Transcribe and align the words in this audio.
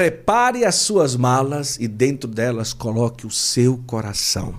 Prepare 0.00 0.64
as 0.64 0.76
suas 0.76 1.14
malas 1.14 1.76
e 1.78 1.86
dentro 1.86 2.26
delas 2.26 2.72
coloque 2.72 3.26
o 3.26 3.30
seu 3.30 3.76
coração. 3.86 4.54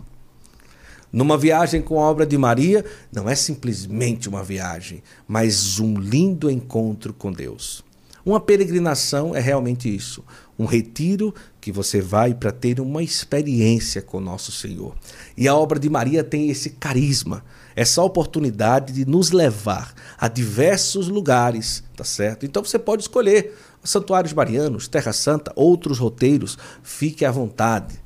Numa 1.12 1.36
viagem 1.36 1.82
com 1.82 2.00
a 2.00 2.04
obra 2.04 2.28
de 2.28 2.38
Maria, 2.38 2.86
não 3.12 3.28
é 3.28 3.34
simplesmente 3.34 4.30
uma 4.30 4.44
viagem, 4.44 5.02
mas 5.28 5.80
um 5.80 5.96
lindo 5.96 6.48
encontro 6.48 7.12
com 7.12 7.32
Deus. 7.32 7.84
Uma 8.24 8.40
peregrinação 8.40 9.36
é 9.36 9.40
realmente 9.40 9.90
isso, 9.90 10.24
um 10.60 10.66
retiro 10.66 11.34
que 11.60 11.72
você 11.72 12.00
vai 12.00 12.36
para 12.36 12.52
ter 12.52 12.80
uma 12.80 13.02
experiência 13.02 14.00
com 14.00 14.20
nosso 14.20 14.52
Senhor. 14.52 14.96
E 15.36 15.48
a 15.48 15.56
obra 15.56 15.80
de 15.80 15.90
Maria 15.90 16.24
tem 16.24 16.52
esse 16.52 16.70
carisma, 16.70 17.44
essa 17.76 18.04
oportunidade 18.04 18.94
de 18.94 19.06
nos 19.06 19.32
levar 19.32 19.92
a 20.20 20.28
diversos 20.28 21.08
lugares, 21.08 21.84
tá 21.98 22.04
certo? 22.04 22.46
Então 22.46 22.64
você 22.64 22.78
pode 22.78 23.02
escolher 23.02 23.58
santuários 23.84 24.34
marianos, 24.34 24.88
Terra 24.88 25.14
Santa, 25.14 25.52
outros 25.56 26.00
roteiros, 26.00 26.58
fique 26.84 27.26
à 27.26 27.32
vontade. 27.32 28.00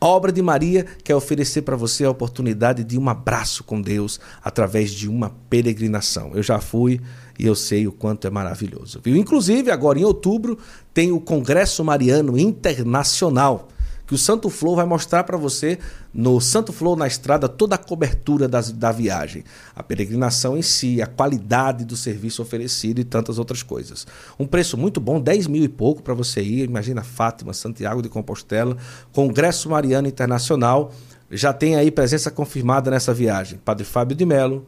A 0.00 0.06
obra 0.06 0.30
de 0.30 0.42
Maria 0.42 0.84
quer 1.02 1.14
oferecer 1.14 1.62
para 1.62 1.76
você 1.76 2.04
a 2.04 2.10
oportunidade 2.10 2.84
de 2.84 2.98
um 2.98 3.08
abraço 3.08 3.64
com 3.64 3.80
Deus 3.80 4.20
através 4.42 4.90
de 4.90 5.08
uma 5.08 5.30
peregrinação. 5.48 6.32
Eu 6.34 6.42
já 6.42 6.60
fui 6.60 7.00
e 7.38 7.46
eu 7.46 7.54
sei 7.54 7.86
o 7.86 7.92
quanto 7.92 8.26
é 8.26 8.30
maravilhoso. 8.30 9.00
Viu? 9.02 9.16
Inclusive, 9.16 9.70
agora 9.70 9.98
em 9.98 10.04
outubro, 10.04 10.58
tem 10.92 11.10
o 11.10 11.20
Congresso 11.20 11.82
Mariano 11.82 12.38
Internacional 12.38 13.68
que 14.06 14.14
o 14.14 14.18
Santo 14.18 14.50
Flow 14.50 14.76
vai 14.76 14.84
mostrar 14.84 15.24
para 15.24 15.36
você 15.36 15.78
no 16.12 16.40
Santo 16.40 16.72
Flow 16.72 16.94
na 16.94 17.06
estrada 17.06 17.48
toda 17.48 17.74
a 17.74 17.78
cobertura 17.78 18.46
das, 18.46 18.70
da 18.70 18.92
viagem, 18.92 19.44
a 19.74 19.82
peregrinação 19.82 20.56
em 20.56 20.62
si, 20.62 21.00
a 21.00 21.06
qualidade 21.06 21.84
do 21.84 21.96
serviço 21.96 22.42
oferecido 22.42 23.00
e 23.00 23.04
tantas 23.04 23.38
outras 23.38 23.62
coisas. 23.62 24.06
Um 24.38 24.46
preço 24.46 24.76
muito 24.76 25.00
bom, 25.00 25.20
10 25.20 25.46
mil 25.46 25.64
e 25.64 25.68
pouco 25.68 26.02
para 26.02 26.14
você 26.14 26.42
ir. 26.42 26.68
Imagina 26.68 27.02
Fátima, 27.02 27.52
Santiago 27.52 28.02
de 28.02 28.08
Compostela, 28.08 28.76
Congresso 29.12 29.70
Mariano 29.70 30.08
Internacional. 30.08 30.92
Já 31.30 31.52
tem 31.52 31.76
aí 31.76 31.90
presença 31.90 32.30
confirmada 32.30 32.90
nessa 32.90 33.14
viagem. 33.14 33.58
Padre 33.64 33.84
Fábio 33.84 34.16
de 34.16 34.26
Melo, 34.26 34.66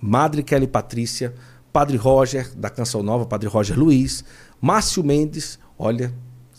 Madre 0.00 0.42
Kelly 0.42 0.66
Patrícia, 0.66 1.32
Padre 1.72 1.96
Roger, 1.96 2.52
da 2.54 2.68
Canção 2.68 3.02
Nova, 3.02 3.24
Padre 3.24 3.48
Roger 3.48 3.78
Luiz, 3.78 4.24
Márcio 4.60 5.02
Mendes, 5.02 5.58
olha, 5.78 6.12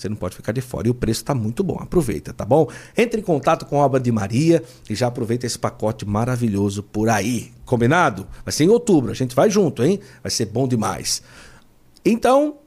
você 0.05 0.09
não 0.09 0.15
pode 0.15 0.35
ficar 0.35 0.51
de 0.51 0.61
fora. 0.61 0.87
E 0.87 0.91
o 0.91 0.93
preço 0.93 1.21
está 1.21 1.33
muito 1.33 1.63
bom. 1.63 1.77
Aproveita, 1.79 2.33
tá 2.33 2.45
bom? 2.45 2.67
Entre 2.95 3.19
em 3.19 3.23
contato 3.23 3.65
com 3.65 3.81
a 3.81 3.85
obra 3.85 3.99
de 3.99 4.11
Maria 4.11 4.63
e 4.89 4.95
já 4.95 5.07
aproveita 5.07 5.45
esse 5.45 5.57
pacote 5.57 6.05
maravilhoso 6.05 6.83
por 6.83 7.09
aí. 7.09 7.51
Combinado? 7.65 8.27
Vai 8.43 8.51
ser 8.51 8.65
em 8.65 8.69
outubro. 8.69 9.11
A 9.11 9.15
gente 9.15 9.35
vai 9.35 9.49
junto, 9.49 9.83
hein? 9.83 9.99
Vai 10.21 10.31
ser 10.31 10.45
bom 10.45 10.67
demais. 10.67 11.21
Então, 12.03 12.57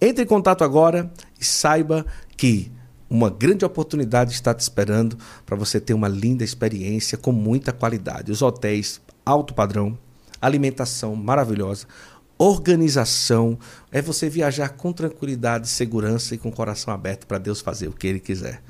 entre 0.00 0.24
em 0.24 0.26
contato 0.26 0.64
agora 0.64 1.12
e 1.38 1.44
saiba 1.44 2.06
que 2.36 2.72
uma 3.10 3.30
grande 3.30 3.64
oportunidade 3.64 4.32
está 4.32 4.54
te 4.54 4.60
esperando 4.60 5.16
para 5.44 5.56
você 5.56 5.80
ter 5.80 5.94
uma 5.94 6.08
linda 6.08 6.44
experiência 6.44 7.18
com 7.18 7.32
muita 7.32 7.72
qualidade. 7.72 8.32
Os 8.32 8.42
hotéis 8.42 9.00
alto 9.24 9.52
padrão, 9.54 9.98
alimentação 10.40 11.14
maravilhosa 11.14 11.86
organização, 12.38 13.58
é 13.90 14.00
você 14.00 14.28
viajar 14.30 14.70
com 14.70 14.92
tranquilidade, 14.92 15.68
segurança 15.68 16.34
e 16.34 16.38
com 16.38 16.48
o 16.48 16.52
coração 16.52 16.94
aberto 16.94 17.26
para 17.26 17.38
Deus 17.38 17.60
fazer 17.60 17.88
o 17.88 17.92
que 17.92 18.06
Ele 18.06 18.20
quiser. 18.20 18.62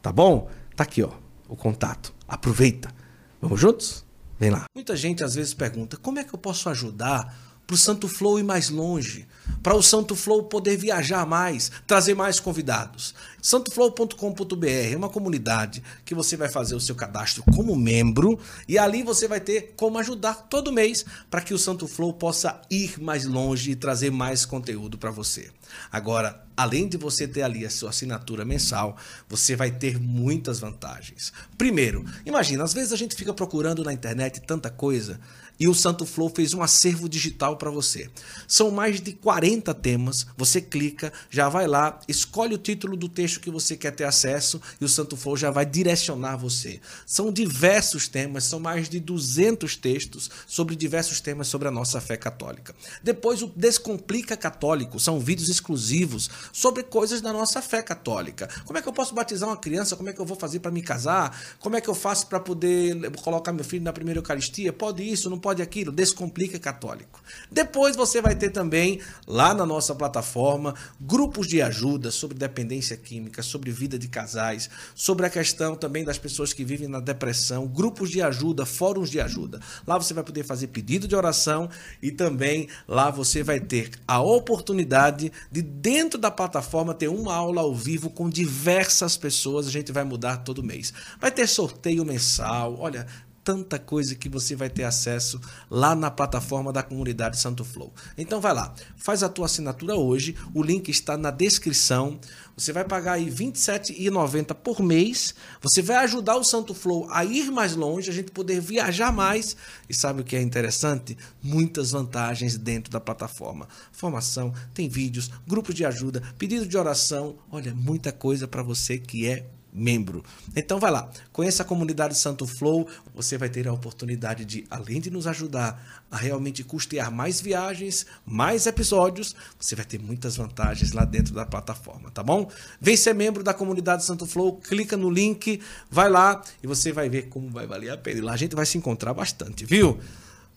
Tá 0.00 0.10
bom? 0.10 0.50
Tá 0.74 0.82
aqui, 0.82 1.02
ó, 1.02 1.10
o 1.48 1.54
contato. 1.54 2.12
Aproveita. 2.26 2.92
Vamos 3.40 3.60
juntos? 3.60 4.04
Vem 4.38 4.50
lá. 4.50 4.64
Muita 4.74 4.96
gente 4.96 5.22
às 5.22 5.34
vezes 5.34 5.54
pergunta: 5.54 5.96
como 5.96 6.18
é 6.18 6.24
que 6.24 6.34
eu 6.34 6.38
posso 6.38 6.68
ajudar 6.68 7.52
para 7.66 7.74
o 7.74 7.78
Santo 7.78 8.08
Flow 8.08 8.38
ir 8.38 8.42
mais 8.42 8.68
longe, 8.68 9.26
para 9.62 9.74
o 9.74 9.82
Santo 9.82 10.14
Flow 10.14 10.44
poder 10.44 10.76
viajar 10.76 11.24
mais, 11.24 11.70
trazer 11.86 12.14
mais 12.14 12.40
convidados. 12.40 13.14
Santoflow.com.br 13.42 14.66
é 14.92 14.96
uma 14.96 15.08
comunidade 15.08 15.82
que 16.04 16.14
você 16.14 16.36
vai 16.36 16.48
fazer 16.48 16.76
o 16.76 16.80
seu 16.80 16.94
cadastro 16.94 17.42
como 17.52 17.74
membro 17.74 18.38
e 18.68 18.78
ali 18.78 19.02
você 19.02 19.26
vai 19.26 19.40
ter 19.40 19.74
como 19.76 19.98
ajudar 19.98 20.46
todo 20.48 20.72
mês 20.72 21.04
para 21.28 21.40
que 21.40 21.52
o 21.52 21.58
Santo 21.58 21.88
Flow 21.88 22.12
possa 22.12 22.62
ir 22.70 23.02
mais 23.02 23.26
longe 23.26 23.72
e 23.72 23.76
trazer 23.76 24.12
mais 24.12 24.46
conteúdo 24.46 24.96
para 24.96 25.10
você. 25.10 25.50
Agora, 25.90 26.40
além 26.56 26.88
de 26.88 26.96
você 26.96 27.26
ter 27.26 27.42
ali 27.42 27.66
a 27.66 27.70
sua 27.70 27.90
assinatura 27.90 28.44
mensal, 28.44 28.96
você 29.28 29.56
vai 29.56 29.72
ter 29.72 29.98
muitas 29.98 30.60
vantagens. 30.60 31.32
Primeiro, 31.58 32.04
imagina, 32.24 32.62
às 32.62 32.72
vezes 32.72 32.92
a 32.92 32.96
gente 32.96 33.16
fica 33.16 33.34
procurando 33.34 33.82
na 33.82 33.92
internet 33.92 34.40
tanta 34.42 34.70
coisa 34.70 35.18
e 35.62 35.68
o 35.68 35.74
Santo 35.74 36.04
Flow 36.04 36.28
fez 36.28 36.54
um 36.54 36.60
acervo 36.60 37.08
digital 37.08 37.56
para 37.56 37.70
você. 37.70 38.10
São 38.48 38.72
mais 38.72 39.00
de 39.00 39.12
40 39.12 39.72
temas, 39.74 40.26
você 40.36 40.60
clica, 40.60 41.12
já 41.30 41.48
vai 41.48 41.68
lá, 41.68 42.00
escolhe 42.08 42.52
o 42.52 42.58
título 42.58 42.96
do 42.96 43.08
texto 43.08 43.38
que 43.38 43.48
você 43.48 43.76
quer 43.76 43.92
ter 43.92 44.02
acesso 44.02 44.60
e 44.80 44.84
o 44.84 44.88
Santo 44.88 45.16
Flow 45.16 45.36
já 45.36 45.52
vai 45.52 45.64
direcionar 45.64 46.36
você. 46.36 46.80
São 47.06 47.32
diversos 47.32 48.08
temas, 48.08 48.42
são 48.42 48.58
mais 48.58 48.88
de 48.88 48.98
200 48.98 49.76
textos 49.76 50.28
sobre 50.48 50.74
diversos 50.74 51.20
temas 51.20 51.46
sobre 51.46 51.68
a 51.68 51.70
nossa 51.70 52.00
fé 52.00 52.16
católica. 52.16 52.74
Depois 53.00 53.40
o 53.40 53.46
Descomplica 53.46 54.36
Católico, 54.36 54.98
são 54.98 55.20
vídeos 55.20 55.48
exclusivos 55.48 56.28
sobre 56.52 56.82
coisas 56.82 57.20
da 57.20 57.32
nossa 57.32 57.62
fé 57.62 57.82
católica. 57.82 58.48
Como 58.64 58.76
é 58.80 58.82
que 58.82 58.88
eu 58.88 58.92
posso 58.92 59.14
batizar 59.14 59.48
uma 59.48 59.56
criança? 59.56 59.94
Como 59.94 60.08
é 60.08 60.12
que 60.12 60.20
eu 60.20 60.26
vou 60.26 60.36
fazer 60.36 60.58
para 60.58 60.72
me 60.72 60.82
casar? 60.82 61.56
Como 61.60 61.76
é 61.76 61.80
que 61.80 61.88
eu 61.88 61.94
faço 61.94 62.26
para 62.26 62.40
poder 62.40 63.12
colocar 63.22 63.52
meu 63.52 63.64
filho 63.64 63.84
na 63.84 63.92
primeira 63.92 64.18
Eucaristia? 64.18 64.72
Pode 64.72 65.08
isso, 65.08 65.30
não 65.30 65.38
pode 65.38 65.51
aquilo, 65.60 65.92
Descomplica 65.92 66.58
Católico. 66.58 67.20
Depois 67.50 67.96
você 67.96 68.22
vai 68.22 68.34
ter 68.34 68.50
também 68.50 69.00
lá 69.26 69.52
na 69.52 69.66
nossa 69.66 69.94
plataforma 69.94 70.74
grupos 71.00 71.46
de 71.46 71.60
ajuda 71.60 72.10
sobre 72.10 72.38
dependência 72.38 72.96
química, 72.96 73.42
sobre 73.42 73.70
vida 73.70 73.98
de 73.98 74.08
casais, 74.08 74.70
sobre 74.94 75.26
a 75.26 75.30
questão 75.30 75.74
também 75.74 76.04
das 76.04 76.16
pessoas 76.16 76.52
que 76.52 76.64
vivem 76.64 76.88
na 76.88 77.00
depressão, 77.00 77.66
grupos 77.66 78.08
de 78.08 78.22
ajuda, 78.22 78.64
fóruns 78.64 79.10
de 79.10 79.20
ajuda. 79.20 79.60
Lá 79.86 79.98
você 79.98 80.14
vai 80.14 80.24
poder 80.24 80.44
fazer 80.44 80.68
pedido 80.68 81.08
de 81.08 81.16
oração 81.16 81.68
e 82.00 82.10
também 82.10 82.68
lá 82.86 83.10
você 83.10 83.42
vai 83.42 83.58
ter 83.58 83.90
a 84.06 84.22
oportunidade 84.22 85.32
de 85.50 85.60
dentro 85.60 86.18
da 86.18 86.30
plataforma 86.30 86.94
ter 86.94 87.08
uma 87.08 87.34
aula 87.34 87.62
ao 87.62 87.74
vivo 87.74 88.08
com 88.08 88.30
diversas 88.30 89.16
pessoas, 89.16 89.66
a 89.66 89.70
gente 89.70 89.90
vai 89.90 90.04
mudar 90.04 90.38
todo 90.38 90.62
mês. 90.62 90.92
Vai 91.20 91.30
ter 91.30 91.46
sorteio 91.46 92.04
mensal, 92.04 92.76
olha, 92.78 93.06
tanta 93.44 93.78
coisa 93.78 94.14
que 94.14 94.28
você 94.28 94.54
vai 94.54 94.70
ter 94.70 94.84
acesso 94.84 95.40
lá 95.70 95.94
na 95.94 96.10
plataforma 96.10 96.72
da 96.72 96.82
comunidade 96.82 97.38
Santo 97.38 97.64
Flow. 97.64 97.92
Então 98.16 98.40
vai 98.40 98.54
lá, 98.54 98.74
faz 98.96 99.22
a 99.22 99.28
tua 99.28 99.46
assinatura 99.46 99.94
hoje, 99.94 100.36
o 100.54 100.62
link 100.62 100.88
está 100.88 101.16
na 101.16 101.30
descrição. 101.30 102.18
Você 102.56 102.72
vai 102.72 102.84
pagar 102.84 103.14
aí 103.14 103.24
R$ 103.24 103.30
27,90 103.30 104.54
por 104.54 104.82
mês. 104.82 105.34
Você 105.60 105.80
vai 105.80 105.96
ajudar 106.04 106.36
o 106.36 106.44
Santo 106.44 106.74
Flow 106.74 107.08
a 107.10 107.24
ir 107.24 107.50
mais 107.50 107.74
longe, 107.74 108.10
a 108.10 108.12
gente 108.12 108.30
poder 108.30 108.60
viajar 108.60 109.10
mais. 109.10 109.56
E 109.88 109.94
sabe 109.94 110.20
o 110.20 110.24
que 110.24 110.36
é 110.36 110.42
interessante? 110.42 111.16
Muitas 111.42 111.92
vantagens 111.92 112.56
dentro 112.58 112.92
da 112.92 113.00
plataforma. 113.00 113.66
Formação, 113.90 114.52
tem 114.74 114.88
vídeos, 114.88 115.30
grupos 115.46 115.74
de 115.74 115.84
ajuda, 115.84 116.22
pedido 116.38 116.66
de 116.66 116.76
oração. 116.76 117.36
Olha, 117.50 117.74
muita 117.74 118.12
coisa 118.12 118.46
para 118.46 118.62
você 118.62 118.98
que 118.98 119.26
é 119.26 119.46
membro. 119.72 120.22
Então 120.54 120.78
vai 120.78 120.90
lá, 120.90 121.10
conheça 121.32 121.62
a 121.62 121.66
comunidade 121.66 122.16
Santo 122.16 122.46
Flow, 122.46 122.86
você 123.14 123.38
vai 123.38 123.48
ter 123.48 123.66
a 123.66 123.72
oportunidade 123.72 124.44
de, 124.44 124.66
além 124.70 125.00
de 125.00 125.10
nos 125.10 125.26
ajudar 125.26 126.04
a 126.10 126.16
realmente 126.16 126.62
custear 126.62 127.10
mais 127.10 127.40
viagens, 127.40 128.04
mais 128.26 128.66
episódios, 128.66 129.34
você 129.58 129.74
vai 129.74 129.84
ter 129.84 129.98
muitas 129.98 130.36
vantagens 130.36 130.92
lá 130.92 131.04
dentro 131.04 131.32
da 131.32 131.46
plataforma, 131.46 132.10
tá 132.10 132.22
bom? 132.22 132.50
Vem 132.80 132.96
ser 132.96 133.14
membro 133.14 133.42
da 133.42 133.54
comunidade 133.54 134.04
Santo 134.04 134.26
Flow, 134.26 134.58
clica 134.58 134.96
no 134.96 135.08
link, 135.08 135.60
vai 135.90 136.10
lá 136.10 136.42
e 136.62 136.66
você 136.66 136.92
vai 136.92 137.08
ver 137.08 137.28
como 137.28 137.48
vai 137.48 137.66
valer 137.66 137.90
a 137.90 137.96
pena. 137.96 138.18
E 138.18 138.22
lá 138.22 138.32
a 138.32 138.36
gente 138.36 138.54
vai 138.54 138.66
se 138.66 138.76
encontrar 138.76 139.14
bastante, 139.14 139.64
viu? 139.64 139.98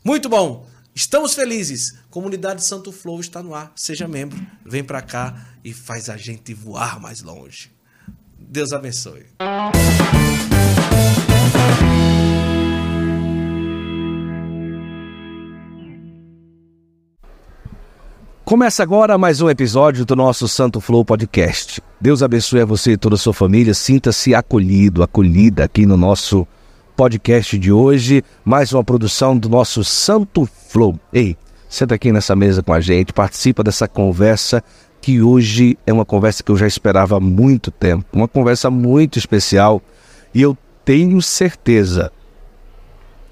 Muito 0.03 0.27
bom! 0.27 0.67
Estamos 0.93 1.33
felizes. 1.33 1.93
Comunidade 2.09 2.65
Santo 2.65 2.89
Flow 2.89 3.19
está 3.19 3.43
no 3.43 3.53
ar. 3.53 3.73
Seja 3.75 4.07
membro, 4.07 4.39
vem 4.65 4.81
para 4.81 5.01
cá 5.01 5.45
e 5.61 5.73
faz 5.73 6.09
a 6.09 6.15
gente 6.15 6.53
voar 6.53 7.01
mais 7.01 7.21
longe. 7.21 7.74
Deus 8.47 8.71
abençoe. 8.71 9.25
Começa 18.43 18.83
agora 18.83 19.17
mais 19.17 19.41
um 19.41 19.49
episódio 19.49 20.05
do 20.05 20.15
nosso 20.15 20.47
Santo 20.47 20.79
Flow 20.79 21.03
Podcast. 21.03 21.81
Deus 21.99 22.21
abençoe 22.21 22.61
a 22.61 22.65
você 22.65 22.91
e 22.91 22.97
toda 22.97 23.15
a 23.15 23.17
sua 23.17 23.33
família. 23.33 23.73
Sinta-se 23.73 24.35
acolhido, 24.35 25.01
acolhida 25.01 25.63
aqui 25.63 25.85
no 25.85 25.97
nosso 25.97 26.47
podcast 26.95 27.57
de 27.57 27.71
hoje. 27.71 28.23
Mais 28.45 28.71
uma 28.71 28.83
produção 28.83 29.35
do 29.35 29.49
nosso 29.49 29.83
Santo 29.83 30.45
Flow. 30.45 30.99
Ei, 31.11 31.35
senta 31.67 31.95
aqui 31.95 32.11
nessa 32.11 32.35
mesa 32.35 32.61
com 32.61 32.71
a 32.71 32.79
gente, 32.79 33.11
participa 33.11 33.63
dessa 33.63 33.87
conversa 33.87 34.63
que 35.05 35.21
hoje 35.21 35.77
é 35.85 35.93
uma 35.93 36.03
conversa 36.03 36.41
que 36.41 36.51
eu 36.51 36.57
já 36.57 36.65
esperava 36.65 37.17
há 37.17 37.19
muito 37.19 37.69
tempo, 37.69 38.05
uma 38.11 38.27
conversa 38.27 38.71
muito 38.71 39.19
especial 39.19 39.79
e 40.33 40.41
eu 40.41 40.57
tenho 40.83 41.21
certeza 41.21 42.11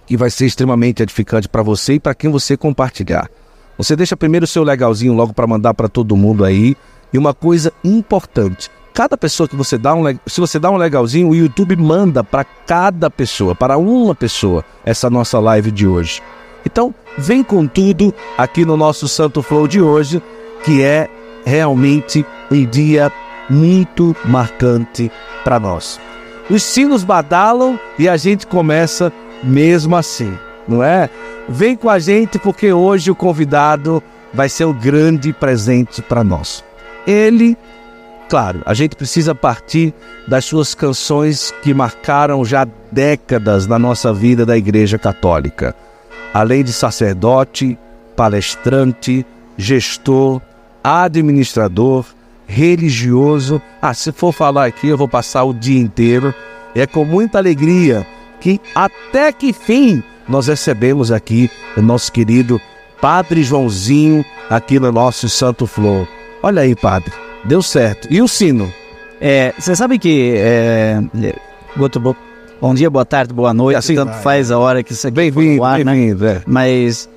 que 0.06 0.16
vai 0.16 0.30
ser 0.30 0.46
extremamente 0.46 1.02
edificante 1.02 1.50
para 1.50 1.64
você 1.64 1.94
e 1.94 2.00
para 2.00 2.14
quem 2.14 2.30
você 2.30 2.56
compartilhar. 2.56 3.28
Você 3.75 3.96
deixa 3.96 4.16
primeiro 4.16 4.44
o 4.44 4.48
seu 4.48 4.62
legalzinho 4.62 5.14
logo 5.14 5.34
para 5.34 5.48
mandar 5.48 5.74
para 5.74 5.90
todo 5.90 6.16
mundo 6.16 6.46
aí 6.46 6.78
E 7.12 7.18
uma 7.18 7.34
coisa 7.34 7.74
importante, 7.84 8.70
cada 8.94 9.18
pessoa 9.18 9.50
que 9.50 9.56
você 9.56 9.75
dá 9.75 9.96
um, 9.96 10.04
se 10.28 10.40
você 10.40 10.60
dá 10.60 10.70
um 10.70 10.78
legalzinho, 10.78 11.30
o 11.30 11.36
YouTube 11.36 11.75
manda 11.75 12.24
para 12.24 12.44
cada 12.44 13.10
pessoa, 13.10 13.56
para 13.56 13.80
uma 13.80 14.14
pessoa, 14.14 14.64
essa 14.86 15.10
nossa 15.10 15.40
live 15.40 15.72
de 15.72 15.88
hoje. 15.88 16.22
Então, 16.64 16.94
vem 17.18 17.44
com 17.44 17.66
tudo 17.66 18.14
aqui 18.38 18.64
no 18.64 18.78
nosso 18.78 19.08
Santo 19.08 19.42
Flow 19.42 19.68
de 19.68 19.81
hoje, 19.81 20.22
que 20.64 20.84
é 20.84 21.10
realmente 21.45 22.25
um 22.51 22.66
dia 22.66 23.12
muito 23.50 24.16
marcante 24.25 25.12
para 25.44 25.60
nós. 25.60 26.00
Os 26.50 26.63
sinos 26.63 27.04
badalam 27.04 27.80
e 27.98 28.07
a 28.07 28.18
gente 28.18 28.45
começa 28.48 29.12
mesmo 29.44 29.95
assim, 29.95 30.38
não 30.68 30.84
é? 30.84 31.10
Vem 31.48 31.75
com 31.75 31.90
a 31.90 32.00
gente 32.00 32.40
porque 32.40 32.72
hoje 32.72 33.12
o 33.12 33.16
convidado 33.16 34.01
vai 34.34 34.50
ser 34.50 34.66
o 34.66 34.74
grande 34.74 35.31
presente 35.31 36.01
para 36.01 36.24
nós. 36.24 36.63
Ele, 37.06 37.57
claro, 38.30 38.62
a 38.66 38.74
gente 38.74 38.96
precisa 38.96 39.36
partir 39.36 39.94
das 40.28 40.46
suas 40.46 40.74
canções 40.74 41.54
que 41.62 41.74
marcaram 41.74 42.44
já 42.44 42.68
décadas 42.92 43.68
na 43.68 43.78
nossa 43.78 44.13
vida 44.13 44.46
da 44.46 44.57
Igreja 44.57 44.98
Católica. 44.98 45.75
Além 46.34 46.63
de 46.63 46.74
sacerdote, 46.74 47.78
palestrante, 48.16 49.25
gestor, 49.57 50.42
administrador, 50.84 52.06
religioso. 52.46 53.62
Ah, 53.82 53.94
se 53.94 54.12
for 54.12 54.34
falar 54.34 54.66
aqui, 54.66 54.88
eu 54.88 54.98
vou 54.98 55.08
passar 55.08 55.44
o 55.44 55.54
dia 55.54 55.80
inteiro. 55.80 56.34
É 56.76 56.86
com 56.86 57.06
muita 57.06 57.38
alegria 57.38 58.06
que 58.40 58.60
até 58.76 59.32
que 59.32 59.54
fim 59.54 60.04
nós 60.28 60.48
recebemos 60.48 61.12
aqui 61.12 61.50
o 61.78 61.82
nosso 61.82 62.12
querido 62.12 62.60
Padre 63.00 63.44
Joãozinho 63.44 64.26
aqui 64.50 64.80
no 64.80 64.92
nosso 64.92 65.30
Santo 65.30 65.68
Flor. 65.68 66.08
Olha 66.42 66.62
aí, 66.62 66.76
Padre, 66.76 67.12
deu 67.46 67.62
certo. 67.62 68.08
E 68.12 68.22
o 68.22 68.28
sino? 68.28 68.72
É, 69.22 69.54
você 69.58 69.76
sabe 69.76 69.98
que 69.98 70.34
é, 70.36 71.02
bom 72.60 72.74
dia, 72.74 72.90
boa 72.90 73.06
tarde, 73.06 73.34
boa 73.34 73.54
noite. 73.54 73.78
Assim, 73.78 73.96
tanto 73.96 74.14
faz 74.18 74.52
a 74.52 74.60
hora 74.60 74.84
que 74.84 74.92
isso 74.92 75.08
aqui 75.08 75.16
bem-vindo, 75.16 75.62
bem-vindo, 75.62 76.26
né? 76.26 76.32
é. 76.32 76.42
Mas 76.46 77.10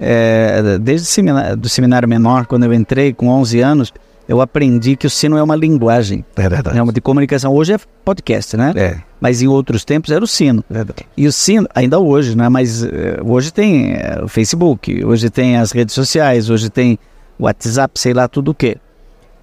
é, 0.00 0.78
desde 0.78 1.06
o 1.06 1.10
seminário, 1.10 1.56
do 1.58 1.68
seminário 1.68 2.08
menor, 2.08 2.46
quando 2.46 2.64
eu 2.64 2.72
entrei 2.72 3.12
com 3.12 3.28
11 3.28 3.60
anos, 3.60 3.92
eu 4.26 4.40
aprendi 4.40 4.96
que 4.96 5.06
o 5.06 5.10
sino 5.10 5.36
é 5.36 5.42
uma 5.42 5.54
linguagem. 5.54 6.24
É 6.36 6.48
verdade. 6.48 6.78
É 6.78 6.82
uma 6.82 6.92
de 6.92 7.00
comunicação. 7.00 7.52
Hoje 7.52 7.74
é 7.74 7.78
podcast, 8.04 8.56
né? 8.56 8.72
É. 8.76 8.98
Mas 9.20 9.42
em 9.42 9.48
outros 9.48 9.84
tempos 9.84 10.10
era 10.10 10.24
o 10.24 10.26
sino. 10.26 10.64
É 10.70 10.74
verdade. 10.74 11.04
E 11.16 11.26
o 11.26 11.32
sino, 11.32 11.68
ainda 11.74 11.98
hoje, 11.98 12.34
né? 12.36 12.48
Mas 12.48 12.82
uh, 12.82 12.88
hoje 13.26 13.52
tem 13.52 13.92
uh, 13.92 14.24
o 14.24 14.28
Facebook, 14.28 15.04
hoje 15.04 15.28
tem 15.28 15.56
as 15.56 15.72
redes 15.72 15.94
sociais, 15.94 16.48
hoje 16.48 16.70
tem 16.70 16.98
o 17.38 17.44
WhatsApp, 17.44 17.98
sei 17.98 18.14
lá 18.14 18.26
tudo 18.26 18.52
o 18.52 18.54
quê. 18.54 18.78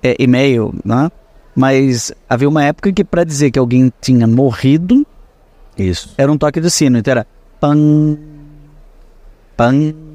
É, 0.01 0.15
e-mail, 0.18 0.74
né? 0.83 1.12
Mas 1.54 2.13
havia 2.30 2.48
uma 2.48 2.63
época 2.63 2.92
que 2.94 3.04
para 3.04 3.24
dizer 3.24 3.51
que 3.51 3.59
alguém 3.59 3.92
tinha 4.00 4.25
morrido, 4.25 5.06
isso 5.77 6.13
era 6.18 6.31
um 6.31 6.38
toque 6.38 6.62
de 6.62 6.71
sino. 6.71 6.98
Então 6.98 7.12
era 7.12 7.27
pan, 7.59 8.18
pan. 9.56 10.06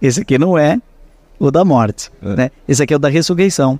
Esse 0.00 0.20
aqui 0.20 0.38
não 0.38 0.56
é 0.56 0.80
o 1.38 1.50
da 1.50 1.64
morte. 1.64 2.10
É. 2.22 2.36
Né? 2.36 2.50
Esse 2.68 2.82
aqui 2.82 2.92
é 2.92 2.96
o 2.96 2.98
da 2.98 3.08
ressurreição. 3.08 3.78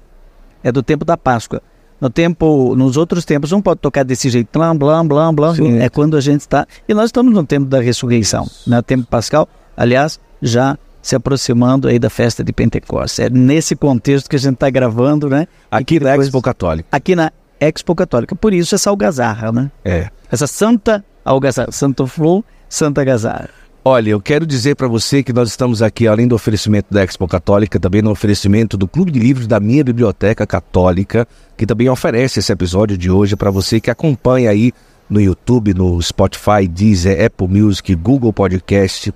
É 0.63 0.71
do 0.71 0.83
tempo 0.83 1.05
da 1.05 1.17
Páscoa. 1.17 1.63
No 2.01 2.09
tempo, 2.09 2.75
nos 2.75 2.97
outros 2.97 3.25
tempos 3.25 3.51
não 3.51 3.61
pode 3.61 3.81
tocar 3.81 4.05
desse 4.05 4.31
jeito, 4.31 4.49
blá, 4.53 4.73
blá, 4.73 5.05
blá, 5.05 5.31
blá. 5.33 5.55
É 5.81 5.89
quando 5.91 6.17
a 6.17 6.21
gente 6.21 6.41
está. 6.41 6.67
E 6.89 6.95
nós 6.95 7.07
estamos 7.07 7.33
no 7.33 7.45
tempo 7.45 7.67
da 7.67 7.81
ressurreição, 7.81 8.49
né? 8.67 8.79
O 8.79 8.83
tempo 8.83 9.07
pascal, 9.07 9.47
aliás, 9.77 10.19
já 10.41 10.79
se 11.03 11.15
aproximando 11.15 11.89
aí 11.89 11.99
da 11.99 12.09
festa 12.09 12.43
de 12.43 12.53
Pentecostes. 12.53 13.19
É 13.19 13.29
nesse 13.29 13.77
contexto 13.77 14.31
que 14.31 14.37
a 14.37 14.39
gente 14.39 14.55
está 14.55 14.71
gravando, 14.71 15.29
né? 15.29 15.47
Aqui 15.71 16.01
na 16.01 16.17
Expo 16.17 16.41
Católica. 16.41 16.89
Aqui 16.91 17.15
na 17.15 17.31
Expo 17.59 17.95
Católica. 17.95 18.35
Por 18.35 18.55
isso 18.55 18.75
essa 18.75 18.89
algazarra, 18.89 19.53
né? 19.53 19.71
É. 19.85 20.09
Essa 20.31 20.47
santa 20.47 21.05
algazarra, 21.23 21.71
Santo 21.71 22.07
Flow, 22.07 22.43
Santa 22.69 23.03
Algazarra. 23.03 23.51
Olha, 23.83 24.11
eu 24.11 24.21
quero 24.21 24.47
dizer 24.47 24.77
para 24.77 24.87
você 24.87 25.23
que 25.23 25.33
nós 25.33 25.49
estamos 25.49 25.81
aqui, 25.81 26.07
além 26.07 26.29
do 26.29 26.35
oferecimento 26.35 26.93
da 26.93 27.03
Expo 27.03 27.27
Católica, 27.27 27.81
também 27.81 28.03
no 28.03 28.11
oferecimento 28.11 28.77
do 28.77 28.87
Clube 28.87 29.11
de 29.11 29.19
Livros 29.19 29.47
da 29.47 29.59
minha 29.59 29.83
Biblioteca 29.83 30.47
Católica, 30.47 31.27
que 31.57 31.65
também 31.65 31.89
oferece 31.89 32.41
esse 32.41 32.53
episódio 32.53 32.99
de 32.99 33.11
hoje 33.11 33.37
para 33.37 33.51
você 33.51 33.81
que 33.81 33.91
acompanha 33.91 34.51
aí 34.51 34.71
no 35.09 35.19
YouTube, 35.19 35.73
no 35.73 36.01
Spotify, 36.03 36.69
Deezer, 36.69 37.25
Apple 37.25 37.49
Music, 37.49 37.95
Google 37.95 38.35
Podcast, 38.35 39.15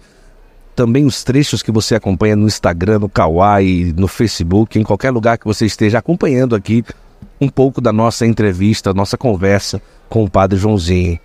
também 0.74 1.04
os 1.04 1.22
trechos 1.22 1.62
que 1.62 1.70
você 1.70 1.94
acompanha 1.94 2.34
no 2.34 2.46
Instagram, 2.46 3.00
no 3.00 3.08
Kawaii, 3.08 3.92
no 3.92 4.08
Facebook, 4.08 4.78
em 4.78 4.82
qualquer 4.82 5.10
lugar 5.10 5.36
que 5.36 5.44
você 5.44 5.66
esteja 5.66 5.98
acompanhando 5.98 6.56
aqui 6.56 6.82
um 7.38 7.50
pouco 7.50 7.82
da 7.82 7.92
nossa 7.92 8.24
entrevista, 8.24 8.94
nossa 8.94 9.18
conversa 9.18 9.82
com 10.08 10.24
o 10.24 10.30
Padre 10.30 10.58
Joãozinho. 10.58 11.18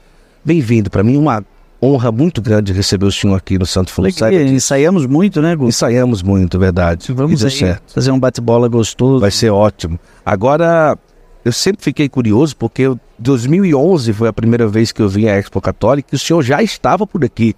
Bem-vindo, 0.43 0.89
para 0.89 1.03
mim 1.03 1.15
uma 1.15 1.41
honra 1.81 2.11
muito 2.11 2.41
grande 2.41 2.73
receber 2.73 3.05
o 3.05 3.11
senhor 3.11 3.35
aqui 3.35 3.57
no 3.57 3.65
Santo 3.65 3.91
Flor. 3.91 4.09
Ensaiamos 4.09 5.05
muito, 5.05 5.41
né, 5.41 5.55
Gu? 5.55 5.67
Ensaiamos 5.67 6.21
muito, 6.21 6.59
verdade. 6.59 7.11
Vamos 7.13 7.43
aí, 7.43 7.51
certo. 7.51 7.93
fazer 7.93 8.11
um 8.11 8.19
bate-bola 8.19 8.67
gostoso. 8.67 9.19
Vai 9.19 9.31
ser 9.31 9.49
ótimo. 9.49 9.99
Agora, 10.25 10.97
eu 11.43 11.51
sempre 11.51 11.83
fiquei 11.83 12.09
curioso 12.09 12.55
porque 12.55 12.83
2011 13.17 14.13
foi 14.13 14.27
a 14.27 14.33
primeira 14.33 14.67
vez 14.67 14.91
que 14.91 15.01
eu 15.01 15.07
vim 15.07 15.27
à 15.27 15.37
Expo 15.37 15.61
Católica 15.61 16.09
e 16.11 16.15
o 16.15 16.19
senhor 16.19 16.41
já 16.43 16.61
estava 16.61 17.07
por 17.07 17.23
aqui. 17.23 17.55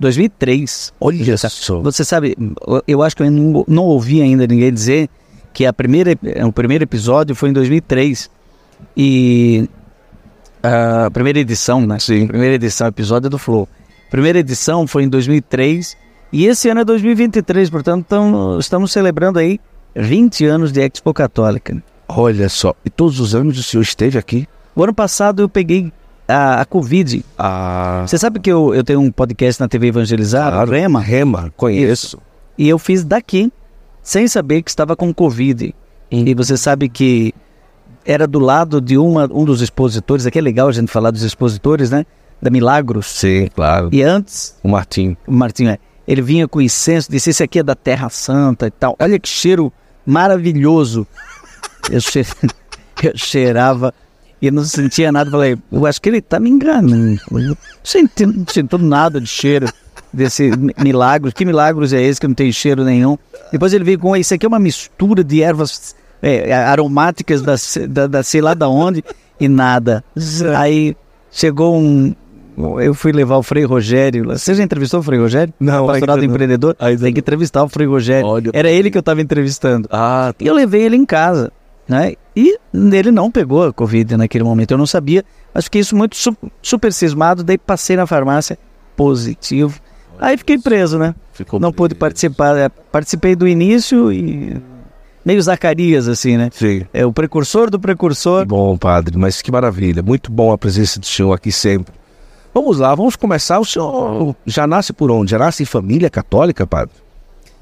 2003. 0.00 0.92
Olha 0.98 1.36
só. 1.36 1.80
Você 1.80 2.04
sabe, 2.04 2.36
eu 2.88 3.02
acho 3.02 3.14
que 3.14 3.22
eu 3.22 3.30
não, 3.30 3.64
não 3.68 3.84
ouvi 3.84 4.22
ainda 4.22 4.46
ninguém 4.46 4.72
dizer 4.72 5.08
que 5.52 5.66
a 5.66 5.72
primeira, 5.72 6.18
o 6.46 6.52
primeiro 6.52 6.84
episódio 6.84 7.34
foi 7.34 7.50
em 7.50 7.52
2003. 7.52 8.30
E 8.96 9.68
a 10.62 11.10
primeira 11.10 11.38
edição, 11.38 11.86
né? 11.86 11.98
Sim. 11.98 12.26
Primeira 12.26 12.54
edição, 12.54 12.86
episódio 12.86 13.30
do 13.30 13.38
Flow. 13.38 13.68
Primeira 14.10 14.38
edição 14.38 14.86
foi 14.86 15.04
em 15.04 15.08
2003 15.08 15.96
e 16.32 16.46
esse 16.46 16.68
ano 16.68 16.80
é 16.80 16.84
2023, 16.84 17.70
portanto 17.70 18.06
tamo, 18.08 18.58
estamos 18.58 18.92
celebrando 18.92 19.38
aí 19.38 19.60
20 19.94 20.46
anos 20.46 20.72
de 20.72 20.80
Expo 20.80 21.12
Católica. 21.14 21.82
Olha 22.08 22.48
só, 22.48 22.74
e 22.84 22.90
todos 22.90 23.20
os 23.20 23.34
anos 23.34 23.58
o 23.58 23.62
senhor 23.62 23.82
esteve 23.82 24.18
aqui? 24.18 24.48
O 24.74 24.82
ano 24.82 24.94
passado 24.94 25.42
eu 25.42 25.48
peguei 25.48 25.92
a, 26.26 26.60
a 26.60 26.64
Covid. 26.64 27.24
Ah. 27.38 28.04
Você 28.06 28.18
sabe 28.18 28.40
que 28.40 28.50
eu, 28.50 28.74
eu 28.74 28.84
tenho 28.84 29.00
um 29.00 29.10
podcast 29.10 29.60
na 29.60 29.68
TV 29.68 29.88
Evangelizar, 29.88 30.52
claro. 30.52 30.70
Rema? 30.70 31.00
Rema, 31.00 31.52
conheço. 31.56 32.06
Isso. 32.06 32.18
E 32.58 32.68
eu 32.68 32.78
fiz 32.78 33.04
daqui, 33.04 33.52
sem 34.02 34.28
saber 34.28 34.62
que 34.62 34.70
estava 34.70 34.94
com 34.96 35.12
Covid. 35.12 35.74
Hum. 36.12 36.24
E 36.26 36.34
você 36.34 36.56
sabe 36.56 36.88
que 36.88 37.34
era 38.04 38.26
do 38.26 38.38
lado 38.38 38.80
de 38.80 38.96
uma, 38.96 39.28
um 39.32 39.44
dos 39.44 39.60
expositores, 39.60 40.26
aqui 40.26 40.38
é 40.38 40.42
legal 40.42 40.68
a 40.68 40.72
gente 40.72 40.90
falar 40.90 41.10
dos 41.10 41.22
expositores, 41.22 41.90
né? 41.90 42.04
Da 42.40 42.50
Milagros. 42.50 43.06
Sim, 43.06 43.48
claro. 43.54 43.90
E 43.92 44.02
antes... 44.02 44.56
O 44.62 44.68
Martim. 44.68 45.16
O 45.26 45.32
Martim, 45.32 45.66
é. 45.66 45.78
Ele 46.08 46.22
vinha 46.22 46.48
com 46.48 46.60
incenso, 46.60 47.10
disse, 47.10 47.30
esse 47.30 47.42
aqui 47.42 47.58
é 47.58 47.62
da 47.62 47.74
Terra 47.74 48.08
Santa 48.08 48.66
e 48.66 48.70
tal. 48.70 48.96
Olha 48.98 49.18
que 49.18 49.28
cheiro 49.28 49.72
maravilhoso. 50.04 51.06
Eu, 51.90 52.00
che... 52.00 52.24
eu 53.04 53.12
cheirava 53.16 53.94
e 54.40 54.50
não 54.50 54.64
sentia 54.64 55.12
nada. 55.12 55.30
Falei, 55.30 55.56
eu 55.70 55.86
acho 55.86 56.00
que 56.00 56.08
ele 56.08 56.20
tá 56.20 56.40
me 56.40 56.50
enganando. 56.50 57.20
Não 57.30 57.56
senti, 57.84 58.26
não 58.26 58.44
senti 58.48 58.78
nada 58.78 59.20
de 59.20 59.26
cheiro 59.26 59.68
desse 60.12 60.50
milagros. 60.78 61.32
Que 61.34 61.44
milagros 61.44 61.92
é 61.92 62.02
esse 62.02 62.20
que 62.20 62.26
não 62.26 62.34
tem 62.34 62.50
cheiro 62.50 62.84
nenhum? 62.84 63.16
Depois 63.52 63.72
ele 63.72 63.84
veio 63.84 63.98
com, 63.98 64.16
isso 64.16 64.34
aqui 64.34 64.46
é 64.46 64.48
uma 64.48 64.58
mistura 64.58 65.22
de 65.22 65.42
ervas 65.42 65.94
é, 66.22 66.52
aromáticas 66.54 67.42
da, 67.42 67.54
da, 67.88 68.06
da, 68.06 68.22
sei 68.22 68.40
lá 68.40 68.54
da 68.54 68.68
onde 68.68 69.04
e 69.38 69.48
nada. 69.48 70.04
Aí 70.56 70.96
chegou 71.30 71.76
um. 71.76 72.14
Eu 72.78 72.92
fui 72.92 73.10
levar 73.10 73.36
o 73.36 73.42
Frei 73.42 73.64
Rogério. 73.64 74.26
Você 74.26 74.54
já 74.54 74.62
entrevistou 74.62 75.00
o 75.00 75.02
Frei 75.02 75.18
Rogério? 75.18 75.54
Não, 75.58 75.86
Pastorado 75.86 76.22
Empreendedor? 76.22 76.76
Ainda 76.78 77.04
Tem 77.04 77.14
que 77.14 77.20
entrevistar 77.20 77.64
o 77.64 77.68
Frei 77.68 77.86
Rogério. 77.86 78.26
Olha, 78.26 78.50
Era 78.52 78.70
ele 78.70 78.90
que 78.90 78.98
eu 78.98 79.00
estava 79.00 79.22
entrevistando. 79.22 79.88
Ah, 79.90 80.34
e 80.38 80.46
eu 80.46 80.54
levei 80.54 80.82
ele 80.82 80.96
em 80.96 81.06
casa. 81.06 81.50
Né? 81.88 82.14
E 82.36 82.56
ele 82.72 83.10
não 83.10 83.30
pegou 83.30 83.64
a 83.64 83.72
Covid 83.72 84.16
naquele 84.16 84.44
momento. 84.44 84.72
Eu 84.72 84.78
não 84.78 84.86
sabia, 84.86 85.24
mas 85.54 85.64
fiquei 85.64 85.80
isso 85.80 85.96
muito 85.96 86.16
su 86.16 86.36
super 86.60 86.92
cismado. 86.92 87.42
Daí 87.42 87.56
passei 87.56 87.96
na 87.96 88.06
farmácia, 88.06 88.58
positivo. 88.94 89.80
Aí 90.18 90.36
fiquei 90.36 90.58
preso, 90.58 90.98
né? 90.98 91.14
Ficou 91.32 91.58
não 91.58 91.70
preso. 91.70 91.76
pude 91.76 91.94
participar. 91.94 92.56
É, 92.58 92.68
participei 92.68 93.34
do 93.34 93.48
início 93.48 94.12
e 94.12 94.60
meio 95.24 95.40
Zacarias, 95.42 96.08
assim, 96.08 96.36
né? 96.36 96.50
Sim. 96.52 96.84
É 96.92 97.04
o 97.04 97.12
precursor 97.12 97.70
do 97.70 97.78
precursor. 97.78 98.46
Bom, 98.46 98.76
padre, 98.76 99.16
mas 99.16 99.42
que 99.42 99.50
maravilha. 99.50 100.02
Muito 100.02 100.30
bom 100.30 100.52
a 100.52 100.58
presença 100.58 100.98
do 100.98 101.06
senhor 101.06 101.32
aqui 101.32 101.52
sempre. 101.52 101.94
Vamos 102.52 102.78
lá, 102.78 102.94
vamos 102.94 103.16
começar. 103.16 103.60
O 103.60 103.64
senhor 103.64 104.34
já 104.44 104.66
nasce 104.66 104.92
por 104.92 105.10
onde? 105.10 105.30
Já 105.30 105.38
nasce 105.38 105.62
em 105.62 105.66
família 105.66 106.10
católica, 106.10 106.66
padre? 106.66 106.94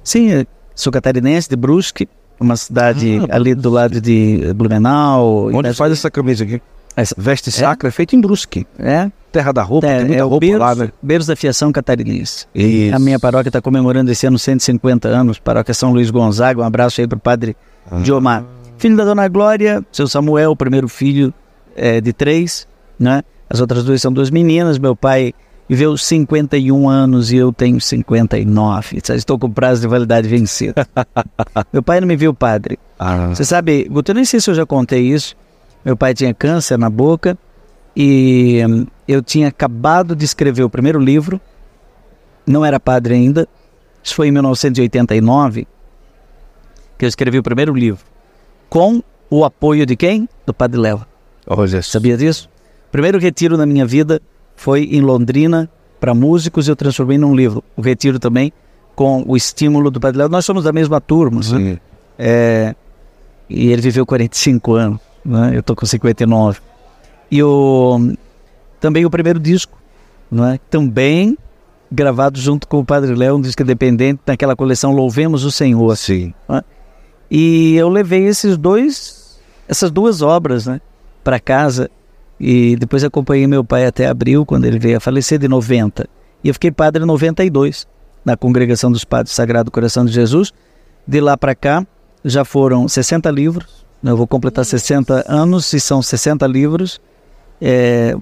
Sim, 0.03 0.47
sou 0.75 0.93
catarinense 0.93 1.49
de 1.49 1.57
Brusque, 1.57 2.09
uma 2.41 2.57
cidade 2.57 3.19
ah, 3.29 3.37
ali 3.37 3.55
do 3.55 3.69
lado 3.69 4.01
de 4.01 4.53
Blumenau. 4.55 5.51
Onde 5.53 5.75
faz 5.75 5.93
essa 5.93 6.11
camisa 6.11 6.45
aqui? 6.45 6.63
Essa, 6.99 7.15
Veste 7.17 7.53
sacra 7.53 7.89
é? 7.89 7.93
feita 7.93 8.17
em 8.17 8.21
Brusque. 8.21 8.67
É? 8.77 9.09
Terra 9.31 9.53
da 9.53 9.63
roupa, 9.63 9.87
é, 9.87 9.99
tem 9.99 10.07
muita 10.07 10.21
é 10.21 10.23
roupa 10.23 10.41
Beiros, 10.41 10.61
lá, 10.61 10.75
né? 10.75 10.91
Beiros 11.01 11.27
da 11.29 11.37
Fiação 11.37 11.71
Catarinense. 11.71 12.47
Isso. 12.53 12.97
A 12.97 12.99
minha 12.99 13.21
paróquia 13.21 13.51
está 13.51 13.63
comemorando 13.63 14.11
esse 14.11 14.27
ano 14.27 14.37
150 14.37 15.07
anos, 15.07 15.39
paróquia 15.39 15.73
São 15.73 15.93
Luís 15.93 16.11
Gonzaga. 16.11 16.61
Um 16.61 16.65
abraço 16.65 17.01
aí 17.01 17.07
para 17.07 17.17
o 17.17 17.21
padre 17.21 17.57
ah, 17.89 18.01
Diomar. 18.01 18.45
Filho 18.79 18.97
da 18.97 19.05
Dona 19.05 19.29
Glória, 19.29 19.85
seu 19.93 20.09
Samuel, 20.09 20.51
o 20.51 20.57
primeiro 20.57 20.89
filho 20.89 21.33
é, 21.77 22.01
de 22.01 22.13
três, 22.13 22.67
né? 22.99 23.23
As 23.49 23.61
outras 23.61 23.85
duas 23.85 24.03
são 24.03 24.13
duas 24.13 24.29
meninas. 24.29 24.77
Meu 24.77 24.97
pai 24.97 25.33
viveu 25.69 25.97
51 25.97 26.89
anos 26.89 27.31
e 27.31 27.37
eu 27.37 27.53
tenho 27.53 27.81
59. 27.81 28.99
Estou 29.15 29.39
com 29.39 29.49
prazo 29.49 29.83
de 29.83 29.87
validade 29.87 30.27
vencido. 30.27 30.75
meu 31.73 31.83
pai 31.83 32.01
não 32.01 32.09
me 32.09 32.17
viu 32.17 32.35
padre. 32.35 32.77
Ah, 32.99 33.29
Você 33.29 33.45
sabe, 33.45 33.89
eu 33.89 34.15
nem 34.15 34.25
sei 34.25 34.41
se 34.41 34.51
eu 34.51 34.55
já 34.57 34.67
contei 34.67 35.03
isso. 35.03 35.37
Meu 35.85 35.97
pai 35.97 36.15
tinha 36.15 36.35
câncer 36.35 36.79
na 36.79 36.91
boca 36.91 37.37
e 37.97 38.63
hum, 38.69 38.87
eu 39.07 39.23
tinha 39.23 39.49
acabado 39.49 40.15
de 40.15 40.25
escrever 40.25 40.63
o 40.63 40.71
primeiro 40.71 40.99
livro. 40.99 41.41
Não 42.47 42.65
era 42.65 42.79
padre 42.79 43.15
ainda. 43.15 43.49
Isso 44.03 44.15
foi 44.15 44.29
em 44.29 44.33
1989 44.33 45.67
que 46.97 47.05
eu 47.05 47.09
escrevi 47.09 47.39
o 47.39 47.43
primeiro 47.43 47.73
livro. 47.73 48.05
Com 48.69 49.03
o 49.31 49.45
apoio 49.45 49.87
de 49.87 49.97
quem? 49.97 50.29
Do 50.45 50.53
Padre 50.53 50.81
Léo. 50.81 51.07
olha, 51.47 51.83
Sabia 51.83 52.17
disso? 52.17 52.51
Primeiro 52.91 53.19
retiro 53.19 53.57
na 53.57 53.67
minha 53.67 53.87
vida 53.87 54.21
foi 54.57 54.85
em 54.85 55.01
Londrina 55.01 55.71
para 56.01 56.15
músicos 56.15 56.67
e 56.67 56.71
eu 56.71 56.77
transformei 56.77 57.19
num 57.19 57.35
livro. 57.35 57.63
O 57.77 57.83
retiro 57.83 58.19
também 58.19 58.53
com 58.95 59.23
o 59.27 59.37
estímulo 59.37 59.91
do 59.91 60.01
Padre 60.01 60.19
Léo. 60.19 60.29
Nós 60.29 60.45
somos 60.45 60.65
da 60.65 60.73
mesma 60.73 61.01
turma, 61.01 61.37
né? 61.37 61.43
Sim. 61.43 61.79
É, 62.19 62.75
e 63.49 63.71
ele 63.71 63.81
viveu 63.81 64.05
45 64.05 64.75
anos, 64.75 65.01
né? 65.25 65.53
eu 65.55 65.61
estou 65.61 65.75
com 65.75 65.87
59. 65.87 66.61
E 67.31 67.43
o, 67.43 68.13
também 68.81 69.05
o 69.05 69.11
primeiro 69.11 69.39
disco, 69.39 69.79
né? 70.31 70.59
também 70.71 71.37
gravado 71.91 72.39
junto 72.39 72.69
com 72.69 72.81
o 72.81 72.85
Padre 72.85 73.15
Léo, 73.15 73.37
um 73.37 73.41
disco 73.41 73.63
independente, 73.63 74.21
naquela 74.27 74.55
coleção 74.55 74.93
Louvemos 74.93 75.45
o 75.45 75.51
Senhor. 75.51 75.97
Sim. 75.97 76.35
E 77.31 77.77
eu 77.77 77.89
levei 77.89 78.27
esses 78.27 78.57
dois, 78.57 79.39
essas 79.67 79.91
duas 79.91 80.23
obras, 80.23 80.67
né, 80.67 80.81
para 81.25 81.39
casa 81.41 81.91
e 82.41 82.77
depois 82.77 83.03
acompanhei 83.03 83.47
meu 83.47 83.65
pai 83.65 83.85
até 83.85 84.07
abril, 84.07 84.47
quando 84.47 84.65
ele 84.65 84.79
veio 84.79 84.97
a 84.97 85.01
falecer 85.01 85.39
de 85.39 85.49
90. 85.49 86.09
E 86.43 86.49
eu 86.49 86.55
fiquei 86.55 86.71
padre 86.71 87.03
em 87.03 87.07
92, 87.07 87.87
na 88.25 88.37
congregação 88.37 88.93
dos 88.93 89.05
padres 89.05 89.35
Sagrado 89.35 89.71
Coração 89.71 90.05
de 90.05 90.13
Jesus. 90.13 90.53
De 91.07 91.21
lá 91.21 91.37
para 91.37 91.55
cá 91.55 91.87
já 92.25 92.45
foram 92.45 92.87
60 92.87 93.31
livros. 93.31 93.87
Eu 94.03 94.17
vou 94.17 94.27
completar 94.27 94.65
60 94.65 95.25
anos 95.29 95.73
e 95.73 95.81
são 95.81 96.01
60 96.01 96.47
livros. 96.47 97.01
É, 97.61 98.17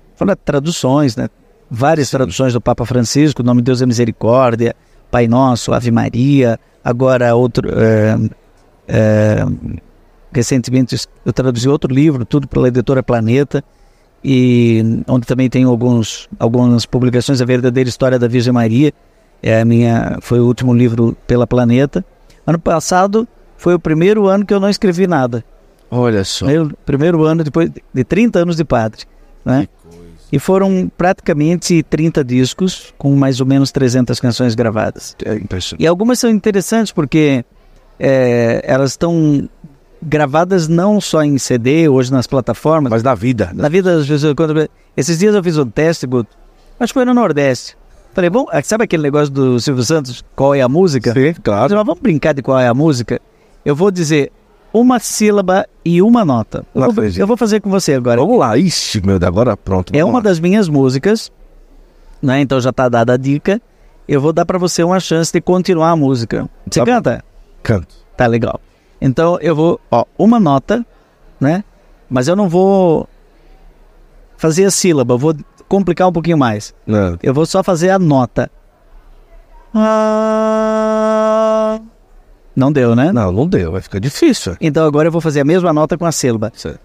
traduções, 0.44 1.16
né? 1.16 1.28
Várias 1.70 2.10
traduções 2.10 2.52
do 2.52 2.60
Papa 2.60 2.86
Francisco, 2.86 3.42
nome 3.42 3.60
de 3.60 3.66
Deus 3.66 3.82
é 3.82 3.86
Misericórdia, 3.86 4.74
Pai 5.10 5.26
Nosso, 5.26 5.72
Ave 5.72 5.90
Maria, 5.90 6.58
agora 6.82 7.34
outro. 7.34 7.68
é, 7.76 8.16
é, 8.88 9.44
recentemente 10.32 10.96
eu 11.24 11.32
traduzi 11.32 11.68
outro 11.68 11.92
livro, 11.92 12.24
tudo 12.24 12.46
pela 12.46 12.68
editora 12.68 13.02
Planeta, 13.02 13.64
e 14.22 15.02
onde 15.08 15.26
também 15.26 15.48
tem 15.48 15.64
alguns, 15.64 16.28
algumas 16.38 16.84
publicações, 16.84 17.40
A 17.40 17.44
Verdadeira 17.44 17.88
História 17.88 18.18
da 18.18 18.28
Virgem 18.28 18.52
Maria, 18.52 18.92
é 19.42 19.60
a 19.60 19.64
minha, 19.64 20.18
foi 20.20 20.40
o 20.40 20.46
último 20.46 20.74
livro 20.74 21.16
pela 21.26 21.46
Planeta. 21.46 22.04
Ano 22.46 22.58
passado 22.58 23.26
foi 23.56 23.74
o 23.74 23.78
primeiro 23.78 24.26
ano 24.26 24.44
que 24.44 24.52
eu 24.52 24.60
não 24.60 24.68
escrevi 24.68 25.06
nada. 25.06 25.44
Olha 25.90 26.24
só. 26.24 26.46
Meu 26.46 26.70
primeiro 26.84 27.22
ano 27.24 27.44
depois 27.44 27.70
de 27.92 28.04
30 28.04 28.40
anos 28.40 28.56
de 28.56 28.64
padre, 28.64 29.04
né? 29.44 29.68
E 30.32 30.38
foram 30.38 30.90
praticamente 30.96 31.82
30 31.84 32.24
discos 32.24 32.92
com 32.98 33.14
mais 33.14 33.40
ou 33.40 33.46
menos 33.46 33.70
300 33.70 34.18
canções 34.18 34.54
gravadas. 34.54 35.16
É 35.24 35.34
impressionante. 35.36 35.82
E 35.82 35.86
algumas 35.86 36.18
são 36.18 36.28
interessantes 36.28 36.92
porque 36.92 37.44
é, 37.98 38.60
elas 38.64 38.90
estão 38.90 39.48
gravadas 40.02 40.66
não 40.68 41.00
só 41.00 41.22
em 41.22 41.38
CD, 41.38 41.88
hoje 41.88 42.12
nas 42.12 42.26
plataformas, 42.26 42.90
Mas 42.90 43.02
da 43.02 43.14
vida. 43.14 43.46
né? 43.54 43.62
na 43.62 43.68
vida 43.68 43.96
das 43.96 44.06
pessoas. 44.06 44.34
Quando, 44.34 44.68
esses 44.96 45.18
dias 45.18 45.34
eu 45.34 45.42
fiz 45.42 45.56
um 45.58 45.70
teste, 45.70 46.06
Guto, 46.06 46.36
acho 46.78 46.92
que 46.92 46.98
foi 46.98 47.04
no 47.04 47.14
Nordeste. 47.14 47.76
Falei, 48.12 48.30
bom, 48.30 48.46
sabe 48.64 48.84
aquele 48.84 49.02
negócio 49.02 49.32
do 49.32 49.60
Silvio 49.60 49.84
Santos, 49.84 50.24
qual 50.34 50.54
é 50.54 50.62
a 50.62 50.68
música? 50.68 51.12
Sim, 51.12 51.34
claro. 51.42 51.74
Mas 51.74 51.86
vamos 51.86 52.00
brincar 52.00 52.32
de 52.32 52.42
qual 52.42 52.58
é 52.58 52.66
a 52.66 52.74
música? 52.74 53.20
Eu 53.64 53.76
vou 53.76 53.90
dizer 53.90 54.32
uma 54.80 54.98
sílaba 54.98 55.66
e 55.84 56.00
uma 56.02 56.24
nota. 56.24 56.58
Eu 56.74 56.80
Não 56.80 56.88
vou, 56.88 56.92
acredito. 56.92 57.20
eu 57.20 57.26
vou 57.26 57.36
fazer 57.36 57.60
com 57.60 57.70
você 57.70 57.94
agora. 57.94 58.20
Vamos 58.20 58.38
lá. 58.38 58.56
Ixi, 58.56 59.04
meu, 59.04 59.16
agora 59.22 59.56
pronto. 59.56 59.92
É 59.94 60.04
uma 60.04 60.14
lá. 60.18 60.20
das 60.20 60.38
minhas 60.40 60.68
músicas, 60.68 61.30
né? 62.22 62.40
Então 62.40 62.60
já 62.60 62.72
tá 62.72 62.88
dada 62.88 63.14
a 63.14 63.16
dica. 63.16 63.60
Eu 64.08 64.20
vou 64.20 64.32
dar 64.32 64.44
pra 64.46 64.56
você 64.58 64.82
uma 64.84 65.00
chance 65.00 65.32
de 65.32 65.40
continuar 65.40 65.90
a 65.90 65.96
música. 65.96 66.48
Você 66.70 66.80
Tá 66.80 66.86
canta? 66.86 67.24
Canto. 67.62 67.94
Tá 68.16 68.26
legal. 68.26 68.60
Então 69.00 69.38
eu 69.40 69.54
vou, 69.56 69.80
ó, 69.90 70.04
uma 70.18 70.38
nota, 70.40 70.84
né? 71.40 71.62
Mas 72.08 72.28
eu 72.28 72.36
não 72.36 72.48
vou 72.48 73.08
fazer 74.36 74.64
a 74.64 74.70
sílaba, 74.70 75.14
eu 75.14 75.18
vou 75.18 75.34
complicar 75.68 76.08
um 76.08 76.12
pouquinho 76.12 76.38
mais. 76.38 76.72
Não. 76.86 77.18
Eu 77.22 77.34
vou 77.34 77.44
só 77.46 77.62
fazer 77.64 77.90
a 77.90 77.98
nota. 77.98 78.48
Ah. 79.74 81.80
Não 82.56 82.72
deu, 82.72 82.96
né? 82.96 83.12
Não, 83.12 83.30
não 83.30 83.46
deu. 83.46 83.70
Vai 83.72 83.82
ficar 83.82 83.98
difícil. 83.98 84.56
Então 84.58 84.86
agora 84.86 85.08
eu 85.08 85.12
vou 85.12 85.20
fazer 85.20 85.40
a 85.40 85.44
mesma 85.44 85.74
nota 85.74 85.98
com 85.98 86.06
a 86.06 86.12
sílaba. 86.12 86.50
Certo. 86.56 86.80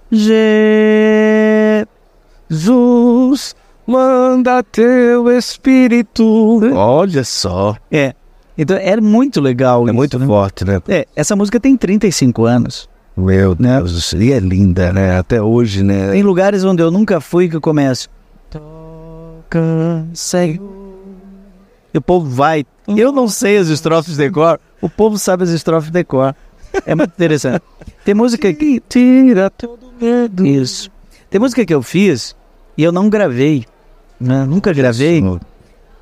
Jesus. 2.50 3.56
Manda 3.88 4.62
teu 4.64 5.32
espírito. 5.32 6.60
Olha 6.76 7.24
só. 7.24 7.78
É. 7.90 8.14
Então 8.58 8.76
é 8.78 9.00
muito 9.00 9.40
legal. 9.40 9.84
É 9.84 9.86
isso, 9.86 9.94
muito 9.96 10.20
né? 10.20 10.26
forte, 10.26 10.66
né? 10.66 10.82
É, 10.90 11.08
essa 11.16 11.36
música 11.38 11.58
tem 11.60 11.78
35 11.78 12.46
anos. 12.46 12.90
Meu 13.16 13.56
Né? 13.58 13.78
Deus. 13.78 14.14
E 14.14 14.32
é 14.34 14.40
linda, 14.40 14.92
né? 14.92 15.18
Até 15.18 15.42
hoje, 15.42 15.84
né? 15.84 16.12
Tem 16.12 16.22
lugares 16.22 16.64
onde 16.66 16.84
eu 16.84 16.92
nunca 16.92 17.22
fui 17.22 17.48
que 17.48 17.56
eu 17.56 17.62
começo. 17.62 18.10
Toca, 18.50 20.06
Senhor. 20.14 20.81
E 21.94 21.98
o 21.98 22.02
povo 22.02 22.30
vai. 22.30 22.66
Eu 22.88 23.12
não 23.12 23.28
sei 23.28 23.58
as 23.58 23.68
estrofes 23.68 24.18
de 24.18 24.30
cor. 24.30 24.60
O 24.82 24.90
povo 24.90 25.18
sabe 25.18 25.44
as 25.44 25.50
estrofes 25.50 25.92
de 25.92 26.04
cor. 26.04 26.36
É 26.86 26.96
muito 26.96 27.12
interessante. 27.12 27.64
Tem 28.06 28.14
música 28.14 28.54
que. 28.54 28.82
Tira 28.88 29.50
todo 29.50 29.92
medo. 30.00 30.46
Isso. 30.46 30.90
Tem 31.30 31.40
música 31.40 31.66
que 31.66 31.74
eu 31.74 31.82
fiz 31.82 32.36
e 32.78 32.84
eu 32.84 32.92
não 32.92 33.10
gravei. 33.10 33.66
Né? 34.20 34.46
Nunca 34.46 34.74
gravei. 34.74 35.24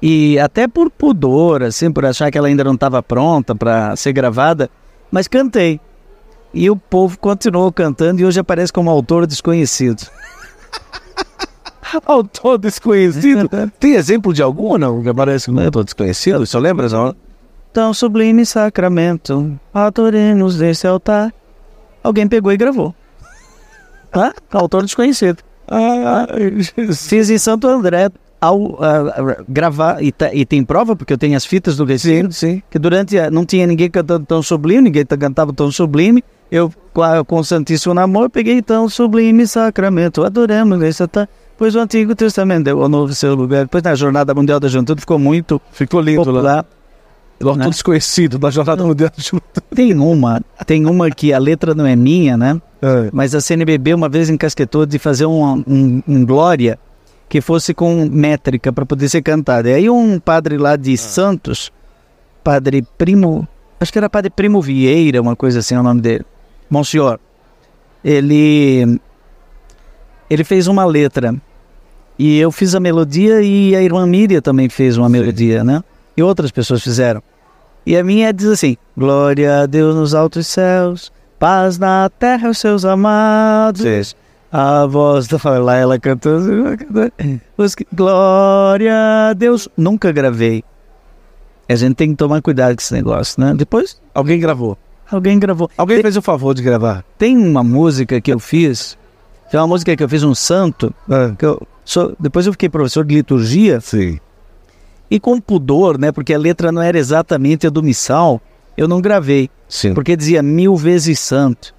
E 0.02 0.40
até 0.40 0.68
por 0.68 0.90
pudor, 0.90 1.64
assim, 1.64 1.92
por 1.92 2.06
achar 2.06 2.32
que 2.32 2.38
ela 2.38 2.48
ainda 2.48 2.64
não 2.64 2.74
estava 2.74 3.04
pronta 3.04 3.54
para 3.54 3.96
ser 3.96 4.14
gravada, 4.14 4.70
mas 5.12 5.28
cantei. 5.28 5.80
E 6.54 6.70
o 6.70 6.76
povo 6.76 7.18
continuou 7.20 7.72
cantando 7.72 8.22
e 8.22 8.26
hoje 8.26 8.40
aparece 8.40 8.74
como 8.74 8.90
autor 8.90 9.28
desconhecido. 9.28 10.08
Autor 12.06 12.58
desconhecido. 12.58 13.50
Tem 13.80 13.94
exemplo 13.96 14.34
de 14.34 14.42
algum 14.42 14.70
ou 14.70 14.78
não? 14.78 15.02
Que 15.02 15.14
parece 15.14 15.46
que 15.46 15.52
não 15.52 15.62
é 15.62 15.66
autor 15.66 15.84
desconhecido. 15.84 16.46
Só 16.46 16.60
lembra 16.60 16.86
essa 16.86 17.16
Tão 17.72 17.94
sublime 17.94 18.46
sacramento, 18.46 19.60
adoremos 19.72 20.58
desse 20.58 20.88
altar. 20.88 21.32
Alguém 22.04 22.28
pegou 22.28 22.52
e 22.52 22.58
gravou. 22.58 22.96
Hã? 24.16 24.34
Autor 24.52 24.84
desconhecido. 24.84 25.44
Ah, 25.68 26.28
Fiz 26.96 27.30
em 27.30 27.38
Santo 27.38 27.68
André 27.68 28.10
ao 28.42 28.82
ah, 28.84 29.14
ah, 29.16 29.44
gravar, 29.48 30.02
e, 30.02 30.14
e 30.34 30.46
tem 30.46 30.64
prova, 30.64 30.96
porque 30.96 31.14
eu 31.14 31.18
tenho 31.18 31.36
as 31.36 31.46
fitas 31.46 31.76
do 31.76 31.84
Recife, 31.86 32.32
sim. 32.32 32.64
que 32.72 32.80
durante 32.80 33.20
a, 33.20 33.30
não 33.30 33.46
tinha 33.46 33.68
ninguém 33.68 33.90
cantando 33.90 34.26
tão 34.26 34.42
sublime, 34.42 34.82
ninguém 34.84 35.06
ta- 35.06 35.18
cantava 35.18 35.54
tão 35.54 35.72
sublime. 35.72 36.24
Eu, 36.52 36.74
com 37.28 37.36
o 37.40 37.44
Santíssimo 37.44 37.94
Namor, 37.94 38.30
peguei 38.30 38.60
tão 38.62 38.90
sublime 38.90 39.46
sacramento, 39.46 40.24
adoramos 40.24 40.82
esse 40.82 41.04
altar. 41.04 41.30
Pois 41.60 41.76
o 41.76 41.80
Antigo 41.80 42.16
Testamento 42.16 42.64
deu 42.64 42.82
ao 42.82 42.88
novo 42.88 43.14
seu 43.14 43.36
lugar. 43.36 43.66
Depois 43.66 43.84
na 43.84 43.94
Jornada 43.94 44.34
Mundial 44.34 44.62
da 44.62 44.70
Juventude 44.70 45.02
ficou 45.02 45.20
muito 45.20 45.62
Ficou 45.74 46.00
lindo 46.00 46.32
lá. 46.32 46.64
popular. 46.64 46.66
Autor 47.42 47.58
né? 47.58 47.70
desconhecido 47.70 48.40
da 48.40 48.50
Jornada 48.50 48.82
Mundial 48.82 49.12
de 49.14 49.22
Juventude. 49.22 49.66
Tem 49.76 49.94
uma, 49.94 50.42
tem 50.66 50.86
uma 50.86 51.12
que 51.12 51.34
a 51.34 51.38
letra 51.38 51.76
não 51.76 51.86
é 51.86 51.98
minha, 51.98 52.38
né? 52.38 52.62
É. 52.82 53.10
Mas 53.12 53.36
a 53.36 53.42
CNBB 53.42 53.94
uma 53.94 54.08
vez 54.08 54.30
encasquetou 54.30 54.86
de 54.86 54.98
fazer 54.98 55.26
um, 55.26 55.62
um, 55.68 56.02
um 56.08 56.26
Glória 56.26 56.80
que 57.28 57.42
fosse 57.42 57.74
com 57.74 58.06
métrica 58.06 58.72
para 58.72 58.86
poder 58.86 59.10
ser 59.10 59.22
cantado. 59.22 59.68
E 59.68 59.74
aí 59.74 59.90
um 59.90 60.18
padre 60.18 60.58
lá 60.58 60.78
de 60.78 60.96
Santos, 60.96 61.74
padre 62.42 62.88
Primo, 62.98 63.46
acho 63.82 63.92
que 63.92 63.98
era 63.98 64.10
padre 64.10 64.30
Primo 64.30 64.62
Vieira, 64.62 65.22
uma 65.22 65.36
coisa 65.36 65.60
assim 65.60 65.76
é 65.76 65.80
o 65.80 65.84
nome 65.84 66.00
dele, 66.00 66.26
Monsenhor, 66.70 67.20
ele, 68.02 69.00
ele 70.30 70.44
fez 70.46 70.68
uma 70.68 70.86
letra 70.86 71.36
e 72.20 72.38
eu 72.38 72.52
fiz 72.52 72.76
a 72.76 72.80
melodia 72.80 73.42
e 73.42 73.74
a 73.76 73.82
irmã 73.82 74.06
Miriam 74.06 74.42
também 74.42 74.68
fez 74.70 74.98
uma 74.98 75.08
melodia, 75.10 75.64
né? 75.64 75.82
E 76.18 76.22
outras 76.22 76.52
pessoas 76.52 76.84
fizeram. 76.84 77.24
E 77.86 77.96
a 77.96 78.04
minha 78.04 78.32
diz 78.34 78.48
assim: 78.48 78.76
Glória 78.96 79.62
a 79.62 79.66
Deus 79.66 79.96
nos 79.96 80.14
altos 80.14 80.46
céus, 80.46 81.12
paz 81.40 81.78
na 81.80 82.10
terra 82.20 82.50
aos 82.50 82.58
seus 82.58 82.84
amados. 82.84 84.16
A 84.52 84.86
voz 84.86 85.28
da 85.28 85.38
lá 85.60 85.76
ela 85.76 85.98
cantou. 86.00 86.40
Os 87.58 87.76
que- 87.76 87.88
Glória 87.94 88.94
a 89.30 89.34
Deus. 89.34 89.70
Nunca 89.78 90.12
gravei. 90.12 90.64
A 91.70 91.76
gente 91.76 91.96
tem 91.96 92.10
que 92.10 92.16
tomar 92.16 92.42
cuidado 92.42 92.76
com 92.76 92.82
esse 92.82 92.94
negócio, 92.94 93.40
né? 93.40 93.54
Depois 93.56 94.02
Alguém 94.14 94.40
gravou. 94.40 94.76
alguém 95.10 95.38
gravou. 95.40 95.70
Alguém 95.78 95.98
Tem- 95.98 96.04
fez 96.04 96.18
o 96.18 96.22
favor 96.22 96.54
de 96.56 96.64
gravar. 96.64 97.06
Tem 97.18 97.38
uma 97.38 97.64
música 97.64 98.20
que 98.20 98.34
eu 98.34 98.40
fiz, 98.40 98.98
tem 99.52 99.60
uma 99.60 99.68
música 99.68 99.96
que 99.96 100.04
eu 100.04 100.10
fiz 100.10 100.24
um 100.24 100.34
santo, 100.34 100.92
que 101.38 101.46
eu 101.46 101.62
depois 102.20 102.46
eu 102.46 102.52
fiquei 102.52 102.70
professor 102.70 103.06
de 103.06 103.16
liturgia, 103.16 103.80
Sim. 103.82 104.20
e 105.10 105.20
com 105.20 105.40
pudor, 105.40 105.98
né, 105.98 106.12
porque 106.12 106.34
a 106.34 106.38
letra 106.38 106.72
não 106.72 106.82
era 106.82 106.98
exatamente 106.98 107.68
a 107.68 107.70
do 107.70 107.82
missal, 107.82 108.42
eu 108.78 108.88
não 108.88 109.02
gravei, 109.02 109.50
Sim. 109.68 109.94
porque 109.94 110.16
dizia 110.16 110.42
mil 110.42 110.76
vezes 110.76 111.20
santo, 111.20 111.74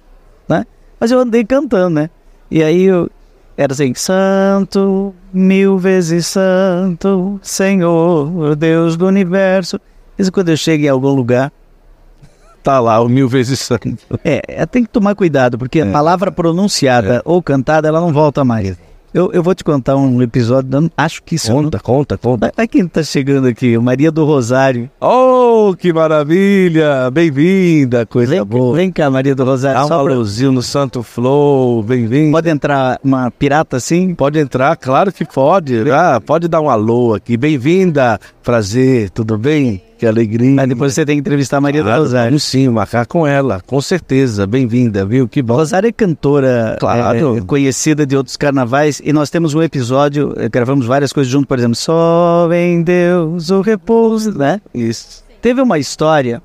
né? 0.47 0.65
Mas 0.99 1.11
eu 1.11 1.19
andei 1.19 1.43
cantando, 1.43 1.95
né? 1.95 2.09
E 2.49 2.61
aí 2.61 2.83
eu 2.83 3.09
era 3.57 3.73
assim, 3.73 3.93
santo, 3.93 5.13
mil 5.33 5.77
vezes 5.77 6.27
santo, 6.27 7.39
Senhor, 7.41 8.55
Deus 8.55 8.95
do 8.95 9.07
universo. 9.07 9.79
Isso 10.17 10.31
quando 10.31 10.49
eu 10.49 10.57
chego 10.57 10.85
em 10.85 10.89
algum 10.89 11.13
lugar, 11.13 11.51
Tá 12.63 12.79
lá, 12.79 13.01
o 13.01 13.09
mil 13.09 13.27
vezes 13.27 13.59
santo. 13.59 13.97
É, 14.23 14.41
é, 14.47 14.65
tem 14.67 14.83
que 14.83 14.89
tomar 14.89 15.15
cuidado, 15.15 15.57
porque 15.57 15.81
a 15.81 15.87
palavra 15.87 16.31
pronunciada 16.31 17.21
ou 17.25 17.41
cantada, 17.41 17.87
ela 17.87 17.99
não 17.99 18.13
volta 18.13 18.45
mais. 18.45 18.77
Eu, 19.13 19.29
eu 19.33 19.43
vou 19.43 19.53
te 19.53 19.61
contar 19.61 19.97
um 19.97 20.21
episódio, 20.21 20.69
não- 20.71 20.89
acho 20.95 21.21
que 21.21 21.35
isso... 21.35 21.51
Conta, 21.51 21.79
conta, 21.81 22.17
conta. 22.17 22.53
Olha 22.57 22.65
quem 22.67 22.87
tá 22.87 23.03
chegando 23.03 23.45
aqui, 23.45 23.77
Maria 23.77 24.09
do 24.09 24.23
Rosário. 24.23 24.89
Oh, 25.01 25.75
que 25.77 25.91
maravilha! 25.91 27.11
Bem-vinda, 27.11 28.05
coisa 28.05 28.35
Vem, 28.35 28.45
boa. 28.45 28.73
vem 28.73 28.89
cá, 28.89 29.09
Maria 29.09 29.35
do 29.35 29.43
Rosário. 29.43 29.85
Dá 29.89 29.97
um 29.97 29.99
alôzinho 29.99 30.53
no 30.53 30.61
Santo 30.61 31.03
Flow, 31.03 31.83
bem-vindo. 31.83 32.31
Pode 32.31 32.47
entrar 32.49 32.99
uma 33.03 33.29
pirata 33.29 33.75
assim? 33.75 34.15
Pode 34.15 34.39
entrar, 34.39 34.77
claro 34.77 35.11
que 35.11 35.25
pode. 35.25 35.91
Ah, 35.91 36.21
pode 36.25 36.47
dar 36.47 36.61
um 36.61 36.69
alô 36.69 37.13
aqui. 37.13 37.35
Bem-vinda, 37.35 38.17
prazer, 38.41 39.09
tudo 39.09 39.37
bem? 39.37 39.83
Que 40.01 40.07
alegria. 40.07 40.55
Mas 40.55 40.67
depois 40.67 40.95
você 40.95 41.05
tem 41.05 41.17
que 41.17 41.19
entrevistar 41.19 41.57
a 41.57 41.61
Maria 41.61 41.83
do 41.83 41.91
Rosário. 41.91 42.39
sim, 42.39 42.67
marcar 42.69 43.05
com 43.05 43.27
ela, 43.27 43.61
com 43.67 43.79
certeza. 43.79 44.47
Bem-vinda, 44.47 45.05
viu? 45.05 45.27
Que 45.27 45.43
bom. 45.43 45.53
Rosário 45.53 45.89
é 45.89 45.91
cantora 45.91 46.75
Claro. 46.79 47.37
é, 47.37 47.41
conhecida 47.41 48.03
de 48.03 48.17
outros 48.17 48.35
carnavais 48.35 48.99
e 49.05 49.13
nós 49.13 49.29
temos 49.29 49.53
um 49.53 49.61
episódio, 49.61 50.33
eh, 50.37 50.49
gravamos 50.49 50.87
várias 50.87 51.13
coisas 51.13 51.31
junto, 51.31 51.45
por 51.47 51.59
exemplo, 51.59 51.75
Só 51.75 52.49
em 52.51 52.81
Deus 52.81 53.51
o 53.51 53.61
repouso, 53.61 54.35
né? 54.35 54.59
Isso. 54.73 55.23
Teve 55.39 55.61
uma 55.61 55.77
história 55.77 56.41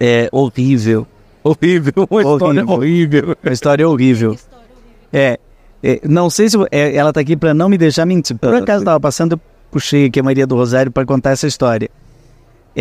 é, 0.00 0.26
horrível, 0.32 1.06
Horrível, 1.44 2.08
uma 2.10 2.22
história 2.22 2.64
horrível. 2.66 3.36
uma 3.44 3.52
história 3.52 3.86
horrível. 3.86 4.36
É, 5.12 5.38
é, 5.82 6.00
não 6.08 6.30
sei 6.30 6.48
se 6.48 6.56
é, 6.70 6.96
ela 6.96 7.12
tá 7.12 7.20
aqui 7.20 7.36
para 7.36 7.52
não 7.52 7.68
me 7.68 7.76
deixar 7.76 8.06
mentir. 8.06 8.34
Por 8.38 8.54
acaso 8.54 8.78
estava 8.80 8.98
passando, 8.98 9.32
eu 9.32 9.40
puxei 9.70 10.06
aqui 10.06 10.18
a 10.20 10.22
Maria 10.22 10.46
do 10.46 10.54
Rosário 10.56 10.90
para 10.90 11.04
contar 11.04 11.32
essa 11.32 11.46
história. 11.46 11.90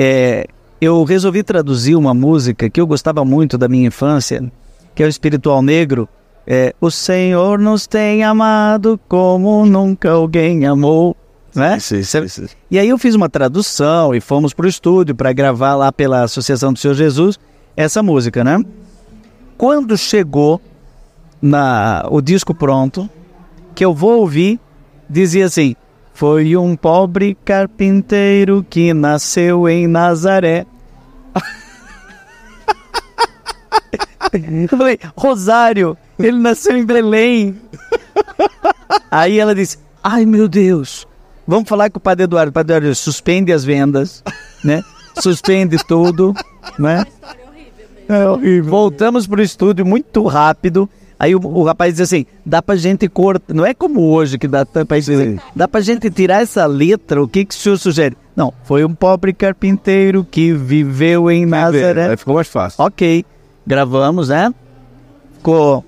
É, 0.02 0.48
eu 0.80 1.04
resolvi 1.04 1.44
traduzir 1.44 1.94
uma 1.94 2.14
música 2.14 2.70
que 2.70 2.80
eu 2.80 2.88
gostava 2.88 3.26
muito 3.26 3.58
da 3.58 3.68
minha 3.68 3.88
infância, 3.88 4.50
que 4.96 5.04
é 5.04 5.06
o 5.06 5.10
Espiritual 5.10 5.62
Negro. 5.62 6.08
É, 6.48 6.74
o 6.80 6.90
Senhor 6.90 7.60
nos 7.60 7.86
tem 7.86 8.24
amado 8.24 8.98
como 9.10 9.66
nunca 9.66 10.12
alguém 10.12 10.66
amou. 10.66 11.18
Né? 11.54 11.76
Isso, 11.76 11.98
isso, 11.98 12.18
isso. 12.20 12.48
E 12.72 12.80
aí 12.80 12.88
eu 12.88 12.98
fiz 12.98 13.14
uma 13.14 13.28
tradução 13.28 14.16
e 14.16 14.22
fomos 14.22 14.54
pro 14.54 14.70
estúdio 14.70 15.14
para 15.14 15.34
gravar 15.34 15.76
lá 15.76 15.92
pela 15.92 16.24
Associação 16.24 16.72
do 16.72 16.80
Senhor 16.80 16.94
Jesus 16.94 17.38
essa 17.76 18.02
música, 18.02 18.42
né? 18.42 18.64
Quando 19.58 19.98
chegou 19.98 20.62
na 21.42 22.08
o 22.10 22.22
disco 22.22 22.56
pronto, 22.56 23.10
que 23.76 23.84
eu 23.84 23.94
vou 23.94 24.22
ouvir, 24.22 24.62
dizia 25.10 25.48
assim: 25.48 25.76
Foi 26.20 26.58
um 26.58 26.76
pobre 26.76 27.34
carpinteiro 27.46 28.62
que 28.70 28.94
nasceu 28.94 29.70
em 29.70 29.88
Nazaré. 29.88 30.66
Eu 34.34 34.68
falei, 34.78 35.00
Rosário, 35.16 35.98
ele 36.20 36.38
nasceu 36.38 36.76
em 36.76 36.84
Belém. 36.84 37.58
Aí 39.10 39.40
ela 39.40 39.56
disse: 39.56 39.78
Ai 40.04 40.26
meu 40.26 40.50
Deus, 40.50 41.08
vamos 41.48 41.70
falar 41.70 41.90
com 41.90 42.00
o 42.00 42.02
Padre 42.02 42.26
Eduardo. 42.26 42.50
O 42.50 42.54
Padre 42.54 42.76
Eduardo 42.76 42.94
suspende 42.96 43.54
as 43.54 43.64
vendas, 43.64 44.22
né? 44.62 44.84
Suspende 45.22 45.78
tudo, 45.88 46.36
né? 46.78 47.06
É 48.10 48.28
horrível. 48.28 48.70
Voltamos 48.70 49.26
pro 49.26 49.42
estúdio 49.42 49.86
muito 49.86 50.28
rápido. 50.28 50.90
Aí 51.20 51.36
o, 51.36 51.40
o 51.40 51.64
rapaz 51.64 51.94
disse 51.94 52.04
assim: 52.04 52.26
dá 52.46 52.62
pra 52.62 52.78
gente 52.78 53.10
cortar. 53.10 53.54
Não 53.54 53.66
é 53.66 53.74
como 53.74 54.02
hoje 54.10 54.38
que 54.38 54.48
dá 54.48 54.66
pra 54.66 54.98
dizer. 54.98 55.42
Dá 55.54 55.68
pra 55.68 55.82
gente 55.82 56.10
tirar 56.10 56.42
essa 56.42 56.66
letra. 56.66 57.22
O 57.22 57.28
que, 57.28 57.44
que 57.44 57.54
o 57.54 57.58
senhor 57.58 57.78
sugere? 57.78 58.18
Não, 58.36 58.54
foi 58.64 58.86
um 58.86 58.94
pobre 58.94 59.34
carpinteiro 59.34 60.24
que 60.24 60.54
viveu 60.54 61.30
em 61.30 61.46
Nazaré. 61.46 62.12
Aí 62.12 62.18
ficou 62.18 62.36
mais 62.36 62.48
fácil. 62.48 62.82
Ok, 62.82 63.26
gravamos, 63.68 64.30
né? 64.30 64.54
Ficou 65.36 65.84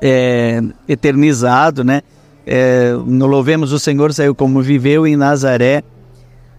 é, 0.00 0.62
eternizado, 0.88 1.84
né? 1.84 2.00
É, 2.46 2.92
no 3.04 3.26
Louvemos 3.26 3.72
o 3.72 3.78
Senhor 3.78 4.14
saiu 4.14 4.34
como 4.34 4.62
viveu 4.62 5.06
em 5.06 5.14
Nazaré. 5.14 5.82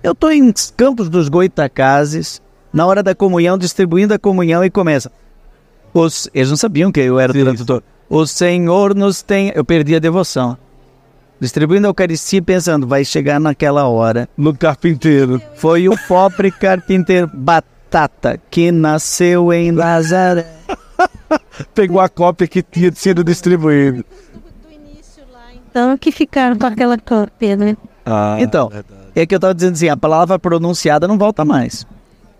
Eu 0.03 0.11
estou 0.11 0.31
em 0.31 0.53
Campos 0.77 1.09
dos 1.09 1.27
Goitacazes, 1.27 2.39
na 2.71 2.85
hora 2.85 3.01
da 3.01 3.15
comunhão, 3.15 3.57
distribuindo 3.57 4.13
a 4.13 4.19
comunhão 4.19 4.63
e 4.63 4.69
começa. 4.69 5.11
Os, 5.93 6.29
eles 6.33 6.49
não 6.49 6.57
sabiam 6.57 6.91
que 6.91 6.99
eu 6.99 7.19
era 7.19 7.33
tradutor. 7.33 7.83
O 8.09 8.25
Senhor 8.25 8.95
nos 8.95 9.21
tem. 9.21 9.51
Eu 9.55 9.63
perdi 9.63 9.95
a 9.95 9.99
devoção. 9.99 10.57
Distribuindo 11.39 11.87
a 11.87 11.89
Eucaristia 11.89 12.41
pensando, 12.41 12.85
vai 12.85 13.05
chegar 13.05 13.39
naquela 13.39 13.87
hora. 13.87 14.27
No 14.35 14.55
carpinteiro. 14.55 15.41
Foi 15.55 15.87
o 15.87 15.95
pobre 16.07 16.51
carpinteiro 16.51 17.29
Batata 17.33 18.39
que 18.49 18.71
nasceu 18.71 19.53
em 19.53 19.71
Nazaré. 19.71 20.45
Pegou 21.73 22.01
a 22.01 22.09
cópia 22.09 22.47
que 22.47 22.61
tinha 22.61 22.91
sido 22.91 23.23
distribuída. 23.23 24.03
Então 25.69 25.97
que 25.97 26.11
ficaram 26.11 26.57
com 26.57 26.65
aquela 26.65 26.97
cópia, 26.97 27.55
né? 27.55 27.77
Ah, 28.05 28.37
Então, 28.39 28.71
é 29.15 29.25
que 29.25 29.35
eu 29.35 29.39
tava 29.39 29.53
dizendo 29.53 29.73
assim, 29.73 29.87
a 29.87 29.95
palavra 29.95 30.39
pronunciada 30.39 31.07
não 31.07 31.17
volta 31.17 31.45
mais. 31.45 31.85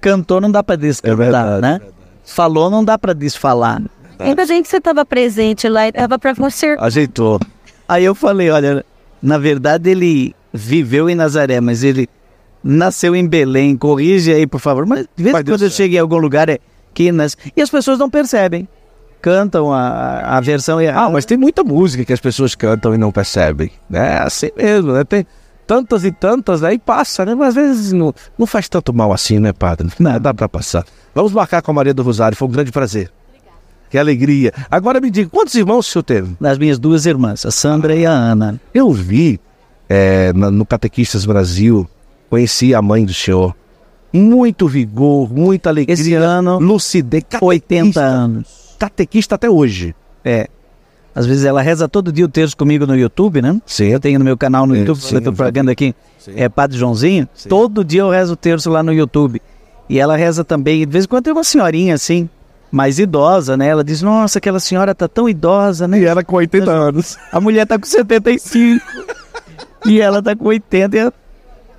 Cantou 0.02 0.42
não 0.42 0.52
dá 0.52 0.64
pra 0.64 0.76
descantar, 0.76 1.16
verdade, 1.18 1.62
né? 1.62 1.80
Falou 2.30 2.70
não 2.70 2.84
dá 2.86 2.98
pra 2.98 3.12
desfalar. 3.14 3.82
Ainda 4.20 4.46
bem 4.46 4.62
que 4.62 4.68
você 4.70 4.78
estava 4.78 5.04
presente 5.04 5.68
lá 5.68 5.88
e 5.88 5.92
dava 5.92 6.20
para 6.20 6.34
você. 6.34 6.76
ajeitou. 6.80 7.40
Aí 7.88 8.06
eu 8.06 8.14
falei, 8.14 8.52
olha, 8.52 8.86
na 9.22 9.38
verdade 9.38 9.90
ele 9.90 10.36
viveu 10.54 11.10
em 11.10 11.16
Nazaré, 11.16 11.60
mas 11.60 11.84
ele 11.84 12.08
nasceu 12.64 13.16
em 13.16 13.28
Belém. 13.28 13.76
Corrige 13.76 14.32
aí, 14.32 14.46
por 14.46 14.60
favor. 14.60 14.86
Mas 14.86 15.08
de 15.16 15.24
vez 15.24 15.36
em 15.36 15.44
quando 15.44 15.64
eu 15.64 15.70
chego 15.72 15.96
em 15.96 15.98
algum 15.98 16.18
lugar 16.18 16.50
é 16.50 16.60
que 16.94 17.12
nas... 17.12 17.36
E 17.58 17.62
as 17.62 17.70
pessoas 17.70 17.98
não 17.98 18.10
percebem. 18.10 18.68
Cantam 19.22 19.74
a, 19.74 20.38
a 20.38 20.40
versão 20.40 20.80
errada. 20.80 21.08
Ah, 21.08 21.10
mas 21.10 21.26
tem 21.26 21.38
muita 21.38 21.64
música 21.64 22.06
que 22.06 22.14
as 22.14 22.22
pessoas 22.22 22.54
cantam 22.54 22.94
e 22.94 22.98
não 22.98 23.12
percebem. 23.12 23.72
É 23.92 24.20
assim 24.20 24.50
mesmo, 24.56 24.94
né? 24.94 25.04
Tem 25.04 25.26
tantas 25.70 26.04
e 26.04 26.12
tantas, 26.12 26.64
aí 26.64 26.80
passa, 26.80 27.24
né? 27.24 27.36
Mas 27.36 27.50
às 27.50 27.54
vezes 27.54 27.94
não, 27.94 28.12
não 28.36 28.48
faz 28.48 28.68
tanto 28.68 28.92
mal 28.92 29.14
assim, 29.14 29.38
né, 29.38 29.54
padre? 29.54 29.88
Não, 30.00 30.20
dá 30.20 30.34
pra 30.34 30.50
passar. 30.50 30.84
Vamos 31.14 31.32
marcar 31.32 31.62
com 31.62 31.70
a 31.70 31.74
Maria 31.76 31.94
do 31.94 32.02
Rosário, 32.02 32.36
foi 32.36 32.48
um 32.48 32.52
grande 32.52 32.72
prazer. 32.72 33.12
Que 33.88 34.00
alegria. 34.00 34.52
Agora 34.70 35.00
me 35.00 35.12
diga, 35.12 35.30
quantos 35.30 35.54
irmãos 35.54 35.88
o 35.88 35.92
senhor 35.92 36.02
teve? 36.04 36.36
Das 36.42 36.58
minhas 36.58 36.80
duas 36.80 37.06
irmãs, 37.06 37.46
a 37.46 37.52
Sandra 37.52 37.96
e 37.96 38.04
a 38.04 38.12
Ana. 38.12 38.60
Eu 38.74 38.92
vi 38.92 39.40
é, 39.88 40.34
no 40.34 40.66
Catequistas 40.66 41.24
Brasil, 41.24 41.88
conheci 42.32 42.74
a 42.74 42.82
mãe 42.82 43.06
do 43.06 43.14
senhor. 43.14 43.56
Muito 44.12 44.68
vigor, 44.68 45.32
muita 45.32 45.70
alegria. 45.70 45.94
Esse 45.94 46.16
ano, 46.16 46.58
lucidez. 46.58 47.24
80 47.40 47.68
catequista- 47.70 48.02
anos. 48.02 48.48
Catequista 48.80 49.36
até 49.36 49.48
hoje. 49.48 49.96
É. 50.26 50.48
Às 51.20 51.26
vezes 51.26 51.44
ela 51.44 51.62
reza 51.62 51.86
todo 51.90 52.14
dia 52.14 52.24
o 52.24 52.30
texto 52.30 52.56
comigo 52.56 52.88
no 52.88 52.96
YouTube, 52.96 53.42
né? 53.42 53.62
Sim, 53.66 53.88
Eu 53.88 54.00
tenho 54.00 54.18
no 54.18 54.24
meu 54.24 54.38
canal 54.38 54.66
no 54.66 54.74
YouTube, 54.74 55.02
sim, 55.02 55.20
propaganda 55.20 55.70
aqui, 55.70 55.94
Sim. 56.18 56.32
é 56.34 56.48
Padre 56.48 56.78
Joãozinho. 56.78 57.28
Sim. 57.34 57.50
Todo 57.50 57.84
dia 57.84 58.00
eu 58.00 58.10
rezo 58.10 58.34
o 58.34 58.36
terço 58.38 58.70
lá 58.70 58.82
no 58.82 58.94
YouTube. 58.94 59.42
E 59.90 60.00
ela 60.00 60.16
reza 60.16 60.46
também, 60.46 60.80
de 60.80 60.86
vez 60.86 61.04
em 61.04 61.08
quando 61.10 61.26
tem 61.26 61.34
uma 61.34 61.44
senhorinha 61.44 61.96
assim, 61.96 62.30
mais 62.72 63.00
idosa, 63.00 63.58
né? 63.58 63.68
Ela 63.68 63.84
diz, 63.84 64.02
nossa, 64.02 64.38
aquela 64.38 64.62
senhora 64.62 64.96
tá 64.96 65.10
tão 65.10 65.28
idosa, 65.28 65.90
né? 65.90 66.00
E 66.00 66.06
ela 66.06 66.24
com 66.24 66.38
80 66.38 66.72
anos. 66.72 67.18
A 67.34 67.42
mulher 67.42 67.68
tá 67.68 67.78
com 67.78 67.86
75 67.86 68.82
e 69.88 70.00
ela 70.00 70.22
tá 70.22 70.34
com 70.34 70.46
80 70.46 70.96
e 70.96 71.00
ela 71.00 71.14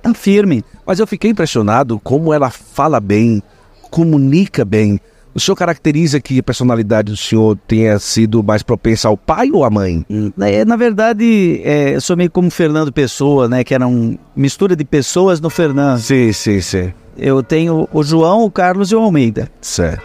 tá 0.03 0.13
firme. 0.13 0.63
Mas 0.85 0.99
eu 0.99 1.07
fiquei 1.07 1.31
impressionado 1.31 1.99
como 1.99 2.31
ela 2.31 2.51
fala 2.51 2.99
bem, 2.99 3.41
comunica 3.89 4.63
bem. 4.63 4.99
O 5.33 5.39
senhor 5.39 5.55
caracteriza 5.55 6.19
que 6.19 6.39
a 6.39 6.43
personalidade 6.43 7.09
do 7.11 7.17
senhor 7.17 7.57
tenha 7.67 7.97
sido 7.99 8.43
mais 8.43 8.61
propensa 8.63 9.07
ao 9.07 9.15
pai 9.15 9.49
ou 9.51 9.63
à 9.63 9.69
mãe? 9.69 10.05
É, 10.41 10.65
na 10.65 10.75
verdade, 10.75 11.61
é, 11.63 11.95
eu 11.95 12.01
sou 12.01 12.17
meio 12.17 12.29
como 12.29 12.51
Fernando 12.51 12.91
Pessoa, 12.91 13.47
né? 13.47 13.63
Que 13.63 13.73
era 13.73 13.87
uma 13.87 14.17
mistura 14.35 14.75
de 14.75 14.83
pessoas 14.83 15.39
no 15.39 15.49
Fernando. 15.49 15.99
Sim, 15.99 16.33
sim, 16.33 16.59
sim. 16.59 16.91
Eu 17.17 17.41
tenho 17.41 17.87
o 17.93 18.03
João, 18.03 18.43
o 18.43 18.51
Carlos 18.51 18.91
e 18.91 18.95
o 18.95 18.99
Almeida. 18.99 19.49
Certo, 19.61 20.03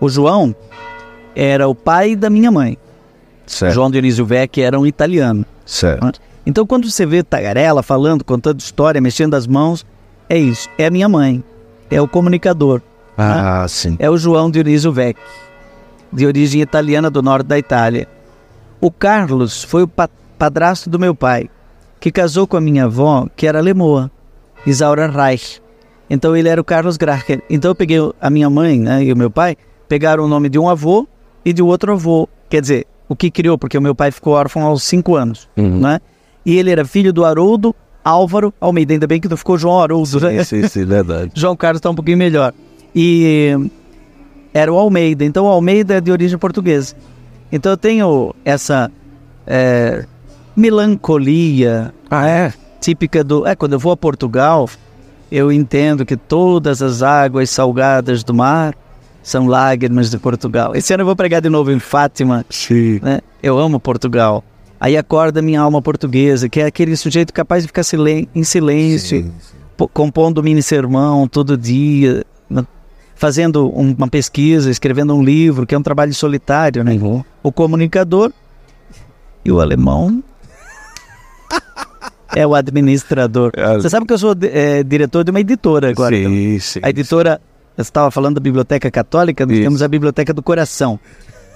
O 0.00 0.08
João 0.08 0.54
era 1.34 1.66
o 1.66 1.74
pai 1.74 2.14
da 2.14 2.30
minha 2.30 2.50
mãe. 2.50 2.78
certo, 3.46 3.74
João 3.74 3.90
Dionísio 3.90 4.24
Vec 4.24 4.58
era 4.60 4.78
um 4.78 4.86
italiano. 4.86 5.44
certo. 5.66 6.20
Então, 6.44 6.66
quando 6.66 6.90
você 6.90 7.06
vê 7.06 7.22
tagarela 7.22 7.82
falando, 7.82 8.24
contando 8.24 8.58
história, 8.60 9.00
mexendo 9.00 9.34
as 9.34 9.46
mãos, 9.46 9.86
é 10.28 10.36
isso. 10.36 10.68
É 10.76 10.86
a 10.86 10.90
minha 10.90 11.08
mãe. 11.08 11.42
É 11.90 12.00
o 12.02 12.08
comunicador. 12.08 12.80
Ah, 13.16 13.66
sim. 13.68 13.96
é 13.98 14.08
o 14.10 14.16
João 14.16 14.50
Dionísio 14.50 14.92
Vecchi, 14.92 15.18
de 16.12 16.26
origem 16.26 16.60
italiana 16.60 17.10
do 17.10 17.22
norte 17.22 17.46
da 17.46 17.58
Itália. 17.58 18.08
O 18.80 18.90
Carlos 18.90 19.62
foi 19.62 19.82
o 19.84 19.88
pa- 19.88 20.08
padrasto 20.38 20.88
do 20.90 20.98
meu 20.98 21.14
pai, 21.14 21.48
que 22.00 22.10
casou 22.10 22.46
com 22.46 22.56
a 22.56 22.60
minha 22.60 22.84
avó, 22.84 23.26
que 23.36 23.46
era 23.46 23.60
lemoa, 23.60 24.10
Isaura 24.66 25.08
Reich. 25.08 25.60
Então 26.10 26.36
ele 26.36 26.48
era 26.48 26.60
o 26.60 26.64
Carlos 26.64 26.96
Gracher. 26.96 27.42
Então 27.48 27.70
eu 27.70 27.74
peguei 27.74 27.98
a 28.20 28.28
minha 28.28 28.50
mãe 28.50 28.78
né, 28.78 29.04
e 29.04 29.12
o 29.12 29.16
meu 29.16 29.30
pai, 29.30 29.56
pegaram 29.88 30.24
o 30.24 30.28
nome 30.28 30.48
de 30.48 30.58
um 30.58 30.68
avô 30.68 31.06
e 31.44 31.52
de 31.52 31.62
outro 31.62 31.92
avô. 31.92 32.28
Quer 32.50 32.60
dizer, 32.60 32.86
o 33.08 33.16
que 33.16 33.30
criou, 33.30 33.56
porque 33.56 33.78
o 33.78 33.82
meu 33.82 33.94
pai 33.94 34.10
ficou 34.10 34.34
órfão 34.34 34.62
aos 34.62 34.82
cinco 34.82 35.14
anos. 35.16 35.48
Uhum. 35.56 35.80
Né? 35.80 36.00
E 36.44 36.56
ele 36.58 36.70
era 36.70 36.84
filho 36.84 37.12
do 37.12 37.24
Haroldo 37.24 37.74
Álvaro 38.04 38.52
Almeida. 38.60 38.92
Ainda 38.92 39.06
bem 39.06 39.20
que 39.20 39.28
não 39.28 39.36
ficou 39.36 39.56
João 39.56 39.80
Haroldo, 39.80 40.20
né? 40.20 40.42
Sim, 40.44 40.62
sim, 40.62 40.68
sim, 40.68 40.84
verdade. 40.84 41.30
João 41.40 41.56
Carlos 41.56 41.78
está 41.78 41.88
um 41.88 41.94
pouquinho 41.94 42.18
melhor. 42.18 42.52
E 42.94 43.54
era 44.52 44.72
o 44.72 44.78
Almeida. 44.78 45.24
Então 45.24 45.44
o 45.46 45.48
Almeida 45.48 45.94
é 45.94 46.00
de 46.00 46.10
origem 46.10 46.38
portuguesa. 46.38 46.94
Então 47.50 47.72
eu 47.72 47.76
tenho 47.76 48.34
essa 48.44 48.90
é, 49.46 50.04
melancolia 50.56 51.92
Ah, 52.10 52.26
é? 52.28 52.52
típica 52.80 53.22
do. 53.22 53.46
É, 53.46 53.54
quando 53.54 53.74
eu 53.74 53.78
vou 53.78 53.92
a 53.92 53.96
Portugal, 53.96 54.68
eu 55.30 55.50
entendo 55.52 56.04
que 56.04 56.16
todas 56.16 56.82
as 56.82 57.02
águas 57.02 57.48
salgadas 57.50 58.22
do 58.24 58.34
mar 58.34 58.74
são 59.22 59.46
lágrimas 59.46 60.10
de 60.10 60.18
Portugal. 60.18 60.74
Esse 60.74 60.92
ano 60.92 61.02
eu 61.02 61.06
vou 61.06 61.16
pregar 61.16 61.40
de 61.40 61.48
novo 61.48 61.70
em 61.70 61.78
Fátima. 61.78 62.44
Sim. 62.50 62.98
Né? 63.02 63.20
Eu 63.42 63.58
amo 63.58 63.78
Portugal. 63.78 64.42
Aí 64.80 64.96
acorda 64.96 65.40
minha 65.40 65.60
alma 65.60 65.80
portuguesa, 65.80 66.48
que 66.48 66.60
é 66.60 66.64
aquele 66.66 66.96
sujeito 66.96 67.32
capaz 67.32 67.62
de 67.62 67.68
ficar 67.68 67.84
silen- 67.84 68.26
em 68.34 68.42
silêncio, 68.42 69.32
po- 69.76 69.86
compondo 69.86 70.42
mini 70.42 70.60
sermão 70.60 71.28
todo 71.28 71.56
dia? 71.56 72.24
Fazendo 73.14 73.68
um- 73.78 73.94
uma 73.96 74.08
pesquisa, 74.08 74.70
escrevendo 74.70 75.14
um 75.14 75.22
livro, 75.22 75.66
que 75.66 75.74
é 75.74 75.78
um 75.78 75.82
trabalho 75.82 76.12
solitário, 76.14 76.82
né? 76.84 76.92
Uhum. 76.94 77.22
O 77.42 77.52
comunicador 77.52 78.32
e 79.44 79.50
o 79.52 79.60
alemão 79.60 80.22
é 82.34 82.46
o 82.46 82.54
administrador. 82.54 83.52
É. 83.56 83.74
Você 83.76 83.90
sabe 83.90 84.06
que 84.06 84.12
eu 84.12 84.18
sou 84.18 84.34
eh, 84.42 84.82
diretor 84.82 85.24
de 85.24 85.30
uma 85.30 85.40
editora 85.40 85.90
agora. 85.90 86.16
então. 86.16 86.30
Sim, 86.32 86.58
sim. 86.58 86.80
A 86.82 86.90
editora, 86.90 87.40
você 87.76 87.82
estava 87.82 88.10
falando 88.10 88.36
da 88.36 88.40
Biblioteca 88.40 88.90
Católica, 88.90 89.44
nós 89.46 89.54
Isso. 89.56 89.62
temos 89.64 89.82
a 89.82 89.88
Biblioteca 89.88 90.32
do 90.32 90.42
Coração. 90.42 90.98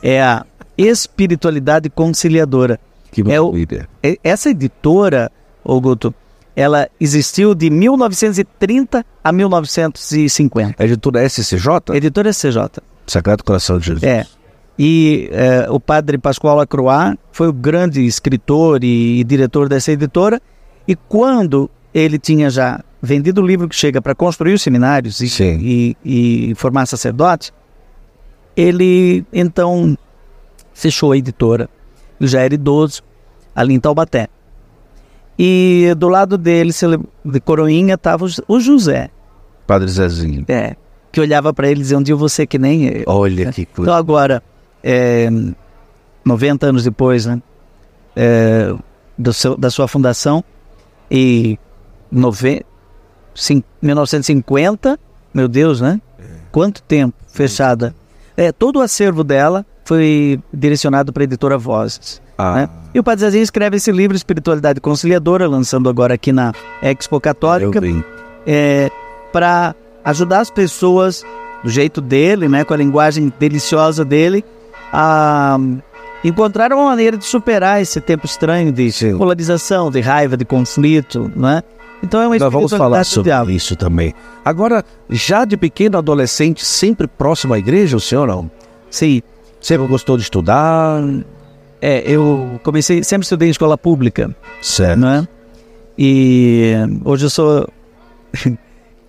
É 0.02 0.22
a 0.22 0.44
Espiritualidade 0.76 1.88
Conciliadora. 1.88 2.78
Que 3.10 3.22
é 3.32 3.40
o-. 3.40 3.56
E- 3.56 4.20
Essa 4.22 4.50
editora, 4.50 5.30
ô 5.64 5.80
Guto, 5.80 6.14
ela 6.56 6.88
existiu 6.98 7.54
de 7.54 7.68
1930 7.68 9.04
a 9.22 9.30
1950. 9.30 10.82
É 10.82 10.86
editora 10.86 11.28
SCJ? 11.28 11.68
Editora 11.92 12.30
CJ. 12.30 12.82
Sagrado 13.06 13.44
Coração 13.44 13.78
de 13.78 13.86
Jesus. 13.86 14.02
É. 14.02 14.26
E 14.78 15.28
é, 15.32 15.70
o 15.70 15.78
padre 15.78 16.16
Pascoal 16.16 16.56
Lacroix 16.56 17.16
foi 17.30 17.48
o 17.48 17.52
grande 17.52 18.04
escritor 18.04 18.82
e, 18.82 19.20
e 19.20 19.24
diretor 19.24 19.68
dessa 19.68 19.92
editora. 19.92 20.40
E 20.88 20.96
quando 20.96 21.70
ele 21.92 22.18
tinha 22.18 22.48
já 22.48 22.82
vendido 23.02 23.42
o 23.42 23.46
livro 23.46 23.68
que 23.68 23.76
chega 23.76 24.00
para 24.00 24.14
construir 24.14 24.54
os 24.54 24.62
seminários 24.62 25.20
e, 25.20 25.28
e, 25.44 25.96
e 26.50 26.54
formar 26.54 26.86
sacerdote, 26.86 27.52
ele 28.56 29.24
então 29.30 29.96
fechou 30.72 31.12
a 31.12 31.18
editora. 31.18 31.68
Ele 32.18 32.28
já 32.28 32.40
era 32.40 32.54
idoso, 32.54 33.02
ali 33.54 33.74
em 33.74 33.80
Taubaté. 33.80 34.28
E 35.38 35.94
do 35.98 36.08
lado 36.08 36.38
dele, 36.38 36.72
de 37.24 37.40
coroinha, 37.40 37.94
estava 37.94 38.24
o 38.48 38.58
José, 38.60 39.10
Padre 39.66 39.88
Zezinho. 39.88 40.44
é, 40.48 40.76
que 41.12 41.20
olhava 41.20 41.52
para 41.52 41.68
ele 41.68 41.80
e 41.80 41.82
dizia: 41.82 41.98
Um 41.98 42.02
dia 42.02 42.14
ser 42.28 42.46
que 42.46 42.58
nem 42.58 42.84
eu. 42.86 43.04
Olha 43.06 43.52
que 43.52 43.66
coisa. 43.66 43.90
Então 43.90 43.94
agora, 43.94 44.42
é, 44.82 45.28
90 46.24 46.66
anos 46.66 46.84
depois, 46.84 47.26
né, 47.26 47.40
é, 48.14 48.74
seu- 49.32 49.56
da 49.56 49.70
sua 49.70 49.86
fundação, 49.86 50.42
e 51.10 51.58
nove, 52.10 52.64
cin- 53.34 53.62
1950, 53.82 54.98
meu 55.34 55.48
Deus, 55.48 55.80
né? 55.80 56.00
Quanto 56.50 56.82
tempo 56.82 57.14
fechada. 57.28 57.94
É, 58.36 58.50
todo 58.52 58.76
o 58.78 58.82
acervo 58.82 59.22
dela 59.22 59.64
foi 59.84 60.40
direcionado 60.52 61.12
para 61.12 61.22
a 61.22 61.24
editora 61.24 61.58
Vozes. 61.58 62.22
Ah, 62.38 62.54
né? 62.54 62.68
E 62.94 62.98
o 62.98 63.02
Padre 63.02 63.20
Zezinho 63.20 63.42
escreve 63.42 63.76
esse 63.76 63.90
livro, 63.92 64.16
Espiritualidade 64.16 64.80
Conciliadora, 64.80 65.48
lançando 65.48 65.88
agora 65.88 66.14
aqui 66.14 66.32
na 66.32 66.52
Expo 66.82 67.20
Católica 67.20 67.80
é, 68.46 68.90
para 69.32 69.74
ajudar 70.04 70.40
as 70.40 70.50
pessoas 70.50 71.24
do 71.62 71.70
jeito 71.70 72.00
dele, 72.00 72.48
né, 72.48 72.64
com 72.64 72.72
a 72.72 72.76
linguagem 72.76 73.32
deliciosa 73.38 74.04
dele, 74.04 74.44
a 74.92 75.58
encontrar 76.24 76.72
uma 76.72 76.84
maneira 76.84 77.16
de 77.16 77.24
superar 77.24 77.82
esse 77.82 78.00
tempo 78.00 78.24
estranho 78.24 78.72
de 78.72 78.90
Sim. 78.92 79.18
polarização, 79.18 79.90
de 79.90 80.00
raiva, 80.00 80.36
de 80.36 80.44
conflito, 80.44 81.30
né? 81.34 81.62
Então 82.02 82.20
é 82.20 82.26
uma 82.26 82.38
Nós 82.38 82.52
vamos 82.52 82.72
falar 82.72 83.04
sobre 83.04 83.52
isso 83.52 83.74
também. 83.74 84.14
Agora, 84.44 84.84
já 85.08 85.44
de 85.44 85.56
pequeno 85.56 85.98
adolescente, 85.98 86.64
sempre 86.64 87.06
próximo 87.06 87.54
à 87.54 87.58
igreja, 87.58 87.96
o 87.96 88.00
senhor 88.00 88.28
não? 88.28 88.50
Sim, 88.90 89.22
Sempre 89.66 89.88
gostou 89.88 90.16
de 90.16 90.22
estudar? 90.22 91.02
É, 91.88 92.02
eu 92.04 92.58
comecei, 92.64 93.04
sempre 93.04 93.24
estudei 93.24 93.46
em 93.46 93.52
escola 93.52 93.78
pública, 93.78 94.34
Certo. 94.60 94.98
né? 94.98 95.28
E 95.96 96.72
hoje 97.04 97.26
eu 97.26 97.30
sou 97.30 97.68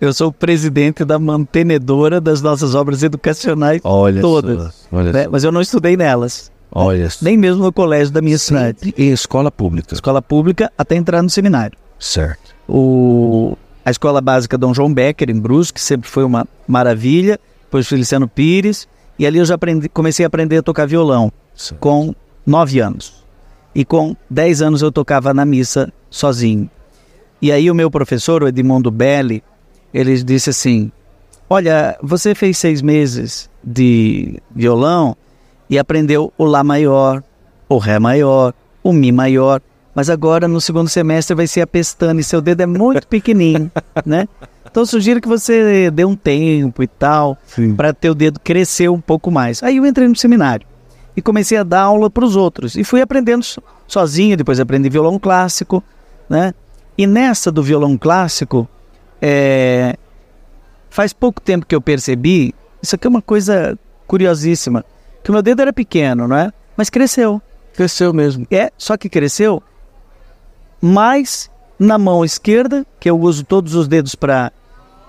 eu 0.00 0.12
sou 0.12 0.28
o 0.28 0.32
presidente 0.32 1.04
da 1.04 1.18
mantenedora 1.18 2.20
das 2.20 2.40
nossas 2.40 2.76
obras 2.76 3.02
educacionais, 3.02 3.80
Olha 3.82 4.20
Todas. 4.20 4.74
só. 4.74 4.96
Olha, 4.96 5.12
né? 5.12 5.26
mas 5.28 5.42
eu 5.42 5.50
não 5.50 5.60
estudei 5.60 5.96
nelas. 5.96 6.52
olha 6.70 7.10
só. 7.10 7.24
nem 7.24 7.36
mesmo 7.36 7.64
no 7.64 7.72
colégio 7.72 8.12
da 8.12 8.22
minha 8.22 8.38
cidade. 8.38 8.94
Em 8.96 9.10
escola 9.10 9.50
pública. 9.50 9.92
Escola 9.92 10.22
pública 10.22 10.70
até 10.78 10.94
entrar 10.94 11.20
no 11.20 11.28
seminário. 11.28 11.76
Certo. 11.98 12.54
O, 12.68 13.58
a 13.84 13.90
escola 13.90 14.20
básica 14.20 14.56
Dom 14.56 14.72
João 14.72 14.94
Becker, 14.94 15.28
em 15.30 15.40
Brusque, 15.40 15.80
sempre 15.80 16.08
foi 16.08 16.22
uma 16.22 16.46
maravilha. 16.68 17.40
Depois 17.64 17.88
Feliciano 17.88 18.28
Pires. 18.28 18.86
E 19.18 19.26
ali 19.26 19.38
eu 19.38 19.44
já 19.44 19.56
aprendi, 19.56 19.88
comecei 19.88 20.24
a 20.24 20.28
aprender 20.28 20.58
a 20.58 20.62
tocar 20.62 20.86
violão 20.86 21.32
certo. 21.56 21.80
com 21.80 22.14
nove 22.48 22.80
anos. 22.80 23.24
E 23.74 23.84
com 23.84 24.16
dez 24.28 24.62
anos 24.62 24.82
eu 24.82 24.90
tocava 24.90 25.34
na 25.34 25.44
missa 25.44 25.92
sozinho. 26.10 26.68
E 27.40 27.52
aí 27.52 27.70
o 27.70 27.74
meu 27.74 27.90
professor, 27.90 28.42
o 28.42 28.48
Edmundo 28.48 28.90
Belli, 28.90 29.44
ele 29.92 30.20
disse 30.24 30.50
assim: 30.50 30.90
Olha, 31.48 31.96
você 32.02 32.34
fez 32.34 32.58
seis 32.58 32.82
meses 32.82 33.48
de 33.62 34.40
violão 34.52 35.16
e 35.70 35.78
aprendeu 35.78 36.32
o 36.36 36.44
Lá 36.44 36.64
maior, 36.64 37.22
o 37.68 37.78
Ré 37.78 37.98
maior, 37.98 38.54
o 38.82 38.92
Mi 38.92 39.12
maior, 39.12 39.60
mas 39.94 40.08
agora 40.08 40.48
no 40.48 40.60
segundo 40.60 40.88
semestre 40.88 41.36
vai 41.36 41.46
ser 41.46 41.60
a 41.60 41.66
pestana 41.66 42.20
e 42.20 42.24
seu 42.24 42.40
dedo 42.40 42.62
é 42.62 42.66
muito 42.66 43.06
pequenininho, 43.06 43.70
né? 44.04 44.26
Então 44.68 44.84
sugiro 44.84 45.20
que 45.20 45.28
você 45.28 45.90
dê 45.90 46.04
um 46.04 46.16
tempo 46.16 46.82
e 46.82 46.86
tal, 46.86 47.36
para 47.76 47.92
ter 47.92 48.10
o 48.10 48.14
dedo 48.14 48.40
crescer 48.40 48.88
um 48.88 49.00
pouco 49.00 49.30
mais. 49.30 49.62
Aí 49.62 49.76
eu 49.76 49.86
entrei 49.86 50.08
no 50.08 50.16
seminário 50.16 50.66
e 51.18 51.22
comecei 51.22 51.58
a 51.58 51.64
dar 51.64 51.80
aula 51.82 52.08
para 52.08 52.24
os 52.24 52.36
outros 52.36 52.76
e 52.76 52.84
fui 52.84 53.00
aprendendo 53.00 53.42
so- 53.42 53.60
sozinho. 53.88 54.36
Depois 54.36 54.60
aprendi 54.60 54.88
violão 54.88 55.18
clássico, 55.18 55.82
né? 56.30 56.54
E 56.96 57.08
nessa 57.08 57.50
do 57.50 57.60
violão 57.60 57.98
clássico, 57.98 58.68
é, 59.20 59.96
faz 60.88 61.12
pouco 61.12 61.40
tempo 61.40 61.66
que 61.66 61.74
eu 61.74 61.80
percebi. 61.80 62.54
Isso 62.80 62.94
aqui 62.94 63.06
é 63.08 63.10
uma 63.10 63.20
coisa 63.20 63.76
curiosíssima, 64.06 64.84
que 65.24 65.30
o 65.30 65.32
meu 65.32 65.42
dedo 65.42 65.60
era 65.60 65.72
pequeno, 65.72 66.28
não 66.28 66.36
é? 66.36 66.52
Mas 66.76 66.88
cresceu. 66.88 67.42
Cresceu 67.74 68.12
mesmo. 68.12 68.46
É, 68.48 68.70
só 68.78 68.96
que 68.96 69.08
cresceu 69.08 69.60
mais 70.80 71.50
na 71.78 71.98
mão 71.98 72.24
esquerda, 72.24 72.86
que 73.00 73.10
eu 73.10 73.18
uso 73.18 73.44
todos 73.44 73.74
os 73.74 73.88
dedos 73.88 74.14
para 74.14 74.52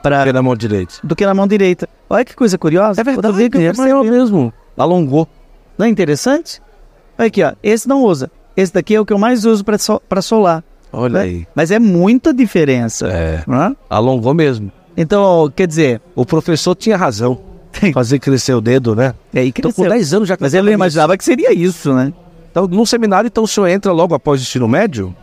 para 0.02 0.19
Porque 0.19 0.32
na 0.34 0.41
mão 0.41 0.56
direita. 0.56 0.95
do 1.04 1.13
que 1.15 1.26
na 1.26 1.34
mão 1.34 1.45
direita. 1.45 1.88
Olha 2.10 2.24
que 2.26 2.34
coisa 2.34 2.58
curiosa. 2.58 3.04
Que 3.04 3.10
eu 3.10 3.13
é 3.13 3.15
percebi. 3.22 3.78
maior 3.78 4.04
mesmo. 4.04 4.54
Alongou. 4.78 5.28
Não 5.80 5.86
é 5.86 5.89
interessante? 5.89 6.62
Olha 7.18 7.28
aqui, 7.28 7.42
ó. 7.42 7.54
Esse 7.63 7.88
não 7.88 8.04
usa. 8.04 8.30
Esse 8.58 8.74
daqui 8.74 8.94
é 8.94 9.00
o 9.00 9.06
que 9.06 9.13
eu 9.13 9.18
mais 9.18 9.46
uso 9.46 9.63
para 9.63 9.78
so, 9.78 10.02
pra 10.10 10.22
solar. 10.22 10.62
Olha 10.92 11.13
né? 11.13 11.22
aí. 11.22 11.48
Mas 11.56 11.72
é 11.72 11.80
muita 11.80 12.34
diferença. 12.34 13.08
É. 13.08 13.44
não 13.48 13.63
é? 13.63 13.76
Alongou 13.89 14.34
mesmo. 14.34 14.70
Então, 14.98 15.50
quer 15.56 15.65
dizer, 15.65 16.02
O 16.13 16.26
professor 16.26 16.76
tinha 16.76 16.98
razão. 16.98 17.39
Fazer 17.94 18.20
crescer 18.20 18.54
o 18.56 18.60
dedo, 18.60 18.94
né? 18.94 19.13
é 19.34 19.46
Então, 19.46 19.72
cresceu. 19.72 19.86
com 19.86 19.89
10 19.89 20.13
anos 20.15 20.28
já 20.28 20.36
Mas 20.38 20.52
não 20.52 20.70
imaginava 20.70 21.15
que 21.18 21.24
seria 21.24 21.54
isso, 21.54 21.94
né? 21.94 22.12
Então, 22.52 22.68
no 22.68 22.86
seminário, 22.86 23.28
então, 23.28 23.46
o 23.46 23.48
senhor 23.48 23.68
entra 23.68 23.94
logo 23.94 24.13
após 24.13 24.42
o 24.42 24.44
ensino 24.44 24.68
médio? 24.68 25.15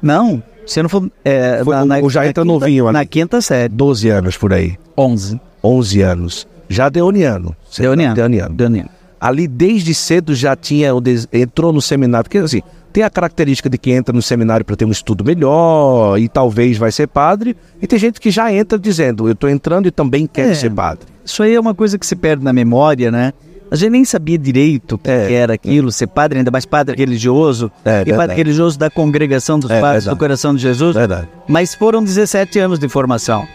Não, 0.00 0.42
se 0.64 0.80
não 0.80 0.88
for... 0.88 1.10
É, 1.24 1.60
Foi- 1.62 1.74
ou 2.00 2.08
já 2.08 2.26
entra 2.26 2.44
quinta, 2.44 2.44
novinho 2.44 2.86
ali? 2.86 2.94
Na 2.96 3.04
quinta 3.04 3.42
série. 3.42 3.68
12 3.68 4.08
anos 4.08 4.38
por 4.38 4.54
aí. 4.54 4.78
11. 4.96 5.38
11 5.62 6.00
anos. 6.00 6.48
Já 6.68 6.88
deoniano. 6.88 7.54
Você 7.68 7.82
Deoniano. 7.82 8.14
Deoniano. 8.14 8.54
Deoniano. 8.54 8.97
Ali 9.20 9.46
desde 9.48 9.94
cedo 9.94 10.34
já 10.34 10.54
tinha 10.56 10.90
entrou 11.32 11.72
no 11.72 11.80
seminário, 11.82 12.24
porque 12.24 12.38
assim, 12.38 12.62
tem 12.92 13.02
a 13.02 13.10
característica 13.10 13.68
de 13.68 13.76
que 13.78 13.90
entra 13.90 14.12
no 14.14 14.22
seminário 14.22 14.64
para 14.64 14.76
ter 14.76 14.84
um 14.84 14.90
estudo 14.90 15.24
melhor 15.24 16.18
e 16.18 16.28
talvez 16.28 16.78
vai 16.78 16.90
ser 16.92 17.06
padre, 17.06 17.56
e 17.80 17.86
tem 17.86 17.98
gente 17.98 18.20
que 18.20 18.30
já 18.30 18.52
entra 18.52 18.78
dizendo, 18.78 19.28
eu 19.28 19.32
estou 19.32 19.48
entrando 19.50 19.86
e 19.86 19.90
também 19.90 20.26
quero 20.26 20.50
É. 20.50 20.54
ser 20.54 20.70
padre. 20.70 21.06
Isso 21.24 21.42
aí 21.42 21.54
é 21.54 21.60
uma 21.60 21.74
coisa 21.74 21.98
que 21.98 22.06
se 22.06 22.16
perde 22.16 22.42
na 22.42 22.52
memória, 22.52 23.10
né? 23.10 23.32
A 23.70 23.76
gente 23.76 23.90
nem 23.90 24.04
sabia 24.04 24.38
direito 24.38 24.94
o 24.94 24.98
que 24.98 25.10
É. 25.10 25.26
que 25.26 25.34
era 25.34 25.52
aquilo, 25.52 25.92
ser 25.92 26.06
padre, 26.06 26.38
ainda 26.38 26.50
mais 26.50 26.64
padre 26.64 26.96
religioso, 26.96 27.70
É, 27.84 28.00
e 28.00 28.04
verdade. 28.04 28.16
padre 28.16 28.36
religioso 28.36 28.78
da 28.78 28.88
congregação 28.90 29.58
dos 29.58 29.70
É, 29.70 29.78
padres 29.78 30.04
do 30.06 30.16
coração 30.16 30.54
de 30.54 30.62
Jesus. 30.62 30.96
Verdade. 30.96 31.28
Mas 31.46 31.74
foram 31.74 32.02
17 32.02 32.58
anos 32.58 32.78
de 32.78 32.88
formação. 32.88 33.46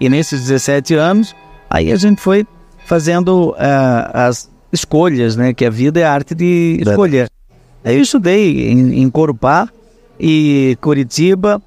E 0.00 0.08
nesses 0.08 0.40
17 0.40 0.94
anos, 0.94 1.36
aí 1.68 1.92
a 1.92 1.96
gente 1.96 2.22
foi 2.22 2.46
fazendo 2.86 3.54
ah, 3.58 4.26
as 4.28 4.49
escolhas, 4.72 5.36
né? 5.36 5.52
Que 5.52 5.64
a 5.64 5.70
vida 5.70 6.00
é 6.00 6.04
a 6.04 6.12
arte 6.12 6.34
de 6.34 6.78
escolher. 6.80 7.30
Aí 7.84 7.96
eu 7.96 8.02
estudei 8.02 8.70
em, 8.70 9.02
em 9.02 9.10
Corupá 9.10 9.68
e 10.18 10.76
Curitiba. 10.80 11.60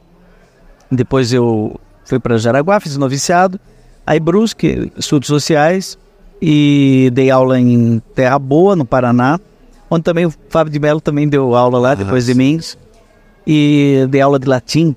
Depois 0.92 1.34
eu 1.34 1.80
fui 2.06 2.20
para 2.20 2.38
Jaraguá, 2.38 2.80
fiz 2.80 2.98
noviciado. 2.98 3.60
Aí 4.06 4.20
Brusque, 4.20 4.92
estudos 4.98 5.28
sociais. 5.28 5.98
E 6.42 7.10
dei 7.13 7.30
aula 7.30 7.60
em 7.60 8.02
Terra 8.13 8.38
Boa, 8.38 8.76
no 8.76 8.86
Paraná. 8.86 9.39
Onde 9.89 10.04
também 10.04 10.26
o 10.26 10.34
Fábio 10.50 10.74
de 10.74 10.80
Mello 10.80 11.00
também 11.00 11.28
deu 11.28 11.56
aula 11.56 11.80
lá, 11.80 11.96
depois 11.96 12.26
de 12.26 12.34
mim. 12.34 12.60
E 13.48 14.06
dei 14.10 14.22
aula 14.22 14.38
de 14.38 14.48
latim. 14.48 14.96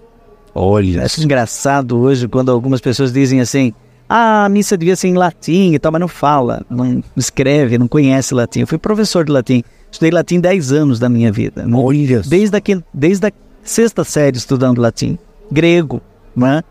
Olha, 0.54 1.04
Acho 1.04 1.22
engraçado 1.22 1.98
hoje 1.98 2.26
quando 2.26 2.50
algumas 2.50 2.80
pessoas 2.80 3.12
dizem 3.12 3.40
assim: 3.40 3.72
ah, 3.74 3.85
a 4.08 4.48
missa 4.48 4.76
devia 4.76 4.94
ser 4.94 5.08
em 5.08 5.14
latim 5.14 5.72
e 5.72 5.78
tal, 5.78 5.90
mas 5.90 6.00
não 6.00 6.08
fala, 6.08 6.64
não 6.70 7.02
escreve, 7.16 7.78
não 7.78 7.88
conhece 7.88 8.34
latim. 8.34 8.60
Eu 8.60 8.66
fui 8.66 8.78
professor 8.78 9.24
de 9.24 9.32
latim, 9.32 9.64
estudei 9.90 10.10
latim 10.10 10.40
10 10.40 10.72
anos 10.72 10.98
da 10.98 11.08
minha 11.08 11.32
vida. 11.32 11.64
olha. 11.72 12.20
Desde, 12.20 12.56
desde 12.92 13.26
a 13.26 13.32
sexta 13.62 14.04
série 14.04 14.36
estudando 14.36 14.80
latim. 14.80 15.18
Grego, 15.50 16.00
né? 16.34 16.62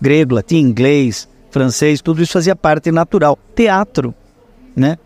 Grego, 0.00 0.34
latim, 0.34 0.58
inglês, 0.58 1.28
francês, 1.50 2.02
tudo 2.02 2.22
isso 2.22 2.34
fazia 2.34 2.54
parte 2.54 2.90
natural. 2.90 3.38
Teatro, 3.54 4.14
né? 4.74 4.98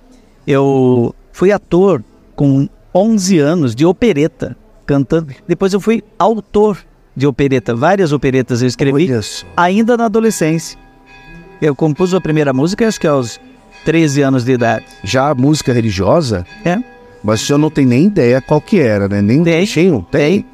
Eu 0.47 1.15
fui 1.33 1.53
ator 1.53 2.03
com 2.35 2.69
11 2.93 3.39
anos 3.39 3.75
de 3.75 3.87
opereta, 3.87 4.57
cantando. 4.85 5.33
Depois 5.47 5.73
eu 5.73 5.81
fui 5.81 6.03
autor 6.19 6.79
de 7.15 7.27
opereta, 7.27 7.75
várias 7.75 8.13
operetas 8.13 8.63
eu 8.63 8.69
escrevi 8.69 9.13
Olha 9.13 9.21
ainda 9.57 9.97
na 9.97 10.07
adolescência. 10.07 10.79
Eu 11.61 11.75
compus 11.75 12.15
a 12.15 12.21
primeira 12.21 12.53
música 12.53 12.87
acho 12.89 13.01
que 13.01 13.07
aos 13.07 13.41
13 13.85 14.23
anos 14.23 14.45
de 14.45 14.53
idade. 14.53 14.85
Já 15.05 15.29
a 15.31 15.35
música 15.35 15.73
religiosa, 15.73 16.47
É, 16.65 16.79
mas 17.23 17.43
o 17.43 17.47
senhor 17.47 17.59
não 17.59 17.71
tem 17.71 17.85
nem 17.87 18.07
ideia 18.07 18.41
qual 18.41 18.61
que 18.61 18.79
era, 18.81 19.09
né? 19.09 19.21
Nem 19.21 19.43
Tem. 19.43 19.65
Tinha, 19.67 20.01
tem. 20.11 20.47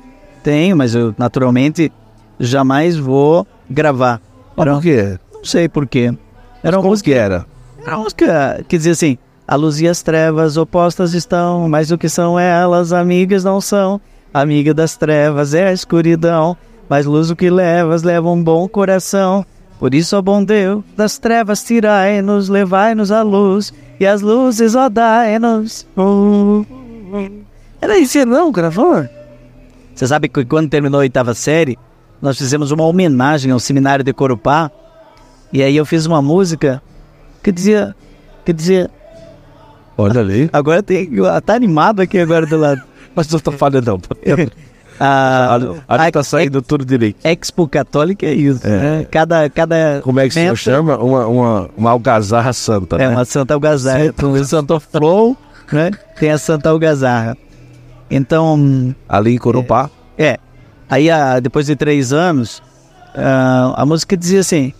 tenho, 0.42 0.76
mas 0.76 0.94
eu 0.94 1.14
naturalmente 1.16 1.92
jamais 2.40 2.96
vou 2.96 3.46
gravar. 3.70 4.20
Era, 4.56 4.72
por 4.74 4.82
quê? 4.82 5.18
não 5.32 5.44
sei 5.44 5.68
porquê. 5.68 6.12
Era 6.62 6.76
uma 6.76 6.82
Como 6.82 6.90
música, 6.90 7.10
que 7.10 7.16
era? 7.16 7.46
era 7.84 7.96
uma 7.96 8.04
música 8.04 8.64
que 8.68 8.76
dizia 8.76 8.92
assim: 8.92 9.18
a 9.46 9.54
luz 9.54 9.80
e 9.80 9.86
as 9.86 10.02
trevas 10.02 10.56
opostas 10.56 11.14
estão, 11.14 11.68
mas 11.68 11.90
o 11.90 11.98
que 11.98 12.08
são 12.08 12.38
elas, 12.38 12.92
amigas 12.92 13.44
não 13.44 13.60
são. 13.60 14.00
Amiga 14.34 14.74
das 14.74 14.96
trevas 14.96 15.54
é 15.54 15.68
a 15.68 15.72
escuridão, 15.72 16.56
mas 16.88 17.06
luz 17.06 17.30
o 17.30 17.36
que 17.36 17.48
levas 17.48 18.02
leva 18.02 18.28
um 18.28 18.42
bom 18.42 18.68
coração. 18.68 19.46
Por 19.78 19.94
isso, 19.94 20.16
ó 20.16 20.22
bom 20.22 20.42
Deus, 20.42 20.82
das 20.96 21.18
trevas 21.18 21.62
tirai-nos, 21.62 22.48
levai-nos 22.48 23.12
à 23.12 23.22
luz, 23.22 23.74
e 24.00 24.06
as 24.06 24.22
luzes, 24.22 24.74
ó 24.74 24.88
dai-nos. 24.88 25.86
Era 27.80 27.98
isso, 27.98 28.24
não, 28.24 28.50
gravou? 28.50 29.06
Você 29.94 30.06
sabe 30.06 30.28
que 30.28 30.44
quando 30.44 30.70
terminou 30.70 31.00
a 31.00 31.02
oitava 31.02 31.34
série, 31.34 31.78
nós 32.20 32.38
fizemos 32.38 32.70
uma 32.70 32.84
homenagem 32.84 33.50
ao 33.52 33.60
seminário 33.60 34.04
de 34.04 34.12
Corupá, 34.12 34.70
e 35.52 35.62
aí 35.62 35.76
eu 35.76 35.84
fiz 35.84 36.06
uma 36.06 36.22
música 36.22 36.82
que 37.42 37.52
dizia, 37.52 37.94
que 38.44 38.52
dizia, 38.52 38.90
Olha 39.98 40.20
ali. 40.20 40.50
agora 40.52 40.82
tem, 40.82 41.10
tá 41.44 41.54
animado 41.54 42.00
aqui 42.00 42.18
agora 42.18 42.44
do 42.46 42.56
lado. 42.56 42.82
Mas 43.14 43.30
não 43.30 43.40
tá 43.40 43.50
falhando, 43.52 43.92
não. 43.92 44.00
A, 44.98 45.54
Ali, 45.54 45.82
ali 45.88 46.10
tá 46.12 46.22
saindo 46.22 46.62
tudo 46.62 46.84
direito. 46.84 47.18
Expo 47.24 47.68
Católica 47.68 48.24
é 48.26 48.32
isso. 48.32 48.66
É. 48.66 48.70
né? 48.70 49.06
Cada, 49.10 49.48
cada 49.50 50.00
Como 50.02 50.18
é 50.20 50.28
que 50.28 50.34
se 50.34 50.40
meta 50.40 50.56
chama? 50.56 50.96
Uma, 50.98 51.26
uma, 51.26 51.70
uma 51.76 51.90
algazarra 51.90 52.52
santa, 52.52 52.96
É 52.96 53.08
né? 53.08 53.08
uma 53.08 53.24
Santa 53.24 53.54
Algazarra. 53.54 54.12
Tem 54.12 54.28
o 54.28 54.44
Santo 54.44 54.80
Flow, 54.80 55.36
né? 55.72 55.90
Tem 56.18 56.30
a 56.30 56.38
Santa 56.38 56.70
Algazarra. 56.70 57.36
Então, 58.10 58.94
Ali 59.08 59.34
em 59.34 59.38
Corupá. 59.38 59.90
é. 60.16 60.38
Aí, 60.88 61.10
ah, 61.10 61.40
depois 61.40 61.66
de 61.66 61.74
três 61.74 62.12
anos, 62.12 62.62
ah, 63.14 63.74
a 63.76 63.84
música 63.84 64.16
dizia 64.16 64.40
assim. 64.40 64.72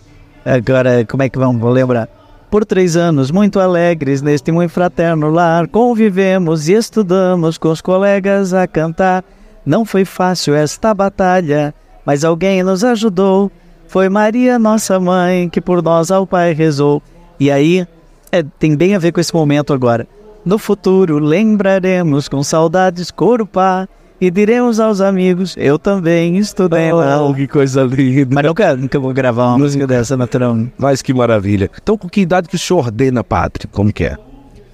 Agora, 0.45 1.05
como 1.05 1.21
é 1.23 1.27
que 1.29 1.37
vamos? 1.37 1.59
Vou 1.61 1.69
lembrar. 1.69 2.07
Por 2.49 2.63
três 2.63 2.95
anos, 2.95 3.29
muito 3.29 3.59
alegres, 3.59 4.21
neste 4.21 4.49
muito 4.53 4.71
fraterno 4.71 5.29
lar, 5.29 5.67
convivemos 5.67 6.69
e 6.69 6.73
estudamos 6.73 7.57
com 7.57 7.69
os 7.69 7.81
colegas 7.81 8.53
a 8.53 8.65
cantar. 8.65 9.21
Não 9.67 9.83
foi 9.83 10.05
fácil 10.05 10.55
esta 10.55 10.93
batalha, 10.93 11.75
mas 12.05 12.23
alguém 12.23 12.63
nos 12.63 12.85
ajudou. 12.85 13.51
Foi 13.89 14.07
Maria, 14.07 14.57
nossa 14.57 14.97
mãe, 14.97 15.49
que 15.49 15.59
por 15.59 15.83
nós 15.83 16.09
ao 16.09 16.25
Pai 16.25 16.53
rezou. 16.53 17.03
E 17.37 17.51
aí, 17.51 17.85
é, 18.31 18.41
tem 18.57 18.77
bem 18.77 18.95
a 18.95 18.99
ver 18.99 19.11
com 19.11 19.19
esse 19.19 19.33
momento 19.33 19.73
agora. 19.73 20.07
No 20.45 20.57
futuro 20.57 21.19
lembraremos 21.19 22.29
com 22.29 22.41
saudades 22.43 23.11
Corupá 23.11 23.89
e 24.21 24.31
diremos 24.31 24.79
aos 24.79 25.01
amigos, 25.01 25.53
eu 25.57 25.77
também 25.77 26.37
estudei 26.37 26.93
lá. 26.93 27.21
Oh, 27.21 27.33
que 27.33 27.45
coisa 27.45 27.83
linda. 27.83 28.35
Mas 28.35 28.45
nunca, 28.45 28.73
nunca 28.73 28.97
vou 28.97 29.13
gravar 29.13 29.47
uma 29.47 29.57
música 29.57 29.85
dessa, 29.85 30.15
naturalmente. 30.15 30.71
Mas 30.77 31.01
que 31.01 31.13
maravilha. 31.13 31.69
Então, 31.83 31.97
com 31.97 32.07
que 32.07 32.21
idade 32.21 32.47
que 32.47 32.55
o 32.55 32.59
senhor 32.59 32.85
ordena 32.85 33.21
padre? 33.21 33.67
Como 33.67 33.91
que 33.91 34.05
é? 34.05 34.17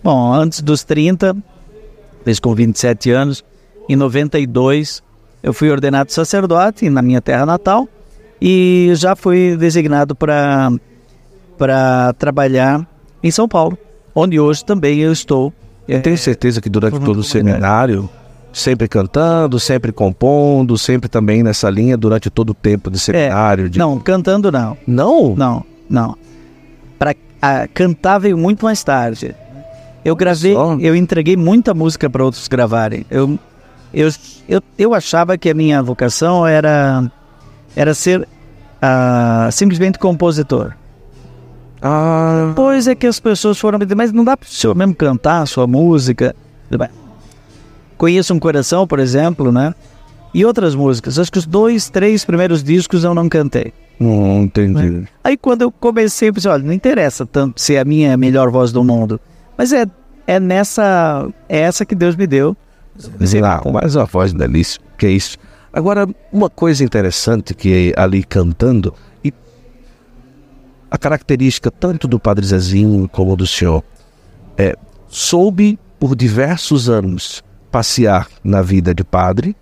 Bom, 0.04 0.32
antes 0.32 0.62
dos 0.62 0.84
30, 0.84 1.36
desde 2.24 2.40
com 2.40 2.54
27 2.54 3.10
anos, 3.10 3.44
em 3.90 3.96
92, 3.96 5.02
eu 5.42 5.54
fui 5.54 5.70
ordenado 5.70 6.12
sacerdote 6.12 6.90
na 6.90 7.02
minha 7.02 7.22
terra 7.22 7.46
natal 7.46 7.88
e 8.42 8.92
já 8.96 9.16
fui 9.16 9.56
designado 9.58 10.16
para 10.16 10.72
para 11.58 12.14
trabalhar 12.14 12.86
em 13.22 13.30
São 13.32 13.48
Paulo, 13.48 13.78
onde 14.14 14.40
hoje 14.40 14.66
também 14.66 15.00
eu 15.00 15.12
estou. 15.12 15.54
Eu 15.88 16.02
tenho 16.02 16.18
certeza 16.18 16.60
que 16.60 16.70
durante 16.70 17.00
todo 17.00 17.18
o 17.20 17.24
seminário, 17.24 18.10
sempre 18.52 18.88
cantando, 18.88 19.60
sempre 19.60 19.92
compondo, 19.92 20.78
sempre 20.78 21.08
também 21.08 21.44
nessa 21.44 21.70
linha 21.70 21.96
durante 21.96 22.30
todo 22.30 22.50
o 22.50 22.54
tempo 22.54 22.90
de 22.90 22.98
seminário. 23.00 23.70
de- 23.70 23.78
Não, 23.80 24.00
cantando 24.00 24.52
não. 24.52 24.76
Não? 24.88 25.36
Não, 25.36 25.66
não. 25.90 26.18
Para 26.98 27.14
cantar 27.74 28.18
veio 28.20 28.38
muito 28.38 28.66
mais 28.66 28.84
tarde. 28.84 29.36
Eu 30.04 30.16
gravei, 30.16 30.54
só. 30.54 30.76
eu 30.80 30.96
entreguei 30.96 31.38
muita 31.38 31.74
música 31.74 32.10
para 32.10 32.24
outros 32.26 32.48
gravarem. 32.48 33.06
Eu, 33.12 33.38
eu, 33.94 34.10
eu, 34.50 34.62
eu 34.78 34.94
achava 34.94 35.38
que 35.38 35.50
a 35.50 35.54
minha 35.54 35.82
vocação 35.82 36.46
era 36.46 37.12
era 37.76 37.94
ser 37.94 38.28
ah, 38.82 39.50
simplesmente 39.52 39.98
compositor. 40.00 40.74
Ah, 41.82 42.48
Depois 42.50 42.88
é 42.88 42.96
que 42.96 43.06
as 43.06 43.20
pessoas 43.20 43.60
foram 43.60 43.78
me 43.78 43.86
dizer, 43.86 43.96
mas 43.96 44.12
não 44.12 44.24
dá 44.24 44.38
para 44.38 44.48
o 44.48 44.50
senhor 44.50 44.76
mesmo 44.76 44.96
cantar 44.96 45.42
a 45.42 45.46
sua 45.46 45.68
música. 45.68 46.36
Conheço 47.98 48.34
um 48.34 48.40
coração, 48.40 48.88
por 48.88 49.00
exemplo, 49.00 49.52
né? 49.52 49.74
E 50.34 50.44
outras 50.46 50.76
músicas. 50.76 51.20
Acho 51.20 51.32
que 51.32 51.38
os 51.38 51.46
dois, 51.46 51.90
três 51.90 52.26
primeiros 52.26 52.64
discos 52.64 53.04
eu 53.04 53.14
não 53.14 53.30
cantei. 53.30 53.74
não 54.00 54.44
entendi. 54.44 55.08
Aí 55.24 55.38
quando 55.38 55.62
eu 55.62 55.72
comecei, 55.72 56.30
eu 56.30 56.34
pensei, 56.34 56.50
olha, 56.50 56.64
não 56.64 56.74
interessa 56.74 57.26
tanto 57.26 57.62
ser 57.62 57.78
a 57.78 57.86
minha 57.86 58.18
melhor 58.18 58.50
voz 58.50 58.72
do 58.72 58.84
mundo, 58.84 59.20
mas 59.58 59.72
é, 59.72 59.86
é 60.26 60.40
nessa, 60.40 61.30
é 61.48 61.60
essa 61.60 61.86
que 61.86 61.94
Deus 61.94 62.16
me 62.16 62.26
deu. 62.26 62.58
Não, 63.66 63.72
mas 63.72 63.98
a 63.98 64.06
voz 64.06 64.34
delícia, 64.34 64.80
que 64.98 65.06
é 65.06 65.10
isso. 65.10 65.38
Agora, 65.72 66.08
uma 66.32 66.50
coisa 66.50 66.84
interessante 66.84 67.54
que 67.54 67.92
é 67.96 68.02
ali 68.02 68.24
cantando, 68.24 68.94
e 69.24 69.34
a 70.90 70.98
característica 70.98 71.72
tanto 71.72 72.08
do 72.08 72.20
Padre 72.20 72.46
Zezinho 72.46 73.10
como 73.10 73.36
do 73.36 73.48
senhor, 73.48 73.84
é, 74.58 74.76
soube 75.08 75.80
por 76.00 76.16
diversos 76.16 76.90
anos 76.90 77.44
passear 77.72 78.28
na 78.44 78.62
vida 78.62 78.94
de 78.94 79.04
padre, 79.04 79.56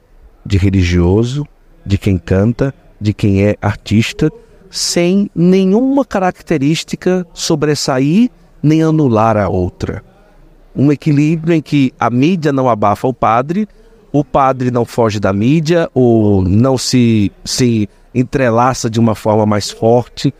de 0.46 0.58
religioso, 0.58 1.48
de 1.86 1.98
quem 1.98 2.17
canta, 2.17 2.74
de 3.00 3.13
quem 3.13 3.46
é 3.46 3.56
artista, 3.62 4.30
sem 4.70 5.30
nenhuma 5.34 6.04
característica 6.04 7.26
sobressair 7.34 8.30
nem 8.62 8.84
anular 8.84 9.38
a 9.38 9.48
outra 9.48 10.04
um 10.75 10.91
equilíbrio 10.91 11.53
em 11.53 11.62
que 11.62 11.93
a 11.99 12.10
mídia 12.10 12.51
não 12.51 12.69
abafa 12.69 13.07
o 13.07 13.13
padre, 13.13 13.67
o 14.12 14.23
padre 14.23 14.71
não 14.71 14.86
foge 14.86 15.19
da 15.19 15.31
mídia 15.31 15.89
ou 15.93 16.41
não 16.43 16.77
se, 16.77 17.31
se 17.45 17.89
entrelaça 18.13 18.89
de 18.89 18.99
uma 18.99 19.15
forma 19.15 19.45
mais 19.45 19.71
forte. 19.71 20.34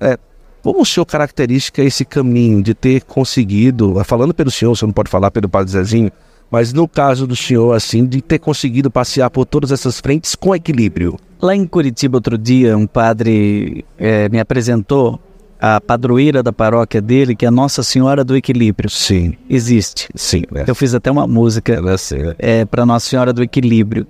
É, 0.00 0.18
Como 0.62 0.82
o 0.82 0.86
senhor 0.86 1.06
caracteriza 1.06 1.70
esse 1.78 2.04
caminho 2.04 2.62
de 2.62 2.74
ter 2.74 3.02
conseguido, 3.02 4.02
falando 4.04 4.34
pelo 4.34 4.50
senhor, 4.50 4.76
você 4.76 4.84
não 4.84 4.92
pode 4.92 5.10
falar 5.10 5.30
pelo 5.30 5.48
Padre 5.48 5.72
Zezinho, 5.72 6.10
mas 6.50 6.72
no 6.72 6.86
caso 6.86 7.26
do 7.26 7.34
senhor, 7.34 7.74
assim, 7.74 8.04
de 8.04 8.20
ter 8.20 8.38
conseguido 8.38 8.90
passear 8.90 9.30
por 9.30 9.46
todas 9.46 9.72
essas 9.72 9.98
frentes 10.00 10.34
com 10.34 10.54
equilíbrio? 10.54 11.18
Lá 11.40 11.56
em 11.56 11.66
Curitiba, 11.66 12.18
outro 12.18 12.36
dia, 12.36 12.76
um 12.76 12.86
padre 12.86 13.84
eh, 13.98 14.28
me 14.28 14.38
apresentou 14.38 15.18
a 15.64 15.80
padroeira 15.80 16.42
da 16.42 16.52
paróquia 16.52 17.00
dele, 17.00 17.36
que 17.36 17.46
é 17.46 17.50
Nossa 17.50 17.84
Senhora 17.84 18.24
do 18.24 18.34
Equilíbrio. 18.36 18.90
Sim, 18.90 19.34
Existe. 19.48 20.08
sim, 20.12 20.42
né? 20.50 20.64
Eu 20.66 20.74
fiz 20.74 20.92
até 20.92 21.08
uma 21.08 21.24
música 21.24 21.80
sei, 21.96 22.18
né? 22.20 22.34
é, 22.36 22.64
para 22.64 22.84
Nossa 22.84 23.08
Senhora 23.08 23.32
do 23.32 23.44
Equilíbrio. 23.44 24.04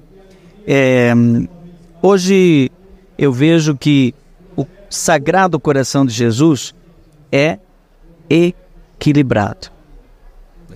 É, 0.66 1.12
hoje 2.00 2.72
eu 3.18 3.30
vejo 3.30 3.76
que 3.76 4.14
o 4.56 4.66
Sagrado 4.88 5.60
Coração 5.60 6.06
de 6.06 6.14
Jesus 6.14 6.74
é 7.30 7.58
equilibrado. 8.30 9.68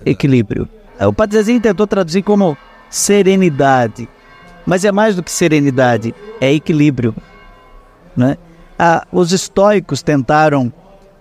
Equilíbrio. 0.05 0.69
O 0.99 1.11
Padre 1.11 1.37
Zezinho 1.37 1.59
tentou 1.59 1.87
traduzir 1.87 2.21
como 2.21 2.55
serenidade, 2.87 4.07
mas 4.63 4.85
é 4.85 4.91
mais 4.91 5.15
do 5.15 5.23
que 5.23 5.31
serenidade, 5.31 6.13
é 6.39 6.53
equilíbrio. 6.53 7.15
Né? 8.15 8.37
Ah, 8.77 9.05
os 9.11 9.31
estoicos 9.31 10.01
tentaram 10.03 10.71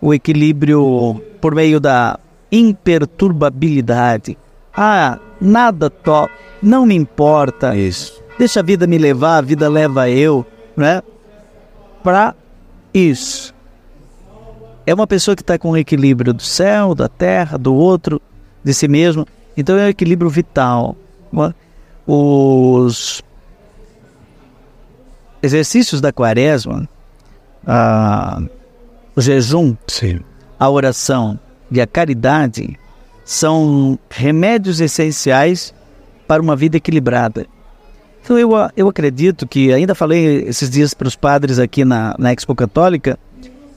o 0.01 0.13
equilíbrio 0.13 1.23
por 1.41 1.55
meio 1.55 1.81
da 1.81 2.19
imperturbabilidade. 2.53 4.37
Ah, 4.77 5.19
nada 5.41 5.89
to, 5.89 6.29
não 6.63 6.85
me 6.85 6.95
importa. 6.95 7.75
Isso. 7.75 8.23
Deixa 8.39 8.61
a 8.61 8.63
vida 8.63 8.87
me 8.87 8.99
levar, 8.99 9.39
a 9.39 9.41
vida 9.41 9.69
leva 9.69 10.11
eu, 10.11 10.45
né? 10.77 11.03
Para 12.03 12.35
isso. 12.93 13.55
É 14.87 14.93
uma 14.95 15.07
pessoa 15.07 15.35
que 15.35 15.43
está 15.43 15.59
com 15.59 15.71
o 15.71 15.77
equilíbrio 15.77 16.33
do 16.33 16.43
céu, 16.43 16.95
da 16.95 17.09
terra, 17.09 17.57
do 17.59 17.75
outro, 17.75 18.21
de 18.63 18.73
si 18.75 18.87
mesmo. 18.87 19.27
Então 19.57 19.77
é 19.79 19.87
um 19.87 19.89
equilíbrio 19.89 20.29
vital. 20.31 20.95
Os 22.07 23.23
exercícios 25.43 26.01
da 26.01 26.13
quaresma, 26.13 26.89
ah, 27.67 28.41
o 29.15 29.21
jejum, 29.21 29.75
Sim. 29.89 30.21
a 30.59 30.71
oração 30.71 31.39
e 31.71 31.81
a 31.81 31.87
caridade 31.87 32.79
são 33.25 33.99
remédios 34.09 34.81
essenciais 34.81 35.75
para 36.29 36.43
uma 36.43 36.55
vida 36.55 36.77
equilibrada. 36.77 37.47
Então 38.23 38.39
eu, 38.39 38.51
eu 38.77 38.89
acredito 38.89 39.47
que, 39.47 39.73
ainda 39.73 39.95
falei 39.95 40.45
esses 40.49 40.69
dias 40.69 40.93
para 40.95 41.07
os 41.09 41.17
padres 41.17 41.59
aqui 41.59 41.85
na, 41.85 42.15
na 42.19 42.33
Expo 42.33 42.55
Católica, 42.55 43.19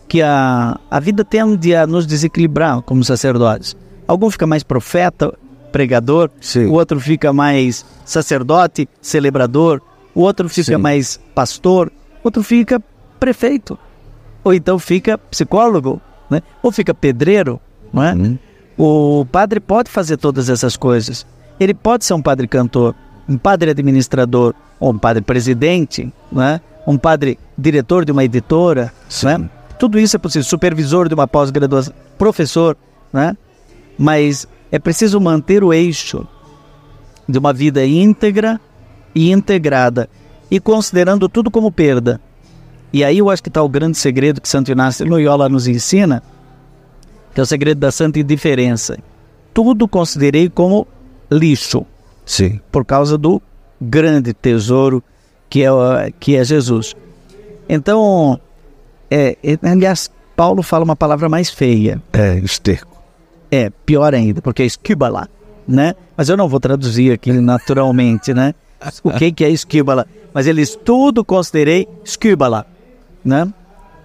que 0.07 0.21
a, 0.21 0.79
a 0.89 0.99
vida 0.99 1.23
tende 1.23 1.75
a 1.75 1.85
nos 1.85 2.07
desequilibrar 2.07 2.81
como 2.81 3.03
sacerdotes. 3.03 3.77
Algum 4.07 4.29
fica 4.31 4.47
mais 4.47 4.63
profeta, 4.63 5.31
pregador, 5.71 6.31
Sim. 6.41 6.65
o 6.65 6.73
outro 6.73 6.99
fica 6.99 7.31
mais 7.31 7.85
sacerdote, 8.03 8.89
celebrador, 8.99 9.81
o 10.15 10.21
outro 10.21 10.49
fica 10.49 10.75
Sim. 10.75 10.81
mais 10.81 11.19
pastor, 11.35 11.91
outro 12.23 12.41
fica 12.41 12.81
prefeito, 13.19 13.77
ou 14.43 14.53
então 14.53 14.79
fica 14.79 15.17
psicólogo, 15.17 16.01
né? 16.29 16.41
ou 16.63 16.71
fica 16.71 16.93
pedreiro. 16.93 17.59
Não 17.91 18.03
é? 18.03 18.13
Hum. 18.13 18.37
O 18.77 19.25
padre 19.25 19.59
pode 19.59 19.89
fazer 19.89 20.17
todas 20.17 20.49
essas 20.49 20.77
coisas. 20.77 21.25
Ele 21.59 21.73
pode 21.73 22.05
ser 22.05 22.13
um 22.13 22.21
padre 22.21 22.47
cantor, 22.47 22.95
um 23.27 23.37
padre 23.37 23.71
administrador, 23.71 24.53
ou 24.79 24.91
um 24.91 24.97
padre 24.97 25.21
presidente, 25.21 26.11
não 26.31 26.41
é? 26.41 26.61
um 26.87 26.97
padre 26.97 27.37
diretor 27.57 28.05
de 28.05 28.11
uma 28.11 28.23
editora. 28.23 28.93
Não 29.23 29.31
é? 29.31 29.49
Tudo 29.77 29.99
isso 29.99 30.15
é 30.15 30.19
possível. 30.19 30.43
Supervisor 30.43 31.07
de 31.07 31.13
uma 31.13 31.27
pós-graduação, 31.27 31.93
professor. 32.17 32.77
Não 33.11 33.21
é? 33.21 33.37
Mas 33.97 34.47
é 34.71 34.79
preciso 34.79 35.19
manter 35.19 35.63
o 35.63 35.73
eixo 35.73 36.25
de 37.27 37.37
uma 37.37 37.53
vida 37.53 37.85
íntegra 37.85 38.59
e 39.13 39.31
integrada 39.31 40.09
e 40.49 40.59
considerando 40.59 41.27
tudo 41.27 41.51
como 41.51 41.71
perda. 41.71 42.19
E 42.91 43.03
aí 43.03 43.19
eu 43.19 43.29
acho 43.29 43.43
que 43.43 43.49
está 43.49 43.61
o 43.61 43.69
grande 43.69 43.97
segredo 43.97 44.41
que 44.41 44.49
Santo 44.49 44.71
Inácio 44.71 45.05
de 45.05 45.11
Loyola 45.11 45.47
nos 45.47 45.67
ensina, 45.67 46.23
que 47.33 47.39
é 47.39 47.43
o 47.43 47.45
segredo 47.45 47.79
da 47.79 47.91
santa 47.91 48.19
indiferença. 48.19 48.97
Tudo 49.53 49.87
considerei 49.87 50.49
como 50.49 50.87
lixo, 51.29 51.85
Sim. 52.25 52.59
por 52.71 52.83
causa 52.83 53.17
do 53.17 53.41
grande 53.79 54.33
tesouro 54.33 55.03
que 55.49 55.63
é, 55.63 55.69
que 56.19 56.35
é 56.35 56.43
Jesus. 56.43 56.95
Então, 57.67 58.39
é, 59.09 59.37
é, 59.43 59.57
aliás, 59.63 60.09
Paulo 60.35 60.63
fala 60.63 60.83
uma 60.83 60.95
palavra 60.95 61.29
mais 61.29 61.49
feia. 61.49 62.01
É, 62.13 62.37
esterco. 62.39 62.97
É, 63.51 63.69
pior 63.85 64.13
ainda, 64.13 64.41
porque 64.41 64.63
é 64.63 64.65
esquíbala, 64.65 65.27
né? 65.67 65.95
Mas 66.15 66.29
eu 66.29 66.37
não 66.37 66.47
vou 66.47 66.59
traduzir 66.59 67.11
aqui 67.11 67.31
naturalmente, 67.33 68.33
né? 68.33 68.53
O 69.03 69.11
que, 69.11 69.31
que 69.31 69.43
é 69.43 69.49
esquíbala? 69.49 70.07
Mas 70.33 70.47
eles 70.47 70.75
tudo 70.75 71.25
considerei 71.25 71.87
esquíbala, 72.03 72.65
né? 73.23 73.51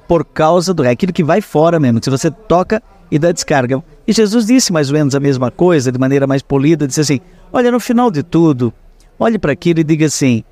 Por 0.07 0.25
causa 0.25 0.75
do... 0.75 0.85
É 0.85 0.91
aquilo 0.91 1.13
que 1.13 1.25
vai 1.25 1.41
fora 1.41 1.81
mesmo, 1.81 2.01
se 2.03 2.11
você 2.11 2.31
toca 2.31 2.83
e 3.11 3.19
dá 3.19 3.33
descarga. 3.33 3.83
E 4.07 4.13
Jesus 4.13 4.47
disse 4.47 4.73
mais 4.73 4.91
ou 4.91 4.95
menos 4.95 5.15
a 5.15 5.21
mesma 5.21 5.51
coisa, 5.51 5.91
de 5.91 5.99
maneira 5.99 6.27
mais 6.27 6.43
polida, 6.43 6.87
disse 6.87 7.01
assim, 7.01 7.21
olha, 7.53 7.71
no 7.71 7.81
final 7.81 8.11
de 8.11 8.23
tudo, 8.23 8.73
olhe 9.19 9.39
para 9.39 9.53
aquilo 9.53 9.81
e 9.81 9.85
diga 9.85 10.07
assim, 10.07 10.45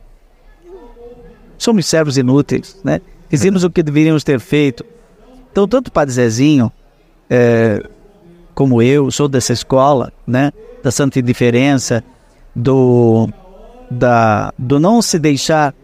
somos 1.59 1.87
servos 1.87 2.17
inúteis, 2.17 2.79
né? 2.83 3.01
Fizemos 3.29 3.65
o 3.65 3.71
que 3.71 3.83
deveríamos 3.83 4.25
ter 4.25 4.41
feito. 4.41 4.85
Então, 5.51 5.67
tanto 5.69 5.89
o 5.89 5.93
Padre 5.93 6.15
Zezinho, 6.15 6.71
é, 7.31 7.83
como 8.55 8.83
eu, 8.83 9.11
sou 9.11 9.29
dessa 9.29 9.53
escola, 9.53 10.13
né? 10.27 10.53
Da 10.83 10.91
santa 10.91 11.19
indiferença, 11.19 12.03
do, 12.55 13.29
da, 13.91 14.53
do 14.59 14.79
não 14.79 15.01
se 15.01 15.19
deixar 15.19 15.75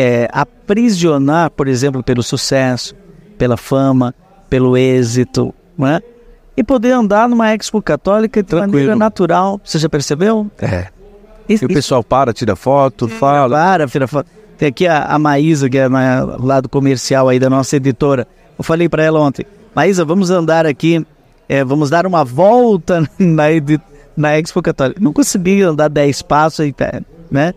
é, 0.00 0.28
aprisionar, 0.32 1.50
por 1.50 1.68
exemplo, 1.68 2.02
pelo 2.02 2.22
sucesso, 2.22 2.94
pela 3.36 3.58
fama, 3.58 4.14
pelo 4.48 4.74
êxito, 4.74 5.54
né? 5.76 6.00
E 6.56 6.64
poder 6.64 6.92
andar 6.92 7.28
numa 7.28 7.52
expo 7.54 7.82
católica 7.82 8.42
de 8.42 8.48
Tranquilo. 8.48 8.72
maneira 8.72 8.96
natural. 8.96 9.60
Você 9.62 9.78
já 9.78 9.90
percebeu? 9.90 10.50
É. 10.58 10.88
Isso, 11.46 11.64
E 11.64 11.66
o 11.66 11.68
pessoal 11.68 12.02
para, 12.02 12.32
tira 12.32 12.56
foto, 12.56 13.08
fala. 13.08 13.56
para, 13.56 13.86
tira 13.86 14.08
foto. 14.08 14.26
Tem 14.56 14.68
aqui 14.68 14.86
a, 14.86 15.04
a 15.04 15.18
Maísa, 15.18 15.68
que 15.68 15.76
é 15.76 15.86
na, 15.86 16.24
lá 16.38 16.60
do 16.60 16.68
comercial 16.68 17.28
aí 17.28 17.38
da 17.38 17.50
nossa 17.50 17.76
editora. 17.76 18.26
Eu 18.58 18.64
falei 18.64 18.88
para 18.88 19.02
ela 19.02 19.20
ontem, 19.20 19.44
Maísa, 19.74 20.02
vamos 20.02 20.30
andar 20.30 20.64
aqui, 20.64 21.04
é, 21.46 21.62
vamos 21.62 21.90
dar 21.90 22.06
uma 22.06 22.24
volta 22.24 23.00
na, 23.18 23.44
na 24.16 24.38
Expo 24.38 24.62
Católica. 24.62 24.98
Não 24.98 25.12
consegui 25.12 25.62
andar 25.62 25.88
10 25.88 26.22
passos, 26.22 26.60
aí, 26.60 26.74
né? 27.30 27.52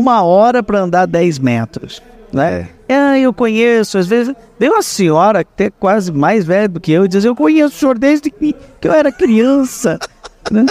Uma 0.00 0.22
hora 0.22 0.62
para 0.62 0.80
andar 0.80 1.04
10 1.04 1.38
metros, 1.38 2.02
né? 2.32 2.68
É, 2.88 3.20
eu 3.20 3.34
conheço, 3.34 3.98
às 3.98 4.06
vezes, 4.06 4.34
veio 4.58 4.72
uma 4.72 4.82
senhora 4.82 5.40
até 5.40 5.68
quase 5.68 6.10
mais 6.10 6.42
velha 6.46 6.66
do 6.68 6.80
que 6.80 6.90
eu 6.90 7.04
e 7.04 7.08
diz, 7.08 7.22
eu 7.22 7.36
conheço 7.36 7.76
o 7.76 7.78
senhor 7.78 7.98
desde 7.98 8.30
que, 8.30 8.54
que 8.80 8.88
eu 8.88 8.94
era 8.94 9.12
criança, 9.12 9.98
né? 10.50 10.64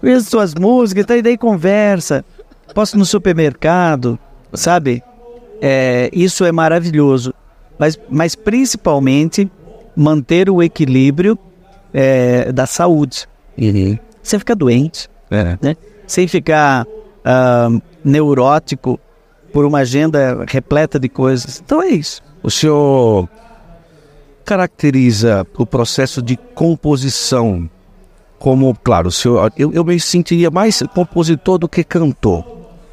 Conheço 0.00 0.30
suas 0.30 0.54
músicas, 0.54 1.04
tá, 1.04 1.16
e 1.16 1.22
daí 1.22 1.36
conversa. 1.36 2.24
Posso 2.72 2.96
ir 2.96 2.98
no 3.00 3.04
supermercado, 3.04 4.16
sabe? 4.52 5.02
É, 5.60 6.08
isso 6.12 6.44
é 6.44 6.52
maravilhoso. 6.52 7.34
Mas, 7.76 7.98
mas 8.08 8.36
principalmente 8.36 9.50
manter 9.96 10.48
o 10.48 10.62
equilíbrio 10.62 11.36
é, 11.92 12.52
da 12.52 12.66
saúde. 12.66 13.26
Uhum. 13.58 13.98
Você 14.22 14.38
fica 14.38 14.54
doente, 14.54 15.10
É. 15.28 15.58
né? 15.60 15.76
Sem 16.06 16.28
ficar 16.28 16.86
ah, 17.24 17.68
neurótico 18.06 18.98
por 19.52 19.64
uma 19.64 19.78
agenda 19.78 20.44
repleta 20.46 20.98
de 20.98 21.08
coisas. 21.08 21.60
Então 21.64 21.82
é 21.82 21.88
isso. 21.88 22.22
O 22.42 22.50
senhor 22.50 23.28
caracteriza 24.44 25.46
o 25.58 25.66
processo 25.66 26.22
de 26.22 26.36
composição 26.36 27.68
como, 28.38 28.76
claro, 28.84 29.08
o 29.08 29.12
senhor, 29.12 29.52
eu, 29.56 29.72
eu 29.72 29.84
me 29.84 29.98
sentiria 29.98 30.50
mais 30.50 30.82
compositor 30.94 31.58
do 31.58 31.68
que 31.68 31.82
cantor. 31.82 32.44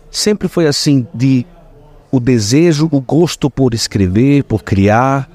Sempre 0.09 0.47
foi 0.47 0.67
assim 0.67 1.05
de 1.13 1.45
o 2.11 2.19
desejo, 2.19 2.87
o 2.91 3.01
gosto 3.01 3.49
por 3.49 3.73
escrever, 3.73 4.43
por 4.43 4.63
criar, 4.63 5.29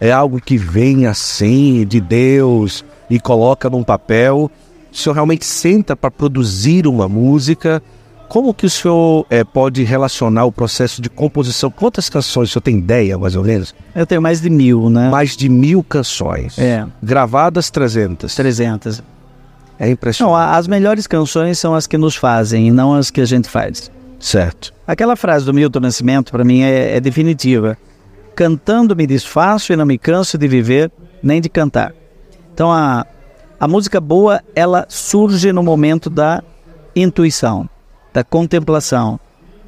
é 0.00 0.10
algo 0.10 0.40
que 0.40 0.56
vem 0.56 1.06
assim 1.06 1.86
de 1.86 2.00
Deus 2.00 2.84
e 3.08 3.20
coloca 3.20 3.70
num 3.70 3.82
papel. 3.82 4.50
O 4.92 4.96
senhor 4.96 5.14
realmente 5.14 5.44
senta 5.44 5.94
para 5.94 6.10
produzir 6.10 6.86
uma 6.86 7.08
música. 7.08 7.82
Como 8.34 8.52
que 8.52 8.66
o 8.66 8.70
senhor 8.70 9.24
eh, 9.30 9.44
pode 9.44 9.84
relacionar 9.84 10.44
o 10.44 10.50
processo 10.50 11.00
de 11.00 11.08
composição? 11.08 11.70
Quantas 11.70 12.08
canções 12.10 12.48
o 12.48 12.52
senhor 12.52 12.62
tem 12.62 12.78
ideia, 12.78 13.16
mais 13.16 13.36
ou 13.36 13.44
menos? 13.44 13.72
Eu 13.94 14.04
tenho 14.04 14.20
mais 14.20 14.40
de 14.40 14.50
mil, 14.50 14.90
né? 14.90 15.08
Mais 15.08 15.36
de 15.36 15.48
mil 15.48 15.84
canções. 15.84 16.58
É, 16.58 16.84
Gravadas 17.00 17.70
300. 17.70 18.34
300. 18.34 19.04
É 19.78 19.86
Não, 19.86 19.92
impressionante. 19.92 20.34
a- 20.34 20.56
as 20.56 20.66
melhores 20.66 21.06
canções 21.06 21.60
são 21.60 21.76
as 21.76 21.86
que 21.86 21.96
nos 21.96 22.16
fazem 22.16 22.66
e 22.66 22.70
não 22.72 22.92
as 22.94 23.08
que 23.08 23.20
a 23.20 23.24
gente 23.24 23.48
faz. 23.48 23.88
Certo. 24.18 24.74
Aquela 24.84 25.14
frase 25.14 25.44
do 25.44 25.54
Milton 25.54 25.78
Nascimento, 25.78 26.32
para 26.32 26.42
mim, 26.42 26.62
é, 26.62 26.96
é 26.96 27.00
definitiva. 27.00 27.78
Cantando 28.34 28.96
me 28.96 29.06
desfaço 29.06 29.72
e 29.72 29.76
não 29.76 29.86
me 29.86 29.96
canso 29.96 30.36
de 30.36 30.48
viver, 30.48 30.90
nem 31.22 31.40
de 31.40 31.48
cantar. 31.48 31.94
Então 32.52 32.72
a, 32.72 33.06
a 33.60 33.68
música 33.68 34.00
boa, 34.00 34.42
ela 34.56 34.86
surge 34.88 35.52
no 35.52 35.62
momento 35.62 36.10
da 36.10 36.42
intuição, 36.96 37.68
da 38.14 38.22
contemplação, 38.24 39.18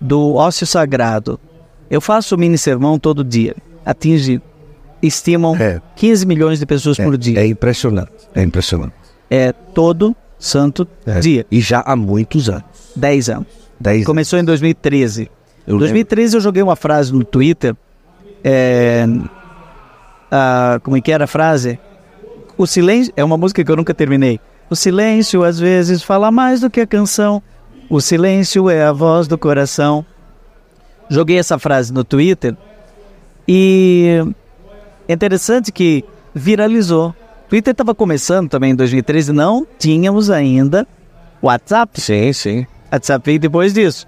do 0.00 0.34
ócio 0.34 0.66
sagrado. 0.66 1.38
Eu 1.90 2.00
faço 2.00 2.34
o 2.34 2.38
mini 2.38 2.56
sermão 2.56 2.98
todo 2.98 3.22
dia. 3.24 3.54
Atinge, 3.84 4.40
estimam 5.02 5.54
É. 5.56 5.80
15 5.96 6.24
milhões 6.24 6.58
de 6.60 6.64
pessoas 6.66 6.96
por 6.96 7.18
dia. 7.18 7.40
É 7.40 7.46
impressionante. 7.46 8.12
É 8.34 8.42
impressionante. 8.42 8.94
É 9.28 9.52
todo 9.52 10.14
santo 10.38 10.86
É. 11.04 11.18
dia. 11.18 11.44
E 11.50 11.60
já 11.60 11.80
há 11.84 11.94
muitos 11.96 12.48
anos. 12.48 12.64
10 12.94 13.28
anos. 13.28 13.46
Dez 13.78 14.06
Começou 14.06 14.38
em 14.38 14.44
2013. 14.44 15.24
Em 15.68 15.72
Eu 15.72 15.78
2013 15.78 16.36
eu 16.36 16.40
joguei 16.40 16.62
uma 16.62 16.76
frase 16.76 17.12
no 17.12 17.24
Twitter. 17.24 17.74
É, 18.42 19.06
ah, 20.30 20.80
como 20.82 20.96
é 20.96 21.00
que 21.00 21.12
era 21.12 21.24
a 21.24 21.26
frase? 21.26 21.78
O 22.56 22.66
silêncio. 22.66 23.12
É 23.16 23.24
uma 23.24 23.36
música 23.36 23.62
que 23.64 23.70
eu 23.70 23.76
nunca 23.76 23.92
terminei. 23.92 24.40
O 24.70 24.76
silêncio 24.76 25.44
às 25.44 25.58
vezes 25.58 26.02
fala 26.02 26.30
mais 26.30 26.60
do 26.60 26.70
que 26.70 26.80
a 26.80 26.86
canção. 26.86 27.42
O 27.88 28.00
silêncio 28.00 28.68
é 28.68 28.84
a 28.84 28.92
voz 28.92 29.28
do 29.28 29.38
coração. 29.38 30.04
Joguei 31.08 31.38
essa 31.38 31.58
frase 31.58 31.92
no 31.92 32.02
Twitter 32.02 32.56
e 33.46 34.22
é 35.06 35.12
interessante 35.12 35.70
que 35.70 36.04
viralizou. 36.34 37.10
O 37.10 37.48
Twitter 37.48 37.70
estava 37.70 37.94
começando 37.94 38.48
também 38.48 38.72
em 38.72 38.74
2013, 38.74 39.32
não 39.32 39.64
tínhamos 39.78 40.30
ainda 40.30 40.86
WhatsApp. 41.40 42.00
Sim, 42.00 42.32
sim. 42.32 42.66
WhatsApp 42.92 43.24
veio 43.24 43.38
depois 43.38 43.72
disso. 43.72 44.06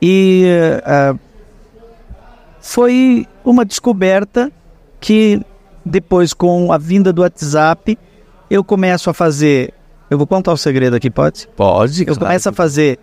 E 0.00 0.44
ah, 0.84 1.16
foi 2.60 3.26
uma 3.44 3.64
descoberta 3.64 4.52
que 5.00 5.42
depois 5.84 6.32
com 6.32 6.72
a 6.72 6.78
vinda 6.78 7.12
do 7.12 7.22
WhatsApp 7.22 7.98
eu 8.48 8.62
começo 8.62 9.10
a 9.10 9.14
fazer. 9.14 9.74
Eu 10.08 10.16
vou 10.16 10.26
contar 10.28 10.52
o 10.52 10.56
segredo 10.56 10.94
aqui, 10.94 11.10
pode? 11.10 11.48
Pode. 11.56 12.04
Eu 12.06 12.16
começo 12.16 12.48
a 12.48 12.52
fazer 12.52 13.00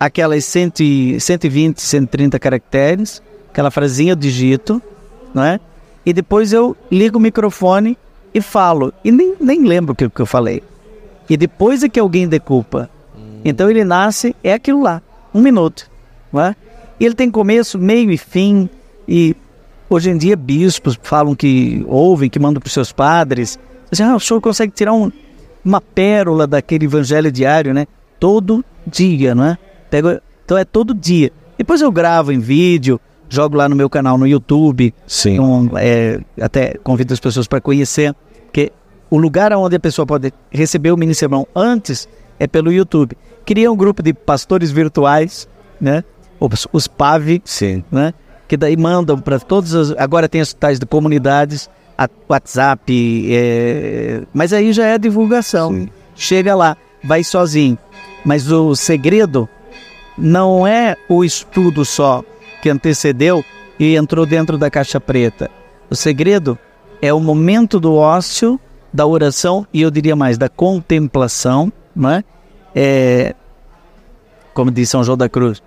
aquelas 0.00 0.46
100, 0.46 0.72
e- 0.80 1.20
120, 1.20 1.78
130 1.78 2.38
caracteres, 2.38 3.22
aquela 3.50 3.70
frasinha 3.70 4.12
eu 4.12 4.16
digito, 4.16 4.82
não 5.34 5.44
é? 5.44 5.60
E 6.06 6.14
depois 6.14 6.54
eu 6.54 6.74
ligo 6.90 7.18
o 7.18 7.20
microfone 7.20 7.98
e 8.32 8.40
falo. 8.40 8.94
E 9.04 9.12
nem, 9.12 9.34
nem 9.38 9.62
lembro 9.62 9.92
o 9.92 9.96
que, 9.96 10.08
que 10.08 10.20
eu 10.20 10.26
falei. 10.26 10.62
E 11.28 11.36
depois 11.36 11.82
é 11.82 11.88
que 11.88 12.00
alguém 12.00 12.26
decupa. 12.26 12.88
Então 13.44 13.70
ele 13.70 13.84
nasce, 13.84 14.34
é 14.42 14.54
aquilo 14.54 14.82
lá, 14.82 15.02
um 15.34 15.40
minuto. 15.40 15.88
Não 16.32 16.40
é? 16.42 16.56
E 16.98 17.04
ele 17.04 17.14
tem 17.14 17.30
começo, 17.30 17.78
meio 17.78 18.10
e 18.10 18.16
fim. 18.16 18.68
E 19.06 19.36
hoje 19.88 20.10
em 20.10 20.16
dia 20.16 20.36
bispos 20.36 20.98
falam 21.02 21.34
que 21.34 21.84
ouvem, 21.86 22.30
que 22.30 22.38
mandam 22.38 22.60
para 22.60 22.68
os 22.68 22.72
seus 22.72 22.92
padres. 22.92 23.58
Dizem, 23.90 24.06
ah, 24.06 24.16
o 24.16 24.20
senhor 24.20 24.40
consegue 24.40 24.72
tirar 24.72 24.92
um, 24.94 25.12
uma 25.64 25.80
pérola 25.80 26.46
daquele 26.46 26.86
evangelho 26.86 27.30
diário, 27.30 27.74
né? 27.74 27.86
Todo 28.18 28.64
dia, 28.86 29.34
não 29.34 29.44
é? 29.44 29.58
Pego, 29.90 30.18
então 30.44 30.56
é 30.56 30.64
todo 30.64 30.94
dia. 30.94 31.30
Depois 31.58 31.80
eu 31.82 31.90
gravo 31.92 32.32
em 32.32 32.38
vídeo, 32.38 33.00
jogo 33.28 33.56
lá 33.56 33.68
no 33.68 33.76
meu 33.76 33.90
canal 33.90 34.16
no 34.16 34.26
YouTube. 34.26 34.94
Sim. 35.06 35.34
Então, 35.34 35.70
é, 35.76 36.20
até 36.40 36.74
convido 36.82 37.12
as 37.12 37.20
pessoas 37.20 37.46
para 37.46 37.60
conhecer, 37.60 38.14
porque 38.46 38.72
o 39.10 39.18
lugar 39.18 39.52
onde 39.52 39.76
a 39.76 39.80
pessoa 39.80 40.06
pode 40.06 40.32
receber 40.50 40.90
o 40.92 40.96
mini 40.96 41.14
sermão 41.14 41.46
antes 41.54 42.08
é 42.38 42.46
pelo 42.46 42.72
YouTube. 42.72 43.16
Cria 43.44 43.70
um 43.70 43.76
grupo 43.76 44.02
de 44.02 44.12
pastores 44.14 44.70
virtuais, 44.70 45.48
né? 45.80 46.04
Os, 46.38 46.66
os 46.72 46.86
PAV, 46.86 47.42
Sim. 47.44 47.84
né? 47.90 48.14
Que 48.48 48.56
daí 48.56 48.76
mandam 48.76 49.18
para 49.18 49.38
todas 49.38 49.74
as. 49.74 49.90
Agora 49.98 50.28
tem 50.28 50.40
as 50.40 50.52
tais 50.54 50.78
de 50.78 50.86
comunidades, 50.86 51.68
a- 51.98 52.08
WhatsApp, 52.28 53.28
é, 53.32 54.22
mas 54.32 54.52
aí 54.52 54.72
já 54.72 54.86
é 54.86 54.98
divulgação. 54.98 55.72
Sim. 55.72 55.88
Chega 56.16 56.54
lá, 56.54 56.76
vai 57.04 57.22
sozinho. 57.22 57.76
Mas 58.24 58.50
o 58.50 58.74
segredo 58.74 59.48
não 60.20 60.66
é 60.66 60.96
o 61.08 61.24
estudo 61.24 61.84
só 61.84 62.22
que 62.62 62.68
antecedeu 62.68 63.44
e 63.78 63.96
entrou 63.96 64.26
dentro 64.26 64.58
da 64.58 64.70
caixa 64.70 65.00
preta. 65.00 65.50
O 65.88 65.96
segredo 65.96 66.58
é 67.00 67.12
o 67.12 67.18
momento 67.18 67.80
do 67.80 67.94
ócio, 67.94 68.60
da 68.92 69.06
oração 69.06 69.66
e 69.72 69.80
eu 69.80 69.90
diria 69.90 70.14
mais, 70.14 70.36
da 70.36 70.48
contemplação, 70.48 71.72
não 71.96 72.10
é? 72.10 72.24
É, 72.74 73.34
como 74.52 74.70
diz 74.70 74.90
São 74.90 75.02
João 75.02 75.16
da 75.16 75.28
Cruz, 75.28 75.62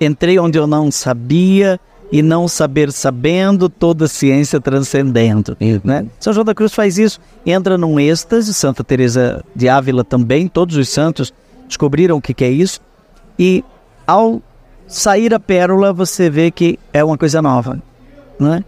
entrei 0.00 0.38
onde 0.38 0.58
eu 0.58 0.66
não 0.66 0.90
sabia 0.90 1.78
e 2.10 2.22
não 2.22 2.48
saber 2.48 2.92
sabendo, 2.92 3.68
toda 3.68 4.08
ciência 4.08 4.60
transcendendo. 4.60 5.56
Né? 5.82 6.06
São 6.18 6.32
João 6.32 6.44
da 6.44 6.54
Cruz 6.54 6.72
faz 6.72 6.96
isso, 6.96 7.20
entra 7.44 7.76
num 7.76 7.98
êxtase, 8.00 8.54
Santa 8.54 8.82
Teresa 8.82 9.44
de 9.54 9.68
Ávila 9.68 10.04
também, 10.04 10.48
todos 10.48 10.76
os 10.76 10.88
santos 10.88 11.32
descobriram 11.66 12.16
o 12.16 12.20
que, 12.20 12.32
que 12.34 12.44
é 12.44 12.50
isso, 12.50 12.80
e 13.38 13.64
ao 14.06 14.42
sair 14.86 15.32
a 15.34 15.40
pérola 15.40 15.92
você 15.92 16.28
vê 16.30 16.50
que 16.50 16.78
é 16.92 17.02
uma 17.02 17.16
coisa 17.18 17.40
nova. 17.40 17.82
Né? 18.38 18.64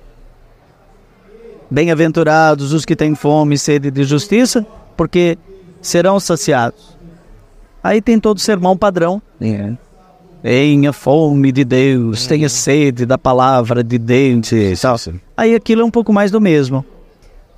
Bem-aventurados 1.71 2.73
os 2.73 2.85
que 2.85 2.95
têm 2.95 3.15
fome 3.15 3.57
e 3.57 3.59
sede 3.59 3.91
de 3.91 4.05
justiça, 4.05 4.65
porque 4.97 5.37
serão 5.81 6.19
saciados. 6.21 6.97
Aí 7.83 8.01
tem 8.01 8.19
todo 8.19 8.39
o 8.39 8.41
sermão 8.41 8.77
padrão. 8.77 9.21
Tenha 10.43 10.93
fome 10.93 11.51
de 11.51 11.65
Deus, 11.65 12.27
tenha 12.27 12.49
sede 12.49 13.05
da 13.05 13.19
palavra 13.19 13.83
de 13.83 13.99
Deus. 13.99 14.51
tal. 14.81 14.97
Aí 15.37 15.55
aquilo 15.55 15.83
é 15.83 15.85
um 15.85 15.91
pouco 15.91 16.13
mais 16.13 16.31
do 16.31 16.41
mesmo. 16.41 16.85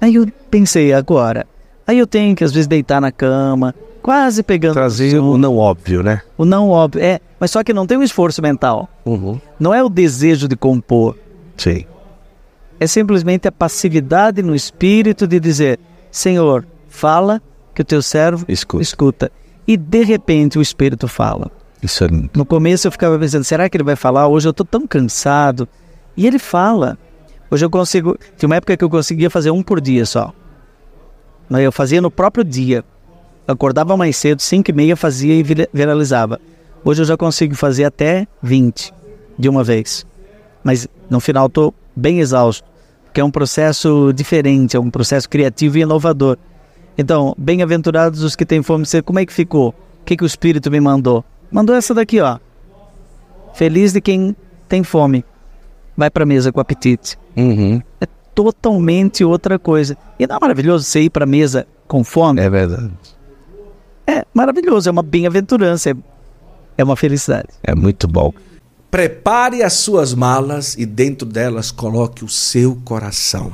Aí 0.01 0.15
eu 0.15 0.27
pensei, 0.51 0.93
agora, 0.93 1.47
aí 1.87 1.99
eu 1.99 2.07
tenho 2.07 2.35
que 2.35 2.45
às 2.45 2.53
vezes 2.53 2.67
deitar 2.67 3.01
na 3.01 3.11
cama, 3.11 3.75
quase 4.03 4.43
pegando 4.43 4.75
Trazer 4.75 5.11
sono. 5.11 5.33
o 5.33 5.39
não 5.39 5.57
óbvio, 5.57 6.03
né? 6.03 6.23
o 6.37 6.45
não 6.45 6.71
óbvio. 6.71 7.03
É, 7.03 7.21
mas 7.41 7.51
só 7.51 7.63
que 7.63 7.73
não 7.73 7.87
tem 7.87 7.97
um 7.99 8.03
esforço 8.03 8.41
mental. 8.43 8.89
Uhum. 9.05 9.41
Não 9.59 9.73
é 9.75 9.83
o 9.83 9.89
desejo 9.89 10.49
de 10.49 10.57
compor. 10.57 11.17
Sim. 11.57 11.85
É 12.81 12.87
simplesmente 12.87 13.49
a 13.49 13.53
passividade 13.53 14.43
no 14.43 14.55
espírito 14.55 15.27
de 15.27 15.41
dizer: 15.41 15.79
Senhor, 16.11 16.67
fala 16.89 17.43
que 17.75 17.83
o 17.83 17.85
teu 17.85 18.01
servo 18.03 18.45
Escuta. 18.49 18.83
escuta. 18.83 19.33
E 19.67 19.77
de 19.77 20.03
repente 20.03 20.59
o 20.59 20.63
espírito 20.63 21.07
fala. 21.09 21.51
Isso 21.83 22.05
é... 22.05 22.09
No 22.35 22.45
começo 22.45 22.87
eu 22.89 22.93
ficava 22.93 23.19
pensando, 23.19 23.45
será 23.45 23.69
que 23.69 23.77
ele 23.77 23.85
vai 23.85 23.95
falar? 23.97 24.27
Hoje 24.27 24.49
eu 24.49 24.51
estou 24.51 24.67
tão 24.67 24.87
cansado. 24.87 25.69
E 26.17 26.27
ele 26.27 26.39
fala. 26.39 26.99
Hoje 27.51 27.65
eu 27.65 27.71
consigo. 27.71 28.17
Tinha 28.37 28.49
uma 28.49 28.57
época 28.57 28.77
que 28.77 28.83
eu 28.85 28.91
conseguia 28.91 29.31
fazer 29.31 29.51
um 29.51 29.63
por 29.63 29.81
dia 29.81 30.05
só. 30.07 30.33
Eu 31.51 31.73
fazia 31.73 32.01
no 32.01 32.11
próprio 32.11 32.45
dia. 32.45 32.85
Eu 33.47 33.55
acordava 33.55 33.97
mais 33.97 34.17
cedo, 34.17 34.41
5 34.43 34.71
e 34.71 34.75
meia, 34.75 34.97
fazia 34.97 35.35
e 35.35 35.43
vira- 35.43 35.69
viralizava. 35.73 36.41
Hoje 36.85 37.03
eu 37.03 37.07
já 37.07 37.17
consigo 37.17 37.55
fazer 37.55 37.85
até 37.85 38.27
20 38.43 38.93
de 39.39 39.49
uma 39.49 39.63
vez. 39.63 40.07
Mas 40.63 40.89
no 41.09 41.21
final 41.21 41.47
estou 41.47 41.75
bem 41.95 42.21
exausto. 42.21 42.67
Porque 43.05 43.21
é 43.21 43.25
um 43.25 43.31
processo 43.31 44.13
diferente, 44.13 44.77
é 44.77 44.81
um 44.81 44.91
processo 44.91 45.29
criativo 45.29 45.79
e 45.79 45.83
inovador. 45.83 46.37
Então, 46.97 47.35
bem-aventurados 47.39 48.23
os 48.23 48.35
que 48.35 48.45
têm 48.45 48.63
fome. 48.63 48.85
Você, 48.85 49.01
como 49.01 49.19
é 49.19 49.27
que 49.27 49.33
ficou? 49.33 49.71
O 50.01 50.05
que, 50.05 50.17
que 50.17 50.25
o 50.25 50.27
Espírito 50.27 50.71
me 50.71 50.81
mandou? 50.81 51.25
Mandou 51.51 51.75
essa 51.75 51.95
daqui, 51.95 52.21
ó. 52.21 52.39
Feliz 53.55 53.93
de 53.93 54.01
quem 54.01 54.37
tem 54.69 54.83
fome. 54.83 55.25
Vai 55.97 56.11
para 56.11 56.27
mesa 56.27 56.53
com 56.53 56.61
apetite. 56.61 57.19
Uhum. 57.37 57.81
É 58.01 58.07
totalmente 58.35 59.25
outra 59.25 59.59
coisa. 59.59 59.97
E 60.19 60.27
não 60.27 60.37
é 60.37 60.41
maravilhoso 60.41 60.85
você 60.85 61.03
ir 61.03 61.11
para 61.11 61.27
mesa 61.27 61.67
com 61.87 62.05
fome? 62.05 62.41
É 62.41 62.49
verdade. 62.49 62.91
É 64.07 64.25
maravilhoso, 64.33 64.89
é 64.89 64.93
uma 64.93 65.03
bem-aventurança, 65.03 65.91
é, 65.91 65.95
é 66.79 66.85
uma 66.85 66.97
felicidade. 66.97 67.49
É 67.63 67.75
muito 67.75 68.07
bom. 68.07 68.33
Prepare 68.91 69.63
as 69.63 69.75
suas 69.75 70.15
malas 70.15 70.75
e 70.79 70.87
dentro 70.87 71.27
delas 71.27 71.71
coloque 71.71 72.25
o 72.25 72.29
seu 72.29 72.77
coração. 72.85 73.53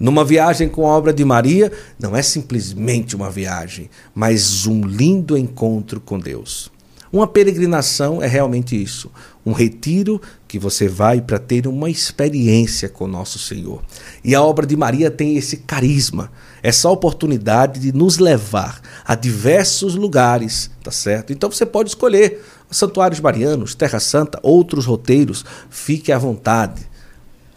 Numa 0.00 0.24
viagem 0.24 0.68
com 0.68 0.86
a 0.86 0.96
obra 0.96 1.12
de 1.12 1.24
Maria, 1.24 1.70
não 2.00 2.16
é 2.16 2.22
simplesmente 2.22 3.14
uma 3.14 3.30
viagem, 3.30 3.90
mas 4.14 4.66
um 4.66 4.80
lindo 4.80 5.36
encontro 5.36 6.00
com 6.00 6.18
Deus. 6.18 6.70
Uma 7.12 7.26
peregrinação 7.26 8.22
é 8.22 8.26
realmente 8.26 8.80
isso, 8.80 9.10
um 9.44 9.52
retiro 9.52 10.20
que 10.46 10.58
você 10.58 10.88
vai 10.88 11.20
para 11.20 11.38
ter 11.38 11.66
uma 11.66 11.88
experiência 11.88 12.88
com 12.88 13.06
nosso 13.06 13.38
Senhor. 13.38 13.82
E 14.22 14.34
a 14.34 14.42
obra 14.42 14.66
de 14.66 14.76
Maria 14.76 15.10
tem 15.10 15.36
esse 15.36 15.58
carisma, 15.58 16.30
essa 16.62 16.88
oportunidade 16.90 17.80
de 17.80 17.92
nos 17.92 18.18
levar 18.18 18.80
a 19.04 19.14
diversos 19.14 19.94
lugares, 19.94 20.70
tá 20.82 20.90
certo? 20.90 21.32
Então 21.32 21.50
você 21.50 21.66
pode 21.66 21.90
escolher 21.90 22.44
santuários 22.70 23.20
marianos, 23.20 23.74
Terra 23.74 24.00
Santa, 24.00 24.38
outros 24.42 24.86
roteiros, 24.86 25.44
fique 25.70 26.12
à 26.12 26.18
vontade. 26.18 26.88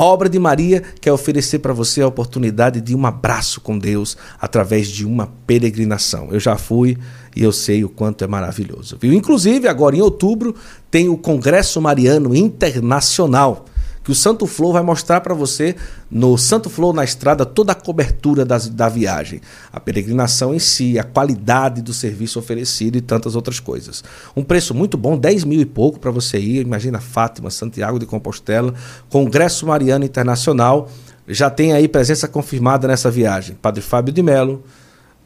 A 0.01 0.03
obra 0.03 0.27
de 0.27 0.39
Maria 0.39 0.81
quer 0.99 1.11
oferecer 1.11 1.59
para 1.59 1.73
você 1.73 2.01
a 2.01 2.07
oportunidade 2.07 2.81
de 2.81 2.95
um 2.95 3.05
abraço 3.05 3.61
com 3.61 3.77
Deus 3.77 4.17
através 4.39 4.87
de 4.87 5.05
uma 5.05 5.27
peregrinação. 5.45 6.29
Eu 6.31 6.39
já 6.39 6.57
fui 6.57 6.97
e 7.35 7.43
eu 7.43 7.51
sei 7.51 7.83
o 7.83 7.89
quanto 7.89 8.23
é 8.23 8.27
maravilhoso. 8.27 8.97
Viu? 8.99 9.13
Inclusive, 9.13 9.67
agora 9.67 9.95
em 9.95 10.01
outubro, 10.01 10.55
tem 10.89 11.07
o 11.07 11.15
Congresso 11.15 11.79
Mariano 11.79 12.35
Internacional, 12.35 13.65
que 14.03 14.11
o 14.11 14.15
Santo 14.15 14.47
Flow 14.47 14.73
vai 14.73 14.81
mostrar 14.81 15.21
para 15.21 15.33
você 15.33 15.75
no 16.09 16.37
Santo 16.37 16.69
Flow 16.69 16.91
na 16.91 17.03
estrada 17.03 17.45
toda 17.45 17.71
a 17.71 17.75
cobertura 17.75 18.43
das, 18.43 18.67
da 18.67 18.89
viagem, 18.89 19.41
a 19.71 19.79
peregrinação 19.79 20.53
em 20.53 20.59
si, 20.59 20.97
a 20.97 21.03
qualidade 21.03 21.81
do 21.81 21.93
serviço 21.93 22.39
oferecido 22.39 22.97
e 22.97 23.01
tantas 23.01 23.35
outras 23.35 23.59
coisas. 23.59 24.03
Um 24.35 24.43
preço 24.43 24.73
muito 24.73 24.97
bom, 24.97 25.17
10 25.17 25.43
mil 25.43 25.61
e 25.61 25.65
pouco 25.65 25.99
para 25.99 26.11
você 26.11 26.39
ir. 26.39 26.65
Imagina 26.65 26.99
Fátima, 26.99 27.49
Santiago 27.49 27.99
de 27.99 28.05
Compostela, 28.05 28.73
Congresso 29.09 29.67
Mariano 29.67 30.05
Internacional. 30.05 30.89
Já 31.27 31.49
tem 31.49 31.73
aí 31.73 31.87
presença 31.87 32.27
confirmada 32.27 32.87
nessa 32.87 33.11
viagem. 33.11 33.55
Padre 33.61 33.81
Fábio 33.81 34.13
de 34.13 34.23
Melo, 34.23 34.63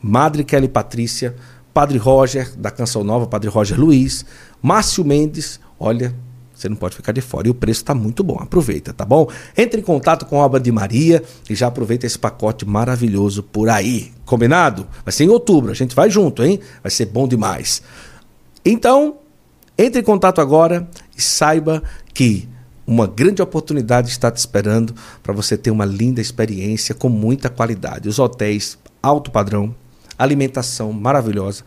Madre 0.02 0.44
Kelly 0.44 0.68
Patrícia, 0.68 1.36
Padre 1.74 1.98
Roger, 1.98 2.54
da 2.58 2.70
Canção 2.70 3.04
Nova, 3.04 3.26
Padre 3.28 3.50
Roger 3.50 3.80
Luiz, 3.80 4.26
Márcio 4.62 5.04
Mendes, 5.04 5.60
olha, 5.80 6.16
você 6.66 6.70
não 6.70 6.76
pode 6.76 6.96
ficar 6.96 7.12
de 7.12 7.22
fora. 7.22 7.48
E 7.48 7.52
o 7.52 7.54
preço 7.54 7.82
está 7.82 7.94
muito 7.94 8.24
bom. 8.24 8.38
Aproveita, 8.40 8.94
tá 8.94 9.06
bom? 9.06 9.30
Entre 9.56 9.80
em 9.80 9.84
contato 9.84 10.26
com 10.26 10.42
a 10.42 10.46
Obra 10.46 10.60
de 10.60 10.72
Maria 10.72 11.24
e 11.50 11.56
já 11.56 11.68
aproveita 11.68 12.06
esse 12.06 12.18
pacote 12.18 12.66
maravilhoso 12.66 13.44
por 13.44 13.70
aí. 13.70 14.12
Combinado? 14.26 14.88
Vai 15.04 15.12
ser 15.12 15.26
em 15.26 15.30
outubro. 15.30 15.72
A 15.72 15.76
gente 15.76 15.96
vai 15.96 16.10
junto, 16.10 16.44
hein? 16.44 16.60
Vai 16.82 16.92
ser 16.92 17.06
bom 17.06 17.28
demais. 17.28 17.82
Então, 18.64 19.18
entre 19.78 20.02
em 20.02 20.04
contato 20.04 20.42
agora 20.42 20.88
e 21.16 21.22
saiba 21.22 21.84
que 22.14 22.50
uma 22.88 23.08
grande 23.08 23.42
oportunidade 23.42 24.10
está 24.10 24.32
te 24.32 24.38
esperando 24.38 24.94
para 25.22 25.34
você 25.34 25.58
ter 25.58 25.72
uma 25.72 25.86
linda 25.86 26.22
experiência 26.22 26.96
com 26.96 27.10
muita 27.10 27.50
qualidade. 27.50 28.10
Os 28.10 28.20
hotéis 28.20 28.78
alto 29.02 29.30
padrão, 29.30 29.76
alimentação 30.18 30.92
maravilhosa, 30.92 31.64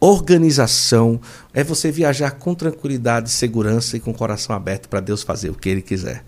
organização, 0.00 1.20
é 1.52 1.62
você 1.62 1.92
viajar 1.92 2.32
com 2.32 2.54
tranquilidade, 2.54 3.30
segurança 3.30 3.96
e 3.96 4.00
com 4.00 4.10
o 4.12 4.14
coração 4.14 4.56
aberto 4.56 4.88
para 4.88 5.00
Deus 5.00 5.22
fazer 5.22 5.50
o 5.50 5.54
que 5.54 5.68
ele 5.68 5.82
quiser. 5.82 6.24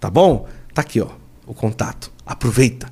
Tá 0.00 0.08
bom? 0.08 0.48
Tá 0.72 0.80
aqui, 0.80 1.00
ó, 1.00 1.08
o 1.46 1.52
contato. 1.52 2.10
Aproveita. 2.24 2.88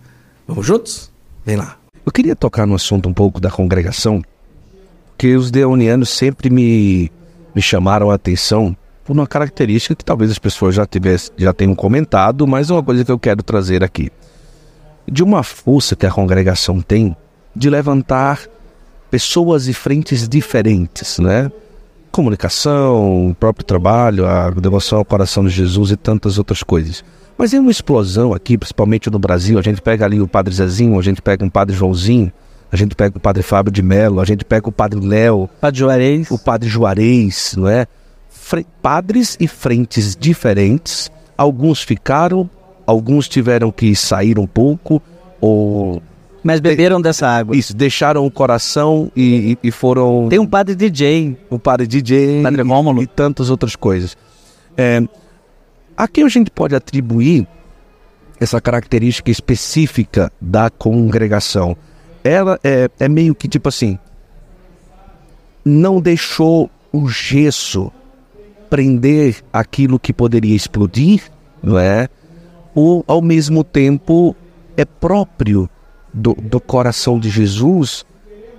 Vamos 0.47 0.66
juntos? 0.66 1.11
Vem 1.45 1.57
lá. 1.57 1.79
Eu 2.05 2.12
queria 2.12 2.37
tocar 2.37 2.66
no 2.66 2.74
assunto 2.74 3.09
um 3.09 3.14
pouco 3.14 3.41
da 3.41 3.51
congregação, 3.51 4.22
que 5.16 5.35
os 5.35 5.51
deonianos 5.51 6.11
sempre 6.11 6.51
me, 6.51 7.11
me 7.55 7.62
chamaram 7.62 8.11
a 8.11 8.14
atenção 8.14 8.76
por 9.05 9.14
uma 9.14 9.26
característica 9.26 9.95
que 9.95 10.05
talvez 10.05 10.31
as 10.31 10.39
pessoas 10.39 10.74
já, 10.74 10.85
tivesse, 10.85 11.31
já 11.37 11.53
tenham 11.55 11.74
comentado, 11.74 12.47
mas 12.47 12.68
é 12.68 12.74
uma 12.74 12.83
coisa 12.83 13.05
que 13.05 13.11
eu 13.11 13.18
quero 13.18 13.43
trazer 13.43 13.83
aqui. 13.83 14.11
De 15.11 15.22
uma 15.22 15.43
força 15.43 15.97
que 15.97 16.05
a 16.05 16.11
congregação 16.11 16.83
tem 16.83 17.16
de 17.57 17.70
levantar 17.70 18.47
pessoas 19.11 19.68
e 19.68 19.74
frentes 19.74 20.28
diferentes, 20.28 21.18
né? 21.18 21.50
Comunicação, 22.11 23.28
o 23.28 23.34
próprio 23.34 23.64
trabalho, 23.64 24.26
a 24.26 24.50
devoção 24.50 24.98
ao 24.98 25.04
coração 25.04 25.44
de 25.44 25.50
Jesus 25.50 25.90
e 25.90 25.96
tantas 25.96 26.38
outras 26.38 26.62
coisas. 26.62 27.04
Mas 27.36 27.54
é 27.54 27.61
uma 27.61 27.70
explosão 27.70 28.34
aqui, 28.34 28.59
principalmente 28.59 29.09
no 29.11 29.18
Brasil. 29.18 29.59
A 29.59 29.62
gente 29.62 29.80
pega 29.80 30.04
ali 30.04 30.20
o 30.20 30.26
Padre 30.26 30.52
Zezinho, 30.52 30.98
a 30.98 31.02
gente 31.02 31.22
pega 31.22 31.44
um 31.44 31.48
Padre 31.50 31.76
Joãozinho, 31.76 32.32
a 32.70 32.76
gente 32.76 32.96
pega 32.96 33.16
o 33.16 33.20
Padre 33.20 33.42
Fábio 33.42 33.72
de 33.72 33.82
Mello, 33.82 34.20
a 34.20 34.24
gente 34.24 34.44
pega 34.44 34.68
o 34.68 34.72
Padre 34.72 35.00
Léo, 35.00 35.48
Padre 35.61 35.78
Juarez, 35.78 36.30
o 36.30 36.38
Padre 36.38 36.68
Juarez, 36.68 37.54
não 37.56 37.68
é? 37.68 37.86
Fre 38.28 38.66
padres 38.82 39.36
e 39.38 39.46
frentes 39.46 40.16
diferentes. 40.16 41.11
Alguns 41.36 41.82
ficaram, 41.82 42.50
alguns 42.84 43.28
tiveram 43.28 43.70
que 43.70 43.94
sair 43.94 44.38
um 44.38 44.46
pouco 44.46 45.00
ou 45.40 46.02
mas 46.49 46.61
beberam 46.61 46.99
dessa 46.99 47.28
água. 47.28 47.55
Isso, 47.55 47.76
deixaram 47.76 48.24
o 48.24 48.30
coração 48.30 49.12
e, 49.14 49.59
e, 49.62 49.68
e 49.68 49.70
foram. 49.70 50.30
Tem 50.30 50.38
um 50.38 50.46
padre 50.46 50.74
DJ. 50.74 51.36
Um 51.51 51.59
padre 51.59 51.86
DJ. 51.86 52.42
Padre 52.42 52.62
Rômulo. 52.62 53.03
E, 53.03 53.05
e 53.05 53.07
tantas 53.07 53.51
outras 53.51 53.76
coisas. 53.76 54.16
É, 54.74 55.03
a 55.94 56.09
quem 56.09 56.24
a 56.24 56.28
gente 56.28 56.51
pode 56.51 56.74
atribuir 56.74 57.46
essa 58.40 58.62
característica 58.62 59.30
específica 59.30 60.32
da 60.40 60.70
congregação? 60.70 61.76
Ela 62.24 62.59
é, 62.64 62.88
é 62.99 63.11
meio 63.11 63.34
que 63.34 63.46
tipo 63.46 63.68
assim. 63.68 63.99
Não 65.62 66.01
deixou 66.01 66.70
o 66.90 67.11
gesso 67.11 67.92
prender 68.70 69.44
aquilo 69.53 69.99
que 69.99 70.14
poderia 70.14 70.57
explodir, 70.57 71.24
não 71.62 71.78
é? 71.78 72.09
Ou 72.74 73.05
ao 73.07 73.20
mesmo 73.20 73.62
tempo 73.62 74.34
é 74.78 74.86
próprio 74.86 75.68
do, 76.18 76.34
do 76.34 76.60
coração 76.60 77.18
de 77.18 77.30
Jesus 77.30 78.04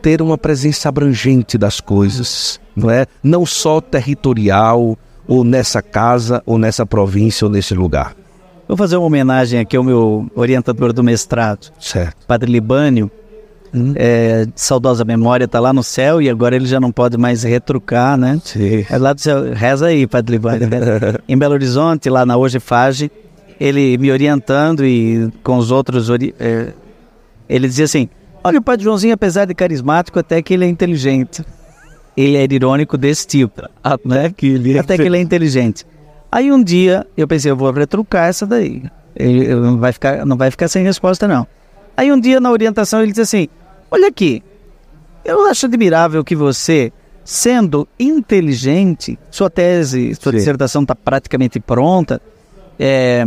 ter 0.01 0.22
uma 0.22 0.38
presença 0.38 0.89
abrangente 0.89 1.57
das 1.57 1.82
coisas, 1.82 2.60
não 2.76 2.89
é? 2.89 3.05
Não 3.22 3.45
só 3.45 3.82
territorial, 3.82 4.97
ou 5.28 5.43
nessa 5.43 5.82
casa, 5.82 6.41
ou 6.45 6.57
nessa 6.57 6.86
província, 6.86 7.45
ou 7.45 7.51
nesse 7.51 7.76
lugar. 7.76 8.16
Vou 8.68 8.76
fazer 8.76 8.97
uma 8.97 9.05
homenagem 9.05 9.60
aqui 9.60 9.78
ao 9.78 9.84
meu 9.84 10.30
orientador 10.36 10.93
do 10.93 11.03
mestrado, 11.03 11.72
certo. 11.80 12.26
Padre 12.26 12.51
Libânio. 12.51 13.12
Hum. 13.72 13.93
É, 13.95 14.47
saudosa 14.55 15.05
memória, 15.05 15.45
está 15.45 15.60
lá 15.60 15.72
no 15.72 15.84
céu 15.84 16.20
e 16.20 16.28
agora 16.28 16.55
ele 16.55 16.66
já 16.66 16.80
não 16.80 16.91
pode 16.91 17.18
mais 17.18 17.43
retrucar, 17.43 18.18
né? 18.18 18.41
Sim. 18.43 18.84
É 18.89 18.97
lá 18.97 19.14
do 19.14 19.22
céu. 19.22 19.53
Reza 19.53 19.86
aí, 19.86 20.07
Padre 20.07 20.34
Libânio. 20.34 20.68
em 21.30 21.38
Belo 21.38 21.53
Horizonte, 21.53 22.10
lá 22.10 22.26
na 22.26 22.36
Hoje 22.36 22.60
Fage, 22.60 23.12
ele 23.60 23.95
me 23.99 24.12
orientando 24.12 24.84
e 24.84 25.32
com 25.43 25.57
os 25.57 25.70
outros 25.70 26.10
é, 26.39 26.74
ele 27.50 27.68
dizia 27.68 27.86
assim: 27.86 28.08
Olha, 28.43 28.60
o 28.60 28.62
Padre 28.62 28.86
Joãozinho, 28.86 29.14
apesar 29.14 29.45
de 29.45 29.54
carismático, 29.54 30.20
até 30.20 30.41
que 30.41 30.54
ele 30.54 30.66
é 30.66 30.68
inteligente. 30.68 31.43
Ele 32.16 32.38
era 32.38 32.54
irônico 32.54 32.97
desse 32.97 33.26
tipo, 33.26 33.62
né? 34.04 34.32
Que 34.36 34.47
ele 34.47 34.76
é... 34.76 34.80
Até 34.80 34.97
que 34.97 35.04
ele 35.04 35.18
é 35.18 35.22
inteligente. 35.22 35.86
Aí 36.32 36.52
um 36.52 36.62
dia 36.62 37.08
eu 37.16 37.28
pensei, 37.28 37.50
eu 37.50 37.56
vou 37.56 37.72
retrucar 37.72 38.28
essa 38.28 38.45
daí. 38.45 38.84
Ele 39.16 39.54
não 39.56 39.78
vai 39.78 39.91
ficar, 39.91 40.26
não 40.26 40.38
vai 40.38 40.52
ficar 40.52 40.68
sem 40.68 40.84
resposta 40.84 41.28
não. 41.28 41.47
Aí 41.95 42.12
um 42.12 42.20
dia 42.20 42.39
na 42.39 42.52
orientação 42.52 43.02
ele 43.02 43.12
disse 43.12 43.22
assim: 43.22 43.47
Olha 43.89 44.08
aqui, 44.08 44.43
eu 45.26 45.45
acho 45.47 45.66
admirável 45.66 46.24
que 46.24 46.36
você, 46.36 46.91
sendo 47.24 47.88
inteligente, 48.00 49.18
sua 49.32 49.50
tese, 49.50 50.14
sua 50.16 50.32
Sim. 50.32 50.38
dissertação 50.38 50.82
está 50.84 50.95
praticamente 50.95 51.60
pronta. 51.60 52.22
É, 52.78 53.26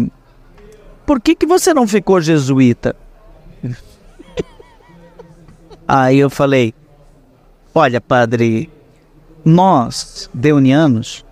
por 1.05 1.21
que, 1.21 1.35
que 1.35 1.47
você 1.47 1.75
não 1.75 1.87
ficou 1.87 2.21
jesuíta? 2.21 2.95
Aí 5.87 6.19
eu 6.19 6.31
falei: 6.31 6.75
Olha, 7.75 8.01
padre, 8.01 8.71
nós, 9.45 10.29
deunianos, 10.33 11.25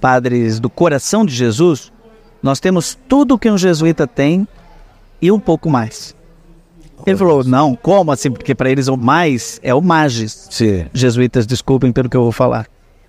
padres 0.00 0.58
do 0.58 0.70
coração 0.70 1.24
de 1.24 1.34
Jesus, 1.34 1.92
nós 2.42 2.58
temos 2.58 2.98
tudo 3.08 3.38
que 3.38 3.50
um 3.50 3.58
jesuíta 3.58 4.06
tem 4.06 4.46
e 5.20 5.30
um 5.30 5.38
pouco 5.38 5.70
mais. 5.70 6.14
Ele 7.06 7.16
falou: 7.16 7.44
Não, 7.44 7.74
como 7.74 8.12
assim? 8.12 8.30
Porque 8.30 8.54
para 8.54 8.70
eles 8.70 8.88
o 8.88 8.96
mais 8.96 9.60
é 9.62 9.74
o 9.74 9.80
magis. 9.80 10.48
Sim. 10.50 10.86
Jesuítas, 10.92 11.46
desculpem 11.46 11.92
pelo 11.92 12.08
que 12.08 12.16
eu 12.16 12.22
vou 12.22 12.32
falar. 12.32 12.66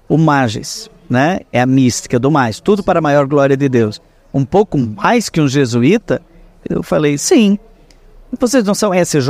O 0.07 0.17
magis, 0.17 0.89
né? 1.09 1.41
É 1.51 1.61
a 1.61 1.65
mística 1.65 2.19
do 2.19 2.29
mais. 2.31 2.59
Tudo 2.59 2.83
para 2.83 2.99
a 2.99 3.01
maior 3.01 3.25
glória 3.25 3.55
de 3.55 3.69
Deus. 3.69 4.01
Um 4.33 4.43
pouco 4.43 4.77
mais 4.77 5.29
que 5.29 5.39
um 5.39 5.47
jesuíta? 5.47 6.21
Eu 6.67 6.83
falei: 6.83 7.17
Sim. 7.17 7.57
Vocês 8.39 8.63
não 8.63 8.73
são 8.73 8.93
SJ? 8.93 9.29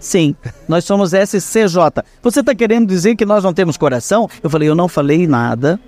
Sim, 0.00 0.34
nós 0.68 0.84
somos 0.84 1.12
SCJ. 1.12 2.02
Você 2.22 2.40
está 2.40 2.54
querendo 2.54 2.86
dizer 2.86 3.16
que 3.16 3.26
nós 3.26 3.42
não 3.42 3.52
temos 3.52 3.76
coração? 3.76 4.28
Eu 4.42 4.48
falei, 4.48 4.68
eu 4.68 4.74
não 4.74 4.88
falei 4.88 5.26
nada. 5.26 5.78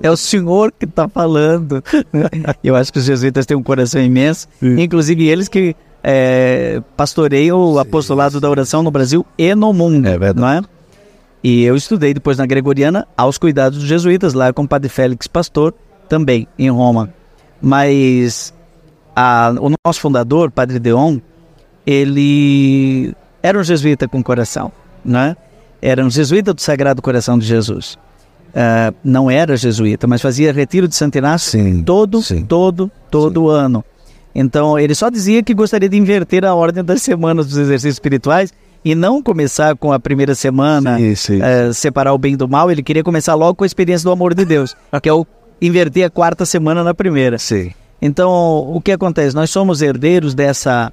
É 0.00 0.10
o 0.10 0.16
senhor 0.16 0.72
que 0.72 0.84
está 0.84 1.08
falando. 1.08 1.82
eu 2.62 2.76
acho 2.76 2.92
que 2.92 2.98
os 2.98 3.04
jesuítas 3.04 3.46
têm 3.46 3.56
um 3.56 3.62
coração 3.62 4.00
imenso. 4.00 4.46
Sim. 4.60 4.80
Inclusive 4.80 5.26
eles 5.26 5.48
que 5.48 5.74
é, 6.02 6.80
pastoreiam 6.96 7.58
o 7.58 7.78
apostolado 7.78 8.34
sim. 8.34 8.40
da 8.40 8.48
oração 8.48 8.82
no 8.82 8.90
Brasil 8.90 9.26
e 9.36 9.54
no 9.54 9.72
mundo. 9.72 10.06
É 10.06 10.16
verdade. 10.16 10.40
Não 10.40 10.48
é? 10.48 10.62
E 11.42 11.64
eu 11.64 11.76
estudei 11.76 12.14
depois 12.14 12.38
na 12.38 12.46
Gregoriana 12.46 13.06
aos 13.16 13.38
cuidados 13.38 13.78
dos 13.78 13.88
jesuítas, 13.88 14.34
lá 14.34 14.52
com 14.52 14.62
o 14.62 14.68
Padre 14.68 14.88
Félix 14.88 15.26
Pastor, 15.26 15.74
também 16.08 16.48
em 16.58 16.70
Roma. 16.70 17.12
Mas 17.60 18.52
a, 19.14 19.54
o 19.60 19.72
nosso 19.84 20.00
fundador, 20.00 20.50
Padre 20.50 20.78
Deon, 20.78 21.18
ele 21.86 23.14
era 23.42 23.58
um 23.58 23.62
jesuíta 23.62 24.08
com 24.08 24.22
coração, 24.22 24.72
né? 25.04 25.36
Era 25.80 26.04
um 26.04 26.10
jesuíta 26.10 26.52
do 26.52 26.60
Sagrado 26.60 27.00
Coração 27.00 27.38
de 27.38 27.46
Jesus. 27.46 27.96
Uh, 28.48 28.94
não 29.04 29.30
era 29.30 29.56
jesuíta, 29.56 30.06
mas 30.06 30.20
fazia 30.20 30.52
retiro 30.52 30.88
de 30.88 30.96
Santo 30.96 31.18
Inácio 31.18 31.50
sim, 31.52 31.82
todo, 31.82 32.22
sim. 32.22 32.44
todo, 32.44 32.90
todo 33.10 33.48
sim. 33.48 33.54
ano. 33.54 33.84
Então 34.34 34.78
ele 34.78 34.94
só 34.94 35.10
dizia 35.10 35.42
que 35.42 35.54
gostaria 35.54 35.88
de 35.88 35.96
inverter 35.96 36.44
a 36.44 36.54
ordem 36.54 36.82
das 36.82 37.02
semanas 37.02 37.46
dos 37.46 37.56
exercícios 37.56 37.94
espirituais 37.94 38.52
e 38.84 38.94
não 38.94 39.22
começar 39.22 39.76
com 39.76 39.92
a 39.92 40.00
primeira 40.00 40.34
semana, 40.34 40.96
uh, 40.98 41.74
separar 41.74 42.14
o 42.14 42.18
bem 42.18 42.36
do 42.36 42.48
mal. 42.48 42.70
Ele 42.70 42.82
queria 42.82 43.04
começar 43.04 43.34
logo 43.34 43.56
com 43.56 43.64
a 43.64 43.66
experiência 43.66 44.04
do 44.04 44.12
amor 44.12 44.34
de 44.34 44.44
Deus, 44.44 44.74
que 45.02 45.08
é 45.08 45.12
o 45.12 45.26
inverter 45.60 46.06
a 46.06 46.10
quarta 46.10 46.46
semana 46.46 46.82
na 46.82 46.94
primeira. 46.94 47.36
Então 48.00 48.30
o 48.74 48.80
que 48.80 48.92
acontece? 48.92 49.36
Nós 49.36 49.50
somos 49.50 49.82
herdeiros 49.82 50.34
dessa 50.34 50.92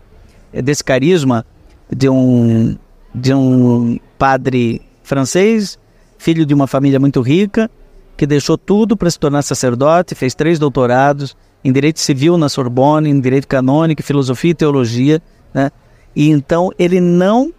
desse 0.54 0.84
carisma 0.84 1.46
de 1.94 2.10
um, 2.10 2.76
de 3.14 3.34
um 3.34 4.00
padre 4.18 4.82
francês, 5.04 5.78
filho 6.18 6.46
de 6.46 6.54
uma 6.54 6.68
família 6.68 7.00
muito 7.00 7.22
rica, 7.22 7.70
que 8.18 8.26
deixou 8.26 8.58
tudo 8.58 8.96
para 8.96 9.10
se 9.10 9.20
tornar 9.20 9.42
sacerdote, 9.42 10.16
fez 10.16 10.34
três 10.34 10.58
doutorados 10.58 11.36
em 11.64 11.72
direito 11.72 12.00
civil 12.00 12.38
na 12.38 12.48
Sorbonne, 12.48 13.10
em 13.10 13.20
direito 13.20 13.48
canônico, 13.48 14.04
filosofia 14.04 14.52
e 14.52 14.56
teologia, 14.56 15.22
né? 15.54 15.72
E 16.16 16.30
então 16.30 16.72
ele 16.78 17.00
não 17.02 17.52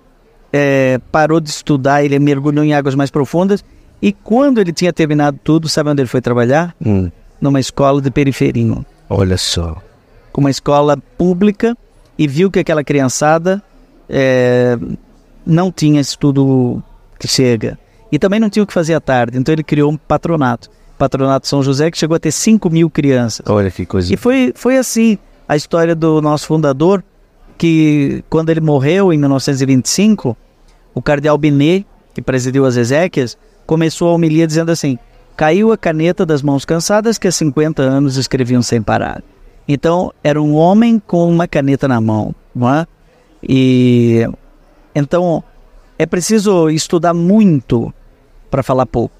é, 0.53 0.99
parou 1.13 1.41
de 1.41 1.51
estudar, 1.51 2.05
ele 2.05 2.19
mergulhou 2.19 2.65
em 2.65 2.73
águas 2.73 2.95
mais 2.95 3.11
profundas. 3.11 3.65
E 4.01 4.13
quando 4.13 4.61
ele 4.61 4.73
tinha 4.73 4.93
terminado 4.93 5.39
tudo, 5.43 5.69
sabe 5.69 5.91
onde 5.91 6.03
ele 6.03 6.09
foi 6.09 6.21
trabalhar? 6.21 6.75
Hum, 6.85 7.11
Numa 7.41 7.61
escola 7.61 8.01
de 8.01 8.11
periferia, 8.11 8.77
olha 9.11 9.37
só. 9.37 9.77
uma 10.37 10.51
escola 10.51 10.97
pública, 11.19 11.77
e 12.19 12.27
viu 12.27 12.51
que 12.51 12.59
aquela 12.61 12.83
criançada 12.83 13.63
é, 14.09 14.79
não 15.45 15.71
tinha 15.71 16.01
estudo 16.01 16.83
que 17.19 17.29
chega. 17.29 17.79
E 18.11 18.19
também 18.19 18.41
não 18.41 18.49
tinha 18.49 18.63
o 18.63 18.67
que 18.67 18.73
fazer 18.73 18.95
à 18.95 19.01
tarde. 19.01 19.39
Então 19.39 19.53
ele 19.53 19.63
criou 19.63 19.91
um 19.91 19.97
patronato. 19.97 20.71
Patronato 20.99 21.47
São 21.47 21.63
José, 21.63 21.91
que 21.91 21.99
chegou 21.99 22.15
a 22.17 22.19
ter 22.19 22.33
5 22.33 22.71
mil 22.71 22.89
crianças. 22.89 23.45
Olha 23.49 23.71
que 23.71 23.85
coisa. 23.85 24.13
E 24.13 24.17
foi, 24.17 24.53
foi 24.55 24.79
assim 24.79 25.19
a 25.49 25.57
história 25.57 25.95
do 25.95 26.21
nosso 26.23 26.47
fundador, 26.47 27.05
que 27.59 28.25
quando 28.31 28.51
ele 28.51 28.61
morreu 28.61 29.13
em 29.13 29.19
1925, 29.19 30.37
o 30.95 31.03
cardeal 31.03 31.37
Binet, 31.37 31.87
que 32.15 32.23
presidiu 32.23 32.65
as 32.65 32.77
Ezequias, 32.77 33.37
começou 33.67 34.09
a 34.09 34.13
homilia 34.13 34.47
dizendo 34.47 34.71
assim: 34.71 34.99
caiu 35.37 35.73
a 35.73 35.77
caneta 35.77 36.25
das 36.25 36.43
mãos 36.43 36.65
cansadas 36.65 37.19
que 37.19 37.29
há 37.29 37.33
50 37.33 37.83
anos 37.83 38.17
escreviam 38.17 38.63
sem 38.63 38.81
parar. 38.81 39.23
Então, 39.69 40.13
era 40.23 40.41
um 40.41 40.55
homem 40.55 41.03
com 41.05 41.29
uma 41.29 41.47
caneta 41.47 41.87
na 41.87 42.01
mão, 42.01 42.35
não 42.55 42.73
é? 42.73 42.87
E 43.49 44.27
então 44.95 45.43
é 45.99 46.07
preciso 46.07 46.69
estudar 46.71 47.15
muito 47.15 47.93
para 48.51 48.63
falar 48.63 48.87
pouco. 48.87 49.15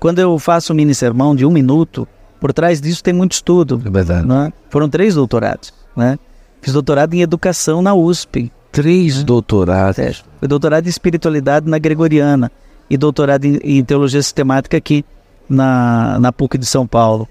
Quando 0.00 0.18
eu 0.18 0.38
faço 0.38 0.72
um 0.72 0.76
mini 0.76 0.94
sermão 0.94 1.34
de 1.34 1.46
um 1.46 1.50
minuto, 1.50 2.08
por 2.40 2.52
trás 2.52 2.80
disso 2.80 3.02
tem 3.04 3.14
muito 3.14 3.32
estudo. 3.32 3.80
É 3.84 3.90
verdade. 3.90 4.26
né? 4.26 4.52
Foram 4.68 4.88
três 4.88 5.14
doutorados. 5.14 5.72
Né? 5.96 6.18
Fiz 6.60 6.72
doutorado 6.72 7.14
em 7.14 7.22
educação 7.22 7.80
na 7.80 7.94
USP. 7.94 8.50
Três 8.72 9.22
doutorados. 9.22 9.98
É, 9.98 10.12
Foi 10.38 10.48
doutorado 10.48 10.86
em 10.86 10.88
espiritualidade 10.88 11.68
na 11.68 11.78
Gregoriana 11.78 12.50
e 12.90 12.96
doutorado 12.96 13.44
em, 13.44 13.56
em 13.62 13.84
teologia 13.84 14.22
sistemática 14.22 14.76
aqui 14.76 15.04
na, 15.48 16.18
na 16.18 16.32
PUC 16.32 16.58
de 16.58 16.66
São 16.66 16.86
Paulo. 16.86 17.28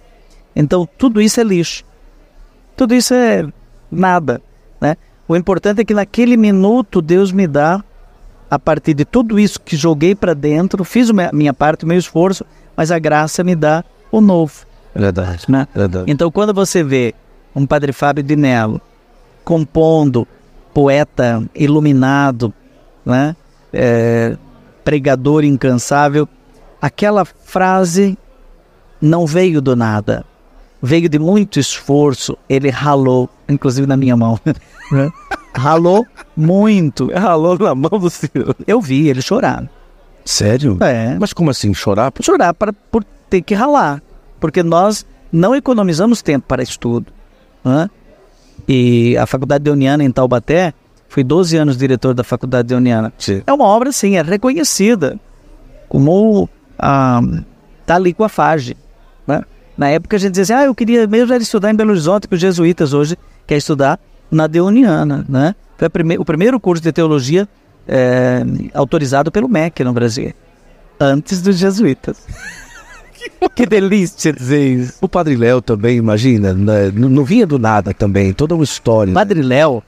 Então, 0.56 0.88
tudo 0.98 1.20
isso 1.20 1.42
é 1.42 1.44
lixo. 1.44 1.84
Tudo 2.78 2.94
isso 2.94 3.14
é 3.14 3.48
nada. 3.92 4.42
Né? 4.80 4.96
O 5.32 5.36
importante 5.38 5.80
é 5.80 5.86
que 5.86 5.94
naquele 5.94 6.36
minuto 6.36 7.02
Deus 7.02 7.32
me 7.32 7.48
dá, 7.48 7.82
a 8.50 8.60
partir 8.60 8.94
de 8.94 9.06
tudo 9.06 9.40
isso 9.40 9.62
que 9.62 9.78
joguei 9.78 10.14
para 10.14 10.34
dentro, 10.34 10.84
fiz 10.84 11.10
a 11.10 11.32
minha- 11.32 11.54
parte, 11.54 11.86
o 11.86 11.88
meu 11.88 11.98
esforço, 11.98 12.44
mas 12.76 12.92
a 12.92 13.00
graça 13.00 13.42
me 13.42 13.56
dá 13.56 13.82
o 14.12 14.20
novo. 14.20 14.66
É 14.94 15.00
verdade. 15.00 15.46
Né? 15.48 15.70
É 15.74 15.80
verdade. 15.80 16.12
Então, 16.12 16.30
quando 16.30 16.54
você 16.54 16.84
vê 16.84 17.16
um 17.56 17.66
Padre 17.66 17.94
Fábio 17.94 18.22
de 18.22 18.36
Mello 18.36 18.82
compondo, 19.46 20.28
poeta 20.74 21.42
iluminado, 21.56 22.54
né? 23.06 23.34
É, 23.72 24.36
pregador 24.84 25.46
incansável, 25.46 26.28
aquela 26.82 27.24
frase 27.24 28.18
não 29.02 29.26
veio 29.26 29.62
do 29.62 29.78
nada, 29.78 30.26
veio 30.82 31.08
de 31.10 31.20
muito 31.20 31.60
esforço. 31.60 32.38
Ele 32.50 32.70
ralou, 32.70 33.30
inclusive 33.48 33.88
na 33.88 33.96
minha 33.98 34.16
mão, 34.18 34.40
né? 34.92 35.10
ralou 35.54 36.06
muito. 36.36 37.12
Ralou 37.14 37.58
na 37.60 37.76
mão 37.76 38.00
do 38.00 38.10
senhor. 38.10 38.56
Eu 38.66 38.82
vi 38.82 39.08
ele 39.10 39.22
chorar. 39.22 39.70
Sério? 40.24 40.78
É, 40.82 41.18
Mas 41.20 41.34
como 41.34 41.50
assim? 41.50 41.74
Chorar? 41.74 42.12
chorar 42.22 42.54
para, 42.54 42.72
por 42.74 43.04
ter 43.30 43.42
que 43.42 43.54
ralar, 43.56 44.02
porque 44.40 44.62
nós 44.62 45.06
não 45.32 45.56
economizamos 45.56 46.22
tempo 46.22 46.46
para 46.48 46.62
estudo. 46.62 47.12
né? 47.64 47.90
E 48.68 49.18
a 49.18 49.26
Faculdade 49.26 49.64
Deoniana 49.64 50.04
em 50.04 50.12
Taubaté, 50.12 50.74
fui 51.10 51.24
12 51.24 51.58
anos 51.58 51.76
diretor 51.78 52.14
da 52.14 52.24
Faculdade 52.24 52.68
Deoniana. 52.68 53.12
Sim. 53.18 53.42
É 53.48 53.52
uma 53.52 53.66
obra, 53.66 53.92
sim, 53.92 54.16
é 54.16 54.22
reconhecida 54.22 55.20
como 55.90 56.48
ah, 56.78 57.22
tá 57.86 57.96
ali 57.96 58.14
com 58.14 58.24
a 58.24 58.30
FAGE. 58.30 58.78
né? 59.28 59.44
Na 59.82 59.90
época 59.90 60.16
a 60.16 60.20
gente 60.20 60.34
dizia 60.34 60.44
assim, 60.58 60.64
ah, 60.64 60.68
eu 60.68 60.76
queria 60.76 61.08
mesmo 61.08 61.34
era 61.34 61.42
estudar 61.42 61.72
em 61.72 61.76
Belo 61.76 61.90
Horizonte, 61.90 62.28
que 62.28 62.36
os 62.36 62.40
jesuítas 62.40 62.94
hoje 62.94 63.18
querem 63.48 63.58
estudar 63.58 64.00
na 64.30 64.46
Deoniana. 64.46 65.26
Né? 65.28 65.56
Foi 65.76 65.88
a 65.88 65.90
prime- 65.90 66.20
o 66.20 66.24
primeiro 66.24 66.60
curso 66.60 66.84
de 66.84 66.92
teologia 66.92 67.50
eh, 67.88 68.44
autorizado 68.76 69.32
pelo 69.32 69.50
MEC 69.50 69.84
no 69.84 69.92
Brasil, 69.92 70.34
antes 71.00 71.42
dos 71.42 71.58
jesuítas. 71.58 72.28
que 73.56 73.66
delícia 73.66 74.32
dizer 74.32 74.64
isso. 74.68 74.94
O 75.02 75.10
Padre 75.10 75.36
Léo 75.36 75.64
também, 75.64 75.98
imagina, 75.98 76.54
né, 76.54 76.92
não, 76.94 77.10
não 77.10 77.24
vinha 77.26 77.48
do 77.48 77.58
nada 77.58 77.92
também, 77.92 78.34
toda 78.34 78.54
uma 78.54 78.64
história. 78.64 79.12
né? 79.12 79.20
Padre 79.20 79.42
Léo, 79.42 79.82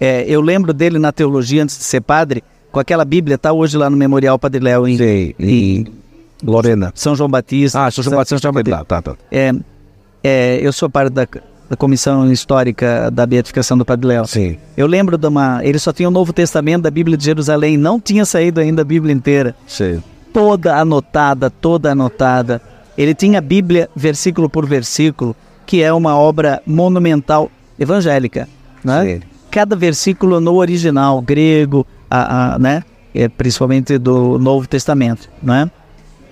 é, 0.00 0.24
eu 0.26 0.40
lembro 0.40 0.72
dele 0.72 0.98
na 0.98 1.12
teologia 1.12 1.62
antes 1.62 1.76
de 1.76 1.84
ser 1.84 2.00
padre, 2.00 2.42
com 2.72 2.80
aquela 2.80 3.04
Bíblia, 3.04 3.36
tá 3.36 3.52
hoje 3.52 3.76
lá 3.76 3.90
no 3.90 3.96
Memorial 3.98 4.38
Padre 4.38 4.60
Léo 4.64 4.88
em, 4.88 4.96
Sim, 4.96 5.34
em 5.38 5.86
Lorena. 6.44 6.92
São 6.94 7.14
João 7.14 7.28
Batista. 7.28 7.86
Ah, 7.86 7.90
São 7.90 8.04
João 8.04 8.16
Batista 8.16 8.40
também. 8.40 8.64
Tá, 8.64 8.84
tá, 8.84 9.02
tá. 9.02 9.16
É, 9.30 9.52
é, 10.22 10.58
eu 10.60 10.72
sou 10.72 10.88
parte 10.88 11.12
da, 11.12 11.26
da 11.68 11.76
comissão 11.76 12.30
histórica 12.30 13.10
da 13.10 13.26
beatificação 13.26 13.76
do 13.76 13.84
Padre 13.84 14.08
Léo. 14.08 14.26
Sim. 14.26 14.58
Eu 14.76 14.86
lembro 14.86 15.16
de 15.16 15.26
uma. 15.26 15.64
Ele 15.64 15.78
só 15.78 15.92
tinha 15.92 16.08
o 16.08 16.12
Novo 16.12 16.32
Testamento 16.32 16.82
da 16.82 16.90
Bíblia 16.90 17.16
de 17.16 17.24
Jerusalém, 17.24 17.76
não 17.76 18.00
tinha 18.00 18.24
saído 18.24 18.60
ainda 18.60 18.82
a 18.82 18.84
Bíblia 18.84 19.12
inteira. 19.14 19.54
Sim. 19.66 20.02
Toda 20.32 20.76
anotada, 20.76 21.50
toda 21.50 21.92
anotada. 21.92 22.60
Ele 22.96 23.14
tinha 23.14 23.38
a 23.38 23.42
Bíblia 23.42 23.88
versículo 23.94 24.48
por 24.48 24.66
versículo, 24.66 25.34
que 25.66 25.82
é 25.82 25.92
uma 25.92 26.16
obra 26.16 26.62
monumental 26.66 27.50
evangélica. 27.78 28.48
Né? 28.82 29.04
Sim. 29.04 29.20
Cada 29.50 29.74
versículo 29.74 30.40
no 30.40 30.54
original, 30.54 31.20
grego, 31.20 31.86
a, 32.10 32.54
a, 32.54 32.58
né? 32.58 32.82
É, 33.14 33.28
principalmente 33.28 33.96
do 33.96 34.38
Novo 34.38 34.66
Testamento. 34.66 35.30
Né? 35.42 35.70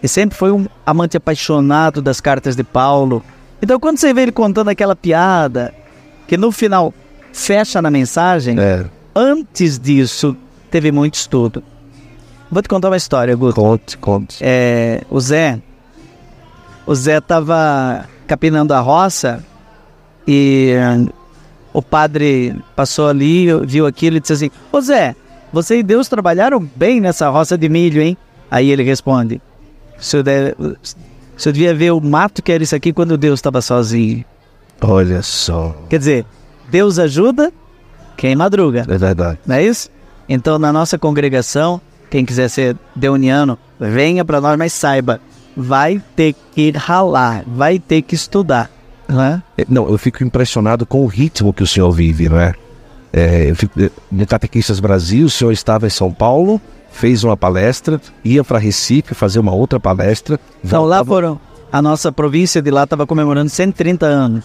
E 0.03 0.09
sempre 0.09 0.37
foi 0.37 0.51
um 0.51 0.67
amante 0.85 1.17
apaixonado 1.17 2.03
das 2.03 2.21
cartas 2.21 2.57
de 2.57 2.65
Paulo. 2.65 3.23
Então, 3.61 3.79
quando 3.79 3.99
você 3.99 4.13
vê 4.13 4.23
ele 4.23 4.33
contando 4.33 4.69
aquela 4.69 4.97
piada, 4.97 5.73
que 6.27 6.37
no 6.37 6.51
final 6.51 6.93
fecha 7.33 7.81
na 7.81 7.91
mensagem, 7.91 8.59
É, 8.59 8.85
antes 9.15 9.79
disso 9.79 10.37
teve 10.71 10.91
muito 10.91 11.15
estudo. 11.15 11.63
Vou 12.51 12.61
te 12.61 12.69
contar 12.69 12.89
uma 12.89 12.97
história, 12.97 13.35
Guto. 13.37 13.55
conte, 13.55 13.97
conte. 13.97 14.39
É, 14.41 15.03
o 15.09 15.21
Zé, 15.21 15.61
o 16.87 16.95
Zé 16.95 17.21
tava 17.21 18.05
capinando 18.27 18.75
a 18.75 18.81
roça 18.81 19.43
e 20.27 20.73
eh, 20.75 21.13
o 21.73 21.81
padre 21.81 22.55
passou 22.77 23.09
ali, 23.09 23.47
viu 23.65 23.87
aquilo 23.87 24.17
e 24.17 24.21
disse 24.21 24.33
assim: 24.35 24.51
Ô 24.71 24.81
Zé, 24.81 25.15
você 25.53 25.79
e 25.79 25.83
Deus 25.83 26.09
trabalharam 26.09 26.61
bem 26.77 27.01
nessa 27.01 27.29
roça 27.29 27.57
de 27.57 27.69
milho, 27.69 28.03
hein? 28.03 28.17
Aí 28.51 28.71
ele 28.71 28.83
responde: 28.83 29.41
senhor, 30.03 30.23
deve, 30.23 30.55
senhor 31.37 31.53
devia 31.53 31.75
ver 31.75 31.93
o 31.93 32.01
mato 32.01 32.43
que 32.43 32.53
era 32.53 32.63
isso 32.63 32.75
aqui 32.75 32.93
quando 32.93 33.17
Deus 33.17 33.39
estava 33.39 33.61
sozinho. 33.61 34.25
Olha 34.81 35.23
só. 35.23 35.77
Quer 35.89 35.99
dizer, 35.99 36.27
Deus 36.71 36.99
ajuda 36.99 37.53
quem 38.17 38.35
madruga. 38.37 38.85
É 38.89 38.99
verdade. 38.99 39.39
Não 39.47 39.57
é 39.57 39.65
isso? 39.65 39.91
Então, 40.29 40.59
na 40.59 40.73
nossa 40.73 40.99
congregação, 40.99 41.81
quem 42.11 42.25
quiser 42.25 42.49
ser 42.49 42.77
deuniano, 42.95 43.59
venha 43.79 44.25
para 44.25 44.41
nós, 44.41 44.57
mas 44.59 44.73
saiba, 44.73 45.21
vai 45.57 46.03
ter 46.17 46.35
que 46.55 46.71
ralar, 46.71 47.45
vai 47.47 47.79
ter 47.79 48.03
que 48.03 48.15
estudar. 48.15 48.71
Não 49.09 49.23
é? 49.23 49.43
É, 49.59 49.67
Não, 49.69 49.89
eu 49.89 49.99
fico 49.99 50.25
impressionado 50.25 50.87
com 50.87 51.03
o 51.03 51.07
ritmo 51.07 51.53
que 51.53 51.63
o 51.63 51.67
senhor 51.67 51.91
vive, 51.91 52.29
não 52.29 52.41
é? 52.41 52.55
É, 53.13 53.51
eu 53.51 53.57
fico, 53.57 53.81
é, 53.81 53.91
no 54.11 54.27
Catequistas 54.27 54.81
Brasil, 54.81 55.27
o 55.27 55.31
senhor 55.31 55.53
estava 55.53 55.87
em 55.87 55.91
São 55.91 56.13
Paulo, 56.13 56.61
fez 56.93 57.25
uma 57.25 57.37
palestra, 57.37 58.01
ia 58.25 58.45
para 58.45 58.59
Recife 58.59 59.15
fazer 59.15 59.39
uma 59.41 59.53
outra 59.53 59.81
palestra. 59.81 60.39
Então, 60.65 60.85
lá 60.85 60.99
voltava- 61.03 61.09
foram. 61.09 61.41
A 61.73 61.81
nossa 61.81 62.13
província 62.13 62.61
de 62.61 62.71
lá 62.71 62.85
estava 62.85 63.07
comemorando 63.07 63.49
130 63.51 64.05
anos. 64.07 64.45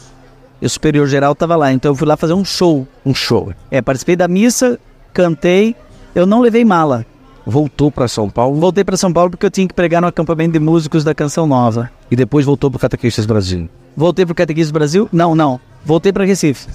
E 0.61 0.65
o 0.65 0.69
superior 0.69 1.05
geral 1.07 1.33
estava 1.33 1.55
lá. 1.55 1.71
Então, 1.73 1.91
eu 1.91 1.95
fui 1.95 2.07
lá 2.07 2.15
fazer 2.17 2.33
um 2.33 2.43
show. 2.45 2.87
um 3.05 3.13
show. 3.13 3.53
É, 3.69 3.81
participei 3.81 4.15
da 4.15 4.27
missa, 4.27 4.79
cantei. 5.13 5.75
Eu 6.15 6.25
não 6.25 6.39
levei 6.41 6.63
mala. 6.65 7.05
Voltou 7.45 7.89
para 7.91 8.09
São 8.09 8.29
Paulo 8.29 8.59
Voltei 8.59 8.83
para 8.83 8.97
São 8.97 9.13
Paulo 9.13 9.29
porque 9.31 9.45
eu 9.45 9.51
tinha 9.51 9.65
que 9.67 9.73
pregar 9.73 10.01
no 10.01 10.07
acampamento 10.07 10.51
de 10.53 10.59
músicos 10.59 11.03
da 11.03 11.13
Canção 11.15 11.45
Nova. 11.47 11.89
e 12.11 12.15
depois 12.15 12.45
voltou 12.45 12.69
para 12.71 12.77
o 12.77 12.79
Catequistas 12.79 13.25
Brasil. 13.25 13.69
Voltei 13.95 14.25
para 14.25 14.33
o 14.33 14.35
Catequismo 14.35 14.71
do 14.71 14.75
Brasil? 14.79 15.09
Não, 15.13 15.33
não. 15.35 15.59
Voltei 15.85 16.11
para 16.11 16.25
Recife. 16.25 16.67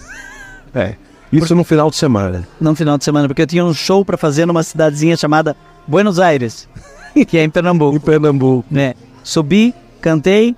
É. 0.75 0.95
Isso 1.33 1.55
no 1.55 1.65
final 1.65 1.91
de 1.91 1.97
semana. 1.97 2.47
no 2.61 2.75
final 2.75 2.99
de 2.99 3.05
semana, 3.05 3.27
porque 3.29 3.43
eu 3.43 3.47
tinha 3.47 3.65
um 3.65 3.73
show 3.75 4.05
para 4.05 4.17
fazer 4.17 4.47
numa 4.47 4.63
cidadezinha 4.63 5.17
chamada 5.17 5.57
Buenos 5.87 6.19
Aires, 6.19 6.69
que 7.27 7.39
é 7.39 7.45
em 7.45 7.51
Pernambuco. 7.51 7.97
Em 7.97 8.01
Pernambuco. 8.01 8.65
né? 8.71 8.95
Subi, 9.25 9.75
cantei 10.01 10.55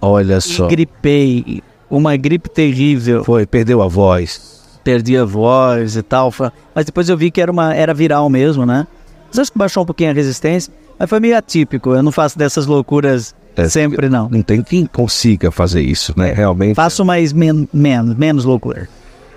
Olha 0.00 0.36
e 0.38 0.40
só. 0.40 0.66
gripei. 0.66 1.62
Uma 1.90 2.16
gripe 2.16 2.48
terrível. 2.48 3.22
Foi, 3.24 3.46
perdeu 3.46 3.80
a 3.80 3.86
voz. 3.88 4.62
Perdi 4.82 5.16
a 5.16 5.24
voz 5.24 5.96
e 5.96 6.02
tal. 6.02 6.32
Mas 6.74 6.84
depois 6.86 7.08
eu 7.08 7.16
vi 7.16 7.30
que 7.30 7.40
era, 7.40 7.50
uma, 7.52 7.72
era 7.74 7.94
viral 7.94 8.28
mesmo, 8.28 8.66
né? 8.66 8.86
Mas 9.28 9.38
acho 9.38 9.52
que 9.52 9.58
baixou 9.58 9.82
um 9.82 9.86
pouquinho 9.86 10.10
a 10.10 10.12
resistência. 10.12 10.72
Mas 10.98 11.08
foi 11.08 11.20
meio 11.20 11.36
atípico. 11.36 11.90
Eu 11.94 12.02
não 12.02 12.10
faço 12.12 12.36
dessas 12.38 12.66
loucuras 12.66 13.34
É, 13.56 13.68
Sempre 13.68 14.08
não. 14.08 14.28
Não 14.28 14.42
tem 14.42 14.62
quem 14.62 14.84
consiga 14.86 15.50
fazer 15.50 15.82
isso, 15.82 16.12
né? 16.16 16.32
Realmente. 16.32 16.74
Faço 16.74 17.04
mais 17.04 17.32
men 17.32 17.68
menos, 17.72 18.16
menos 18.16 18.44
loucura. 18.44 18.88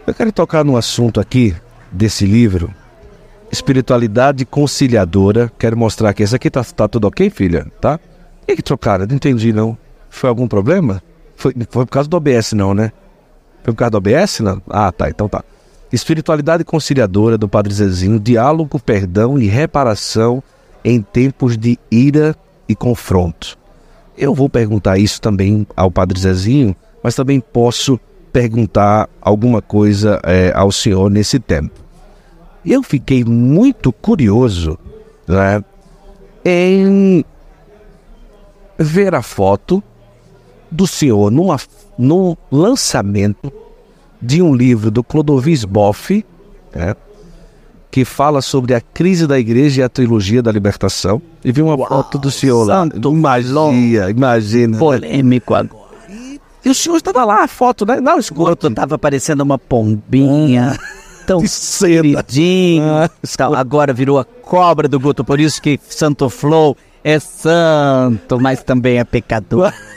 Eu 0.08 0.14
quero 0.14 0.32
tocar 0.32 0.64
num 0.64 0.78
assunto 0.78 1.20
aqui 1.20 1.53
desse 1.91 2.26
livro, 2.26 2.74
Espiritualidade 3.51 4.45
Conciliadora. 4.45 5.51
Quero 5.60 5.76
mostrar 5.76 6.12
aqui. 6.12 6.24
Essa 6.24 6.38
aqui 6.38 6.49
tá, 6.49 6.64
tá 6.64 6.88
tudo 6.88 7.10
ok, 7.10 7.30
filha? 7.30 7.68
Tá? 7.82 7.99
E 8.47 8.55
que 8.55 8.62
trocaram? 8.62 9.05
Não 9.05 9.18
entendi, 9.18 9.51
não. 9.51 9.78
Foi 10.10 10.30
algum 10.30 10.47
problema? 10.47 11.03
Foi, 11.36 11.53
foi 11.70 11.86
por 11.86 11.91
causa 11.91 12.08
do 12.08 12.16
OBS, 12.16 12.53
não, 12.53 12.74
né? 12.74 12.93
Foi 13.66 13.74
por 13.74 13.80
causa 13.80 13.91
do 13.91 13.97
OBS? 13.97 14.39
Não? 14.39 14.62
Ah, 14.70 14.93
tá. 14.93 15.10
Então 15.10 15.28
tá. 15.28 15.43
Espiritualidade 15.91 16.64
Conciliadora 16.64 17.38
do 17.38 17.49
Padre 17.49 17.74
Zezinho. 17.74 18.18
Diálogo, 18.18 18.80
perdão 18.80 19.38
e 19.38 19.47
reparação 19.47 20.41
em 20.86 21.01
tempos 21.01 21.58
de 21.58 21.78
ira 21.91 22.34
e 22.70 22.74
confronto. 22.74 23.58
Eu 24.18 24.34
vou 24.34 24.47
perguntar 24.47 24.97
isso 24.97 25.20
também 25.20 25.68
ao 25.76 25.91
Padre 25.91 26.18
Zezinho, 26.18 26.74
mas 27.03 27.14
também 27.14 27.41
posso 27.41 27.99
perguntar 28.32 29.10
alguma 29.22 29.62
coisa 29.62 30.20
é, 30.24 30.52
ao 30.56 30.72
senhor 30.72 31.10
nesse 31.10 31.40
tempo. 31.40 31.80
Eu 32.66 32.84
fiquei 32.84 33.24
muito 33.24 33.92
curioso 33.92 34.78
né, 35.28 35.64
em 36.44 37.24
ver 38.78 39.16
a 39.16 39.22
foto 39.22 39.82
do 40.70 40.86
senhor 40.86 41.32
numa, 41.32 41.58
num 41.98 42.36
lançamento 42.52 43.52
de 44.22 44.42
um 44.42 44.54
livro 44.54 44.92
do 44.92 45.04
Clodovis 45.04 45.64
Boff, 45.64 46.26
né, 46.76 46.96
que 47.90 48.04
fala 48.04 48.42
sobre 48.42 48.74
a 48.74 48.82
crise 48.82 49.26
da 49.26 49.40
igreja 49.40 49.82
e 49.82 49.84
a 49.84 49.90
trilogia 49.90 50.42
da 50.44 50.52
libertação. 50.52 51.22
E 51.44 51.52
vi 51.52 51.62
uma 51.62 51.76
Uau, 51.76 51.88
foto 51.88 52.18
do 52.18 52.30
senhor 52.30 52.66
lá. 52.66 52.86
Imagina, 53.12 54.10
imagina. 54.10 54.78
Polêmico 54.78 55.54
agora. 55.56 55.87
E 56.66 56.70
o 56.70 56.76
senhor 56.76 56.97
estava 56.97 57.24
lá, 57.24 57.43
a 57.43 57.47
foto, 57.47 57.86
né? 57.86 57.99
Não, 57.99 58.20
esgoto. 58.20 58.70
Tava 58.72 58.97
parecendo 58.97 59.43
uma 59.43 59.58
pombinha. 59.58 60.78
Tão 61.26 61.41
queridinho. 61.41 62.84
Ah, 62.86 63.10
então, 63.22 63.53
agora 63.53 63.91
virou 63.91 64.18
a 64.18 64.24
cobra 64.24 64.88
do 64.88 64.97
Guto. 64.97 65.26
Por 65.26 65.41
isso 65.41 65.62
que 65.62 65.78
Santo 65.89 66.30
Flow 66.30 66.76
é 67.03 67.20
santo, 67.20 68.39
mas 68.39 68.64
também 68.64 68.97
é 68.97 69.03
pecador. 69.03 69.74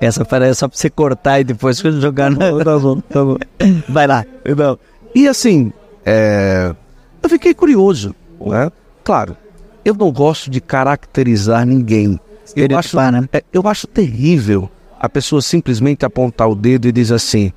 Essa 0.00 0.24
parece 0.24 0.60
só 0.60 0.68
pra 0.68 0.76
você 0.76 0.88
cortar 0.88 1.40
e 1.40 1.44
depois 1.44 1.78
jogar 1.78 2.30
na. 2.30 2.64
Tá 2.64 2.78
bom, 2.78 3.00
tá 3.00 3.24
bom. 3.24 3.36
Vai 3.88 4.06
lá. 4.06 4.24
Não. 4.56 4.78
E 5.14 5.28
assim, 5.28 5.72
é... 6.04 6.74
eu 7.22 7.28
fiquei 7.28 7.52
curioso, 7.52 8.14
né? 8.40 8.70
Claro, 9.04 9.36
eu 9.84 9.94
não 9.94 10.10
gosto 10.10 10.50
de 10.50 10.60
caracterizar 10.60 11.66
ninguém. 11.66 12.18
Eu 12.56 12.78
acho, 12.78 12.96
né? 12.96 13.28
é, 13.32 13.44
eu 13.52 13.66
acho 13.66 13.86
terrível 13.86 14.70
a 14.98 15.08
pessoa 15.08 15.40
simplesmente 15.40 16.04
apontar 16.04 16.48
o 16.48 16.54
dedo 16.54 16.86
e 16.86 16.92
dizer 16.92 17.14
assim: 17.14 17.52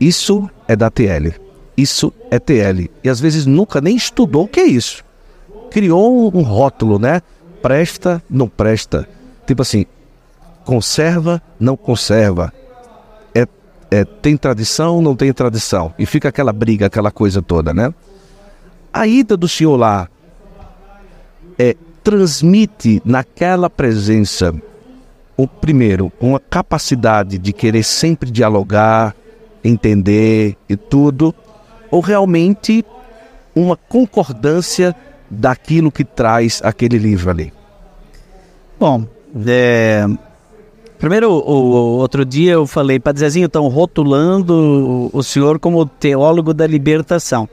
isso 0.00 0.48
é 0.66 0.74
da 0.74 0.90
TL, 0.90 1.34
isso 1.76 2.12
é 2.30 2.38
TL. 2.38 2.90
E 3.02 3.08
às 3.08 3.20
vezes 3.20 3.46
nunca 3.46 3.80
nem 3.80 3.96
estudou 3.96 4.44
o 4.44 4.48
que 4.48 4.60
é 4.60 4.66
isso. 4.66 5.04
Criou 5.70 6.34
um 6.34 6.42
rótulo, 6.42 6.98
né? 6.98 7.20
Presta, 7.60 8.22
não 8.30 8.48
presta. 8.48 9.08
Tipo 9.46 9.62
assim, 9.62 9.84
conserva, 10.64 11.42
não 11.58 11.76
conserva. 11.76 12.52
É, 13.34 13.46
é, 13.90 14.04
tem 14.04 14.36
tradição, 14.36 15.02
não 15.02 15.14
tem 15.14 15.32
tradição. 15.32 15.92
E 15.98 16.06
fica 16.06 16.28
aquela 16.28 16.52
briga, 16.52 16.86
aquela 16.86 17.10
coisa 17.10 17.42
toda, 17.42 17.74
né? 17.74 17.92
A 18.92 19.06
ida 19.06 19.36
do 19.36 19.46
senhor 19.46 19.76
lá 19.76 20.08
é, 21.58 21.76
transmite 22.02 23.02
naquela 23.04 23.68
presença, 23.68 24.54
o 25.36 25.46
primeiro, 25.46 26.12
uma 26.20 26.40
capacidade 26.40 27.38
de 27.38 27.52
querer 27.52 27.82
sempre 27.82 28.30
dialogar, 28.30 29.14
entender 29.62 30.56
e 30.68 30.76
tudo, 30.76 31.34
ou 31.90 32.00
realmente 32.00 32.84
uma 33.54 33.76
concordância 33.76 34.94
daquilo 35.30 35.92
que 35.92 36.04
traz 36.04 36.60
aquele 36.62 36.98
livro 36.98 37.30
ali? 37.30 37.52
Bom, 38.78 39.04
é, 39.46 40.06
primeiro, 40.98 41.30
o, 41.30 41.40
o, 41.40 41.98
outro 41.98 42.24
dia 42.24 42.52
eu 42.52 42.66
falei, 42.66 42.98
Padre 43.00 43.20
Zezinho, 43.20 43.46
estão 43.46 43.66
rotulando 43.68 45.10
o, 45.12 45.18
o 45.18 45.22
senhor 45.22 45.58
como 45.58 45.84
teólogo 45.84 46.54
da 46.54 46.66
libertação. 46.66 47.48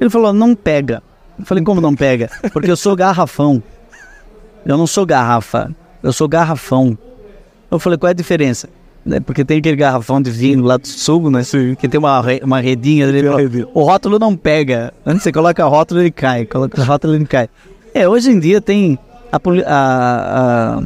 Ele 0.00 0.10
falou, 0.10 0.32
não 0.32 0.54
pega. 0.54 1.02
Eu 1.38 1.44
falei, 1.44 1.62
como 1.62 1.80
não 1.80 1.94
pega? 1.94 2.30
Porque 2.52 2.70
eu 2.70 2.76
sou 2.76 2.96
garrafão. 2.96 3.62
Eu 4.64 4.76
não 4.76 4.86
sou 4.86 5.04
garrafa, 5.04 5.74
eu 6.02 6.12
sou 6.12 6.28
garrafão. 6.28 6.96
Eu 7.70 7.78
falei, 7.78 7.98
qual 7.98 8.08
é 8.08 8.10
a 8.10 8.14
diferença? 8.14 8.68
Né, 9.04 9.18
porque 9.18 9.44
tem 9.44 9.58
aquele 9.58 9.76
garrafão 9.76 10.22
de 10.22 10.30
vinho 10.30 10.62
lá 10.62 10.76
do 10.76 10.86
sul, 10.86 11.28
né? 11.28 11.42
Sim. 11.42 11.74
Que 11.74 11.88
tem 11.88 11.98
uma, 11.98 12.22
uma 12.42 12.60
redinha 12.60 13.08
ali. 13.08 13.20
O 13.74 13.82
rótulo 13.82 14.16
não 14.16 14.36
pega. 14.36 14.94
Antes 15.04 15.24
você 15.24 15.32
coloca 15.32 15.66
o 15.66 15.68
rótulo 15.68 16.00
ele 16.00 16.12
cai. 16.12 16.46
Coloca 16.46 16.80
o 16.80 16.84
rótulo 16.84 17.16
ele 17.16 17.26
cai. 17.26 17.48
É, 17.92 18.08
hoje 18.08 18.30
em 18.30 18.38
dia 18.38 18.60
tem 18.60 18.96
a, 19.32 19.38
a, 19.66 20.78
a, 20.78 20.82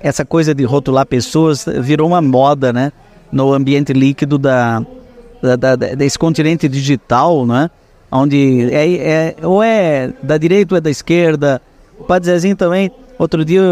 essa 0.00 0.24
coisa 0.24 0.54
de 0.54 0.62
rotular 0.62 1.04
pessoas 1.04 1.64
virou 1.80 2.06
uma 2.06 2.22
moda, 2.22 2.72
né? 2.72 2.92
No 3.32 3.52
ambiente 3.52 3.92
líquido 3.92 4.38
da, 4.38 4.84
da, 5.42 5.56
da 5.56 5.74
desse 5.74 6.18
continente 6.18 6.68
digital, 6.68 7.44
né? 7.44 7.70
Onde 8.10 8.68
é, 8.70 8.94
é, 8.94 9.36
ou 9.42 9.62
é 9.62 10.12
da 10.22 10.38
direita 10.38 10.74
ou 10.74 10.78
é 10.78 10.80
da 10.80 10.90
esquerda, 10.90 11.60
o 12.02 12.04
Padre 12.04 12.30
Zezinho 12.30 12.56
também, 12.56 12.90
outro 13.16 13.44
dia 13.44 13.62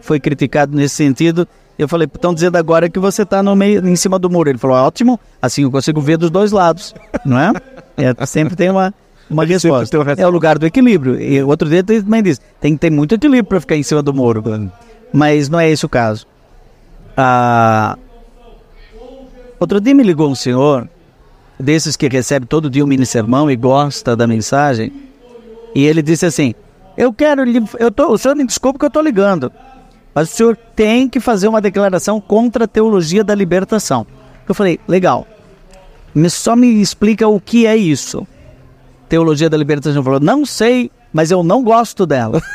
foi 0.00 0.18
criticado 0.18 0.74
nesse 0.74 0.94
sentido. 0.94 1.46
Eu 1.78 1.86
falei, 1.86 2.08
estão 2.12 2.32
dizendo 2.32 2.56
agora 2.56 2.88
que 2.88 2.98
você 2.98 3.22
está 3.22 3.42
no 3.42 3.54
meio, 3.54 3.86
em 3.86 3.94
cima 3.94 4.18
do 4.18 4.30
muro. 4.30 4.48
Ele 4.48 4.58
falou, 4.58 4.76
ótimo, 4.76 5.20
assim 5.42 5.64
eu 5.64 5.70
consigo 5.70 6.00
ver 6.00 6.16
dos 6.16 6.30
dois 6.30 6.50
lados, 6.50 6.94
não 7.26 7.38
é? 7.38 7.52
é 7.96 8.26
sempre 8.26 8.56
tem 8.56 8.70
uma, 8.70 8.94
uma 9.28 9.44
resposta. 9.44 9.96
É 10.16 10.26
o 10.26 10.30
lugar 10.30 10.58
do 10.58 10.64
equilíbrio. 10.64 11.20
E 11.20 11.42
outro 11.42 11.68
dia 11.68 11.84
também 11.84 12.22
disse, 12.22 12.40
tem 12.58 12.72
que 12.72 12.78
ter 12.78 12.90
muito 12.90 13.14
equilíbrio 13.14 13.44
para 13.44 13.60
ficar 13.60 13.76
em 13.76 13.82
cima 13.82 14.02
do 14.02 14.14
muro. 14.14 14.42
Mas 15.12 15.50
não 15.50 15.60
é 15.60 15.68
esse 15.68 15.84
o 15.84 15.88
caso. 15.88 16.26
Ah, 17.14 17.98
outro 19.60 19.78
dia 19.78 19.94
me 19.94 20.02
ligou 20.02 20.30
um 20.30 20.34
senhor, 20.34 20.88
desses 21.60 21.96
que 21.96 22.08
recebe 22.08 22.46
todo 22.46 22.70
dia 22.70 22.82
um 22.82 22.86
mini 22.86 23.04
sermão 23.04 23.50
e 23.50 23.56
gosta 23.56 24.16
da 24.16 24.26
mensagem, 24.26 24.90
e 25.74 25.84
ele 25.84 26.00
disse 26.00 26.24
assim, 26.24 26.54
eu 26.96 27.12
quero. 27.12 27.42
Eu 27.78 27.90
tô, 27.90 28.12
o 28.12 28.18
senhor 28.18 28.36
me 28.36 28.46
desculpe 28.46 28.78
que 28.78 28.84
eu 28.84 28.88
estou 28.88 29.02
ligando. 29.02 29.50
Mas 30.14 30.32
o 30.32 30.36
senhor 30.36 30.56
tem 30.56 31.08
que 31.08 31.18
fazer 31.18 31.48
uma 31.48 31.60
declaração 31.60 32.20
contra 32.20 32.64
a 32.64 32.68
teologia 32.68 33.24
da 33.24 33.34
libertação. 33.34 34.06
Eu 34.48 34.54
falei, 34.54 34.78
legal. 34.86 35.26
Me, 36.14 36.30
só 36.30 36.54
me 36.54 36.80
explica 36.80 37.26
o 37.26 37.40
que 37.40 37.66
é 37.66 37.76
isso. 37.76 38.24
Teologia 39.08 39.50
da 39.50 39.56
libertação. 39.56 39.96
Ele 39.96 40.04
falou, 40.04 40.20
não 40.20 40.46
sei, 40.46 40.88
mas 41.12 41.32
eu 41.32 41.42
não 41.42 41.64
gosto 41.64 42.06
dela. 42.06 42.40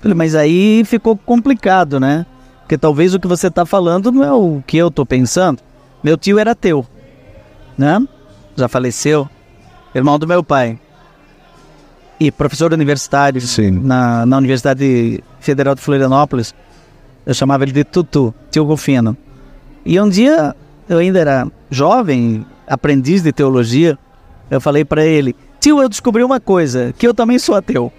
falei, 0.00 0.16
mas 0.16 0.34
aí 0.34 0.82
ficou 0.84 1.16
complicado, 1.16 2.00
né? 2.00 2.26
Porque 2.62 2.76
talvez 2.76 3.14
o 3.14 3.20
que 3.20 3.28
você 3.28 3.46
está 3.46 3.64
falando 3.64 4.10
não 4.10 4.24
é 4.24 4.32
o 4.32 4.60
que 4.66 4.76
eu 4.76 4.88
estou 4.88 5.06
pensando. 5.06 5.62
Meu 6.02 6.18
tio 6.18 6.38
era 6.38 6.50
ateu, 6.50 6.84
né? 7.76 8.04
Já 8.56 8.66
faleceu 8.68 9.28
irmão 9.98 10.18
do 10.18 10.26
meu 10.26 10.42
pai. 10.42 10.78
E 12.18 12.32
professor 12.32 12.72
universitário 12.72 13.40
na, 13.82 14.26
na 14.26 14.38
Universidade 14.38 15.22
Federal 15.40 15.74
de 15.74 15.80
Florianópolis. 15.80 16.54
Eu 17.24 17.34
chamava 17.34 17.64
ele 17.64 17.72
de 17.72 17.84
Tutu, 17.84 18.34
tio 18.50 18.64
Rufino. 18.64 19.16
E 19.84 20.00
um 20.00 20.08
dia, 20.08 20.54
eu 20.88 20.98
ainda 20.98 21.20
era 21.20 21.46
jovem, 21.70 22.44
aprendiz 22.66 23.22
de 23.22 23.32
teologia, 23.32 23.98
eu 24.50 24.60
falei 24.60 24.84
para 24.84 25.04
ele: 25.04 25.36
Tio, 25.60 25.80
eu 25.80 25.88
descobri 25.88 26.22
uma 26.22 26.40
coisa, 26.40 26.94
que 26.96 27.06
eu 27.06 27.14
também 27.14 27.38
sou 27.38 27.54
ateu. 27.54 27.92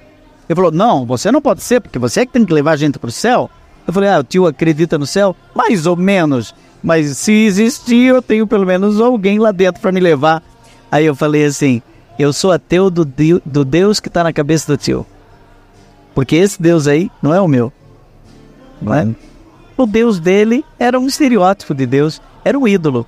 Ele 0.48 0.56
falou: 0.56 0.72
Não, 0.72 1.06
você 1.06 1.32
não 1.32 1.42
pode 1.42 1.62
ser, 1.62 1.80
porque 1.80 2.00
você 2.00 2.22
é 2.22 2.26
que 2.26 2.34
tem 2.34 2.46
que 2.46 2.54
levar 2.54 2.72
a 2.72 2.78
gente 2.78 2.98
para 2.98 3.08
o 3.08 3.12
céu. 3.12 3.50
Eu 3.86 3.94
falei: 3.94 4.10
Ah, 4.10 4.20
o 4.20 4.24
tio 4.24 4.48
acredita 4.48 4.98
no 4.98 5.06
céu? 5.06 5.36
Mais 5.54 5.86
ou 5.86 5.96
menos. 5.96 6.54
Mas 6.82 7.18
se 7.18 7.32
existir, 7.32 8.08
eu 8.08 8.22
tenho 8.22 8.48
pelo 8.48 8.66
menos 8.66 9.00
alguém 9.00 9.38
lá 9.38 9.52
dentro 9.52 9.82
para 9.82 9.92
me 9.92 10.00
levar. 10.00 10.42
Aí 10.92 11.06
eu 11.06 11.16
falei 11.16 11.46
assim: 11.46 11.82
eu 12.20 12.34
sou 12.34 12.52
ateu 12.52 12.90
do, 12.90 13.06
do 13.46 13.64
Deus 13.64 14.02
que 14.02 14.10
está 14.10 14.26
na 14.26 14.34
cabeça 14.34 14.70
do 14.70 14.78
tio. 14.78 15.06
Porque 16.14 16.36
esse 16.36 16.62
Deus 16.62 16.86
aí 16.86 17.10
não 17.22 17.34
é 17.34 17.40
o 17.40 17.48
meu. 17.48 17.72
Não 18.82 18.94
é? 18.94 19.08
O 19.78 19.86
Deus 19.86 20.20
dele 20.20 20.66
era 20.78 21.00
um 21.00 21.08
estereótipo 21.08 21.74
de 21.74 21.86
Deus, 21.86 22.22
era 22.44 22.60
um 22.60 22.68
ídolo. 22.68 23.08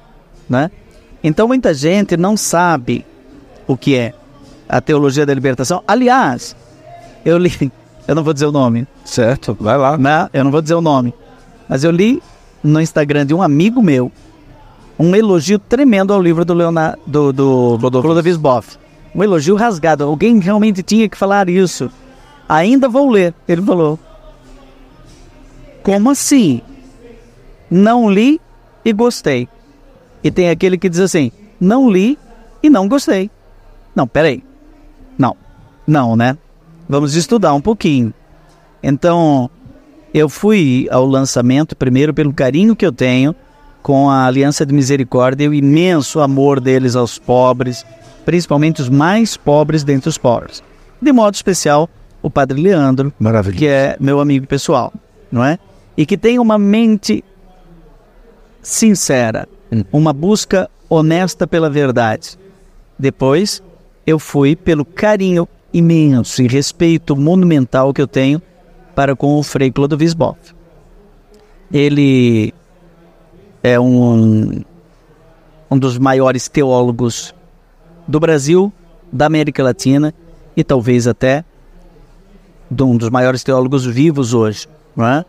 Né? 0.50 0.72
Então 1.22 1.46
muita 1.46 1.74
gente 1.74 2.16
não 2.16 2.38
sabe 2.38 3.06
o 3.68 3.76
que 3.76 3.98
é 3.98 4.14
a 4.70 4.80
teologia 4.80 5.26
da 5.26 5.34
libertação. 5.34 5.84
Aliás, 5.86 6.56
eu 7.26 7.38
li, 7.38 7.52
eu 8.08 8.16
não 8.16 8.24
vou 8.24 8.34
dizer 8.34 8.46
o 8.46 8.52
nome. 8.52 8.88
Certo, 9.04 9.58
vai 9.60 9.78
lá. 9.78 9.98
Né? 9.98 10.30
Eu 10.32 10.46
não 10.46 10.52
vou 10.52 10.62
dizer 10.62 10.76
o 10.76 10.82
nome. 10.82 11.14
Mas 11.68 11.84
eu 11.84 11.92
li 11.92 12.24
no 12.64 12.80
Instagram 12.80 13.26
de 13.26 13.34
um 13.34 13.42
amigo 13.42 13.84
meu 13.84 14.10
um 14.98 15.14
elogio 15.14 15.60
tremendo 15.60 16.14
ao 16.14 16.22
livro 16.22 16.46
do 16.46 16.54
Leonardo 16.54 17.02
do, 17.06 17.34
do 17.34 18.02
Clodovis 18.02 18.38
Boff. 18.38 18.78
Um 19.14 19.24
elogio 19.24 19.56
rasgado. 19.56 20.04
Alguém 20.04 20.40
realmente 20.40 20.82
tinha 20.82 21.08
que 21.10 21.18
falar 21.18 21.50
isso. 21.50 21.90
Ainda 22.48 22.88
vou 22.88 23.10
ler. 23.10 23.34
Ele 23.48 23.62
falou. 23.62 24.00
Como 25.84 26.10
assim? 26.10 26.62
Não 27.70 28.10
li 28.10 28.40
e 28.84 28.94
gostei. 28.94 29.48
E 30.24 30.30
tem 30.30 30.50
aquele 30.50 30.78
que 30.78 30.90
diz 30.90 31.00
assim: 31.00 31.32
não 31.60 31.90
li 31.90 32.18
e 32.62 32.70
não 32.70 32.88
gostei. 32.88 33.30
Não, 33.96 34.08
peraí. 34.08 34.44
Não, 35.18 35.36
não, 35.86 36.16
né? 36.16 36.38
Vamos 36.88 37.16
estudar 37.16 37.54
um 37.54 37.62
pouquinho. 37.62 38.14
Então, 38.84 39.50
eu 40.14 40.28
fui 40.28 40.88
ao 40.92 41.06
lançamento 41.06 41.76
primeiro 41.76 42.14
pelo 42.14 42.34
carinho 42.34 42.76
que 42.76 42.86
eu 42.86 42.92
tenho 42.92 43.36
com 43.82 44.10
a 44.10 44.26
Aliança 44.26 44.66
de 44.66 44.74
Misericórdia 44.74 45.46
e 45.46 45.50
o 45.50 45.54
imenso 45.54 46.20
amor 46.20 46.60
deles 46.60 46.96
aos 46.96 47.18
pobres, 47.18 47.86
principalmente 48.26 48.82
os 48.82 48.90
mais 48.90 49.36
pobres 49.38 49.84
dentre 49.84 50.10
os 50.10 50.18
pobres. 50.18 50.64
De 51.02 51.12
modo 51.12 51.34
especial, 51.34 51.90
o 52.22 52.30
Padre 52.30 52.62
Leandro, 52.62 53.14
que 53.58 53.68
é 53.68 53.98
meu 54.00 54.20
amigo 54.20 54.46
pessoal, 54.46 54.94
não 55.32 55.44
é? 55.44 55.58
E 55.98 56.06
que 56.06 56.18
tem 56.18 56.40
uma 56.40 56.58
mente 56.58 57.24
sincera, 58.62 59.48
uma 59.92 60.14
busca 60.14 60.70
honesta 60.88 61.48
pela 61.48 61.70
verdade. 61.70 62.38
Depois, 62.98 63.64
eu 64.06 64.20
fui 64.20 64.56
pelo 64.56 64.86
carinho 64.86 65.48
imenso 65.74 66.42
e 66.42 66.48
respeito 66.48 67.16
monumental 67.16 67.94
que 67.94 68.02
eu 68.02 68.08
tenho 68.08 68.42
para 68.94 69.16
com 69.16 69.40
o 69.40 69.44
Frei 69.44 69.72
Clodovis 69.72 70.14
Boff. 70.14 70.54
Ele 71.72 72.54
é 73.64 73.80
um, 73.80 74.62
um 75.70 75.78
dos 75.78 75.98
maiores 75.98 76.48
teólogos 76.50 77.34
do 78.12 78.20
Brasil, 78.20 78.72
da 79.12 79.26
América 79.26 79.64
Latina 79.64 80.14
e 80.56 80.64
talvez 80.64 81.08
até 81.08 81.44
de 82.70 82.84
um 82.84 82.96
dos 82.96 83.10
maiores 83.10 83.44
teólogos 83.44 83.86
vivos 83.86 84.34
hoje, 84.34 84.68
não 84.96 85.06
é? 85.06 85.26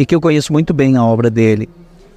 e 0.00 0.06
que 0.06 0.14
eu 0.14 0.20
conheço 0.20 0.50
muito 0.50 0.72
bem 0.72 0.96
a 0.96 1.04
obra 1.04 1.28
dele. 1.28 1.68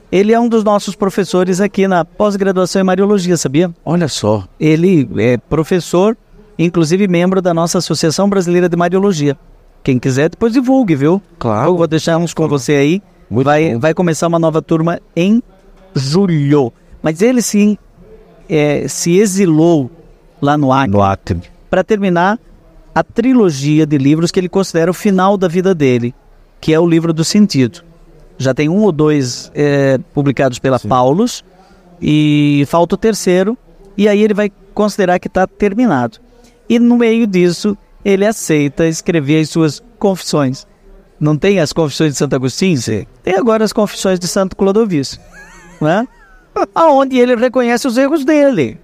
Ele 0.10 0.32
é 0.32 0.40
um 0.40 0.48
dos 0.48 0.64
nossos 0.64 0.96
professores 0.96 1.60
aqui 1.60 1.86
na 1.86 2.06
pós-graduação 2.06 2.82
em 2.82 2.86
Mariologia, 2.86 3.36
sabia? 3.36 3.74
Olha 3.84 4.08
só. 4.08 4.48
Ele 4.58 5.10
é 5.18 5.38
professor, 5.38 6.16
inclusive 6.58 7.10
membro 7.10 7.42
da 7.42 7.54
nossa 7.54 7.80
Associação 7.80 8.30
Brasileira 8.30 8.70
de 8.70 8.78
Mariologia. 8.78 9.38
Quem 9.84 10.00
quiser, 10.00 10.30
depois 10.30 10.54
divulgue, 10.54 10.96
viu? 10.96 11.22
Claro. 11.38 11.72
Eu 11.72 11.78
vou 11.78 11.88
deixar 11.88 12.18
uns 12.18 12.34
com 12.34 12.48
você 12.48 12.74
aí. 12.74 13.02
Muito 13.30 13.46
vai, 13.46 13.74
bom. 13.74 13.80
vai 13.80 13.94
começar 13.94 14.28
uma 14.28 14.40
nova 14.40 14.62
turma 14.62 15.02
em 15.14 15.44
julho. 15.94 16.72
Mas 17.02 17.22
ele 17.22 17.42
sim 17.42 17.78
é, 18.50 18.88
se 18.88 19.18
exilou 19.18 19.90
lá 20.42 20.58
no 20.58 20.72
Acre 20.72 21.02
Acre. 21.02 21.42
para 21.70 21.84
terminar 21.84 22.40
a 22.94 23.04
trilogia 23.04 23.86
de 23.86 23.98
livros 23.98 24.30
que 24.32 24.40
ele 24.40 24.50
considera 24.50 24.92
o 24.92 24.94
final 24.94 25.38
da 25.38 25.48
vida 25.48 25.74
dele, 25.74 26.14
que 26.62 26.74
é 26.74 26.80
o 26.80 26.88
livro 26.88 27.14
do 27.14 27.24
sentido. 27.24 27.84
Já 28.38 28.54
tem 28.54 28.70
um 28.70 28.82
ou 28.82 28.92
dois 28.92 29.52
é, 29.56 29.98
publicados 30.14 30.60
pela 30.60 30.80
Paulus 30.80 31.44
e 32.02 32.66
falta 32.68 32.96
o 32.96 32.98
terceiro, 32.98 33.58
e 33.98 34.08
aí 34.08 34.22
ele 34.22 34.34
vai 34.34 34.52
considerar 34.74 35.20
que 35.20 35.28
está 35.28 35.48
terminado. 35.48 36.20
E 36.68 36.80
no 36.80 36.98
meio 36.98 37.26
disso, 37.26 37.78
ele 38.04 38.26
aceita 38.26 38.86
escrever 38.88 39.42
as 39.42 39.50
suas 39.50 39.82
confissões. 39.98 40.68
Não 41.20 41.38
tem 41.38 41.60
as 41.60 41.72
confissões 41.72 42.12
de 42.14 42.18
Santo 42.18 42.36
Agostinho? 42.36 42.80
Tem 43.24 43.36
agora 43.36 43.64
as 43.64 43.72
confissões 43.72 44.20
de 44.20 44.28
Santo 44.28 44.56
Clodovis, 44.56 45.20
né? 45.80 46.08
Aonde 46.74 47.18
ele 47.18 47.36
reconhece 47.36 47.88
os 47.88 47.98
erros 47.98 48.24
dele. 48.26 48.78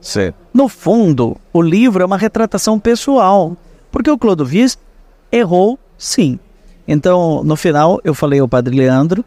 Certo. 0.00 0.34
No 0.52 0.68
fundo, 0.68 1.36
o 1.52 1.62
livro 1.62 2.02
é 2.02 2.06
uma 2.06 2.18
retratação 2.18 2.78
pessoal, 2.78 3.56
porque 3.90 4.10
o 4.10 4.18
Clodovis 4.18 4.76
errou 5.30 5.78
sim. 5.96 6.38
Então, 6.86 7.42
no 7.44 7.54
final, 7.56 8.00
eu 8.02 8.12
falei 8.14 8.40
ao 8.40 8.48
Padre 8.48 8.76
Leandro, 8.76 9.24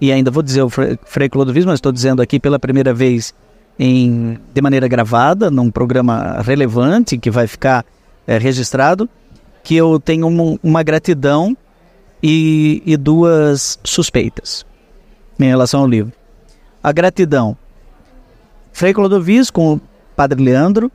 e 0.00 0.10
ainda 0.12 0.30
vou 0.30 0.42
dizer 0.42 0.62
o 0.62 0.68
Fre- 0.68 0.98
Frei 1.04 1.28
Clodovis, 1.28 1.64
mas 1.64 1.74
estou 1.74 1.92
dizendo 1.92 2.20
aqui 2.20 2.38
pela 2.40 2.58
primeira 2.58 2.92
vez 2.92 3.32
em, 3.78 4.36
de 4.52 4.60
maneira 4.60 4.88
gravada, 4.88 5.50
num 5.50 5.70
programa 5.70 6.40
relevante 6.42 7.16
que 7.16 7.30
vai 7.30 7.46
ficar 7.46 7.84
eh, 8.26 8.36
registrado, 8.38 9.08
que 9.62 9.76
eu 9.76 9.98
tenho 10.00 10.26
um- 10.26 10.58
uma 10.62 10.82
gratidão 10.82 11.56
e, 12.22 12.82
e 12.84 12.96
duas 12.96 13.78
suspeitas 13.84 14.66
em 15.38 15.44
relação 15.48 15.80
ao 15.82 15.86
livro. 15.86 16.12
A 16.86 16.92
gratidão. 16.92 17.56
Frei 18.72 18.94
Clodovis, 18.94 19.50
com 19.50 19.74
o 19.74 19.80
Padre 20.14 20.40
Leandro, 20.40 20.88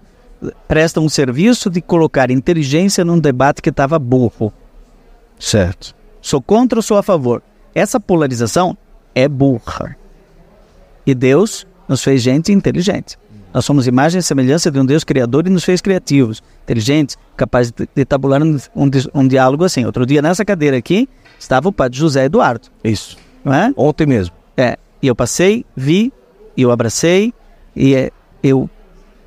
presta 0.65 1.01
um 1.01 1.09
serviço 1.09 1.69
de 1.69 1.81
colocar 1.81 2.31
inteligência 2.31 3.03
num 3.03 3.19
debate 3.19 3.61
que 3.61 3.71
estava 3.71 3.99
burro. 3.99 4.53
Certo. 5.37 5.93
Sou 6.21 6.41
contra 6.41 6.79
ou 6.79 6.81
sou 6.81 6.95
a 6.95 7.03
favor? 7.03 7.43
Essa 7.75 7.99
polarização 7.99 8.77
é 9.13 9.27
burra. 9.27 9.97
E 11.05 11.13
Deus 11.13 11.67
nos 11.89 12.01
fez 12.01 12.21
gente 12.21 12.53
inteligente. 12.53 13.19
Nós 13.53 13.65
somos 13.65 13.85
imagem 13.85 14.19
e 14.19 14.23
semelhança 14.23 14.71
de 14.71 14.79
um 14.79 14.85
Deus 14.85 15.03
criador 15.03 15.45
e 15.45 15.49
nos 15.49 15.65
fez 15.65 15.81
criativos, 15.81 16.41
inteligentes, 16.63 17.17
capazes 17.35 17.73
de, 17.93 18.05
tabular 18.05 18.41
um, 18.41 18.57
um 19.13 19.27
diálogo 19.27 19.65
assim. 19.65 19.83
Outro 19.83 20.05
dia, 20.05 20.21
nessa 20.21 20.45
cadeira 20.45 20.77
aqui, 20.77 21.09
estava 21.37 21.67
o 21.67 21.73
padre 21.73 21.99
José 21.99 22.23
Eduardo, 22.23 22.69
Isso. 22.81 23.17
não 23.43 23.53
é? 23.53 23.73
Ontem 23.75 24.07
mesmo. 24.07 24.33
É, 24.55 24.77
e 25.01 25.07
eu 25.07 25.15
passei, 25.15 25.65
vi, 25.75 26.13
e 26.55 26.61
eu 26.61 26.71
abracei, 26.71 27.33
e 27.75 27.95
é, 27.95 28.11
eu 28.43 28.69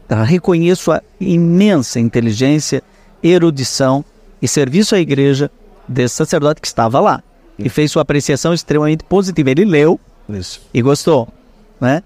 ah, 0.08 0.22
reconheço 0.22 0.92
a 0.92 1.02
imensa 1.20 1.98
inteligência, 1.98 2.82
erudição 3.22 4.04
e 4.40 4.46
serviço 4.46 4.94
à 4.94 5.00
igreja 5.00 5.50
desse 5.88 6.14
sacerdote 6.16 6.60
que 6.60 6.66
estava 6.66 7.00
lá. 7.00 7.22
E 7.58 7.68
fez 7.68 7.90
sua 7.90 8.02
apreciação 8.02 8.52
extremamente 8.52 9.04
positiva. 9.04 9.50
Ele 9.50 9.64
leu 9.64 9.98
Isso. 10.28 10.60
e 10.72 10.82
gostou, 10.82 11.28
né? 11.80 12.02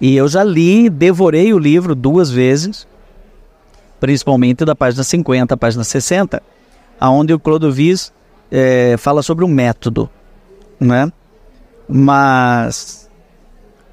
E 0.00 0.16
eu 0.16 0.28
já 0.28 0.42
li, 0.42 0.90
devorei 0.90 1.52
o 1.54 1.58
livro 1.58 1.94
duas 1.94 2.30
vezes, 2.30 2.86
principalmente 3.98 4.64
da 4.64 4.74
página 4.74 5.02
50 5.02 5.54
à 5.54 5.56
página 5.56 5.84
60, 5.84 6.42
aonde 7.00 7.32
o 7.32 7.38
Clodovis 7.38 8.12
eh, 8.50 8.96
fala 8.98 9.22
sobre 9.22 9.44
um 9.44 9.48
método, 9.48 10.08
né? 10.78 11.10
Mas 11.88 13.05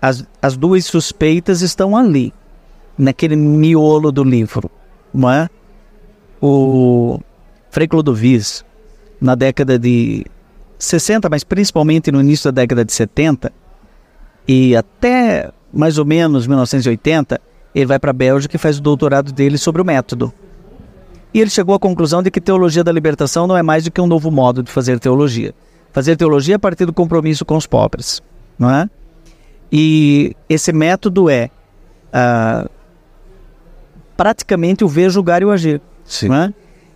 as, 0.03 0.27
as 0.41 0.57
duas 0.57 0.83
suspeitas 0.85 1.61
estão 1.61 1.95
ali, 1.95 2.33
naquele 2.97 3.37
miolo 3.37 4.11
do 4.11 4.21
livro, 4.21 4.69
não 5.13 5.31
é? 5.31 5.49
O 6.41 7.21
Frei 7.71 7.87
Clodovis, 7.87 8.65
na 9.21 9.33
década 9.33 9.79
de 9.79 10.25
60, 10.77 11.29
mas 11.29 11.45
principalmente 11.45 12.11
no 12.11 12.19
início 12.19 12.51
da 12.51 12.61
década 12.61 12.83
de 12.83 12.91
70, 12.91 13.49
e 14.45 14.75
até 14.75 15.49
mais 15.71 15.97
ou 15.97 16.03
menos 16.03 16.47
1980, 16.47 17.39
ele 17.73 17.85
vai 17.85 17.97
para 17.97 18.09
a 18.09 18.13
Bélgica 18.13 18.57
e 18.57 18.59
faz 18.59 18.79
o 18.79 18.81
doutorado 18.81 19.31
dele 19.31 19.57
sobre 19.57 19.81
o 19.81 19.85
método. 19.85 20.33
E 21.33 21.39
ele 21.39 21.49
chegou 21.49 21.75
à 21.75 21.79
conclusão 21.79 22.21
de 22.21 22.29
que 22.29 22.41
teologia 22.41 22.83
da 22.83 22.91
libertação 22.91 23.47
não 23.47 23.55
é 23.55 23.63
mais 23.63 23.85
do 23.85 23.91
que 23.91 24.01
um 24.01 24.07
novo 24.07 24.29
modo 24.29 24.61
de 24.61 24.69
fazer 24.69 24.99
teologia. 24.99 25.55
Fazer 25.93 26.17
teologia 26.17 26.57
a 26.57 26.59
partir 26.59 26.85
do 26.85 26.91
compromisso 26.91 27.45
com 27.45 27.55
os 27.55 27.65
pobres, 27.65 28.21
não 28.59 28.69
é? 28.69 28.89
E 29.75 30.35
esse 30.47 30.71
método 30.71 31.27
é 31.31 31.49
ah, 32.13 32.69
praticamente 34.15 34.83
o 34.83 34.87
ver, 34.87 35.09
julgar 35.09 35.41
e 35.41 35.45
o 35.45 35.49
agir. 35.49 35.81
Sim. 36.05 36.27
não 36.27 36.35
é? 36.35 36.53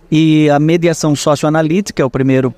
E 0.08 0.48
a 0.48 0.60
mediação 0.60 1.16
socioanalítica 1.16 2.00
é 2.00 2.04
o 2.04 2.10
primeiro 2.10 2.54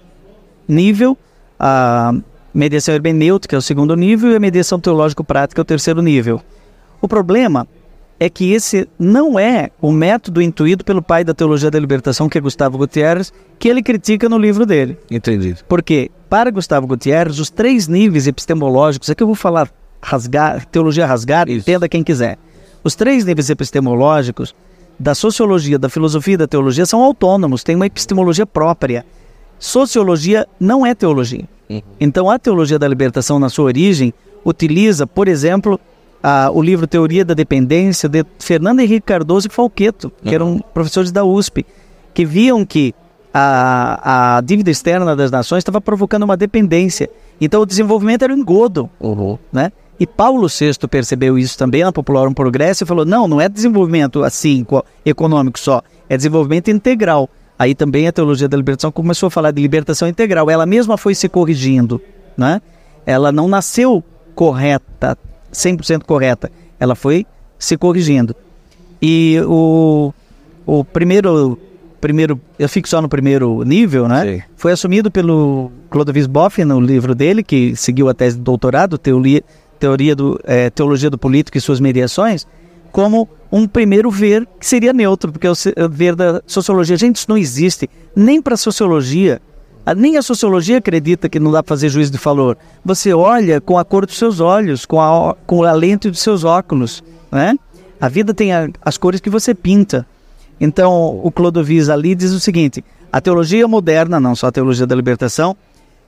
nível, 0.68 1.16
a 1.58 2.12
mediação 2.52 2.94
hermenêutica 2.94 3.56
é 3.56 3.58
o 3.58 3.62
segundo 3.62 3.96
nível 3.96 4.30
e 4.30 4.36
a 4.36 4.40
mediação 4.40 4.78
teológico-prática 4.78 5.58
é 5.58 5.62
o 5.62 5.64
terceiro 5.64 6.02
nível. 6.02 6.42
O 7.00 7.08
problema 7.08 7.66
é 8.20 8.28
que 8.28 8.52
esse 8.52 8.86
não 8.98 9.38
é 9.38 9.70
o 9.80 9.90
método 9.90 10.42
intuído 10.42 10.84
pelo 10.84 11.00
pai 11.00 11.24
da 11.24 11.32
teologia 11.32 11.70
da 11.70 11.80
libertação, 11.80 12.28
que 12.28 12.36
é 12.36 12.40
Gustavo 12.42 12.76
Gutierrez, 12.76 13.32
que 13.58 13.70
ele 13.70 13.82
critica 13.82 14.28
no 14.28 14.36
livro 14.36 14.66
dele. 14.66 14.98
Entendido. 15.10 15.60
Porque, 15.66 16.10
para 16.28 16.50
Gustavo 16.50 16.86
Gutierrez, 16.86 17.38
os 17.38 17.48
três 17.48 17.88
níveis 17.88 18.26
epistemológicos, 18.26 19.08
é 19.08 19.14
que 19.14 19.22
eu 19.22 19.26
vou 19.26 19.34
falar 19.34 19.70
rasgar, 20.02 20.64
teologia 20.66 21.06
rasgar, 21.06 21.48
entenda 21.48 21.88
quem 21.88 22.02
quiser. 22.02 22.38
Os 22.82 22.94
três 22.94 23.24
níveis 23.24 23.50
epistemológicos 23.50 24.54
da 24.98 25.14
sociologia, 25.14 25.78
da 25.78 25.88
filosofia 25.88 26.34
e 26.34 26.36
da 26.38 26.46
teologia 26.46 26.84
são 26.86 27.02
autônomos, 27.02 27.62
têm 27.62 27.76
uma 27.76 27.86
epistemologia 27.86 28.46
própria. 28.46 29.04
Sociologia 29.58 30.46
não 30.58 30.84
é 30.86 30.94
teologia. 30.94 31.44
Então, 32.00 32.30
a 32.30 32.38
teologia 32.38 32.78
da 32.78 32.88
libertação, 32.88 33.38
na 33.38 33.48
sua 33.48 33.66
origem, 33.66 34.12
utiliza, 34.44 35.06
por 35.06 35.28
exemplo, 35.28 35.78
a- 36.22 36.50
o 36.52 36.60
livro 36.62 36.86
Teoria 36.86 37.24
da 37.24 37.34
Dependência 37.34 38.08
de 38.08 38.24
Fernando 38.38 38.80
Henrique 38.80 39.06
Cardoso 39.06 39.46
e 39.46 39.50
Falqueto, 39.50 40.10
que 40.22 40.34
eram 40.34 40.58
professores 40.74 41.12
da 41.12 41.24
USP, 41.24 41.64
que 42.12 42.24
viam 42.24 42.64
que 42.64 42.94
a, 43.32 44.36
a 44.38 44.40
dívida 44.40 44.70
externa 44.70 45.14
das 45.14 45.30
nações 45.30 45.58
estava 45.60 45.80
provocando 45.80 46.24
uma 46.24 46.36
dependência. 46.36 47.08
Então, 47.40 47.60
o 47.62 47.66
desenvolvimento 47.66 48.22
era 48.22 48.34
um 48.34 48.38
engodo 48.38 48.90
né? 49.52 49.70
E 50.00 50.06
Paulo 50.06 50.48
VI 50.48 50.72
percebeu 50.88 51.38
isso 51.38 51.58
também 51.58 51.84
na 51.84 51.92
Popular 51.92 52.32
Progresso 52.32 52.82
e 52.84 52.86
falou: 52.86 53.04
não, 53.04 53.28
não 53.28 53.38
é 53.40 53.48
desenvolvimento 53.50 54.24
assim, 54.24 54.64
co- 54.64 54.82
econômico 55.04 55.58
só, 55.60 55.82
é 56.08 56.16
desenvolvimento 56.16 56.70
integral. 56.70 57.28
aí 57.58 57.74
também 57.74 58.08
a 58.08 58.12
teologia 58.12 58.48
da 58.48 58.56
libertação 58.56 58.90
começou 58.90 59.26
a 59.26 59.30
falar 59.30 59.50
de 59.50 59.60
libertação 59.60 60.08
integral. 60.08 60.48
Ela 60.48 60.64
mesma 60.64 60.96
foi 60.96 61.14
se 61.14 61.28
corrigindo, 61.28 62.00
né? 62.34 62.62
Ela 63.04 63.30
não 63.30 63.46
nasceu 63.46 64.02
correta, 64.34 65.18
100% 65.52 66.04
correta. 66.04 66.50
Ela 66.78 66.94
foi 66.94 67.26
se 67.58 67.76
corrigindo. 67.76 68.34
E 69.02 69.38
o, 69.46 70.14
o 70.64 70.82
primeiro, 70.84 71.58
primeiro, 72.00 72.40
eu 72.58 72.68
fico 72.70 72.88
só 72.88 73.02
no 73.02 73.08
primeiro 73.08 73.62
nível, 73.64 74.08
né? 74.08 74.24
Sim. 74.24 74.42
Foi 74.56 74.72
assumido 74.72 75.10
pelo 75.10 75.70
Clodovis 75.90 76.26
Boff 76.26 76.64
no 76.64 76.80
livro 76.80 77.14
dele, 77.14 77.42
que 77.42 77.76
seguiu 77.76 78.08
a 78.08 78.14
tese 78.14 78.36
de 78.36 78.42
doutorado, 78.42 78.96
Teoria, 78.96 79.42
teoria 79.80 80.14
do, 80.14 80.38
eh, 80.44 80.70
Teologia 80.70 81.10
do 81.10 81.18
Político 81.18 81.58
e 81.58 81.60
suas 81.60 81.80
mediações, 81.80 82.46
como 82.92 83.28
um 83.50 83.66
primeiro 83.66 84.10
ver 84.10 84.46
que 84.60 84.66
seria 84.66 84.92
neutro, 84.92 85.32
porque 85.32 85.46
é 85.46 85.50
o 85.50 85.54
é 85.74 85.88
ver 85.88 86.14
da 86.14 86.40
sociologia. 86.46 86.96
Gente, 86.96 87.16
isso 87.16 87.26
não 87.28 87.36
existe 87.38 87.88
nem 88.14 88.40
para 88.40 88.56
sociologia. 88.56 89.40
A- 89.84 89.94
Nem 89.94 90.16
a 90.16 90.22
sociologia 90.22 90.76
acredita 90.78 91.28
que 91.28 91.40
não 91.40 91.50
dá 91.50 91.62
para 91.62 91.70
fazer 91.74 91.88
juízo 91.88 92.12
de 92.12 92.18
valor. 92.18 92.56
Você 92.84 93.12
olha 93.14 93.60
com 93.60 93.78
a 93.78 93.84
cor 93.84 94.04
dos 94.06 94.18
seus 94.18 94.38
olhos, 94.38 94.84
com 94.84 95.00
a, 95.00 95.34
com 95.46 95.64
a 95.64 95.72
lente 95.72 96.10
dos 96.10 96.20
seus 96.20 96.44
óculos, 96.44 97.02
né? 97.32 97.56
A 98.00 98.08
vida 98.08 98.32
tem 98.34 98.52
a- 98.52 98.68
as 98.84 98.96
cores 98.98 99.20
que 99.20 99.30
você 99.30 99.54
pinta. 99.54 100.06
Então, 100.60 101.20
o 101.24 101.30
Clodovis 101.32 101.88
ali 101.88 102.14
diz 102.14 102.32
o 102.32 102.40
seguinte: 102.40 102.84
a 103.10 103.20
teologia 103.20 103.66
moderna, 103.66 104.20
não 104.20 104.36
só 104.36 104.48
a 104.48 104.52
teologia 104.52 104.86
da 104.86 104.94
libertação, 104.94 105.56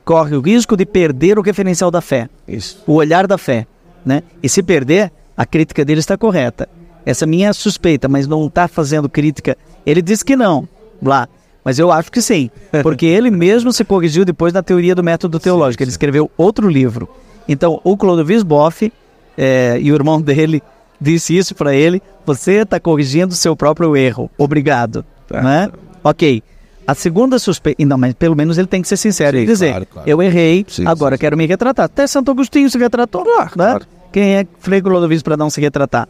corre 0.05 0.37
o 0.37 0.41
risco 0.41 0.77
de 0.77 0.85
perder 0.85 1.39
o 1.39 1.43
referencial 1.43 1.91
da 1.91 2.01
fé 2.01 2.29
Isso. 2.47 2.83
o 2.87 2.95
olhar 2.95 3.27
da 3.27 3.39
fé, 3.39 3.67
né? 4.05 4.23
E 4.43 4.49
se 4.49 4.63
perder, 4.63 5.13
a 5.37 5.47
crítica 5.47 5.85
dele 5.85 6.01
está 6.01 6.17
correta. 6.17 6.69
Essa 7.05 7.27
minha 7.27 7.49
é 7.49 7.53
suspeita, 7.53 8.09
mas 8.09 8.27
não 8.27 8.47
está 8.47 8.69
fazendo 8.69 9.09
crítica. 9.09 9.57
Ele 9.85 10.01
diz 10.01 10.23
que 10.23 10.37
não, 10.37 10.69
lá. 11.03 11.29
Mas 11.65 11.79
eu 11.79 11.93
acho 11.93 12.11
que 12.11 12.21
sim, 12.21 12.51
porque 12.83 13.07
ele 13.07 13.31
mesmo 13.31 13.73
se 13.73 13.85
corrigiu 13.85 14.25
depois 14.25 14.53
na 14.53 14.63
teoria 14.63 14.95
do 14.95 15.03
método 15.03 15.39
teológico. 15.39 15.83
Ele 15.83 15.91
escreveu 15.91 16.31
outro 16.37 16.69
livro. 16.69 17.09
Então, 17.49 17.81
o 17.83 17.97
Clodovis 17.97 18.43
Boff 18.43 18.93
eh, 19.37 19.79
e 19.81 19.91
o 19.91 19.95
irmão 19.95 20.21
dele 20.21 20.63
disse 21.01 21.37
isso 21.37 21.55
para 21.55 21.75
ele: 21.75 22.03
você 22.25 22.63
está 22.63 22.79
corrigindo 22.79 23.35
seu 23.35 23.57
próprio 23.57 23.97
erro. 23.97 24.31
Obrigado, 24.39 25.05
né? 25.31 25.71
Ok. 26.05 26.43
A 26.87 26.95
segunda 26.95 27.39
suspeita, 27.39 27.85
não, 27.85 27.97
mas 27.97 28.15
pelo 28.15 28.35
menos 28.35 28.59
ele 28.59 28.67
tem 28.67 28.83
que 28.83 28.89
ser 28.89 28.97
sincero 28.97 29.37
e 29.37 29.41
Sim, 29.41 29.47
dizer: 29.47 29.71
claro, 29.71 29.87
claro. 29.87 30.09
eu 30.09 30.23
errei, 30.23 30.65
Sim, 30.69 30.87
agora 30.87 31.17
sim, 31.17 31.21
quero 31.21 31.37
me 31.37 31.47
retratar. 31.47 31.87
Até 31.87 32.07
Santo 32.07 32.31
Agostinho 32.31 32.69
se 32.69 32.79
retratou, 32.79 33.25
né? 33.25 33.49
claro. 33.51 33.87
Quem 34.13 34.37
é 34.37 34.47
Frei 34.59 34.83
Clodovis 34.83 35.23
para 35.23 35.37
não 35.37 35.49
se 35.49 35.61
retratar? 35.61 36.07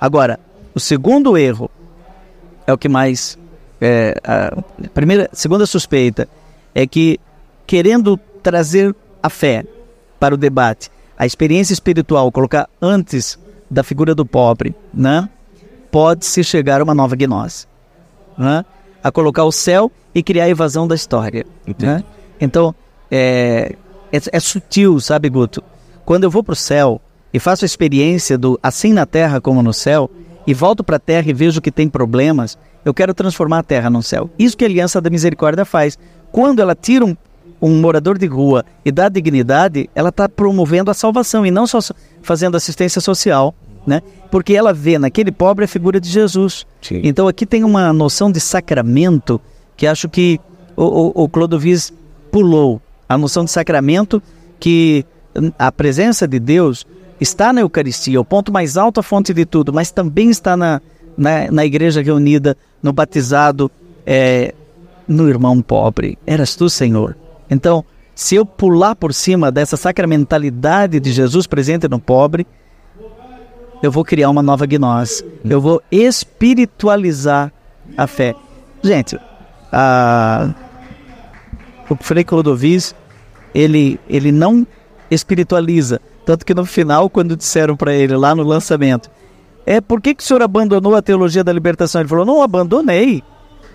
Agora, 0.00 0.40
o 0.74 0.80
segundo 0.80 1.38
erro 1.38 1.70
é 2.66 2.72
o 2.72 2.78
que 2.78 2.88
mais. 2.88 3.38
É, 3.80 4.14
a 4.24 4.62
primeira, 4.92 5.28
segunda 5.32 5.66
suspeita 5.66 6.28
é 6.74 6.86
que, 6.86 7.20
querendo 7.66 8.18
trazer 8.42 8.94
a 9.22 9.28
fé 9.30 9.64
para 10.18 10.34
o 10.34 10.38
debate, 10.38 10.90
a 11.16 11.26
experiência 11.26 11.72
espiritual, 11.72 12.30
colocar 12.32 12.68
antes 12.80 13.38
da 13.70 13.82
figura 13.82 14.14
do 14.14 14.26
pobre, 14.26 14.74
né? 14.92 15.28
Pode-se 15.90 16.42
chegar 16.42 16.80
a 16.80 16.84
uma 16.84 16.94
nova 16.94 17.14
gnose, 17.14 17.66
né? 18.36 18.64
A 19.04 19.12
colocar 19.12 19.44
o 19.44 19.52
céu 19.52 19.92
e 20.12 20.22
criar 20.22 20.44
a 20.44 20.48
evasão 20.48 20.88
da 20.88 20.96
história, 20.96 21.46
né? 21.78 22.02
Então, 22.40 22.74
é, 23.10 23.76
é, 24.10 24.18
é 24.32 24.40
sutil, 24.40 24.98
sabe, 24.98 25.28
Guto? 25.28 25.62
Quando 26.04 26.24
eu 26.24 26.30
vou 26.30 26.42
para 26.42 26.54
o 26.54 26.56
céu 26.56 27.00
e 27.32 27.38
faço 27.38 27.64
a 27.64 27.66
experiência 27.66 28.36
do 28.36 28.58
assim 28.62 28.92
na 28.92 29.04
terra 29.04 29.40
como 29.40 29.62
no 29.62 29.72
céu, 29.72 30.10
e 30.46 30.52
volto 30.52 30.84
para 30.84 30.96
a 30.96 31.00
terra 31.00 31.28
e 31.28 31.32
vejo 31.32 31.60
que 31.60 31.70
tem 31.70 31.88
problemas, 31.88 32.58
eu 32.84 32.92
quero 32.92 33.14
transformar 33.14 33.60
a 33.60 33.62
terra 33.62 33.88
num 33.88 34.02
céu. 34.02 34.30
Isso 34.38 34.56
que 34.56 34.64
a 34.64 34.68
Aliança 34.68 35.00
da 35.00 35.08
Misericórdia 35.08 35.64
faz. 35.64 35.98
Quando 36.30 36.60
ela 36.60 36.74
tira 36.74 37.04
um, 37.04 37.16
um 37.60 37.80
morador 37.80 38.18
de 38.18 38.26
rua 38.26 38.64
e 38.84 38.92
dá 38.92 39.08
dignidade, 39.08 39.88
ela 39.94 40.10
está 40.10 40.28
promovendo 40.28 40.90
a 40.90 40.94
salvação 40.94 41.46
e 41.46 41.50
não 41.50 41.66
só 41.66 41.78
fazendo 42.22 42.56
assistência 42.56 43.00
social, 43.00 43.54
né? 43.86 44.02
Porque 44.30 44.54
ela 44.54 44.72
vê 44.72 44.98
naquele 44.98 45.30
pobre 45.30 45.64
a 45.64 45.68
figura 45.68 46.00
de 46.00 46.08
Jesus. 46.08 46.66
Sim. 46.80 47.00
Então 47.04 47.28
aqui 47.28 47.46
tem 47.46 47.64
uma 47.64 47.92
noção 47.92 48.30
de 48.30 48.40
sacramento 48.40 49.40
que 49.76 49.86
acho 49.86 50.08
que 50.08 50.40
o, 50.76 50.84
o, 50.84 51.24
o 51.24 51.28
Clodovis 51.28 51.92
pulou. 52.30 52.80
A 53.08 53.18
noção 53.18 53.44
de 53.44 53.50
sacramento 53.50 54.22
que 54.58 55.04
hum, 55.36 55.52
a 55.58 55.70
presença 55.70 56.26
de 56.26 56.38
Deus 56.38 56.86
está 57.20 57.52
na 57.52 57.60
Eucaristia, 57.60 58.20
o 58.20 58.24
ponto 58.24 58.52
mais 58.52 58.76
alto, 58.76 59.00
a 59.00 59.02
fonte 59.02 59.32
de 59.32 59.44
tudo, 59.44 59.72
mas 59.72 59.90
também 59.90 60.30
está 60.30 60.56
na, 60.56 60.80
na, 61.16 61.50
na 61.50 61.64
igreja 61.64 62.02
reunida, 62.02 62.56
no 62.82 62.92
batizado, 62.92 63.70
é, 64.06 64.54
no 65.06 65.28
irmão 65.28 65.60
pobre. 65.62 66.18
Eras 66.26 66.56
tu, 66.56 66.68
Senhor. 66.68 67.16
Então, 67.48 67.84
se 68.14 68.36
eu 68.36 68.46
pular 68.46 68.94
por 68.94 69.12
cima 69.12 69.50
dessa 69.50 69.76
sacramentalidade 69.76 71.00
de 71.00 71.12
Jesus 71.12 71.46
presente 71.46 71.88
no 71.88 71.98
pobre, 71.98 72.46
eu 73.86 73.90
vou 73.90 74.04
criar 74.04 74.30
uma 74.30 74.42
nova 74.42 74.66
gnose. 74.66 75.24
Eu 75.44 75.60
vou 75.60 75.82
espiritualizar 75.90 77.52
a 77.96 78.06
fé. 78.06 78.34
Gente, 78.82 79.18
a... 79.70 80.54
o 81.88 81.96
Frei 81.96 82.24
Clodovis, 82.24 82.94
ele, 83.54 84.00
ele 84.08 84.32
não 84.32 84.66
espiritualiza. 85.10 86.00
Tanto 86.24 86.46
que 86.46 86.54
no 86.54 86.64
final, 86.64 87.10
quando 87.10 87.36
disseram 87.36 87.76
para 87.76 87.92
ele 87.92 88.16
lá 88.16 88.34
no 88.34 88.42
lançamento, 88.42 89.10
é 89.66 89.80
por 89.80 90.00
que, 90.00 90.14
que 90.14 90.22
o 90.22 90.26
senhor 90.26 90.42
abandonou 90.42 90.94
a 90.94 91.02
teologia 91.02 91.44
da 91.44 91.52
libertação? 91.52 92.00
Ele 92.00 92.08
falou, 92.08 92.24
não 92.24 92.42
abandonei. 92.42 93.22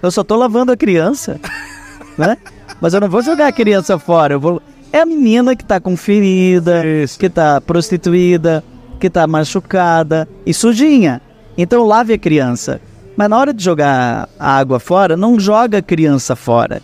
Eu 0.01 0.10
só 0.10 0.22
estou 0.22 0.38
lavando 0.38 0.72
a 0.72 0.78
criança. 0.78 1.39
né? 2.18 2.38
Mas 2.82 2.93
eu 2.93 3.01
não 3.01 3.10
vou 3.10 3.22
jogar 3.22 3.47
a 3.47 3.51
criança 3.51 3.99
fora. 3.99 4.34
Eu 4.34 4.39
vou... 4.39 4.62
É 4.91 5.01
a 5.01 5.05
menina 5.05 5.55
que 5.55 5.62
está 5.62 5.80
com 5.80 5.95
ferida, 5.95 6.82
que 7.20 7.28
está 7.28 7.62
prostituída, 7.62 8.64
que 8.99 9.07
está 9.07 9.25
machucada 9.25 10.27
e 10.45 10.53
sujinha. 10.53 11.21
Então 11.57 11.85
lave 11.85 12.13
a 12.13 12.17
criança. 12.17 12.79
Mas 13.17 13.29
na 13.29 13.37
hora 13.37 13.53
de 13.53 13.63
jogar 13.63 14.29
a 14.39 14.57
água 14.57 14.79
fora, 14.79 15.17
não 15.17 15.39
joga 15.39 15.79
a 15.79 15.81
criança 15.81 16.35
fora. 16.35 16.81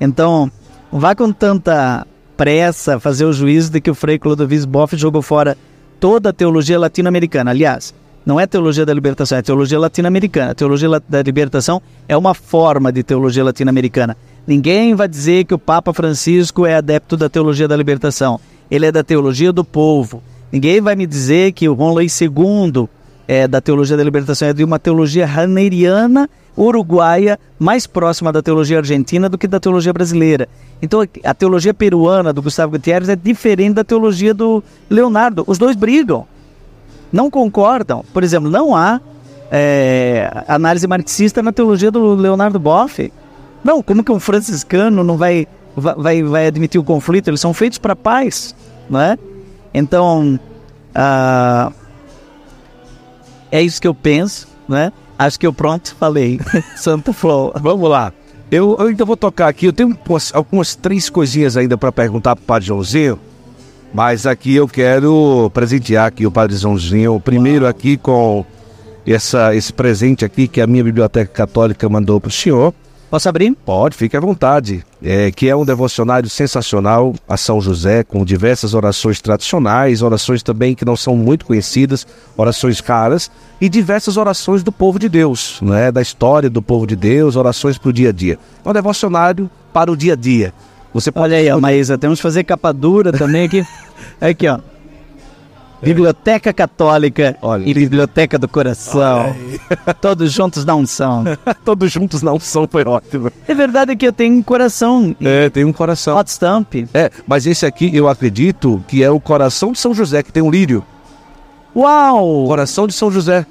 Então, 0.00 0.50
não 0.92 1.00
vá 1.00 1.14
com 1.14 1.32
tanta 1.32 2.06
pressa 2.36 3.00
fazer 3.00 3.24
o 3.24 3.32
juízo 3.32 3.70
de 3.70 3.80
que 3.80 3.90
o 3.90 3.94
Frei 3.94 4.18
Clodovis 4.18 4.64
Boff 4.64 4.96
jogou 4.96 5.22
fora 5.22 5.56
toda 5.98 6.28
a 6.28 6.32
teologia 6.32 6.78
latino-americana. 6.78 7.50
Aliás, 7.50 7.94
não 8.24 8.38
é 8.38 8.46
teologia 8.46 8.84
da 8.84 8.92
libertação, 8.92 9.38
é 9.38 9.42
teologia 9.42 9.78
latino-americana. 9.78 10.50
A 10.50 10.54
teologia 10.54 10.88
da 11.08 11.22
libertação 11.22 11.80
é 12.06 12.14
uma 12.14 12.34
forma 12.34 12.92
de 12.92 13.02
teologia 13.02 13.42
latino-americana. 13.42 14.14
Ninguém 14.46 14.94
vai 14.94 15.08
dizer 15.08 15.44
que 15.44 15.54
o 15.54 15.58
Papa 15.58 15.94
Francisco 15.94 16.66
é 16.66 16.76
adepto 16.76 17.16
da 17.16 17.30
teologia 17.30 17.66
da 17.66 17.76
libertação. 17.76 18.38
Ele 18.70 18.84
é 18.84 18.92
da 18.92 19.02
teologia 19.02 19.52
do 19.52 19.64
povo. 19.64 20.22
Ninguém 20.52 20.80
vai 20.80 20.96
me 20.96 21.06
dizer 21.06 21.52
que 21.52 21.68
o 21.68 21.74
Luís 21.74 22.18
II 22.20 22.88
é 23.26 23.46
da 23.46 23.60
teologia 23.60 23.96
da 23.96 24.02
libertação, 24.02 24.48
é 24.48 24.52
de 24.54 24.64
uma 24.64 24.78
teologia 24.78 25.26
raneriana, 25.26 26.28
uruguaia, 26.56 27.38
mais 27.58 27.86
próxima 27.86 28.32
da 28.32 28.42
teologia 28.42 28.78
argentina 28.78 29.28
do 29.28 29.36
que 29.36 29.46
da 29.46 29.60
teologia 29.60 29.92
brasileira. 29.92 30.48
Então, 30.80 31.06
a 31.22 31.34
teologia 31.34 31.74
peruana 31.74 32.32
do 32.32 32.40
Gustavo 32.40 32.72
Gutierrez 32.72 33.08
é 33.10 33.16
diferente 33.16 33.74
da 33.74 33.84
teologia 33.84 34.32
do 34.32 34.64
Leonardo. 34.88 35.44
Os 35.46 35.58
dois 35.58 35.76
brigam, 35.76 36.26
não 37.12 37.30
concordam. 37.30 38.02
Por 38.14 38.24
exemplo, 38.24 38.50
não 38.50 38.74
há 38.74 38.98
é, 39.50 40.44
análise 40.48 40.86
marxista 40.86 41.42
na 41.42 41.52
teologia 41.52 41.90
do 41.90 42.14
Leonardo 42.14 42.58
Boff. 42.58 43.12
Não, 43.62 43.82
como 43.82 44.02
que 44.02 44.10
um 44.10 44.20
franciscano 44.20 45.04
não 45.04 45.18
vai, 45.18 45.46
vai, 45.76 46.22
vai 46.22 46.46
admitir 46.46 46.80
o 46.80 46.84
conflito? 46.84 47.28
Eles 47.28 47.40
são 47.40 47.52
feitos 47.52 47.76
para 47.76 47.94
paz, 47.94 48.54
não 48.88 49.00
é? 49.00 49.18
Então, 49.72 50.38
ah, 50.94 51.70
é 53.50 53.62
isso 53.62 53.80
que 53.80 53.88
eu 53.88 53.94
penso, 53.94 54.48
né? 54.68 54.92
Acho 55.18 55.38
que 55.38 55.46
eu 55.46 55.52
pronto 55.52 55.94
falei. 55.98 56.40
Santa 56.76 57.12
Flor. 57.12 57.52
Vamos 57.60 57.88
lá. 57.90 58.12
Eu, 58.50 58.76
eu 58.78 58.86
ainda 58.86 59.04
vou 59.04 59.16
tocar 59.16 59.48
aqui. 59.48 59.66
Eu 59.66 59.72
tenho 59.72 59.96
umas- 60.08 60.34
algumas 60.34 60.74
três 60.74 61.10
coisinhas 61.10 61.56
ainda 61.56 61.76
para 61.76 61.90
perguntar 61.92 62.34
para 62.36 62.42
o 62.42 62.46
Padre 62.46 62.68
Joãozinho. 62.68 63.18
Mas 63.92 64.26
aqui 64.26 64.54
eu 64.54 64.68
quero 64.68 65.50
presentear 65.52 66.06
aqui 66.06 66.26
o 66.26 66.30
Padre 66.30 66.56
Joãozinho. 66.56 67.18
Primeiro 67.20 67.66
aqui 67.66 67.96
com 67.96 68.44
essa, 69.06 69.54
esse 69.54 69.72
presente 69.72 70.24
aqui 70.24 70.46
que 70.46 70.60
a 70.60 70.66
minha 70.66 70.84
Biblioteca 70.84 71.32
Católica 71.32 71.88
mandou 71.88 72.20
para 72.20 72.28
o 72.28 72.32
senhor. 72.32 72.72
Posso 73.10 73.26
abrir? 73.26 73.56
Pode, 73.64 73.96
fique 73.96 74.16
à 74.16 74.20
vontade. 74.20 74.84
É, 75.02 75.30
que 75.30 75.48
é 75.48 75.56
um 75.56 75.64
devocionário 75.64 76.28
sensacional 76.28 77.14
a 77.26 77.36
São 77.36 77.60
José, 77.60 78.02
com 78.04 78.24
diversas 78.24 78.74
orações 78.74 79.20
tradicionais, 79.20 80.02
orações 80.02 80.42
também 80.42 80.74
que 80.74 80.84
não 80.84 80.96
são 80.96 81.16
muito 81.16 81.46
conhecidas, 81.46 82.06
orações 82.36 82.80
caras, 82.80 83.30
e 83.60 83.68
diversas 83.68 84.16
orações 84.16 84.62
do 84.62 84.70
povo 84.70 84.98
de 84.98 85.08
Deus, 85.08 85.58
né? 85.62 85.90
da 85.90 86.02
história 86.02 86.50
do 86.50 86.60
povo 86.60 86.86
de 86.86 86.96
Deus, 86.96 87.36
orações 87.36 87.78
para 87.78 87.88
o 87.88 87.92
dia 87.92 88.10
a 88.10 88.12
dia. 88.12 88.38
É 88.64 88.68
um 88.68 88.72
devocionário 88.72 89.48
para 89.72 89.90
o 89.90 89.96
dia 89.96 90.12
a 90.12 90.16
dia. 90.16 90.52
Você 90.92 91.10
pode 91.10 91.32
Olha 91.32 91.36
aí, 91.36 91.50
ó, 91.50 91.60
Maísa, 91.60 91.96
temos 91.96 92.18
que 92.18 92.22
fazer 92.22 92.44
capa 92.44 92.72
dura 92.72 93.12
também 93.12 93.44
aqui. 93.44 93.64
Aqui, 94.20 94.48
ó. 94.48 94.58
Biblioteca 95.82 96.52
Católica 96.52 97.36
Olha. 97.40 97.62
e 97.64 97.72
Biblioteca 97.72 98.38
do 98.38 98.48
Coração. 98.48 99.34
Todos 100.00 100.32
juntos 100.32 100.64
na 100.64 100.74
unção. 100.74 101.24
Todos 101.64 101.90
juntos 101.92 102.20
na 102.22 102.32
unção 102.32 102.66
foi 102.70 102.84
ótimo. 102.84 103.30
É 103.46 103.54
verdade 103.54 103.94
que 103.94 104.06
eu 104.06 104.12
tenho 104.12 104.34
um 104.36 104.42
coração 104.42 105.14
É, 105.20 105.48
tem 105.48 105.64
um 105.64 105.72
coração. 105.72 106.16
hot 106.16 106.28
stamp. 106.30 106.74
É, 106.92 107.10
mas 107.26 107.46
esse 107.46 107.64
aqui 107.64 107.94
eu 107.94 108.08
acredito 108.08 108.82
que 108.88 109.02
é 109.02 109.10
o 109.10 109.20
coração 109.20 109.70
de 109.72 109.78
São 109.78 109.94
José, 109.94 110.22
que 110.22 110.32
tem 110.32 110.42
um 110.42 110.50
lírio. 110.50 110.84
Uau! 111.76 112.46
Coração 112.46 112.86
de 112.86 112.92
São 112.92 113.10
José. 113.10 113.46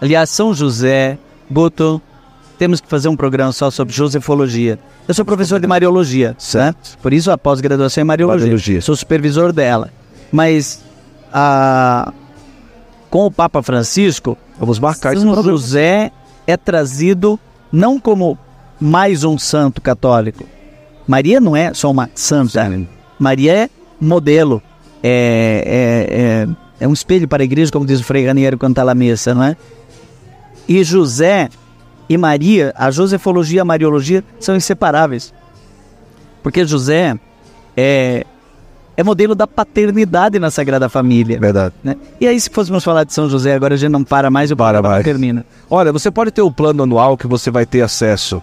Aliás, 0.00 0.28
São 0.28 0.52
José, 0.52 1.16
Guto, 1.50 2.00
temos 2.58 2.78
que 2.80 2.88
fazer 2.88 3.08
um 3.08 3.16
programa 3.16 3.52
só 3.52 3.70
sobre 3.70 3.94
josefologia. 3.94 4.78
Eu 5.08 5.14
sou 5.14 5.24
professor 5.24 5.58
de 5.58 5.66
Mariologia, 5.68 6.30
né? 6.30 6.34
Certo. 6.38 6.98
Por 7.00 7.12
isso 7.14 7.30
a 7.30 7.38
pós-graduação 7.38 8.02
é 8.02 8.04
Mariologia. 8.04 8.40
Mariologia. 8.46 8.82
Sou 8.82 8.94
supervisor 8.94 9.50
dela. 9.52 9.90
Mas 10.30 10.83
com 13.10 13.26
o 13.26 13.30
Papa 13.30 13.62
Francisco, 13.62 14.36
Vamos 14.58 14.78
marcar 14.78 15.16
São. 15.16 15.42
José 15.42 16.12
é 16.46 16.56
trazido 16.56 17.38
não 17.72 17.98
como 17.98 18.38
mais 18.80 19.24
um 19.24 19.38
santo 19.38 19.80
católico. 19.80 20.44
Maria 21.06 21.40
não 21.40 21.56
é 21.56 21.74
só 21.74 21.90
uma 21.90 22.08
santa. 22.14 22.70
Maria 23.18 23.52
é 23.52 23.70
modelo. 24.00 24.62
É, 25.02 25.62
é, 25.66 26.44
é, 26.82 26.84
é 26.84 26.88
um 26.88 26.92
espelho 26.92 27.28
para 27.28 27.42
a 27.42 27.44
igreja, 27.44 27.70
como 27.70 27.84
diz 27.84 28.00
o 28.00 28.04
Frei 28.04 28.26
Raniero 28.26 28.56
quando 28.56 28.72
está 28.72 28.84
na 28.84 28.94
missa, 28.94 29.34
não 29.34 29.42
é? 29.42 29.56
E 30.66 30.82
José 30.82 31.50
e 32.08 32.16
Maria, 32.16 32.72
a 32.76 32.90
josefologia 32.90 33.58
e 33.58 33.60
a 33.60 33.64
mariologia 33.64 34.24
são 34.40 34.56
inseparáveis. 34.56 35.34
Porque 36.42 36.64
José 36.64 37.18
é, 37.76 38.24
é 38.96 39.02
modelo 39.02 39.34
da 39.34 39.46
paternidade 39.46 40.38
na 40.38 40.50
Sagrada 40.50 40.88
Família. 40.88 41.38
Verdade. 41.38 41.74
né? 41.82 41.96
E 42.20 42.26
aí, 42.26 42.38
se 42.38 42.48
fôssemos 42.50 42.84
falar 42.84 43.04
de 43.04 43.12
São 43.12 43.28
José, 43.28 43.54
agora 43.54 43.74
a 43.74 43.76
gente 43.76 43.90
não 43.90 44.04
para 44.04 44.30
mais, 44.30 44.50
o 44.50 44.56
Para 44.56 44.80
mais. 44.80 45.04
termina. 45.04 45.44
Olha, 45.68 45.92
você 45.92 46.10
pode 46.10 46.30
ter 46.30 46.42
o 46.42 46.50
plano 46.50 46.82
anual 46.82 47.16
que 47.16 47.26
você 47.26 47.50
vai 47.50 47.66
ter 47.66 47.82
acesso 47.82 48.42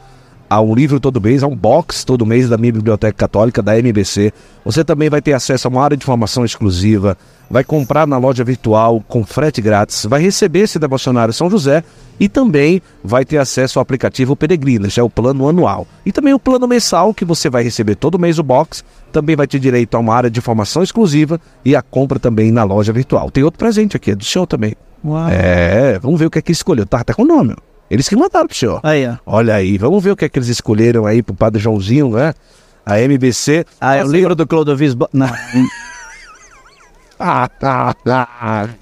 a 0.50 0.60
um 0.60 0.76
livro 0.76 1.00
todo 1.00 1.22
mês, 1.22 1.44
a 1.44 1.48
um 1.48 1.56
box 1.56 2.04
todo 2.04 2.26
mês 2.26 2.50
da 2.50 2.58
minha 2.58 2.74
Biblioteca 2.74 3.14
Católica, 3.14 3.62
da 3.62 3.80
MBC. 3.80 4.34
Você 4.66 4.84
também 4.84 5.10
vai 5.10 5.22
ter 5.22 5.32
acesso 5.32 5.68
a 5.68 5.72
uma 5.72 5.82
área 5.82 5.96
de 5.96 6.06
formação 6.06 6.44
exclusiva, 6.44 7.18
vai 7.52 7.64
comprar 7.64 8.08
na 8.08 8.18
loja 8.18 8.44
virtual 8.44 9.04
com 9.08 9.26
frete 9.26 9.62
grátis, 9.62 10.06
vai 10.06 10.22
receber 10.22 10.62
esse 10.62 10.80
devocionário 10.80 11.34
São 11.34 11.50
José 11.50 11.84
e 12.18 12.30
também 12.30 12.82
vai 13.04 13.26
ter 13.26 13.38
acesso 13.38 13.78
ao 13.78 13.82
aplicativo 13.82 14.36
Peregrina, 14.36 14.90
já 14.90 15.02
é 15.02 15.06
o 15.06 15.10
plano 15.10 15.50
anual. 15.50 15.86
E 16.06 16.12
também 16.12 16.34
o 16.34 16.40
plano 16.40 16.68
mensal, 16.68 17.14
que 17.14 17.26
você 17.26 17.50
vai 17.50 17.64
receber 17.64 17.96
todo 17.96 18.18
mês 18.18 18.40
o 18.40 18.44
box, 18.44 18.84
também 19.12 19.36
vai 19.36 19.48
ter 19.48 19.60
direito 19.60 19.96
a 19.96 20.00
uma 20.00 20.16
área 20.16 20.30
de 20.30 20.40
formação 20.40 20.82
exclusiva 20.82 21.42
e 21.66 21.76
a 21.76 21.82
compra 21.82 22.20
também 22.20 22.52
na 22.52 22.64
loja 22.64 22.94
virtual. 22.94 23.30
Tem 23.30 23.44
outro 23.44 23.60
presente 23.60 23.98
aqui, 23.98 24.12
é 24.12 24.16
do 24.16 24.24
senhor 24.24 24.48
também. 24.48 24.76
Uau. 25.04 25.28
É, 25.30 26.00
vamos 26.00 26.20
ver 26.20 26.28
o 26.28 26.32
que 26.32 26.40
é 26.40 26.42
que 26.42 26.52
escolheu. 26.52 26.86
Tá 26.86 27.00
até 27.02 27.14
com 27.14 27.24
o 27.24 27.28
nome. 27.28 27.56
Eles 27.90 28.08
que 28.08 28.16
mandaram 28.16 28.48
pro 28.48 28.56
senhor. 28.56 28.80
Aí, 28.84 29.06
ó. 29.06 29.18
Olha 29.26 29.56
aí, 29.56 29.78
vamos 29.78 30.02
ver 30.02 30.12
o 30.12 30.16
que 30.16 30.24
é 30.24 30.30
que 30.30 30.40
eles 30.40 30.48
escolheram 30.48 31.06
aí 31.06 31.22
pro 31.22 31.36
Padre 31.36 31.62
Joãozinho, 31.62 32.12
né? 32.12 32.34
A 32.86 33.02
MBC. 33.02 33.66
Ah, 33.82 33.96
é 33.96 34.06
o 34.06 34.08
livro 34.08 34.36
do 34.36 34.48
Clodovis... 34.48 34.94
Bo... 34.94 35.10
Não. 35.12 35.28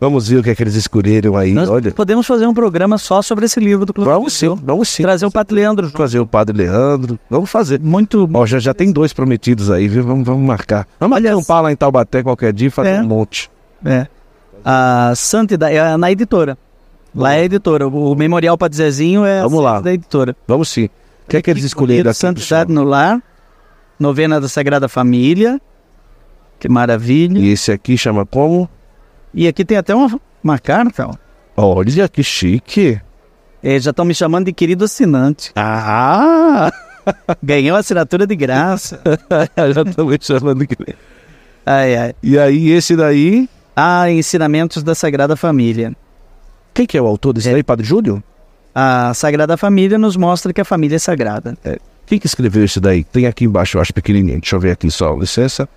Vamos 0.00 0.28
ver 0.28 0.36
o 0.38 0.42
que 0.44 0.50
é 0.50 0.54
que 0.54 0.62
eles 0.62 0.76
escolheram 0.76 1.36
aí. 1.36 1.52
Nós 1.52 1.68
Olha. 1.68 1.90
podemos 1.90 2.24
fazer 2.24 2.46
um 2.46 2.54
programa 2.54 2.96
só 2.98 3.20
sobre 3.20 3.46
esse 3.46 3.58
livro 3.58 3.84
do 3.84 3.92
Clodovis. 3.92 4.16
Vamos 4.16 4.32
sim, 4.32 4.54
vamos 4.64 4.88
sim. 4.88 5.02
Trazer 5.02 5.26
o 5.26 5.30
Padre 5.30 5.56
Leandro. 5.56 5.90
Trazer 5.90 6.20
o 6.20 6.26
Padre 6.26 6.56
Leandro. 6.56 7.18
Vamos 7.28 7.50
fazer. 7.50 7.80
Muito 7.80 8.28
Ó, 8.32 8.46
já, 8.46 8.60
já 8.60 8.72
tem 8.72 8.92
dois 8.92 9.12
prometidos 9.12 9.72
aí, 9.72 9.88
viu? 9.88 10.04
Vamos, 10.04 10.24
vamos 10.24 10.46
marcar. 10.46 10.86
Vamos 11.00 11.16
Olha, 11.16 11.32
acampar 11.32 11.62
lá 11.64 11.72
em 11.72 11.76
Taubaté 11.76 12.22
qualquer 12.22 12.52
dia 12.52 12.68
e 12.68 12.70
fazer 12.70 12.90
É. 12.90 13.00
um 13.00 13.06
monte. 13.08 13.50
É. 13.84 14.06
A 14.64 15.12
Santidade, 15.16 15.74
é 15.74 15.96
na 15.96 16.12
editora. 16.12 16.56
Lá 17.12 17.32
é 17.34 17.40
a 17.40 17.44
editora. 17.46 17.88
O 17.88 18.14
Memorial 18.14 18.56
Padre 18.56 18.76
Zezinho 18.76 19.24
é 19.24 19.42
Vamos 19.42 19.58
a 19.58 19.62
lá. 19.62 19.80
da 19.80 19.92
editora. 19.92 20.36
Vamos 20.46 20.68
sim. 20.68 20.84
O 20.84 21.28
que 21.28 21.38
é 21.38 21.42
que 21.42 21.50
eles 21.50 21.64
escolheram 21.64 22.10
aqui? 22.10 22.20
Santidade 22.20 22.72
no 22.72 22.84
Lar, 22.84 23.20
Novena 23.98 24.40
da 24.40 24.48
Sagrada 24.48 24.88
Família. 24.88 25.60
Que 26.58 26.68
maravilha. 26.68 27.38
E 27.38 27.48
esse 27.48 27.70
aqui 27.72 27.96
chama 27.96 28.26
como? 28.26 28.68
E 29.32 29.46
aqui 29.46 29.64
tem 29.64 29.76
até 29.78 29.94
uma, 29.94 30.20
uma 30.42 30.58
carta. 30.58 31.08
ó. 31.08 31.14
Olha 31.76 32.08
que 32.08 32.22
chique. 32.22 33.00
É, 33.62 33.78
já 33.80 33.90
estão 33.90 34.04
me 34.04 34.14
chamando 34.14 34.46
de 34.46 34.52
querido 34.52 34.84
assinante. 34.84 35.50
Ah! 35.56 36.70
Ganhou 37.42 37.76
a 37.76 37.80
assinatura 37.80 38.26
de 38.26 38.36
graça. 38.36 39.00
já 39.74 39.82
estão 39.82 40.06
me 40.06 40.18
chamando 40.20 40.66
que. 40.66 40.76
Ai, 41.66 41.96
ai. 41.96 42.14
E 42.22 42.38
aí, 42.38 42.70
esse 42.70 42.96
daí. 42.96 43.48
Ah, 43.74 44.10
ensinamentos 44.10 44.82
da 44.82 44.94
Sagrada 44.94 45.36
Família. 45.36 45.92
Quem 46.74 46.86
que 46.86 46.96
é 46.96 47.02
o 47.02 47.06
autor 47.06 47.32
desse 47.32 47.48
É. 47.48 47.52
daí, 47.52 47.62
Padre 47.62 47.86
Júlio? 47.86 48.22
A 48.74 49.12
Sagrada 49.14 49.56
Família 49.56 49.98
nos 49.98 50.16
mostra 50.16 50.52
que 50.52 50.60
a 50.60 50.64
família 50.64 50.96
é 50.96 50.98
sagrada. 50.98 51.56
Quem 52.06 52.18
que 52.18 52.26
escreveu 52.26 52.64
esse 52.64 52.78
daí? 52.80 53.02
Tem 53.02 53.26
aqui 53.26 53.44
embaixo, 53.44 53.76
eu 53.76 53.80
acho 53.82 53.92
pequenininho. 53.92 54.40
Deixa 54.40 54.54
eu 54.56 54.60
ver 54.60 54.72
aqui 54.72 54.90
só, 54.90 55.14
licença. 55.16 55.68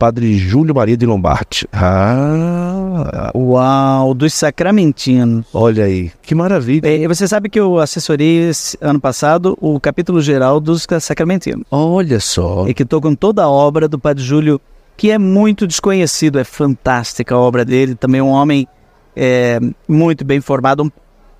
Padre 0.00 0.38
Júlio 0.38 0.74
Maria 0.74 0.96
de 0.96 1.04
Lombardi. 1.04 1.68
Ah, 1.70 3.30
Uau, 3.34 4.14
dos 4.14 4.32
sacramentinos. 4.32 5.44
olha 5.52 5.84
aí, 5.84 6.10
que 6.22 6.34
maravilha. 6.34 6.88
É, 6.88 7.06
você 7.06 7.28
sabe 7.28 7.50
que 7.50 7.60
eu 7.60 7.78
assessorei 7.78 8.48
esse 8.48 8.78
ano 8.80 8.98
passado 8.98 9.58
o 9.60 9.78
capítulo 9.78 10.22
geral 10.22 10.58
dos 10.58 10.86
sacramentinos. 11.00 11.66
Olha 11.70 12.18
só. 12.18 12.66
E 12.66 12.72
que 12.72 12.82
estou 12.82 12.98
com 12.98 13.14
toda 13.14 13.42
a 13.44 13.50
obra 13.50 13.86
do 13.86 13.98
Padre 13.98 14.24
Júlio, 14.24 14.58
que 14.96 15.10
é 15.10 15.18
muito 15.18 15.66
desconhecido, 15.66 16.38
é 16.38 16.44
fantástica 16.44 17.34
a 17.34 17.38
obra 17.38 17.62
dele. 17.62 17.94
Também 17.94 18.22
um 18.22 18.28
homem 18.30 18.66
é, 19.14 19.60
muito 19.86 20.24
bem 20.24 20.40
formado, 20.40 20.82
um 20.82 20.90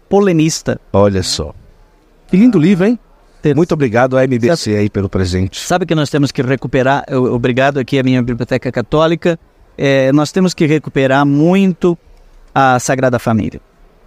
polemista. 0.06 0.78
Olha 0.92 1.22
só. 1.22 1.54
Que 2.28 2.36
lindo 2.36 2.58
livro, 2.58 2.84
hein? 2.84 2.98
Ter- 3.42 3.54
Muito 3.56 3.72
obrigado 3.72 4.16
à 4.18 4.24
MBC 4.24 4.76
aí 4.76 4.90
pelo 4.90 5.08
presente. 5.08 5.60
Sabe 5.60 5.86
que 5.86 5.94
nós 5.94 6.10
temos 6.10 6.30
que 6.30 6.42
recuperar, 6.42 7.04
eu- 7.08 7.32
obrigado 7.34 7.78
aqui 7.78 7.98
à 7.98 8.02
minha 8.02 8.22
biblioteca 8.22 8.70
católica, 8.70 9.38
é, 9.78 10.12
nós 10.12 10.30
temos 10.30 10.52
que 10.52 10.66
recuperar 10.66 11.24
muito 11.24 11.96
a 12.54 12.78
Sagrada 12.78 13.18
Família. 13.18 13.60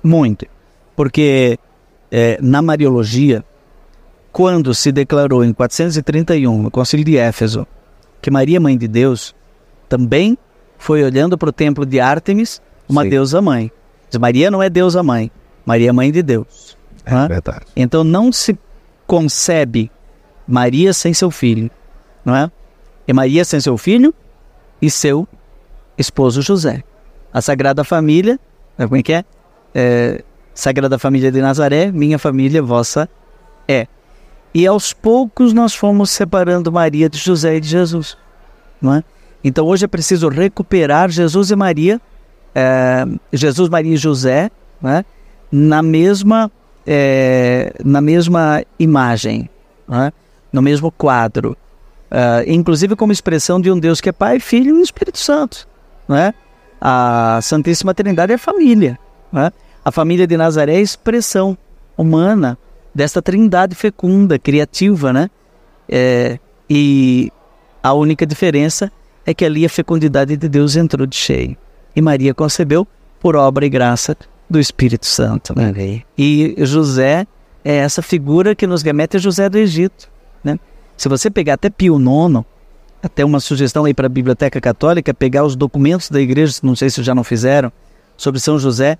Muito. 0.04 0.46
Porque 0.96 1.58
é, 2.12 2.38
na 2.42 2.62
Mariologia, 2.62 3.44
quando 4.32 4.74
se 4.74 4.92
declarou 4.92 5.44
em 5.44 5.52
431, 5.54 6.62
no 6.62 6.70
Concílio 6.72 7.06
de 7.06 7.18
Éfeso, 7.18 7.66
que 8.22 8.30
Maria, 8.30 8.60
Mãe 8.60 8.78
de 8.78 8.88
Deus, 8.88 9.34
também 9.90 10.38
foi 10.78 11.04
olhando 11.04 11.38
para 11.38 11.50
o 11.50 11.54
templo 11.54 11.86
de 11.86 12.00
Ártemis, 12.00 12.62
uma 12.88 13.04
Sim. 13.04 13.10
deusa 13.10 13.42
mãe. 13.42 13.72
Maria 14.20 14.52
não 14.52 14.62
é 14.62 14.70
deusa 14.70 15.02
mãe, 15.02 15.32
Maria 15.66 15.90
é 15.90 15.92
mãe 15.92 16.12
de 16.12 16.22
Deus. 16.22 16.78
É 17.06 17.14
Hã? 17.16 17.28
verdade. 17.28 17.66
Então 17.76 18.04
não 18.04 18.32
se 18.32 18.56
concebe 19.06 19.92
Maria 20.48 20.94
sem 20.94 21.14
seu 21.14 21.32
filho, 21.32 21.70
não 22.24 22.36
é? 22.36 22.52
É 23.08 23.14
Maria 23.14 23.44
sem 23.46 23.60
seu 23.60 23.78
filho 23.78 24.14
e 24.82 24.90
seu 24.90 25.28
esposo 25.98 26.42
José. 26.42 26.84
A 27.34 27.42
Sagrada 27.42 27.84
Família, 27.84 28.40
como 28.78 28.98
é 28.98 29.04
que 29.04 29.14
é? 29.14 29.26
É, 29.74 30.24
Sagrada 30.54 31.00
Família 31.00 31.32
de 31.32 31.42
Nazaré, 31.42 31.92
minha 31.92 32.20
família, 32.20 32.62
vossa 32.62 33.10
é. 33.68 33.88
E 34.54 34.68
aos 34.68 34.94
poucos 34.94 35.52
nós 35.54 35.74
fomos 35.74 36.12
separando 36.12 36.72
Maria 36.72 37.10
de 37.10 37.18
José 37.18 37.56
e 37.56 37.60
de 37.60 37.68
Jesus, 37.68 38.18
não 38.82 38.96
é? 38.96 39.04
Então 39.44 39.66
hoje 39.66 39.86
é 39.86 39.88
preciso 39.88 40.30
recuperar 40.30 41.10
Jesus 41.10 41.50
e 41.50 41.56
Maria, 41.56 42.00
eh, 42.54 43.06
Jesus, 43.34 43.68
Maria 43.68 43.94
e 43.94 43.98
José, 43.98 44.52
não 44.82 44.92
é? 44.92 45.06
na 45.52 45.84
mesma 45.84 46.52
é, 46.86 47.74
na 47.84 48.02
mesma 48.02 48.64
imagem, 48.78 49.50
não 49.88 50.04
é? 50.04 50.12
no 50.52 50.62
mesmo 50.62 50.92
quadro, 50.92 51.58
Ah, 52.16 52.44
inclusive 52.46 52.96
como 52.96 53.12
expressão 53.12 53.60
de 53.60 53.72
um 53.72 53.80
Deus 53.80 54.00
que 54.00 54.08
é 54.08 54.12
Pai, 54.12 54.40
Filho 54.40 54.78
e 54.78 54.84
Espírito 54.84 55.18
Santo. 55.18 55.68
Não 56.08 56.16
é? 56.16 56.32
A 56.80 57.40
Santíssima 57.42 57.92
Trindade 57.92 58.34
é 58.34 58.38
família. 58.38 59.00
Não 59.32 59.42
é? 59.42 59.52
A 59.84 59.92
família 59.92 60.28
de 60.28 60.38
Nazaré 60.38 60.76
é 60.76 60.82
expressão 60.82 61.58
humana 61.98 62.56
desta 62.94 63.20
trindade 63.20 63.74
fecunda, 63.74 64.38
criativa. 64.38 65.12
Né? 65.12 65.28
É, 65.90 66.38
e 66.70 67.32
a 67.82 67.94
única 67.94 68.28
diferença 68.28 68.92
é 69.26 69.34
que 69.34 69.44
ali 69.44 69.66
a 69.66 69.70
fecundidade 69.70 70.38
de 70.38 70.48
Deus 70.48 70.76
entrou 70.76 71.08
de 71.08 71.16
cheio. 71.16 71.58
E 71.96 72.02
Maria 72.02 72.36
concebeu 72.36 72.88
por 73.20 73.36
obra 73.36 73.66
e 73.66 73.70
graça 73.70 74.16
do 74.54 74.60
Espírito 74.60 75.06
Santo. 75.06 75.54
Né? 75.58 76.04
E 76.18 76.56
José 76.60 77.28
é 77.66 77.76
essa 77.78 78.02
figura 78.02 78.56
que 78.56 78.68
nos 78.68 78.84
remete 78.84 79.18
a 79.18 79.20
José 79.20 79.50
do 79.50 79.58
Egito. 79.58 80.10
Né? 80.44 80.60
Se 80.96 81.10
você 81.10 81.30
pegar 81.30 81.56
até 81.56 81.70
Pio 81.70 82.00
IX, 82.00 82.46
até 83.02 83.26
uma 83.26 83.40
sugestão 83.40 83.84
aí 83.84 83.94
para 83.94 84.06
a 84.06 84.10
Biblioteca 84.10 84.62
Católica, 84.62 85.14
pegar 85.14 85.44
os 85.44 85.56
documentos 85.56 86.10
da 86.10 86.22
igreja, 86.22 86.60
não 86.62 86.76
sei 86.76 86.90
se 86.90 87.02
já 87.04 87.16
não 87.16 87.24
fizeram, 87.24 87.72
sobre 88.16 88.40
São 88.40 88.60
José, 88.60 88.98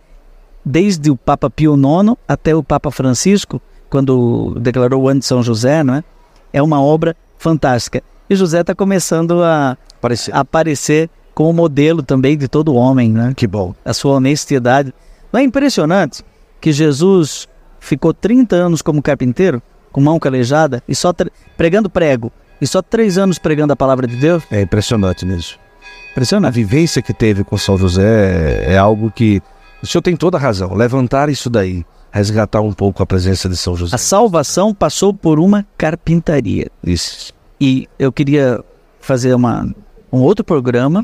desde 0.66 1.12
o 1.12 1.16
Papa 1.16 1.50
Pio 1.50 1.76
IX 1.76 2.18
até 2.28 2.56
o 2.56 2.64
Papa 2.64 2.90
Francisco, 2.90 3.62
quando 3.90 4.58
declarou 4.60 5.04
o 5.04 5.08
ano 5.08 5.20
de 5.20 5.26
São 5.28 5.44
José, 5.44 5.84
não 5.84 5.96
é? 5.96 6.04
É 6.52 6.62
uma 6.62 6.82
obra 6.82 7.16
fantástica. 7.38 8.02
E 8.28 8.36
José 8.36 8.62
está 8.62 8.74
começando 8.74 9.44
a 9.44 9.78
Parecia. 10.02 10.34
aparecer 10.34 11.10
como 11.36 11.54
modelo 11.54 12.02
também 12.02 12.38
de 12.38 12.48
todo 12.48 12.74
homem, 12.74 13.12
né? 13.12 13.34
Que 13.36 13.46
bom. 13.46 13.76
A 13.86 13.94
sua 13.94 14.16
honestidade. 14.16 14.94
Não 15.34 15.40
é 15.40 15.44
impressionante 15.44 16.24
que 16.62 16.72
Jesus 16.72 17.48
ficou 17.80 18.14
30 18.14 18.56
anos 18.56 18.84
como 18.84 19.02
carpinteiro, 19.02 19.64
com 19.92 20.00
mão 20.00 20.20
calejada, 20.20 20.84
e 20.88 20.94
só 20.94 21.12
pregando 21.58 21.90
prego, 21.90 22.32
e 22.62 22.68
só 22.68 22.84
três 22.84 23.18
anos 23.18 23.40
pregando 23.40 23.74
a 23.74 23.76
palavra 23.76 24.06
de 24.06 24.16
Deus? 24.16 24.44
É 24.52 24.62
impressionante 24.62 25.26
mesmo. 25.26 25.58
A 25.58 26.12
Impressionante. 26.12 26.54
vivência 26.54 27.02
que 27.02 27.12
teve 27.12 27.44
com 27.44 27.58
São 27.58 27.76
José 27.76 28.64
é 28.72 28.78
algo 28.78 29.10
que. 29.10 29.42
O 29.82 29.88
senhor 29.88 30.04
tem 30.04 30.16
toda 30.16 30.38
a 30.38 30.40
razão. 30.40 30.76
Levantar 30.76 31.28
isso 31.28 31.50
daí, 31.50 31.84
resgatar 32.12 32.62
um 32.62 32.72
pouco 32.72 33.02
a 33.02 33.06
presença 33.06 33.50
de 33.50 33.58
São 33.58 33.76
José. 33.76 33.96
A 33.96 33.98
salvação 33.98 34.74
passou 34.74 35.12
por 35.12 35.40
uma 35.40 35.66
carpintaria. 35.76 36.68
Isso. 36.84 37.34
E 37.60 37.90
eu 37.98 38.12
queria 38.12 38.64
fazer 39.02 39.34
uma, 39.34 39.68
um 40.12 40.22
outro 40.22 40.46
programa 40.46 41.04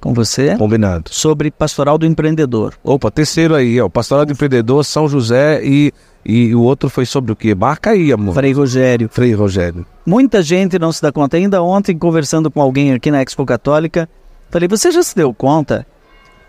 com 0.00 0.14
você 0.14 0.56
Combinado. 0.56 1.10
sobre 1.10 1.50
pastoral 1.50 1.98
do 1.98 2.06
empreendedor. 2.06 2.74
Opa, 2.82 3.10
terceiro 3.10 3.54
aí, 3.54 3.80
ó. 3.80 3.88
Pastoral 3.88 4.24
do 4.24 4.32
Empreendedor, 4.32 4.84
São 4.84 5.08
José 5.08 5.60
e, 5.62 5.92
e 6.24 6.54
o 6.54 6.62
outro 6.62 6.88
foi 6.88 7.04
sobre 7.04 7.32
o 7.32 7.36
quê? 7.36 7.54
Marca 7.54 7.90
aí, 7.90 8.10
amor. 8.12 8.34
Frei 8.34 8.52
Rogério. 8.52 9.08
Frei 9.12 9.32
Rogério. 9.34 9.84
Muita 10.06 10.42
gente 10.42 10.78
não 10.78 10.90
se 10.90 11.02
dá 11.02 11.12
conta. 11.12 11.36
Ainda 11.36 11.62
ontem, 11.62 11.96
conversando 11.96 12.50
com 12.50 12.60
alguém 12.62 12.92
aqui 12.92 13.10
na 13.10 13.20
Expo 13.22 13.44
Católica, 13.44 14.08
falei: 14.50 14.66
Você 14.68 14.90
já 14.90 15.02
se 15.02 15.14
deu 15.14 15.32
conta 15.34 15.86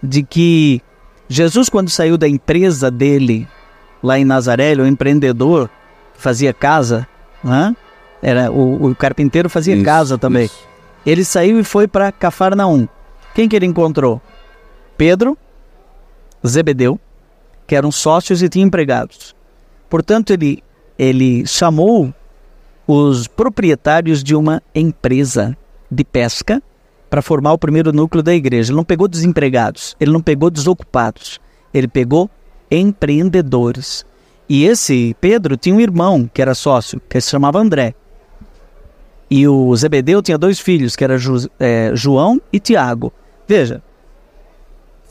de 0.01 0.23
que 0.23 0.81
Jesus, 1.27 1.67
quando 1.69 1.89
saiu 1.89 2.17
da 2.17 2.27
empresa 2.27 2.89
dele 2.89 3.47
lá 4.01 4.17
em 4.17 4.25
Nazaré, 4.25 4.73
o 4.75 4.87
empreendedor, 4.87 5.69
fazia 6.15 6.53
casa, 6.53 7.07
né? 7.43 7.75
Era, 8.21 8.51
o, 8.51 8.87
o 8.91 8.95
carpinteiro 8.95 9.49
fazia 9.49 9.75
Isso, 9.75 9.83
casa 9.83 10.17
também. 10.17 10.45
isso. 10.45 10.59
Ele 11.05 11.23
saiu 11.25 11.59
e 11.59 11.63
foi 11.63 11.87
para 11.87 12.11
Cafarnaum. 12.11 12.87
Quem 13.33 13.47
que 13.47 13.55
ele 13.55 13.65
encontrou? 13.65 14.21
Pedro, 14.97 15.37
Zebedeu, 16.45 16.99
que 17.65 17.75
eram 17.75 17.91
sócios 17.91 18.41
e 18.41 18.49
tinham 18.49 18.67
empregados. 18.67 19.35
Portanto, 19.89 20.31
ele, 20.31 20.63
ele 20.97 21.45
chamou 21.45 22.13
os 22.87 23.27
proprietários 23.27 24.23
de 24.23 24.35
uma 24.35 24.61
empresa 24.75 25.57
de 25.89 26.03
pesca 26.03 26.61
para 27.09 27.21
formar 27.21 27.53
o 27.53 27.57
primeiro 27.57 27.91
núcleo 27.93 28.23
da 28.23 28.33
igreja. 28.33 28.71
Ele 28.71 28.77
não 28.77 28.83
pegou 28.83 29.07
desempregados, 29.07 29.95
ele 29.99 30.11
não 30.11 30.21
pegou 30.21 30.49
desocupados, 30.49 31.39
ele 31.73 31.87
pegou 31.87 32.29
empreendedores. 32.69 34.05
E 34.47 34.65
esse 34.65 35.15
Pedro 35.21 35.55
tinha 35.55 35.75
um 35.75 35.79
irmão 35.79 36.29
que 36.33 36.41
era 36.41 36.53
sócio, 36.53 37.01
que 37.07 37.19
se 37.21 37.29
chamava 37.29 37.59
André. 37.59 37.93
E 39.29 39.47
o 39.47 39.73
Zebedeu 39.75 40.21
tinha 40.21 40.37
dois 40.37 40.59
filhos, 40.59 40.95
que 40.95 41.03
era 41.05 41.17
Ju- 41.17 41.49
eh, 41.57 41.91
João 41.93 42.41
e 42.51 42.59
Tiago. 42.59 43.13
Veja, 43.51 43.81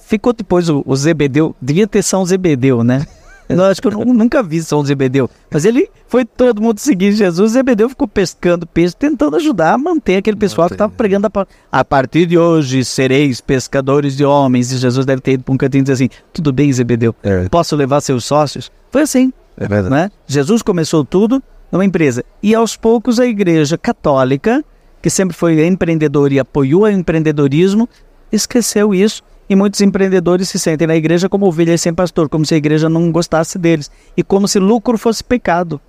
ficou 0.06 0.32
depois 0.32 0.68
o, 0.70 0.82
o 0.86 0.96
Zebedeu, 0.96 1.54
devia 1.60 1.86
ter 1.86 2.02
São 2.02 2.24
Zebedeu, 2.24 2.82
né? 2.82 3.06
Eu 3.50 3.64
acho 3.64 3.82
que 3.82 3.88
eu 3.88 3.90
nu- 3.90 4.14
nunca 4.14 4.44
vi 4.44 4.62
São 4.62 4.84
Zebedeu. 4.84 5.28
Mas 5.50 5.64
ele 5.64 5.90
foi 6.06 6.24
todo 6.24 6.62
mundo 6.62 6.78
seguir 6.78 7.10
Jesus. 7.10 7.50
Zebedeu 7.50 7.88
ficou 7.88 8.06
pescando 8.06 8.64
peixe, 8.64 8.94
tentando 8.96 9.34
ajudar 9.34 9.72
a 9.74 9.78
manter 9.78 10.18
aquele 10.18 10.36
pessoal 10.36 10.68
que 10.68 10.74
estava 10.74 10.92
pregando 10.92 11.26
a. 11.26 11.46
A 11.72 11.84
partir 11.84 12.26
de 12.26 12.38
hoje 12.38 12.84
sereis 12.84 13.40
pescadores 13.40 14.16
de 14.16 14.24
homens. 14.24 14.70
E 14.70 14.78
Jesus 14.78 15.04
deve 15.04 15.20
ter 15.20 15.32
ido 15.32 15.42
para 15.42 15.52
um 15.52 15.56
cantinho 15.56 15.80
e 15.80 15.82
dizer 15.82 15.94
assim: 15.94 16.08
Tudo 16.32 16.52
bem, 16.52 16.72
Zebedeu, 16.72 17.12
É, 17.24 17.48
posso 17.48 17.74
levar 17.74 18.00
seus 18.00 18.24
sócios? 18.24 18.70
Foi 18.88 19.02
assim 19.02 19.32
é 19.58 19.66
verdade. 19.66 19.90
né? 19.92 20.10
Jesus 20.28 20.62
começou 20.62 21.04
tudo 21.04 21.42
numa 21.72 21.84
empresa. 21.84 22.24
E 22.40 22.54
aos 22.54 22.76
poucos 22.76 23.18
a 23.18 23.26
igreja 23.26 23.76
católica, 23.76 24.64
que 25.02 25.10
sempre 25.10 25.36
foi 25.36 25.66
empreendedora 25.66 26.32
e 26.32 26.38
apoiou 26.38 26.82
o 26.82 26.88
empreendedorismo, 26.88 27.88
esqueceu 28.32 28.94
isso. 28.94 29.22
E 29.48 29.56
muitos 29.56 29.80
empreendedores 29.80 30.48
se 30.48 30.60
sentem 30.60 30.86
na 30.86 30.94
igreja 30.94 31.28
como 31.28 31.46
ovelhas 31.46 31.80
sem 31.80 31.92
pastor, 31.92 32.28
como 32.28 32.46
se 32.46 32.54
a 32.54 32.56
igreja 32.56 32.88
não 32.88 33.10
gostasse 33.10 33.58
deles. 33.58 33.90
E 34.16 34.22
como 34.22 34.46
se 34.46 34.60
lucro 34.60 34.96
fosse 34.96 35.24
pecado. 35.24 35.80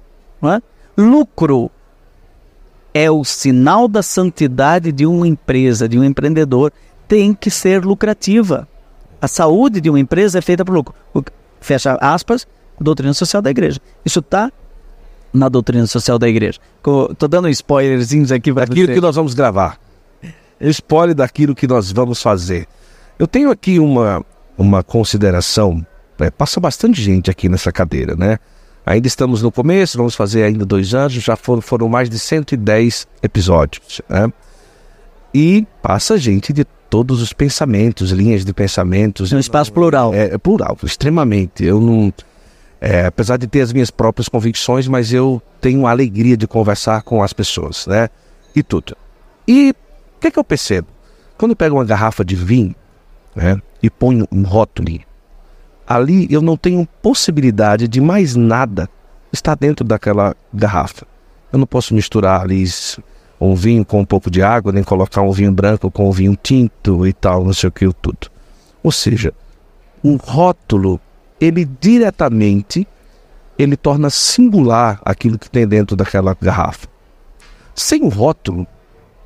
Não 0.42 0.54
é? 0.54 0.62
Lucro 0.98 1.70
é 2.94 3.10
o 3.12 3.24
sinal 3.24 3.88
da 3.88 4.02
santidade 4.02 4.92
de 4.92 5.06
uma 5.06 5.28
empresa, 5.28 5.88
de 5.88 6.00
um 6.00 6.04
empreendedor. 6.04 6.74
Tem 7.08 7.34
que 7.34 7.52
ser 7.52 7.86
lucrativa. 7.86 8.68
A 9.22 9.28
saúde 9.28 9.80
de 9.80 9.90
uma 9.90 10.00
empresa 10.00 10.40
é 10.40 10.42
feita 10.42 10.66
por 10.66 10.74
lucro. 10.74 10.96
Fecha 11.60 11.96
aspas, 12.02 12.48
doutrina 12.80 13.14
social 13.14 13.42
da 13.44 13.52
igreja. 13.52 13.80
Isso 14.04 14.20
está 14.20 14.52
na 15.32 15.48
doutrina 15.48 15.86
social 15.86 16.18
da 16.18 16.28
igreja. 16.28 16.60
Estou 16.78 17.30
dando 17.30 17.48
spoilerzinhos 17.50 18.32
aqui 18.32 18.52
para 18.52 18.66
Daquilo 18.66 18.88
você. 18.88 18.94
que 18.96 19.02
nós 19.02 19.16
vamos 19.16 19.34
gravar. 19.36 19.78
Spoiler 20.70 21.16
daquilo 21.16 21.56
que 21.56 21.68
nós 21.68 21.92
vamos 21.92 22.22
fazer. 22.22 22.68
Eu 23.18 23.28
tenho 23.28 23.52
aqui 23.52 23.80
uma, 23.80 24.24
uma 24.58 24.84
consideração. 24.84 25.86
né? 26.20 26.30
Passa 26.30 26.60
bastante 26.60 27.02
gente 27.02 27.30
aqui 27.30 27.50
nessa 27.50 27.72
cadeira, 27.72 28.16
né? 28.16 28.38
Ainda 28.86 29.08
estamos 29.08 29.42
no 29.44 29.52
começo, 29.52 29.98
vamos 29.98 30.16
fazer 30.16 30.44
ainda 30.44 30.66
dois 30.66 30.94
anos, 30.94 31.14
já 31.14 31.36
foram, 31.36 31.62
foram 31.62 31.88
mais 31.88 32.10
de 32.10 32.18
110 32.18 33.08
episódios. 33.22 34.02
Né? 34.10 34.32
E 35.34 35.68
passa 35.82 36.18
gente 36.18 36.52
de 36.52 36.66
todos 36.90 37.22
os 37.22 37.32
pensamentos, 37.32 38.12
linhas 38.12 38.44
de 38.44 38.54
pensamentos. 38.54 39.32
É 39.32 39.36
um 39.36 39.40
espaço 39.40 39.72
plural. 39.72 40.14
É, 40.14 40.34
é 40.34 40.38
plural, 40.38 40.78
extremamente. 40.84 41.64
Eu 41.64 41.80
não. 41.80 42.12
é, 42.82 43.06
apesar 43.06 43.38
de 43.38 43.48
ter 43.48 43.62
as 43.62 43.72
minhas 43.72 43.92
próprias 43.92 44.28
convicções, 44.28 44.88
mas 44.88 45.14
eu 45.14 45.42
tenho 45.62 45.86
a 45.86 45.92
alegria 45.92 46.36
de 46.36 46.48
conversar 46.48 47.04
com 47.04 47.22
as 47.22 47.34
pessoas, 47.34 47.86
né? 47.88 48.10
E 48.56 48.64
tudo. 48.64 48.98
E 49.48 49.74
que, 50.22 50.28
é 50.28 50.32
que 50.32 50.40
eu 50.40 50.44
percebo? 50.44 50.88
Quando 51.38 51.52
eu 51.52 51.56
pego 51.56 51.76
uma 51.76 51.84
garrafa 51.84 52.24
de 52.24 52.36
vinho 52.36 52.76
né, 53.36 53.60
e 53.82 53.90
ponho 53.90 54.28
um 54.32 54.44
rótulo, 54.44 55.00
ali 55.88 56.28
eu 56.32 56.42
não 56.42 56.56
tenho 56.56 56.88
possibilidade 57.02 57.88
de 57.88 58.00
mais 58.00 58.36
nada 58.36 58.88
estar 59.34 59.56
dentro 59.56 59.84
daquela 59.84 60.36
garrafa. 60.54 61.08
Eu 61.52 61.58
não 61.58 61.66
posso 61.66 61.96
misturar 61.96 62.42
ali 62.42 62.64
um 63.40 63.56
vinho 63.56 63.84
com 63.84 64.00
um 64.00 64.06
pouco 64.06 64.30
de 64.30 64.44
água, 64.44 64.72
nem 64.72 64.84
colocar 64.84 65.24
um 65.24 65.32
vinho 65.32 65.52
branco 65.52 65.90
com 65.90 66.08
um 66.08 66.12
vinho 66.12 66.38
tinto 66.42 67.08
e 67.08 67.12
tal, 67.12 67.44
não 67.44 67.54
sei 67.54 67.70
o 67.70 67.72
que, 67.72 67.88
o 67.88 67.94
tudo. 67.94 68.30
Ou 68.84 68.92
seja, 68.92 69.34
um 70.04 70.18
rótulo, 70.18 71.00
ele 71.40 71.66
diretamente, 71.66 72.88
ele 73.58 73.76
torna 73.76 74.12
singular 74.12 75.02
aquilo 75.04 75.40
que 75.40 75.50
tem 75.50 75.68
dentro 75.68 75.96
daquela 75.96 76.38
garrafa. 76.40 76.88
Sem 77.74 78.04
o 78.04 78.10
rótulo, 78.10 78.68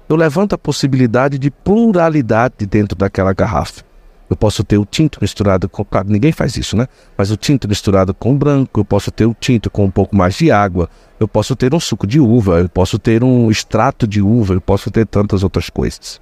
eu 0.08 0.16
levanto 0.16 0.54
a 0.54 0.58
possibilidade 0.58 1.38
de 1.38 1.50
pluralidade 1.50 2.66
dentro 2.66 2.98
daquela 2.98 3.34
garrafa. 3.34 3.84
Eu 4.30 4.36
posso 4.36 4.64
ter 4.64 4.78
o 4.78 4.86
tinto 4.86 5.20
misturado 5.22 5.70
com. 5.70 5.86
Claro, 5.86 6.10
ninguém 6.10 6.32
faz 6.32 6.58
isso, 6.58 6.76
né? 6.76 6.88
Mas 7.16 7.30
o 7.30 7.38
tinto 7.38 7.68
misturado 7.68 8.14
com 8.14 8.36
branco, 8.36 8.80
eu 8.80 8.86
posso 8.86 9.12
ter 9.12 9.26
o 9.26 9.36
tinto 9.36 9.70
com 9.70 9.86
um 9.86 9.92
pouco 9.92 10.16
mais 10.16 10.36
de 10.36 10.52
água, 10.52 10.90
eu 11.20 11.28
posso 11.28 11.56
ter 11.56 11.74
um 11.74 11.80
suco 11.80 12.08
de 12.08 12.20
uva, 12.20 12.60
eu 12.60 12.70
posso 12.70 12.98
ter 12.98 13.24
um 13.24 13.52
extrato 13.52 14.08
de 14.08 14.22
uva, 14.22 14.56
eu 14.56 14.62
posso 14.62 14.90
ter 14.90 15.06
tantas 15.06 15.44
outras 15.44 15.70
coisas. 15.70 16.20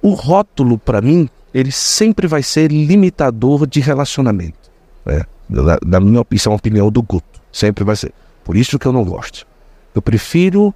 O 0.00 0.14
rótulo, 0.14 0.78
para 0.78 1.00
mim, 1.00 1.28
ele 1.52 1.72
sempre 1.72 2.26
vai 2.26 2.42
ser 2.42 2.70
limitador 2.70 3.66
de 3.66 3.80
relacionamento. 3.80 4.70
né? 5.04 5.22
Da, 5.84 6.00
minha 6.00 6.20
opinião, 6.20 6.44
é 6.46 6.48
uma 6.48 6.56
opinião 6.56 6.90
do 6.90 7.02
Guto. 7.02 7.42
Sempre 7.52 7.84
vai 7.84 7.96
ser. 7.96 8.12
Por 8.42 8.56
isso 8.56 8.78
que 8.78 8.86
eu 8.86 8.92
não 8.92 9.04
gosto. 9.04 9.46
Eu 9.94 10.00
prefiro 10.00 10.74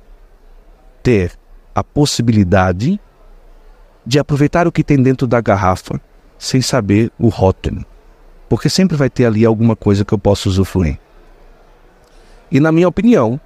ter 1.06 1.30
a 1.72 1.84
possibilidade 1.84 2.98
de 4.04 4.18
aproveitar 4.18 4.66
o 4.66 4.72
que 4.72 4.82
tem 4.82 5.00
dentro 5.00 5.24
da 5.24 5.40
garrafa 5.40 6.00
sem 6.36 6.60
saber 6.60 7.12
o 7.16 7.28
rótulo. 7.28 7.84
Porque 8.48 8.68
sempre 8.68 8.96
vai 8.96 9.08
ter 9.08 9.24
ali 9.24 9.46
alguma 9.46 9.76
coisa 9.76 10.04
que 10.04 10.12
eu 10.12 10.18
possa 10.18 10.48
usufruir. 10.48 10.98
E 12.50 12.58
na 12.58 12.72
minha 12.72 12.88
opinião, 12.88 13.40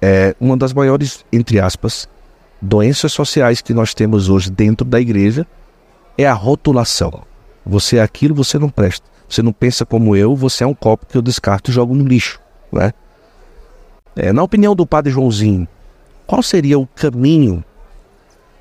é 0.00 0.34
uma 0.40 0.56
das 0.56 0.72
maiores, 0.72 1.24
entre 1.32 1.60
aspas, 1.60 2.08
doenças 2.60 3.12
sociais 3.12 3.60
que 3.60 3.72
nós 3.72 3.94
temos 3.94 4.28
hoje 4.28 4.50
dentro 4.50 4.84
da 4.84 5.00
igreja 5.00 5.46
é 6.18 6.26
a 6.26 6.34
rotulação. 6.34 7.22
Você 7.64 7.98
é 7.98 8.02
aquilo, 8.02 8.34
você 8.34 8.58
não 8.58 8.68
presta. 8.68 9.06
Você 9.28 9.40
não 9.40 9.52
pensa 9.52 9.86
como 9.86 10.16
eu, 10.16 10.34
você 10.34 10.64
é 10.64 10.66
um 10.66 10.74
copo 10.74 11.06
que 11.06 11.16
eu 11.16 11.22
descarto 11.22 11.70
e 11.70 11.74
jogo 11.74 11.94
no 11.94 12.04
lixo. 12.04 12.40
Né? 12.72 12.92
É, 14.16 14.32
na 14.32 14.42
opinião 14.42 14.74
do 14.74 14.84
padre 14.84 15.12
Joãozinho, 15.12 15.68
qual 16.32 16.42
seria 16.42 16.78
o 16.78 16.86
caminho 16.86 17.62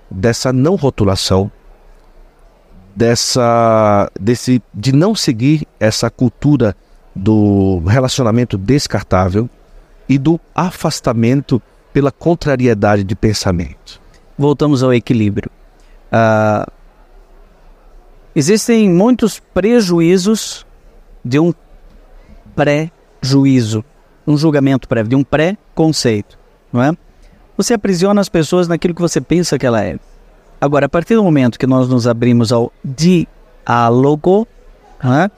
dessa 0.09 0.51
não 0.51 0.75
rotulação, 0.75 1.49
dessa, 2.93 4.11
desse, 4.19 4.61
de 4.73 4.91
não 4.91 5.15
seguir 5.15 5.65
essa 5.79 6.09
cultura 6.09 6.75
do 7.15 7.81
relacionamento 7.87 8.57
descartável 8.57 9.49
e 10.09 10.17
do 10.17 10.37
afastamento 10.53 11.61
pela 11.93 12.11
contrariedade 12.11 13.05
de 13.05 13.15
pensamento? 13.15 14.01
Voltamos 14.37 14.83
ao 14.83 14.93
equilíbrio. 14.93 15.49
Ah, 16.11 16.69
existem 18.35 18.89
muitos 18.89 19.39
prejuízos 19.39 20.65
de 21.23 21.39
um 21.39 21.53
pré-juízo, 22.53 23.81
um 24.27 24.35
julgamento 24.35 24.89
prévio, 24.89 25.11
de 25.11 25.15
um 25.15 25.23
pré-conceito, 25.23 26.37
não 26.73 26.83
é? 26.83 26.97
Você 27.61 27.75
aprisiona 27.75 28.19
as 28.19 28.27
pessoas 28.27 28.67
naquilo 28.67 28.95
que 28.95 29.01
você 29.01 29.21
pensa 29.21 29.55
que 29.55 29.67
ela 29.67 29.83
é. 29.83 29.99
Agora, 30.59 30.87
a 30.87 30.89
partir 30.89 31.13
do 31.13 31.23
momento 31.23 31.59
que 31.59 31.67
nós 31.67 31.87
nos 31.87 32.07
abrimos 32.07 32.51
ao 32.51 32.73
diálogo, 32.83 34.47
né, 35.03 35.29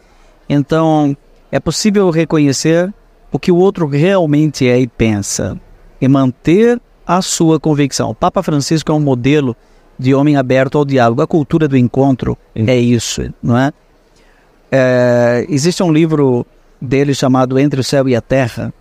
então 0.48 1.18
é 1.52 1.60
possível 1.60 2.10
reconhecer 2.10 2.94
o 3.30 3.38
que 3.38 3.52
o 3.52 3.58
outro 3.58 3.86
realmente 3.88 4.66
é 4.66 4.80
e 4.80 4.88
pensa 4.88 5.60
e 6.00 6.08
manter 6.08 6.80
a 7.06 7.22
sua 7.22 7.60
convicção. 7.60 8.12
O 8.12 8.16
Papa 8.16 8.41
Francisco 8.41 8.90
é 8.90 8.95
um 8.95 9.02
modelo 9.02 9.54
de 10.00 10.16
homem 10.16 10.38
aberto 10.38 10.78
ao 10.78 10.86
diálogo. 10.86 11.22
A 11.22 11.28
cultura 11.28 11.68
do 11.68 11.76
encontro 11.76 12.38
é 12.56 12.78
isso, 12.78 13.34
não 13.44 13.58
é? 13.58 13.74
é? 14.72 15.45
Existe 15.50 15.84
um 15.84 15.91
livro 15.91 16.48
dele 16.80 17.14
chamado 17.14 17.60
Entre 17.60 17.82
o 17.82 17.84
Céu 17.84 18.08
e 18.08 18.16
a 18.16 18.22
Terra, 18.22 18.74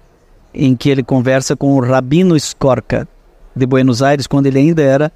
em 0.55 0.77
que 0.77 0.89
ele 0.89 1.02
conversa 1.02 1.56
com 1.56 1.74
o 1.74 1.81
Rabino 1.81 2.36
Skorka, 2.36 3.09
de 3.55 3.66
Buenos 3.66 4.03
Aires, 4.03 4.27
quando 4.27 4.47
ele 4.47 4.59
ainda 4.59 4.83
era 4.83 5.12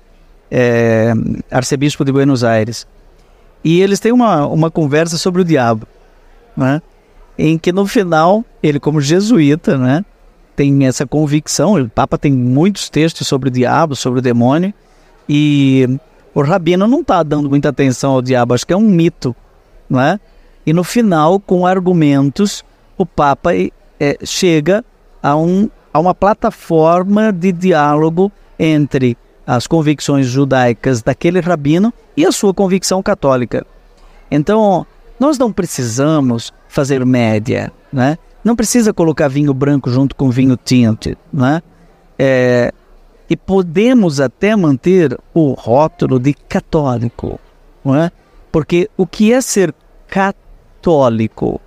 é, 0.50 1.12
arcebispo 1.50 2.04
de 2.04 2.12
Buenos 2.12 2.44
Aires. 2.44 2.86
E 3.64 3.80
eles 3.80 3.98
têm 3.98 4.12
uma, 4.12 4.46
uma 4.46 4.70
conversa 4.70 5.18
sobre 5.18 5.42
o 5.42 5.44
diabo, 5.44 5.86
né? 6.56 6.80
em 7.38 7.58
que 7.58 7.72
no 7.72 7.86
final, 7.86 8.44
ele 8.62 8.80
como 8.80 9.00
jesuíta, 9.00 9.76
né, 9.76 10.04
tem 10.54 10.86
essa 10.86 11.06
convicção, 11.06 11.74
o 11.74 11.88
Papa 11.88 12.16
tem 12.16 12.32
muitos 12.32 12.88
textos 12.88 13.26
sobre 13.26 13.48
o 13.48 13.52
diabo, 13.52 13.94
sobre 13.94 14.20
o 14.20 14.22
demônio, 14.22 14.72
e 15.28 15.98
o 16.34 16.42
Rabino 16.42 16.86
não 16.86 17.00
está 17.00 17.22
dando 17.22 17.50
muita 17.50 17.68
atenção 17.68 18.12
ao 18.12 18.22
diabo, 18.22 18.54
acho 18.54 18.66
que 18.66 18.72
é 18.72 18.76
um 18.76 18.88
mito, 18.88 19.36
não 19.88 20.00
é? 20.00 20.18
E 20.64 20.72
no 20.72 20.82
final, 20.82 21.38
com 21.38 21.66
argumentos, 21.66 22.64
o 22.96 23.04
Papa 23.04 23.50
é, 23.54 24.18
chega 24.24 24.84
a, 25.22 25.36
um, 25.36 25.68
a 25.96 25.98
uma 25.98 26.14
plataforma 26.14 27.32
de 27.32 27.50
diálogo 27.50 28.30
entre 28.58 29.16
as 29.46 29.66
convicções 29.66 30.26
judaicas 30.26 31.02
daquele 31.02 31.40
rabino 31.40 31.92
e 32.14 32.26
a 32.26 32.32
sua 32.32 32.52
convicção 32.52 33.02
católica. 33.02 33.66
Então, 34.30 34.86
nós 35.18 35.38
não 35.38 35.50
precisamos 35.50 36.52
fazer 36.68 37.04
média, 37.06 37.72
né? 37.90 38.18
Não 38.44 38.54
precisa 38.54 38.92
colocar 38.92 39.28
vinho 39.28 39.54
branco 39.54 39.90
junto 39.90 40.14
com 40.14 40.28
vinho 40.28 40.58
tinto, 40.62 41.16
né? 41.32 41.62
É, 42.18 42.70
e 43.30 43.34
podemos 43.34 44.20
até 44.20 44.54
manter 44.54 45.18
o 45.32 45.52
rótulo 45.52 46.18
de 46.18 46.34
católico, 46.34 47.40
não 47.82 47.96
é? 47.96 48.10
Porque 48.52 48.90
o 48.98 49.06
que 49.06 49.32
é 49.32 49.40
ser 49.40 49.74
católico, 50.08 51.58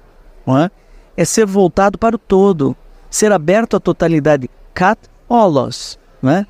não 0.46 0.60
é? 0.60 0.70
É 1.18 1.26
ser 1.26 1.48
voltado 1.48 1.98
para 1.98 2.16
o 2.16 2.20
todo, 2.20 2.78
ser 3.10 3.32
aberto 3.32 3.76
à 3.76 3.80
totalidade, 3.80 4.50
católos, 4.74 5.98
não 6.22 6.32
é? 6.32 6.46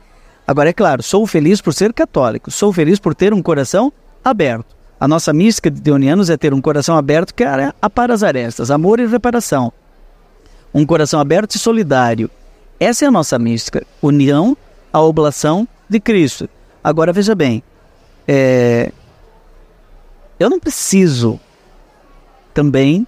Agora 0.45 0.69
é 0.69 0.73
claro, 0.73 1.03
sou 1.03 1.27
feliz 1.27 1.61
por 1.61 1.73
ser 1.73 1.94
católico, 1.94 2.49
sou 2.49 2.73
feliz 2.73 2.99
por 2.99 3.14
ter 3.14 3.34
um 3.34 3.41
coração 3.41 3.94
aberto. 4.23 4.76
A 4.99 5.07
nossa 5.07 5.31
mística 5.31 5.72
de 5.72 5.80
Deonianos 5.80 6.30
é 6.30 6.36
ter 6.36 6.53
um 6.53 6.60
coração 6.60 6.98
aberto 6.98 7.34
que 7.34 7.44
é 7.44 7.73
a 7.81 7.90
para 7.90 8.14
as 8.14 8.23
arestas, 8.23 8.69
amor 8.69 8.99
e 8.99 9.06
reparação. 9.06 9.72
Um 10.73 10.86
coração 10.86 11.19
aberto 11.19 11.56
e 11.56 11.60
solidário. 11.60 12.30
Essa 12.80 13.06
é 13.06 13.07
a 13.07 13.11
nossa 13.11 13.40
mística. 13.40 13.86
União, 14.02 14.57
a 14.91 15.02
oblação 15.02 15.68
de 15.88 15.99
Cristo. 15.99 16.49
Agora 16.84 17.14
veja 17.14 17.34
bem, 17.36 17.64
é... 18.27 18.91
eu 20.40 20.49
não 20.49 20.60
preciso 20.60 21.40
também 22.53 23.07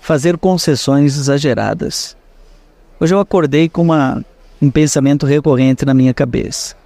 fazer 0.00 0.38
concessões 0.38 1.16
exageradas. 1.16 2.16
Hoje 3.00 3.14
eu 3.14 3.18
acordei 3.18 3.68
com 3.68 3.82
uma, 3.82 4.24
um 4.62 4.70
pensamento 4.70 5.26
recorrente 5.26 5.84
na 5.84 5.92
minha 5.92 6.14
cabeça. 6.14 6.76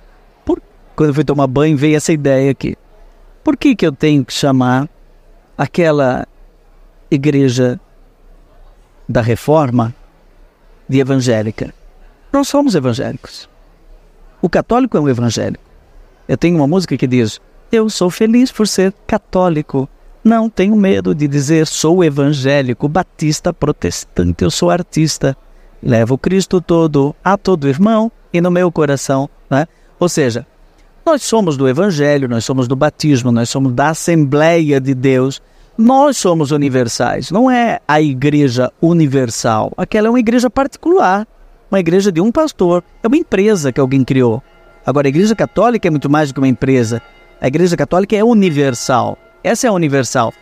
Por, 0.44 0.60
quando 0.96 1.10
eu 1.10 1.14
fui 1.14 1.24
tomar 1.24 1.46
banho, 1.46 1.76
veio 1.76 1.96
essa 1.96 2.12
ideia 2.12 2.50
aqui. 2.50 2.76
Por 3.44 3.56
que, 3.56 3.76
que 3.76 3.86
eu 3.86 3.92
tenho 3.92 4.24
que 4.24 4.32
chamar 4.32 4.88
aquela 5.56 6.26
igreja 7.10 7.78
da 9.08 9.20
reforma 9.20 9.94
de 10.88 10.98
evangélica? 10.98 11.74
Nós 12.32 12.48
somos 12.48 12.74
evangélicos. 12.74 13.48
O 14.40 14.48
católico 14.48 14.96
é 14.96 15.00
um 15.00 15.08
evangélico. 15.08 15.64
Eu 16.26 16.36
tenho 16.36 16.56
uma 16.56 16.66
música 16.66 16.96
que 16.96 17.06
diz: 17.06 17.40
Eu 17.70 17.88
sou 17.90 18.10
feliz 18.10 18.50
por 18.50 18.66
ser 18.66 18.94
católico. 19.06 19.88
Não 20.22 20.48
tenho 20.50 20.76
medo 20.76 21.14
de 21.14 21.26
dizer 21.26 21.66
sou 21.66 22.04
evangélico, 22.04 22.88
batista, 22.88 23.52
protestante, 23.52 24.44
eu 24.44 24.50
sou 24.50 24.70
artista. 24.70 25.36
Levo 25.82 26.18
Cristo 26.18 26.60
todo 26.60 27.14
a 27.22 27.36
todo 27.36 27.68
irmão 27.68 28.10
e 28.32 28.40
no 28.40 28.50
meu 28.50 28.70
coração. 28.70 29.28
Né? 29.48 29.66
Ou 29.98 30.08
seja, 30.08 30.46
nós 31.04 31.22
somos 31.22 31.56
do 31.56 31.68
Evangelho, 31.68 32.28
nós 32.28 32.44
somos 32.44 32.68
do 32.68 32.76
batismo, 32.76 33.32
nós 33.32 33.48
somos 33.48 33.72
da 33.72 33.90
Assembleia 33.90 34.80
de 34.80 34.94
Deus. 34.94 35.40
Nós 35.76 36.16
somos 36.16 36.50
universais, 36.50 37.30
não 37.30 37.48
é 37.48 37.78
a 37.86 38.02
igreja 38.02 38.72
universal. 38.82 39.72
Aquela 39.76 40.08
é 40.08 40.10
uma 40.10 40.18
igreja 40.18 40.50
particular, 40.50 41.24
uma 41.70 41.78
igreja 41.78 42.10
de 42.10 42.20
um 42.20 42.32
pastor, 42.32 42.82
é 43.00 43.06
uma 43.06 43.16
empresa 43.16 43.70
que 43.70 43.80
alguém 43.80 44.02
criou. 44.02 44.42
Agora, 44.84 45.06
a 45.06 45.10
igreja 45.10 45.36
católica 45.36 45.86
é 45.86 45.90
muito 45.90 46.10
mais 46.10 46.30
do 46.30 46.34
que 46.34 46.40
uma 46.40 46.48
empresa. 46.48 47.00
A 47.40 47.46
igreja 47.46 47.76
católica 47.76 48.16
é 48.16 48.24
universal. 48.24 49.16
Essa 49.44 49.68
é 49.68 49.70
a 49.70 49.72
universal. 49.72 50.32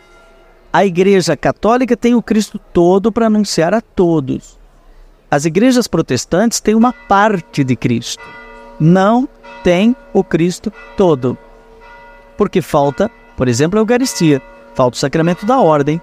A 0.73 0.85
igreja 0.85 1.37
católica 1.37 1.95
tem 1.95 2.15
o 2.15 2.21
Cristo 2.21 2.59
todo 2.73 3.11
para 3.11 3.27
anunciar 3.27 3.75
a 3.75 3.81
todos. 3.81 4.56
As 5.29 5.43
igrejas 5.43 5.87
protestantes 5.87 6.61
têm 6.61 6.73
uma 6.73 6.93
parte 6.93 7.63
de 7.63 7.75
Cristo. 7.75 8.23
Não 8.79 9.27
tem 9.63 9.95
o 10.13 10.23
Cristo 10.23 10.71
todo. 10.95 11.37
Porque 12.37 12.61
falta, 12.61 13.11
por 13.35 13.47
exemplo, 13.47 13.77
a 13.77 13.81
Eucaristia, 13.81 14.41
falta 14.73 14.95
o 14.95 14.99
sacramento 14.99 15.45
da 15.45 15.59
ordem. 15.59 15.99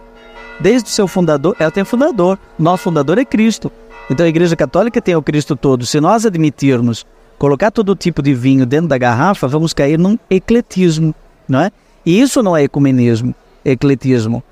Desde 0.61 0.89
o 0.89 0.93
seu 0.93 1.09
fundador, 1.09 1.57
ela 1.59 1.71
tem 1.71 1.85
fundador. 1.85 2.39
Nosso 2.59 2.83
fundador 2.83 3.19
é 3.19 3.25
Cristo. 3.25 3.73
Então 4.11 4.27
a 4.27 4.29
Igreja 4.29 4.55
Católica 4.55 5.01
tem 5.01 5.17
o 5.17 5.23
Cristo 5.23 5.57
todo. 5.57 5.87
Se 5.87 6.01
nós 6.01 6.27
admitirmos 6.27 7.07
colocar 7.39 7.71
todo 7.71 7.97
tipo 7.97 8.21
de 8.21 8.35
vinho 8.35 8.67
dentro 8.67 8.89
da 8.89 8.99
garrafa, 8.99 9.49
vamos 9.49 9.73
cair 9.73 9.99
num 9.99 10.19
ecletismo, 10.29 11.15
não 11.49 11.61
é? 11.61 11.73
E 12.05 12.21
isso 12.21 12.43
não 12.43 12.55
é 12.55 12.63
ecumenismo, 12.63 13.35
ecletismo. 13.65 14.43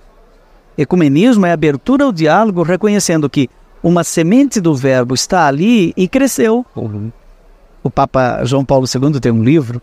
Ecumenismo 0.78 1.44
é 1.44 1.53
abertura 1.53 2.05
ao 2.05 2.12
diálogo, 2.12 2.62
reconhecendo 2.62 3.28
que 3.28 3.51
uma 3.82 4.04
semente 4.04 4.60
do 4.60 4.74
verbo 4.74 5.14
está 5.14 5.46
ali 5.46 5.92
e 5.96 6.06
cresceu. 6.06 6.64
Uhum. 6.76 7.10
O 7.82 7.90
Papa 7.90 8.44
João 8.44 8.64
Paulo 8.64 8.86
II 8.86 9.18
tem 9.18 9.32
um 9.32 9.42
livro 9.42 9.82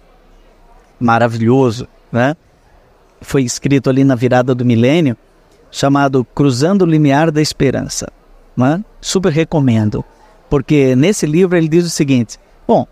maravilhoso, 0.99 1.87
né? 2.11 2.35
Foi 3.21 3.43
escrito 3.43 3.89
ali 3.89 4.03
na 4.05 4.15
virada 4.15 4.55
do 4.55 4.63
milênio, 4.63 5.17
chamado 5.69 6.23
Cruzando 6.23 6.83
o 6.83 6.85
Limiar 6.85 7.31
da 7.31 7.41
Esperança. 7.41 8.09
Né? 8.55 8.83
Super 9.01 9.31
recomendo, 9.31 10.03
porque 10.49 10.95
nesse 10.95 11.25
livro 11.25 11.57
ele 11.57 11.67
diz 11.67 11.85
o 11.85 11.89
seguinte: 11.89 12.37
bom, 12.67 12.87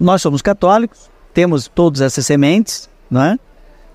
nós 0.00 0.22
somos 0.22 0.42
católicos, 0.42 1.10
temos 1.32 1.68
todas 1.68 2.00
essas 2.00 2.24
sementes, 2.24 2.88
né? 3.10 3.38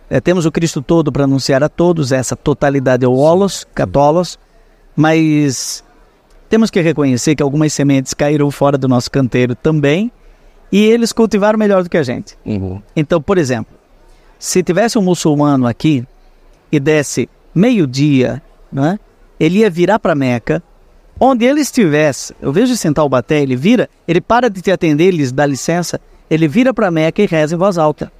É, 0.09 0.19
temos 0.19 0.45
o 0.45 0.51
Cristo 0.51 0.81
todo 0.81 1.11
para 1.11 1.23
anunciar 1.23 1.63
a 1.63 1.69
todos 1.69 2.11
essa 2.11 2.35
totalidade 2.35 3.05
ou 3.05 3.17
holos, 3.17 3.65
católos, 3.73 4.37
mas 4.95 5.83
temos 6.51 6.69
que 6.69 6.81
reconhecer 6.81 7.33
que 7.33 7.41
algumas 7.41 7.71
sementes 7.71 8.13
caíram 8.13 8.51
fora 8.51 8.77
do 8.77 8.85
nosso 8.85 9.09
canteiro 9.09 9.55
também 9.55 10.11
e 10.69 10.83
eles 10.83 11.13
cultivaram 11.13 11.57
melhor 11.57 11.81
do 11.81 11.89
que 11.89 11.95
a 11.95 12.03
gente. 12.03 12.37
Uhum. 12.45 12.81
Então, 12.93 13.21
por 13.21 13.37
exemplo, 13.37 13.73
se 14.37 14.61
tivesse 14.61 14.97
um 14.97 15.01
muçulmano 15.01 15.65
aqui 15.65 16.05
e 16.69 16.77
desse 16.77 17.29
meio-dia, 17.55 18.41
né, 18.69 18.99
ele 19.39 19.59
ia 19.59 19.69
virar 19.69 19.97
para 19.97 20.13
Meca, 20.13 20.61
onde 21.17 21.45
ele 21.45 21.61
estivesse, 21.61 22.35
eu 22.41 22.51
vejo 22.51 22.75
sentar 22.75 23.05
o 23.05 23.09
baté, 23.09 23.41
ele 23.41 23.55
vira, 23.55 23.89
ele 24.05 24.19
para 24.19 24.49
de 24.49 24.61
te 24.61 24.71
atender, 24.71 25.05
ele 25.05 25.31
dá 25.31 25.45
licença, 25.45 26.01
ele 26.29 26.49
vira 26.49 26.73
para 26.73 26.91
Meca 26.91 27.21
e 27.21 27.27
reza 27.27 27.55
em 27.55 27.57
voz 27.57 27.77
alta. 27.77 28.11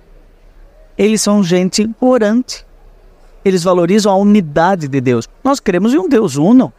Eles 0.97 1.21
são 1.21 1.43
gente 1.43 1.89
orante. 1.99 2.65
Eles 3.43 3.63
valorizam 3.63 4.09
a 4.09 4.15
unidade 4.15 4.87
de 4.87 5.01
Deus. 5.01 5.27
Nós 5.43 5.59
cremos 5.59 5.93
em 5.93 5.97
um 5.97 6.07
Deus 6.07 6.37
uno. 6.37 6.71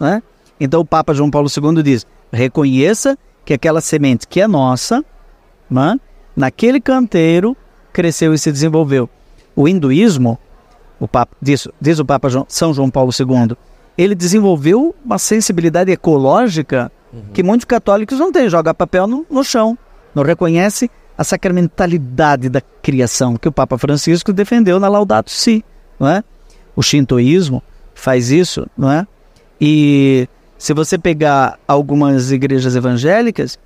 Né? 0.00 0.22
Então 0.58 0.80
o 0.80 0.84
Papa 0.84 1.14
João 1.14 1.30
Paulo 1.30 1.48
II 1.48 1.82
diz: 1.82 2.06
reconheça 2.32 3.18
que 3.44 3.54
aquela 3.54 3.80
semente 3.80 4.26
que 4.26 4.40
é 4.40 4.46
nossa, 4.46 5.04
né? 5.70 5.98
naquele 6.36 6.80
canteiro 6.80 7.56
cresceu 7.92 8.34
e 8.34 8.38
se 8.38 8.50
desenvolveu. 8.50 9.08
O 9.54 9.68
hinduísmo, 9.68 10.38
o 10.98 11.06
Papa, 11.06 11.36
diz, 11.40 11.68
diz 11.80 11.98
o 11.98 12.04
Papa 12.04 12.28
João, 12.28 12.46
São 12.48 12.74
João 12.74 12.90
Paulo 12.90 13.10
II, 13.18 13.56
ele 13.96 14.14
desenvolveu 14.14 14.94
uma 15.04 15.18
sensibilidade 15.18 15.90
ecológica 15.92 16.90
uhum. 17.12 17.22
que 17.32 17.42
muitos 17.42 17.64
católicos 17.64 18.18
não 18.18 18.32
têm. 18.32 18.48
Joga 18.48 18.74
papel 18.74 19.06
no, 19.06 19.24
no 19.30 19.44
chão, 19.44 19.78
não 20.14 20.24
reconhece 20.24 20.90
a 21.16 21.22
sacramentalidade 21.22 22.48
da 22.48 22.60
criação 22.60 23.36
que 23.36 23.48
o 23.48 23.52
Papa 23.52 23.78
Francisco 23.78 24.32
defendeu 24.32 24.80
na 24.80 24.88
Laudato 24.88 25.30
Si, 25.30 25.64
não 25.98 26.08
é? 26.08 26.24
O 26.74 26.82
shintoísmo 26.82 27.62
faz 27.94 28.32
isso, 28.32 28.66
não 28.76 28.90
é? 28.90 29.06
E 29.60 30.28
se 30.58 30.72
você 30.72 30.98
pegar 30.98 31.58
algumas 31.66 32.30
igrejas 32.30 32.76
evangélicas, 32.76 33.58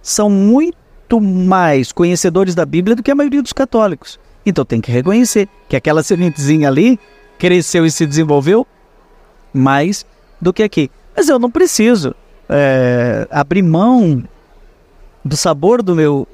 são 0.00 0.30
muito 0.30 1.20
mais 1.20 1.92
conhecedores 1.92 2.54
da 2.54 2.64
Bíblia 2.64 2.96
do 2.96 3.02
que 3.02 3.10
a 3.10 3.14
maioria 3.14 3.42
dos 3.42 3.52
católicos. 3.52 4.18
Então 4.44 4.64
tem 4.64 4.80
que 4.80 4.92
reconhecer 4.92 5.48
que 5.68 5.76
aquela 5.76 6.02
sementezinha 6.02 6.68
ali 6.68 6.98
cresceu 7.38 7.84
e 7.84 7.90
se 7.90 8.06
desenvolveu 8.06 8.66
mais 9.52 10.06
do 10.40 10.52
que 10.52 10.62
aqui. 10.62 10.90
Mas 11.16 11.28
eu 11.28 11.38
não 11.38 11.50
preciso 11.50 12.14
é, 12.48 13.26
abrir 13.30 13.62
mão 13.62 14.22
do 15.24 15.36
sabor 15.36 15.82
do 15.82 15.94
meu, 15.94 16.28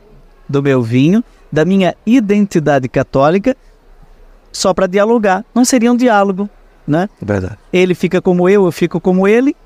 do 0.48 0.62
meu 0.62 0.82
vinho, 0.82 1.24
da 1.50 1.64
minha 1.64 1.94
identidade 2.04 2.88
católica, 2.88 3.56
só 4.52 4.74
para 4.74 4.86
dialogar. 4.86 5.44
Não 5.54 5.64
seria 5.64 5.90
um 5.90 5.96
diálogo, 5.96 6.48
né? 6.86 7.08
Verdade. 7.20 7.56
Ele 7.72 7.94
fica 7.94 8.20
como 8.20 8.48
eu, 8.48 8.66
eu 8.66 8.72
fico 8.72 9.00
como 9.00 9.26
ele. 9.26 9.56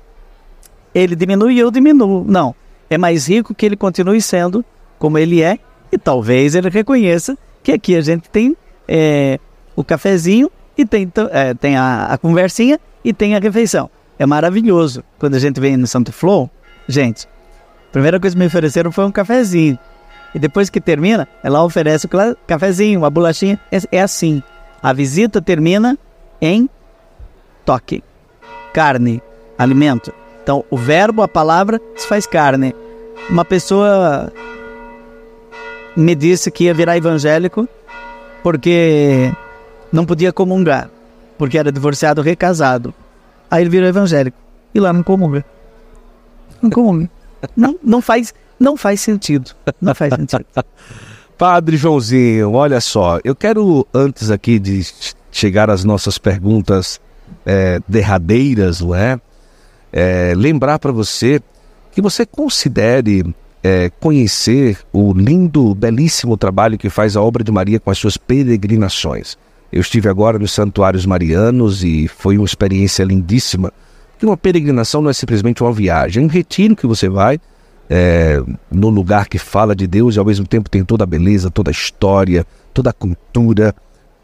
Ele 0.93 1.15
diminui 1.15 1.55
e 1.55 1.59
eu 1.59 1.71
diminuo. 1.71 2.23
Não. 2.27 2.55
É 2.89 2.97
mais 2.97 3.27
rico 3.27 3.53
que 3.53 3.65
ele 3.65 3.75
continue 3.75 4.21
sendo 4.21 4.63
como 4.97 5.17
ele 5.17 5.41
é 5.41 5.59
e 5.91 5.97
talvez 5.97 6.55
ele 6.55 6.69
reconheça 6.69 7.37
que 7.63 7.71
aqui 7.71 7.95
a 7.95 8.01
gente 8.01 8.29
tem 8.29 8.55
é, 8.87 9.39
o 9.75 9.83
cafezinho 9.83 10.49
e 10.77 10.85
tem, 10.85 11.11
é, 11.31 11.53
tem 11.53 11.75
a, 11.75 12.05
a, 12.05 12.17
conversinha 12.17 12.79
e 13.03 13.13
tem 13.13 13.35
a 13.35 13.39
refeição. 13.39 13.89
É 14.17 14.25
maravilhoso. 14.25 15.03
Quando 15.19 15.35
a 15.35 15.39
gente 15.39 15.59
vem 15.59 15.75
no 15.75 15.87
Santo 15.87 16.11
Flow, 16.11 16.49
gente, 16.87 17.27
a 17.89 17.91
primeira 17.91 18.19
coisa 18.19 18.35
que 18.35 18.39
me 18.39 18.47
ofereceram 18.47 18.91
foi 18.91 19.05
um 19.05 19.11
cafezinho. 19.11 19.77
E 20.33 20.39
depois 20.39 20.69
que 20.69 20.79
termina, 20.79 21.27
ela 21.43 21.63
oferece 21.63 22.05
o 22.05 22.09
cafezinho, 22.45 22.99
uma 22.99 23.09
bolachinha. 23.09 23.59
É, 23.71 23.97
é 23.97 24.01
assim. 24.01 24.41
A 24.81 24.93
visita 24.93 25.41
termina 25.41 25.97
em 26.41 26.69
toque. 27.65 28.03
Carne, 28.73 29.21
alimento. 29.57 30.13
Então, 30.47 30.63
o 30.69 30.77
verbo, 30.77 31.21
a 31.21 31.27
palavra, 31.27 31.77
se 31.93 32.07
faz 32.07 32.25
carne. 32.25 32.73
Uma 33.29 33.43
pessoa 33.43 34.31
me 35.93 36.15
disse 36.15 36.49
que 36.49 36.63
ia 36.63 36.73
virar 36.73 36.95
evangélico 36.95 37.67
porque 38.41 39.29
não 39.91 40.05
podia 40.05 40.31
comungar, 40.31 40.89
porque 41.37 41.57
era 41.57 41.69
divorciado, 41.69 42.21
recasado. 42.21 42.93
Aí 43.51 43.61
ele 43.61 43.69
virou 43.69 43.89
evangélico 43.89 44.37
e 44.73 44.79
lá 44.79 44.93
não 44.93 45.03
comunga. 45.03 45.43
Não 46.61 46.69
comunga. 46.69 47.09
Não, 47.53 47.77
não 47.83 48.01
faz, 48.01 48.33
não 48.57 48.77
faz 48.77 49.01
sentido. 49.01 49.51
Não 49.81 49.93
faz 49.93 50.13
sentido. 50.13 50.45
Padre 51.37 51.75
Joãozinho, 51.75 52.53
olha 52.53 52.79
só, 52.79 53.19
eu 53.21 53.35
quero 53.35 53.85
antes 53.93 54.31
aqui 54.31 54.59
de 54.59 54.81
chegar 55.29 55.69
às 55.69 55.83
nossas 55.83 56.17
perguntas 56.17 57.01
é, 57.45 57.81
derradeiras, 57.85 58.79
não 58.79 58.95
é? 58.95 59.19
É 59.99 60.35
lembrar 60.35 60.77
para 60.77 60.91
você 60.91 61.41
que 61.91 61.99
você 62.03 62.23
considere 62.23 63.33
é, 63.63 63.89
conhecer 63.99 64.77
o 64.93 65.11
lindo, 65.11 65.73
belíssimo 65.73 66.37
trabalho 66.37 66.77
que 66.77 66.87
faz 66.87 67.17
a 67.17 67.21
obra 67.21 67.43
de 67.43 67.51
Maria 67.51 67.79
com 67.79 67.89
as 67.89 67.97
suas 67.97 68.15
peregrinações. 68.15 69.35
Eu 69.71 69.81
estive 69.81 70.07
agora 70.07 70.37
nos 70.37 70.51
santuários 70.51 71.03
marianos 71.03 71.83
e 71.83 72.07
foi 72.07 72.37
uma 72.37 72.45
experiência 72.45 73.03
lindíssima. 73.03 73.73
Porque 74.11 74.27
uma 74.27 74.37
peregrinação 74.37 75.01
não 75.01 75.09
é 75.09 75.13
simplesmente 75.13 75.63
uma 75.63 75.73
viagem, 75.73 76.21
é 76.21 76.25
um 76.25 76.29
retiro 76.29 76.75
que 76.75 76.85
você 76.85 77.09
vai 77.09 77.39
é, 77.89 78.39
no 78.69 78.89
lugar 78.89 79.27
que 79.27 79.39
fala 79.39 79.75
de 79.75 79.87
Deus 79.87 80.15
e 80.15 80.19
ao 80.19 80.25
mesmo 80.25 80.45
tempo 80.45 80.69
tem 80.69 80.85
toda 80.85 81.05
a 81.05 81.07
beleza, 81.07 81.49
toda 81.49 81.71
a 81.71 81.73
história, 81.73 82.45
toda 82.71 82.91
a 82.91 82.93
cultura, 82.93 83.73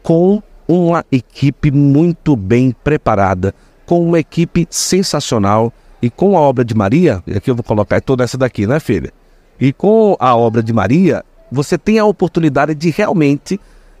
com 0.04 0.40
uma 0.68 1.04
equipe 1.10 1.72
muito 1.72 2.36
bem 2.36 2.74
preparada, 2.84 3.52
com 3.86 4.04
uma 4.04 4.18
equipe 4.18 4.66
sensacional 4.70 5.72
e 6.00 6.10
com 6.10 6.36
a 6.36 6.40
obra 6.40 6.64
de 6.64 6.74
Maria, 6.74 7.22
e 7.26 7.36
aqui 7.36 7.50
eu 7.50 7.54
vou 7.54 7.64
colocar 7.64 8.00
toda 8.00 8.24
essa 8.24 8.36
daqui, 8.36 8.66
né, 8.66 8.78
filha? 8.78 9.12
E 9.58 9.72
com 9.72 10.16
a 10.18 10.36
obra 10.36 10.62
de 10.62 10.72
Maria, 10.72 11.24
você 11.50 11.78
tem 11.78 11.98
a 11.98 12.04
oportunidade 12.04 12.74
de 12.74 12.90
realmente 12.90 13.58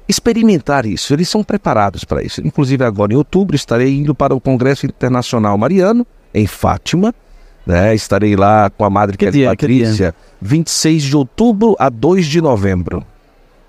experimentar 0.08 0.84
isso. 0.84 1.14
Eles 1.14 1.28
são 1.28 1.42
preparados 1.42 2.04
para 2.04 2.22
isso. 2.22 2.40
Inclusive, 2.46 2.84
agora 2.84 3.12
em 3.12 3.16
outubro, 3.16 3.56
estarei 3.56 3.96
indo 3.96 4.14
para 4.14 4.34
o 4.34 4.40
Congresso 4.40 4.86
Internacional 4.86 5.56
Mariano, 5.56 6.06
em 6.32 6.46
Fátima. 6.46 7.14
Né? 7.66 7.94
Estarei 7.94 8.36
lá 8.36 8.68
com 8.68 8.84
a 8.84 8.90
Madre 8.90 9.16
que 9.16 9.30
dia, 9.30 9.48
Patrícia, 9.48 10.14
26 10.42 11.02
de 11.04 11.16
outubro 11.16 11.74
a 11.78 11.88
2 11.88 12.26
de 12.26 12.42
novembro. 12.42 13.02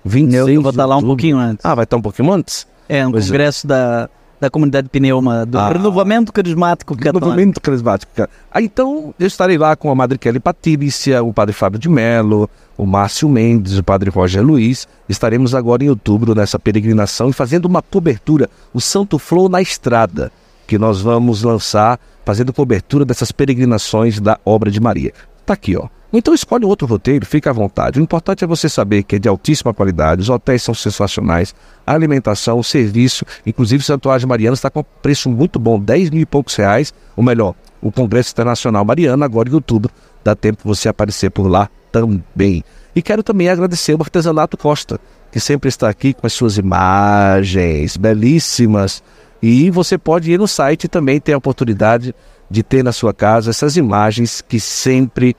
26 0.04 0.48
eu 0.48 0.62
vou 0.62 0.70
estar 0.70 0.84
lá 0.84 0.96
um 0.98 1.02
pouquinho 1.02 1.38
antes. 1.38 1.64
Ah, 1.64 1.74
vai 1.74 1.84
estar 1.84 1.96
um 1.96 2.02
pouquinho 2.02 2.30
antes? 2.30 2.66
É, 2.88 3.04
no 3.04 3.12
pois 3.12 3.24
é. 3.24 3.28
congresso 3.28 3.66
é. 3.66 3.68
da 3.68 4.10
da 4.40 4.50
comunidade 4.50 4.88
pneuma, 4.88 5.46
do 5.46 5.58
ah, 5.58 5.68
renovamento 5.68 6.32
carismático 6.32 6.94
católico. 6.94 7.18
Renovamento 7.18 7.60
carismático. 7.60 8.12
Ah, 8.50 8.60
então, 8.60 9.14
eu 9.18 9.26
estarei 9.26 9.56
lá 9.56 9.74
com 9.74 9.90
a 9.90 9.94
Madre 9.94 10.18
Kelly 10.18 10.40
Patrícia, 10.40 11.22
o 11.22 11.32
Padre 11.32 11.54
Fábio 11.54 11.78
de 11.78 11.88
Mello, 11.88 12.48
o 12.76 12.84
Márcio 12.84 13.28
Mendes, 13.28 13.78
o 13.78 13.84
Padre 13.84 14.10
Roger 14.10 14.44
Luiz. 14.44 14.86
Estaremos 15.08 15.54
agora 15.54 15.84
em 15.84 15.88
outubro 15.88 16.34
nessa 16.34 16.58
peregrinação 16.58 17.30
e 17.30 17.32
fazendo 17.32 17.64
uma 17.64 17.82
cobertura, 17.82 18.50
o 18.74 18.80
Santo 18.80 19.18
Flow 19.18 19.48
na 19.48 19.62
Estrada, 19.62 20.30
que 20.66 20.78
nós 20.78 21.00
vamos 21.00 21.42
lançar, 21.42 21.98
fazendo 22.24 22.52
cobertura 22.52 23.04
dessas 23.04 23.32
peregrinações 23.32 24.20
da 24.20 24.38
obra 24.44 24.70
de 24.70 24.80
Maria. 24.80 25.12
Está 25.40 25.54
aqui, 25.54 25.76
ó. 25.76 25.88
Então 26.18 26.32
escolhe 26.32 26.64
outro 26.64 26.86
roteiro, 26.86 27.26
fica 27.26 27.50
à 27.50 27.52
vontade. 27.52 28.00
O 28.00 28.02
importante 28.02 28.42
é 28.42 28.46
você 28.46 28.70
saber 28.70 29.02
que 29.02 29.16
é 29.16 29.18
de 29.18 29.28
altíssima 29.28 29.74
qualidade, 29.74 30.22
os 30.22 30.30
hotéis 30.30 30.62
são 30.62 30.74
sensacionais, 30.74 31.54
a 31.86 31.92
alimentação, 31.92 32.58
o 32.58 32.64
serviço, 32.64 33.22
inclusive 33.44 33.82
o 33.82 33.84
Santuário 33.84 34.26
Mariano 34.26 34.54
está 34.54 34.70
com 34.70 34.82
preço 34.82 35.28
muito 35.28 35.58
bom, 35.58 35.78
10 35.78 36.08
mil 36.08 36.22
e 36.22 36.26
poucos 36.26 36.54
reais, 36.56 36.94
ou 37.14 37.22
melhor, 37.22 37.54
o 37.82 37.92
Congresso 37.92 38.32
Internacional 38.32 38.82
Mariano, 38.82 39.22
agora 39.22 39.50
em 39.50 39.52
outubro, 39.52 39.92
dá 40.24 40.34
tempo 40.34 40.62
de 40.62 40.64
você 40.64 40.88
aparecer 40.88 41.30
por 41.30 41.48
lá 41.48 41.68
também. 41.92 42.64
E 42.94 43.02
quero 43.02 43.22
também 43.22 43.50
agradecer 43.50 43.94
o 43.94 44.00
Artesanato 44.00 44.56
Costa, 44.56 44.98
que 45.30 45.38
sempre 45.38 45.68
está 45.68 45.86
aqui 45.86 46.14
com 46.14 46.26
as 46.26 46.32
suas 46.32 46.56
imagens 46.56 47.98
belíssimas. 47.98 49.02
E 49.42 49.70
você 49.70 49.98
pode 49.98 50.32
ir 50.32 50.38
no 50.38 50.48
site 50.48 50.84
e 50.84 50.88
também 50.88 51.20
ter 51.20 51.34
a 51.34 51.38
oportunidade 51.38 52.14
de 52.50 52.62
ter 52.62 52.82
na 52.82 52.92
sua 52.92 53.12
casa 53.12 53.50
essas 53.50 53.76
imagens 53.76 54.40
que 54.40 54.58
sempre 54.58 55.36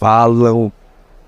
falam 0.00 0.72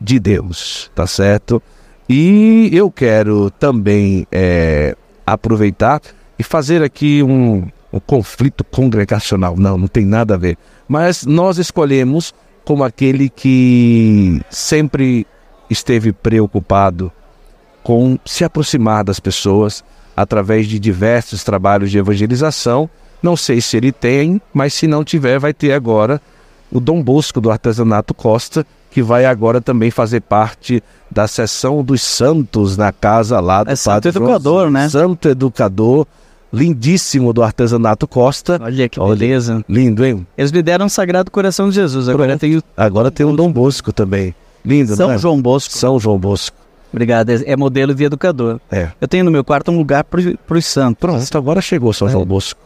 de 0.01 0.19
Deus, 0.19 0.91
tá 0.95 1.07
certo? 1.07 1.63
E 2.09 2.71
eu 2.73 2.91
quero 2.91 3.51
também 3.51 4.27
é, 4.33 4.97
aproveitar 5.27 6.01
e 6.39 6.43
fazer 6.43 6.83
aqui 6.83 7.23
um, 7.23 7.69
um 7.93 8.01
conflito 8.01 8.65
congregacional. 8.65 9.57
Não, 9.59 9.77
não 9.77 9.87
tem 9.87 10.07
nada 10.07 10.35
a 10.35 10.39
ver. 10.39 10.57
Mas 10.89 11.27
nós 11.27 11.59
escolhemos 11.59 12.35
como 12.65 12.83
aquele 12.83 13.29
que 13.29 14.41
sempre 14.49 15.27
esteve 15.69 16.11
preocupado 16.11 17.13
com 17.83 18.19
se 18.25 18.43
aproximar 18.43 19.05
das 19.05 19.21
pessoas 19.21 19.85
através 20.17 20.67
de 20.67 20.79
diversos 20.79 21.45
trabalhos 21.45 21.91
de 21.91 21.99
evangelização. 21.99 22.89
Não 23.23 23.37
sei 23.37 23.61
se 23.61 23.77
ele 23.77 23.93
tem, 23.93 24.41
mas 24.53 24.73
se 24.73 24.87
não 24.87 25.05
tiver, 25.05 25.39
vai 25.39 25.53
ter 25.53 25.73
agora 25.73 26.21
o 26.73 26.81
Dom 26.81 27.03
Bosco 27.03 27.41
do 27.41 27.51
Artesanato 27.51 28.15
Costa, 28.15 28.67
que 28.91 29.03
vai 29.03 29.25
agora 29.25 29.61
também 29.61 29.91
fazer 29.91 30.21
parte 30.21 30.83
da 31.11 31.29
sessão 31.29 31.85
dos 31.85 32.03
santos 32.03 32.77
na 32.77 32.93
casa 32.93 33.39
lá 33.41 33.63
do 33.63 33.71
é 33.71 33.77
Santo 33.77 34.09
Educador, 34.09 34.71
né? 34.71 34.89
Santo 34.89 35.29
Educador, 35.29 36.07
lindíssimo 36.53 37.33
do 37.33 37.43
Artesanato 37.43 38.09
Costa. 38.09 38.59
Olha 38.63 38.89
que 38.89 38.99
beleza. 38.99 39.65
lindo, 39.69 40.05
hein? 40.05 40.27
Eles 40.37 40.51
me 40.51 40.63
deram 40.63 40.87
o 40.87 40.91
Sagrado 40.91 41.31
Coração 41.31 41.69
de 41.69 41.75
Jesus, 41.75 42.09
agora 42.09 42.39
tem 42.39 42.57
o... 42.57 42.63
Agora 42.77 43.11
tem 43.11 43.25
o 43.27 43.37
Dom 43.37 43.53
Bosco 43.53 43.93
também. 43.93 44.35
Lindo, 44.65 44.95
São 44.97 45.09
né? 45.09 45.19
João 45.19 45.41
Bosco. 45.41 45.75
São 45.75 45.99
João 46.01 46.19
Bosco. 46.19 46.57
Obrigado, 46.93 47.31
é, 47.31 47.43
é 47.47 47.57
modelo 47.57 47.95
de 47.95 48.05
educador. 48.05 48.61
É. 48.71 48.91
Eu 49.01 49.09
tenho 49.09 49.25
no 49.25 49.31
meu 49.31 49.43
quarto 49.43 49.71
um 49.71 49.79
lugar 49.79 50.05
para 50.05 50.21
os 50.59 50.67
santos. 50.67 51.01
Pronto, 51.01 51.39
agora 51.39 51.61
chegou 51.61 51.93
São 51.93 52.09
é. 52.09 52.11
João 52.11 52.25
Bosco. 52.25 52.61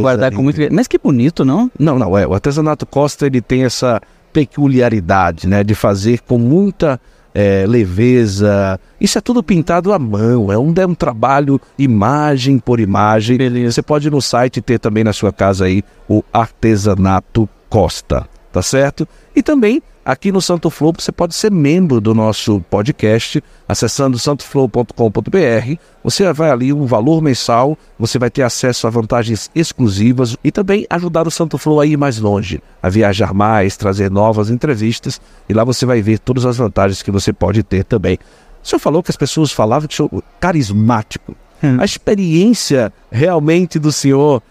Guardar 0.00 0.32
com 0.32 0.42
muito. 0.42 0.60
Mas 0.72 0.86
que 0.86 0.98
bonito, 0.98 1.44
não? 1.44 1.70
Não, 1.78 1.98
não, 1.98 2.16
é. 2.16 2.26
O 2.26 2.34
artesanato 2.34 2.86
Costa 2.86 3.26
ele 3.26 3.40
tem 3.40 3.64
essa 3.64 4.00
peculiaridade, 4.32 5.46
né? 5.46 5.62
De 5.62 5.74
fazer 5.74 6.20
com 6.20 6.38
muita 6.38 7.00
é, 7.34 7.66
leveza. 7.66 8.78
Isso 9.00 9.18
é 9.18 9.20
tudo 9.20 9.42
pintado 9.42 9.92
à 9.92 9.98
mão, 9.98 10.52
é 10.52 10.56
um, 10.56 10.72
é 10.76 10.86
um 10.86 10.94
trabalho 10.94 11.60
imagem 11.76 12.58
por 12.58 12.78
imagem. 12.78 13.36
Beleza. 13.36 13.72
Você 13.72 13.82
pode 13.82 14.08
ir 14.08 14.10
no 14.10 14.22
site 14.22 14.62
ter 14.62 14.78
também 14.78 15.02
na 15.02 15.12
sua 15.12 15.32
casa 15.32 15.64
aí 15.64 15.82
o 16.08 16.22
artesanato 16.32 17.48
Costa, 17.68 18.28
tá 18.52 18.62
certo? 18.62 19.06
E 19.34 19.42
também 19.42 19.82
Aqui 20.04 20.30
no 20.30 20.42
Santo 20.42 20.68
Flow 20.68 20.92
você 20.94 21.10
pode 21.10 21.34
ser 21.34 21.50
membro 21.50 21.98
do 21.98 22.14
nosso 22.14 22.60
podcast, 22.68 23.42
acessando 23.66 24.18
santoflow.com.br. 24.18 25.78
Você 26.02 26.30
vai 26.30 26.50
ali 26.50 26.74
um 26.74 26.84
valor 26.84 27.22
mensal, 27.22 27.78
você 27.98 28.18
vai 28.18 28.28
ter 28.28 28.42
acesso 28.42 28.86
a 28.86 28.90
vantagens 28.90 29.50
exclusivas 29.54 30.36
e 30.44 30.52
também 30.52 30.86
ajudar 30.90 31.26
o 31.26 31.30
Santo 31.30 31.56
Flow 31.56 31.80
a 31.80 31.86
ir 31.86 31.96
mais 31.96 32.18
longe, 32.18 32.62
a 32.82 32.90
viajar 32.90 33.32
mais, 33.32 33.78
trazer 33.78 34.10
novas 34.10 34.50
entrevistas 34.50 35.18
e 35.48 35.54
lá 35.54 35.64
você 35.64 35.86
vai 35.86 36.02
ver 36.02 36.18
todas 36.18 36.44
as 36.44 36.58
vantagens 36.58 37.00
que 37.00 37.10
você 37.10 37.32
pode 37.32 37.62
ter 37.62 37.82
também. 37.82 38.18
O 38.62 38.68
senhor 38.68 38.80
falou 38.80 39.02
que 39.02 39.10
as 39.10 39.16
pessoas 39.16 39.52
falavam 39.52 39.88
que 39.88 39.94
o 39.94 39.96
senhor 39.96 40.22
carismático. 40.38 41.34
Hum. 41.62 41.78
A 41.80 41.84
experiência 41.86 42.92
realmente 43.10 43.78
do 43.78 43.90
senhor 43.90 44.42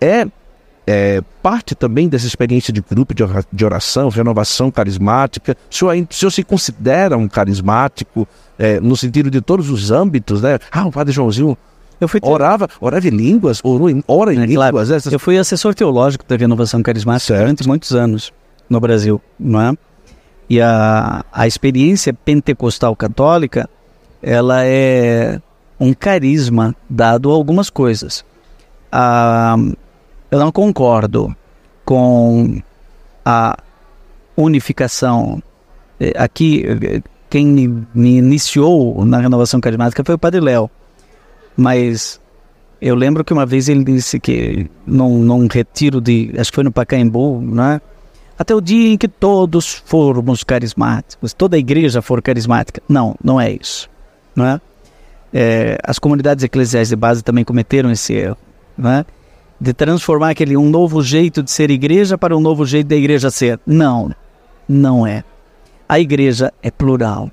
é 0.00 0.24
é, 0.86 1.20
parte 1.42 1.74
também 1.74 2.08
dessa 2.08 2.26
experiência 2.26 2.72
de 2.72 2.80
grupo 2.80 3.14
de 3.14 3.22
ora- 3.22 3.44
de 3.52 3.64
oração, 3.64 4.08
renovação 4.08 4.70
carismática? 4.70 5.56
O 5.70 5.74
senhor, 5.74 5.94
o 6.10 6.14
senhor 6.14 6.30
se 6.30 6.42
considera 6.42 7.16
um 7.16 7.28
carismático 7.28 8.26
é, 8.58 8.80
no 8.80 8.96
sentido 8.96 9.30
de 9.30 9.40
todos 9.40 9.70
os 9.70 9.90
âmbitos, 9.90 10.42
né? 10.42 10.58
Ah, 10.70 10.86
o 10.86 10.92
padre 10.92 11.12
Joãozinho 11.12 11.56
Eu 12.00 12.08
fui, 12.08 12.18
orava, 12.22 12.68
orava 12.80 13.06
em 13.06 13.10
línguas, 13.10 13.60
orou 13.62 13.88
em, 13.90 14.02
ora 14.08 14.32
em 14.34 14.40
É, 14.42 14.46
claro. 14.46 14.70
línguas. 14.76 14.90
Essas... 14.90 15.12
eu 15.12 15.18
fui 15.18 15.38
assessor 15.38 15.74
teológico 15.74 16.24
da 16.26 16.36
Renovação 16.36 16.82
Carismática 16.82 17.26
Certo. 17.26 17.40
durante 17.40 17.66
muitos 17.68 17.92
anos 17.94 18.32
no 18.68 18.80
Brasil, 18.80 19.20
não 19.38 19.60
é? 19.60 19.72
E 20.48 20.60
a, 20.60 21.24
a 21.32 21.46
experiência 21.46 22.12
pentecostal 22.12 22.96
católica, 22.96 23.68
ela 24.22 24.64
é 24.64 25.40
um 25.78 25.94
carisma 25.94 26.74
dado 26.88 27.30
a 27.30 27.34
algumas 27.34 27.70
coisas. 27.70 28.24
Ah, 28.90 29.56
eu 30.30 30.38
não 30.38 30.50
concordo 30.52 31.34
com 31.84 32.60
a 33.24 33.56
unificação. 34.36 35.42
Eh, 35.98 36.12
Aqui, 36.16 36.64
quem 37.28 37.46
me- 37.94 38.18
iniciou 38.18 39.04
na 39.04 39.18
renovação 39.18 39.60
carismática 39.60 40.02
foi 40.04 40.14
o 40.14 40.18
Padre 40.18 40.40
Léo. 40.40 40.70
Mas 41.56 42.20
eu 42.80 42.94
lembro 42.94 43.24
que 43.24 43.32
uma 43.32 43.44
vez 43.44 43.68
ele 43.68 43.84
disse 43.84 44.18
que 44.18 44.70
num, 44.86 45.18
num 45.18 45.46
retiro 45.46 46.00
de, 46.00 46.32
acho 46.38 46.50
que 46.50 46.54
foi 46.54 46.64
no 46.64 46.72
Pacaembu, 46.72 47.40
né? 47.40 47.80
Até 48.38 48.54
o 48.54 48.60
dia 48.60 48.94
em 48.94 48.96
que 48.96 49.06
todos 49.06 49.82
formos 49.84 50.42
carismáticos, 50.42 51.34
toda 51.34 51.56
a 51.56 51.58
igreja 51.58 52.00
for 52.00 52.22
carismática. 52.22 52.80
Não, 52.88 53.14
não 53.22 53.38
é 53.38 53.50
isso, 53.52 53.90
não 54.34 54.46
é? 54.46 54.60
É, 55.32 55.78
as 55.84 55.98
comunidades 55.98 56.42
eclesiais 56.42 56.88
de 56.88 56.96
base 56.96 57.22
também 57.22 57.44
cometeram 57.44 57.90
esse 57.90 58.14
erro, 58.14 58.38
né? 58.78 59.04
De 59.60 59.72
transformar 59.74 60.30
aquele 60.30 60.56
um 60.56 60.70
novo 60.70 61.02
jeito 61.02 61.42
de 61.42 61.50
ser 61.50 61.70
igreja 61.70 62.16
para 62.16 62.36
um 62.36 62.40
novo 62.40 62.64
jeito 62.64 62.86
da 62.86 62.96
igreja 62.96 63.30
ser. 63.30 63.60
Não, 63.66 64.10
não 64.68 65.06
é. 65.06 65.22
A 65.88 66.00
igreja 66.00 66.52
é 66.62 66.70
plural. 66.70 67.30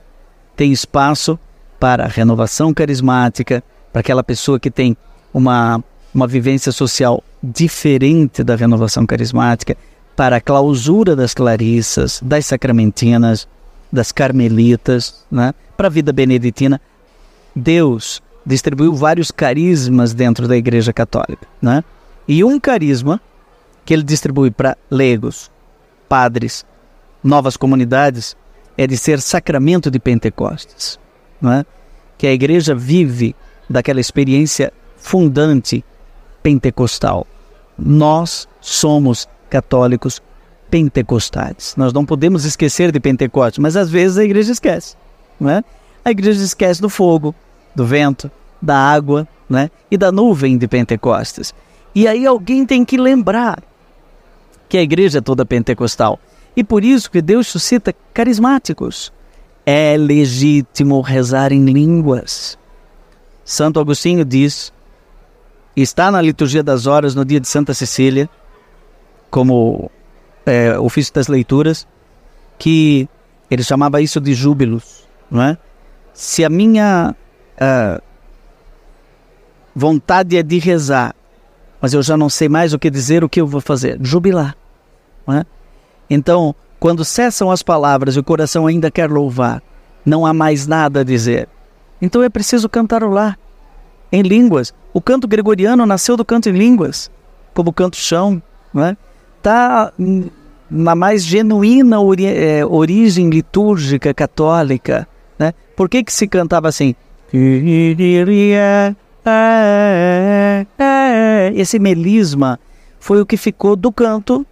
Tem 0.55 0.71
espaço 0.71 1.39
para 1.79 2.05
a 2.05 2.07
renovação 2.07 2.73
carismática, 2.73 3.63
para 3.93 4.01
aquela 4.01 4.23
pessoa 4.23 4.59
que 4.59 4.71
tem 4.71 4.97
uma, 5.33 5.83
uma 6.13 6.27
vivência 6.27 6.71
social 6.71 7.23
diferente 7.41 8.43
da 8.43 8.55
renovação 8.55 9.05
carismática, 9.05 9.77
para 10.15 10.37
a 10.37 10.41
clausura 10.41 11.15
das 11.15 11.33
clarissas, 11.35 12.19
das 12.23 12.47
sacramentinas, 12.47 13.47
das 13.91 14.11
carmelitas, 14.11 15.23
né? 15.31 15.53
para 15.77 15.87
a 15.87 15.91
vida 15.91 16.11
beneditina. 16.11 16.81
Deus 17.55 18.21
distribuiu 18.43 18.95
vários 18.95 19.29
carismas 19.29 20.13
dentro 20.13 20.47
da 20.47 20.57
Igreja 20.57 20.91
Católica. 20.91 21.47
Né? 21.61 21.83
E 22.27 22.43
um 22.43 22.59
carisma 22.59 23.21
que 23.85 23.93
ele 23.93 24.03
distribui 24.03 24.51
para 24.51 24.77
leigos, 24.91 25.49
padres, 26.09 26.65
novas 27.23 27.55
comunidades, 27.55 28.35
é 28.77 28.85
de 28.85 28.97
ser 28.97 29.21
sacramento 29.21 29.89
de 29.89 29.99
Pentecostes. 29.99 30.99
Não 31.41 31.51
é? 31.51 31.65
Que 32.17 32.27
a 32.27 32.33
igreja 32.33 32.75
vive 32.75 33.35
daquela 33.69 33.99
experiência 33.99 34.73
fundante 34.97 35.83
pentecostal. 36.43 37.25
Nós 37.77 38.47
somos 38.59 39.27
católicos 39.49 40.21
pentecostais. 40.69 41.73
Nós 41.77 41.93
não 41.93 42.05
podemos 42.05 42.45
esquecer 42.45 42.91
de 42.91 42.99
Pentecostes, 42.99 43.59
mas 43.59 43.77
às 43.77 43.89
vezes 43.89 44.17
a 44.17 44.23
igreja 44.23 44.51
esquece. 44.51 44.95
Não 45.39 45.49
é? 45.49 45.63
A 46.03 46.11
igreja 46.11 46.43
esquece 46.43 46.81
do 46.81 46.89
fogo, 46.89 47.33
do 47.75 47.85
vento, 47.85 48.29
da 48.61 48.77
água 48.77 49.27
né? 49.49 49.69
e 49.89 49.97
da 49.97 50.11
nuvem 50.11 50.57
de 50.57 50.67
Pentecostes. 50.67 51.53
E 51.93 52.07
aí 52.07 52.25
alguém 52.25 52.65
tem 52.65 52.85
que 52.85 52.97
lembrar 52.97 53.63
que 54.69 54.77
a 54.77 54.81
igreja 54.81 55.19
é 55.19 55.21
toda 55.21 55.45
pentecostal. 55.45 56.19
E 56.55 56.63
por 56.63 56.83
isso 56.83 57.09
que 57.09 57.21
Deus 57.21 57.47
suscita 57.47 57.93
carismáticos. 58.13 59.13
É 59.65 59.97
legítimo 59.97 61.01
rezar 61.01 61.51
em 61.51 61.65
línguas. 61.65 62.57
Santo 63.43 63.79
Agostinho 63.79 64.25
diz, 64.25 64.73
está 65.75 66.11
na 66.11 66.21
liturgia 66.21 66.63
das 66.63 66.85
horas 66.85 67.15
no 67.15 67.23
dia 67.23 67.39
de 67.39 67.47
Santa 67.47 67.73
Cecília, 67.73 68.29
como 69.29 69.91
é, 70.45 70.77
ofício 70.79 71.13
das 71.13 71.27
leituras, 71.27 71.87
que 72.57 73.07
ele 73.49 73.63
chamava 73.63 74.01
isso 74.01 74.19
de 74.19 74.33
júbilos, 74.33 75.07
não 75.29 75.41
é? 75.41 75.57
Se 76.13 76.43
a 76.43 76.49
minha 76.49 77.15
ah, 77.59 78.01
vontade 79.75 80.35
é 80.35 80.43
de 80.43 80.57
rezar, 80.57 81.15
mas 81.81 81.93
eu 81.93 82.01
já 82.01 82.17
não 82.17 82.29
sei 82.29 82.49
mais 82.49 82.73
o 82.73 82.79
que 82.79 82.89
dizer, 82.89 83.23
o 83.23 83.29
que 83.29 83.41
eu 83.41 83.47
vou 83.47 83.61
fazer? 83.61 83.97
Jubilar, 84.01 84.55
é? 85.29 85.45
Então, 86.09 86.55
quando 86.79 87.03
cessam 87.03 87.51
as 87.51 87.61
palavras 87.63 88.15
e 88.15 88.19
o 88.19 88.23
coração 88.23 88.67
ainda 88.67 88.91
quer 88.91 89.09
louvar, 89.09 89.61
não 90.05 90.25
há 90.25 90.33
mais 90.33 90.67
nada 90.67 91.01
a 91.01 91.03
dizer. 91.03 91.49
Então 92.01 92.23
é 92.23 92.29
preciso 92.29 92.69
cantarolar 92.69 93.37
em 94.11 94.21
línguas. 94.21 94.73
O 94.93 95.01
canto 95.01 95.27
gregoriano 95.27 95.85
nasceu 95.85 96.15
do 96.15 96.23
canto 96.23 96.49
em 96.49 96.53
línguas, 96.53 97.11
como 97.53 97.71
o 97.71 97.73
canto 97.73 97.97
chão, 97.97 98.41
né? 98.73 98.95
Tá 99.41 99.91
hum, 99.99 100.29
na 100.69 100.95
mais 100.95 101.23
genuína 101.23 101.99
ori 101.99 102.25
eh, 102.25 102.65
origem 102.65 103.29
litúrgica 103.29 104.13
católica, 104.13 105.07
né? 105.37 105.53
Por 105.75 105.89
que 105.89 106.03
que 106.03 106.13
se 106.13 106.27
cantava 106.27 106.67
assim? 106.67 106.95
Esse 111.55 111.79
melisma 111.79 112.59
foi 112.99 113.21
o 113.21 113.25
que 113.25 113.37
ficou 113.37 113.75
do 113.75 113.91
canto 113.91 114.45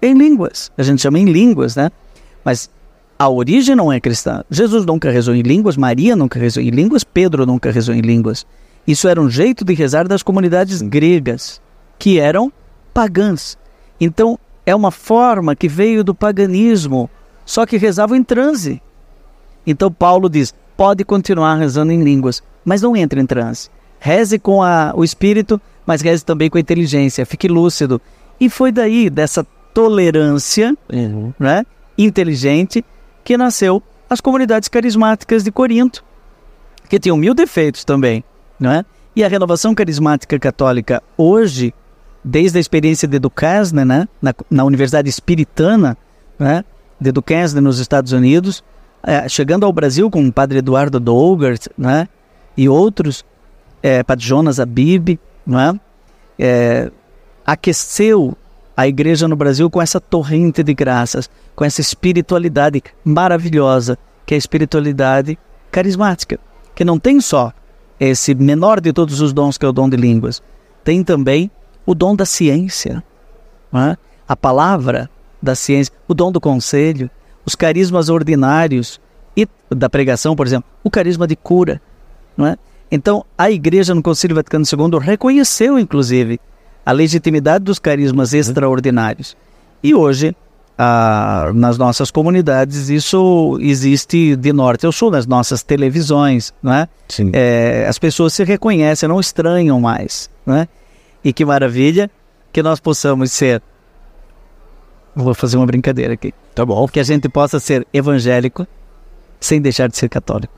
em 0.00 0.14
línguas. 0.14 0.70
A 0.76 0.82
gente 0.82 1.02
chama 1.02 1.18
em 1.18 1.24
línguas, 1.24 1.76
né? 1.76 1.90
Mas 2.44 2.70
a 3.18 3.28
origem 3.28 3.76
não 3.76 3.92
é 3.92 4.00
cristã. 4.00 4.42
Jesus 4.50 4.86
nunca 4.86 5.10
rezou 5.10 5.34
em 5.34 5.42
línguas, 5.42 5.76
Maria 5.76 6.16
nunca 6.16 6.38
rezou 6.38 6.62
em 6.62 6.70
línguas, 6.70 7.04
Pedro 7.04 7.44
nunca 7.44 7.70
rezou 7.70 7.94
em 7.94 8.00
línguas. 8.00 8.46
Isso 8.86 9.06
era 9.06 9.20
um 9.20 9.28
jeito 9.28 9.64
de 9.64 9.74
rezar 9.74 10.08
das 10.08 10.22
comunidades 10.22 10.80
gregas, 10.80 11.60
que 11.98 12.18
eram 12.18 12.50
pagãs. 12.94 13.58
Então, 14.00 14.38
é 14.64 14.74
uma 14.74 14.90
forma 14.90 15.54
que 15.54 15.68
veio 15.68 16.02
do 16.02 16.14
paganismo, 16.14 17.10
só 17.44 17.66
que 17.66 17.76
rezavam 17.76 18.16
em 18.16 18.24
transe. 18.24 18.80
Então, 19.66 19.92
Paulo 19.92 20.30
diz: 20.30 20.54
pode 20.76 21.04
continuar 21.04 21.56
rezando 21.56 21.92
em 21.92 22.02
línguas, 22.02 22.42
mas 22.64 22.80
não 22.80 22.96
entre 22.96 23.20
em 23.20 23.26
transe. 23.26 23.68
Reze 24.00 24.38
com 24.38 24.62
a, 24.62 24.92
o 24.96 25.04
espírito, 25.04 25.60
mas 25.86 26.00
reze 26.00 26.24
também 26.24 26.48
com 26.48 26.56
a 26.56 26.60
inteligência, 26.60 27.26
fique 27.26 27.46
lúcido. 27.46 28.00
E 28.40 28.48
foi 28.48 28.72
daí, 28.72 29.10
dessa 29.10 29.46
tolerância 29.74 30.74
né, 31.38 31.64
inteligente, 31.96 32.84
que 33.22 33.36
nasceu 33.36 33.82
as 34.08 34.20
comunidades 34.20 34.68
carismáticas 34.68 35.44
de 35.44 35.52
Corinto, 35.52 36.02
que 36.88 36.98
tinham 36.98 37.16
mil 37.16 37.34
defeitos 37.34 37.84
também. 37.84 38.24
Não 38.58 38.72
é? 38.72 38.84
E 39.14 39.22
a 39.22 39.28
renovação 39.28 39.74
carismática 39.74 40.38
católica 40.38 41.02
hoje, 41.16 41.74
desde 42.24 42.58
a 42.58 42.60
experiência 42.60 43.06
de 43.06 43.18
Duquesne, 43.18 43.84
né, 43.84 44.08
na, 44.20 44.34
na 44.50 44.64
Universidade 44.64 45.08
Espiritana 45.08 45.96
né, 46.38 46.64
de 47.00 47.12
Duquesne 47.12 47.60
nos 47.60 47.78
Estados 47.78 48.12
Unidos, 48.12 48.64
é, 49.02 49.28
chegando 49.28 49.64
ao 49.64 49.72
Brasil 49.72 50.10
com 50.10 50.26
o 50.26 50.32
padre 50.32 50.58
Eduardo 50.58 50.98
Dougart 50.98 51.66
né, 51.76 52.08
e 52.56 52.68
outros, 52.68 53.24
é, 53.82 54.02
padre 54.02 54.24
Jonas 54.24 54.60
Abib, 54.60 55.18
não 55.46 55.60
é? 55.60 55.80
É, 56.38 56.90
aqueceu 57.44 58.36
a 58.76 58.88
igreja 58.88 59.28
no 59.28 59.36
Brasil 59.36 59.68
com 59.68 59.80
essa 59.80 60.00
torrente 60.00 60.62
de 60.62 60.72
graças, 60.72 61.28
com 61.54 61.64
essa 61.64 61.80
espiritualidade 61.80 62.82
maravilhosa, 63.04 63.98
que 64.24 64.34
é 64.34 64.36
a 64.36 64.38
espiritualidade 64.38 65.38
carismática, 65.70 66.38
que 66.74 66.84
não 66.84 66.98
tem 66.98 67.20
só 67.20 67.52
esse 67.98 68.34
menor 68.34 68.80
de 68.80 68.92
todos 68.92 69.20
os 69.20 69.32
dons, 69.32 69.58
que 69.58 69.66
é 69.66 69.68
o 69.68 69.72
dom 69.72 69.88
de 69.88 69.96
línguas, 69.96 70.42
tem 70.82 71.04
também 71.04 71.50
o 71.84 71.94
dom 71.94 72.16
da 72.16 72.24
ciência, 72.24 73.04
é? 73.74 73.96
a 74.26 74.36
palavra 74.36 75.10
da 75.42 75.54
ciência, 75.54 75.92
o 76.08 76.14
dom 76.14 76.32
do 76.32 76.40
conselho, 76.40 77.10
os 77.44 77.54
carismas 77.54 78.08
ordinários 78.08 79.00
e 79.36 79.46
da 79.68 79.88
pregação, 79.88 80.34
por 80.36 80.46
exemplo, 80.46 80.68
o 80.84 80.90
carisma 80.90 81.26
de 81.26 81.36
cura. 81.36 81.80
Não 82.36 82.46
é? 82.46 82.56
Então, 82.90 83.24
a 83.38 83.50
Igreja 83.50 83.94
no 83.94 84.02
Concílio 84.02 84.34
Vaticano 84.34 84.64
II 84.64 84.98
reconheceu, 84.98 85.78
inclusive, 85.78 86.40
a 86.84 86.92
legitimidade 86.92 87.64
dos 87.64 87.78
carismas 87.78 88.34
extraordinários. 88.34 89.36
E 89.82 89.94
hoje, 89.94 90.34
ah, 90.76 91.52
nas 91.54 91.78
nossas 91.78 92.10
comunidades, 92.10 92.88
isso 92.88 93.58
existe 93.60 94.34
de 94.34 94.52
norte 94.52 94.86
ao 94.86 94.92
sul, 94.92 95.10
nas 95.10 95.26
nossas 95.26 95.62
televisões, 95.62 96.52
não 96.62 96.72
é? 96.72 96.88
Sim. 97.08 97.30
É, 97.32 97.86
as 97.88 97.98
pessoas 97.98 98.32
se 98.32 98.42
reconhecem, 98.44 99.08
não 99.08 99.20
estranham 99.20 99.80
mais, 99.80 100.28
né? 100.44 100.66
E 101.22 101.32
que 101.32 101.44
maravilha 101.44 102.10
que 102.52 102.62
nós 102.62 102.80
possamos 102.80 103.30
ser. 103.30 103.62
Vou 105.14 105.34
fazer 105.34 105.58
uma 105.58 105.66
brincadeira 105.66 106.14
aqui. 106.14 106.32
Tá 106.54 106.64
bom. 106.64 106.88
Que 106.88 106.98
a 106.98 107.04
gente 107.04 107.28
possa 107.28 107.60
ser 107.60 107.86
evangélico 107.92 108.66
sem 109.38 109.60
deixar 109.60 109.88
de 109.88 109.96
ser 109.96 110.08
católico. 110.08 110.52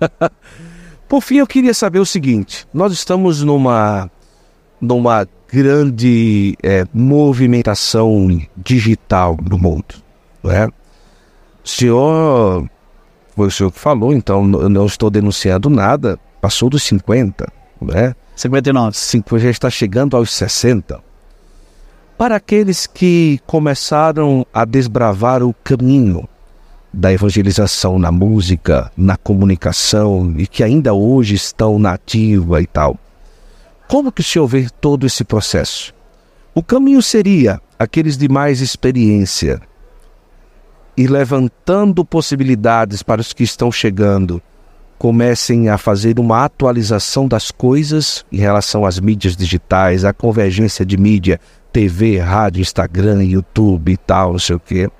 Por 1.12 1.20
fim, 1.20 1.36
eu 1.36 1.46
queria 1.46 1.74
saber 1.74 1.98
o 1.98 2.06
seguinte: 2.06 2.66
nós 2.72 2.90
estamos 2.90 3.42
numa 3.42 4.10
numa 4.80 5.28
grande 5.46 6.56
é, 6.62 6.86
movimentação 6.90 8.40
digital 8.56 9.36
no 9.46 9.58
mundo. 9.58 9.96
Né? 10.42 10.68
O 11.62 11.68
senhor, 11.68 12.66
foi 13.36 13.46
o 13.46 13.50
senhor 13.50 13.70
que 13.70 13.78
falou, 13.78 14.14
então 14.14 14.50
eu 14.52 14.70
não 14.70 14.86
estou 14.86 15.10
denunciando 15.10 15.68
nada, 15.68 16.18
passou 16.40 16.70
dos 16.70 16.82
50, 16.84 17.46
né? 17.82 18.16
59. 18.34 18.96
Cinco, 18.96 19.38
já 19.38 19.50
está 19.50 19.68
chegando 19.68 20.16
aos 20.16 20.32
60. 20.32 20.98
Para 22.16 22.36
aqueles 22.36 22.86
que 22.86 23.38
começaram 23.46 24.46
a 24.50 24.64
desbravar 24.64 25.42
o 25.42 25.52
caminho 25.62 26.26
da 26.92 27.12
evangelização 27.12 27.98
na 27.98 28.12
música, 28.12 28.90
na 28.96 29.16
comunicação 29.16 30.34
e 30.36 30.46
que 30.46 30.62
ainda 30.62 30.92
hoje 30.92 31.34
estão 31.34 31.78
na 31.78 31.94
ativa 31.94 32.60
e 32.60 32.66
tal, 32.66 32.98
como 33.88 34.12
que 34.12 34.20
o 34.20 34.24
senhor 34.24 34.46
vê 34.46 34.68
todo 34.80 35.06
esse 35.06 35.24
processo? 35.24 35.94
O 36.54 36.62
caminho 36.62 37.00
seria 37.00 37.60
aqueles 37.78 38.16
de 38.16 38.28
mais 38.28 38.60
experiência 38.60 39.60
e 40.96 41.06
levantando 41.06 42.04
possibilidades 42.04 43.02
para 43.02 43.20
os 43.20 43.32
que 43.32 43.42
estão 43.42 43.72
chegando, 43.72 44.42
comecem 44.98 45.68
a 45.68 45.78
fazer 45.78 46.20
uma 46.20 46.44
atualização 46.44 47.26
das 47.26 47.50
coisas 47.50 48.24
em 48.30 48.36
relação 48.36 48.84
às 48.84 49.00
mídias 49.00 49.34
digitais, 49.34 50.04
a 50.04 50.12
convergência 50.12 50.84
de 50.84 50.96
mídia, 50.96 51.40
TV, 51.72 52.18
rádio, 52.18 52.60
Instagram, 52.60 53.24
YouTube 53.24 53.92
e 53.92 53.96
tal, 53.96 54.32
não 54.32 54.38
sei 54.38 54.56
o 54.56 54.60
quê. 54.60 54.90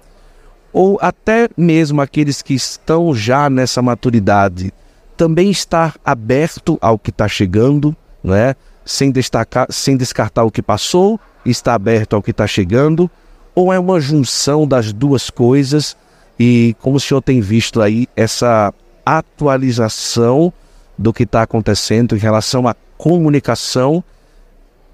Ou 0.73 0.99
até 1.01 1.49
mesmo 1.57 2.01
aqueles 2.01 2.41
que 2.41 2.55
estão 2.55 3.15
já 3.15 3.51
nessa 3.51 3.83
maturidade, 3.83 4.73
também 5.17 5.51
estar 5.51 5.97
aberto 6.05 6.79
ao 6.81 6.99
que 6.99 7.11
está 7.11 7.29
chegando, 7.29 7.95
né? 8.25 8.55
sem, 8.85 9.11
destacar, 9.11 9.67
sem 9.71 9.97
descartar 9.97 10.45
o 10.45 10.51
que 10.51 10.63
passou, 10.63 11.21
está 11.45 11.75
aberto 11.75 12.15
ao 12.15 12.23
que 12.23 12.31
está 12.31 12.47
chegando, 12.47 13.11
ou 13.55 13.73
é 13.73 13.79
uma 13.79 14.01
junção 14.01 14.67
das 14.67 14.93
duas 14.93 15.31
coisas 15.31 15.97
e 16.39 16.75
como 16.81 16.97
o 16.97 17.01
senhor 17.01 17.21
tem 17.21 17.41
visto 17.41 17.81
aí 17.81 18.09
essa 18.17 18.73
atualização 19.05 20.53
do 20.97 21.13
que 21.13 21.25
está 21.25 21.43
acontecendo 21.43 22.17
em 22.17 22.19
relação 22.19 22.67
à 22.67 22.75
comunicação 22.97 24.03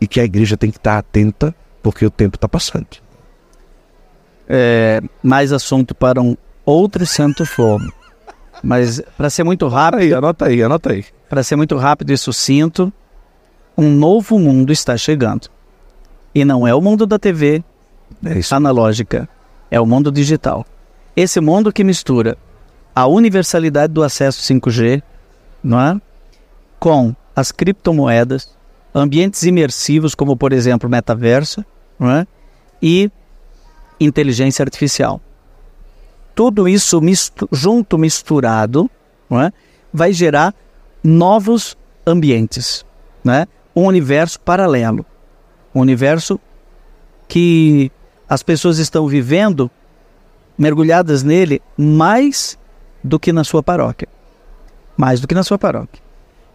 e 0.00 0.06
que 0.06 0.20
a 0.20 0.24
igreja 0.24 0.56
tem 0.56 0.70
que 0.70 0.78
estar 0.78 0.98
atenta 0.98 1.54
porque 1.82 2.04
o 2.04 2.10
tempo 2.10 2.36
está 2.36 2.48
passando. 2.48 2.86
É, 4.48 5.02
mais 5.22 5.52
assunto 5.52 5.94
para 5.94 6.22
um 6.22 6.36
outro 6.64 7.04
santo 7.06 7.44
fogo. 7.44 7.92
Mas 8.62 9.00
para 9.16 9.30
ser 9.30 9.44
muito 9.44 9.68
rápido, 9.68 10.00
Aí, 10.00 10.14
anota 10.14 10.46
aí, 10.46 10.62
anota 10.62 10.92
aí. 10.92 11.04
para 11.28 11.42
ser 11.42 11.56
muito 11.56 11.76
rápido 11.76 12.10
e 12.10 12.18
sucinto, 12.18 12.92
um 13.76 13.90
novo 13.90 14.38
mundo 14.38 14.72
está 14.72 14.96
chegando. 14.96 15.48
E 16.34 16.44
não 16.44 16.66
é 16.66 16.74
o 16.74 16.80
mundo 16.80 17.06
da 17.06 17.18
TV 17.18 17.62
É 18.24 18.54
analógica, 18.54 19.28
é 19.70 19.80
o 19.80 19.86
mundo 19.86 20.10
digital. 20.10 20.64
Esse 21.14 21.40
mundo 21.40 21.72
que 21.72 21.84
mistura 21.84 22.36
a 22.94 23.06
universalidade 23.06 23.92
do 23.92 24.02
acesso 24.02 24.42
5G, 24.42 25.02
não 25.62 25.80
é? 25.80 26.00
Com 26.80 27.14
as 27.34 27.52
criptomoedas, 27.52 28.56
ambientes 28.94 29.42
imersivos 29.44 30.14
como 30.14 30.36
por 30.36 30.52
exemplo 30.52 30.88
o 30.88 30.90
metaverso, 30.90 31.64
não 31.98 32.10
é? 32.10 32.26
E 32.82 33.10
inteligência 34.00 34.62
artificial. 34.62 35.20
Tudo 36.34 36.68
isso 36.68 37.00
junto 37.50 37.98
misturado, 37.98 38.90
é? 39.30 39.52
Vai 39.92 40.12
gerar 40.12 40.54
novos 41.02 41.76
ambientes, 42.06 42.84
né? 43.24 43.46
Um 43.74 43.84
universo 43.84 44.40
paralelo, 44.40 45.04
um 45.74 45.80
universo 45.80 46.40
que 47.26 47.90
as 48.28 48.42
pessoas 48.42 48.78
estão 48.78 49.06
vivendo 49.06 49.70
mergulhadas 50.56 51.22
nele 51.22 51.62
mais 51.76 52.58
do 53.02 53.18
que 53.18 53.32
na 53.32 53.44
sua 53.44 53.62
paróquia. 53.62 54.08
Mais 54.96 55.20
do 55.20 55.28
que 55.28 55.34
na 55.34 55.44
sua 55.44 55.58
paróquia. 55.58 56.02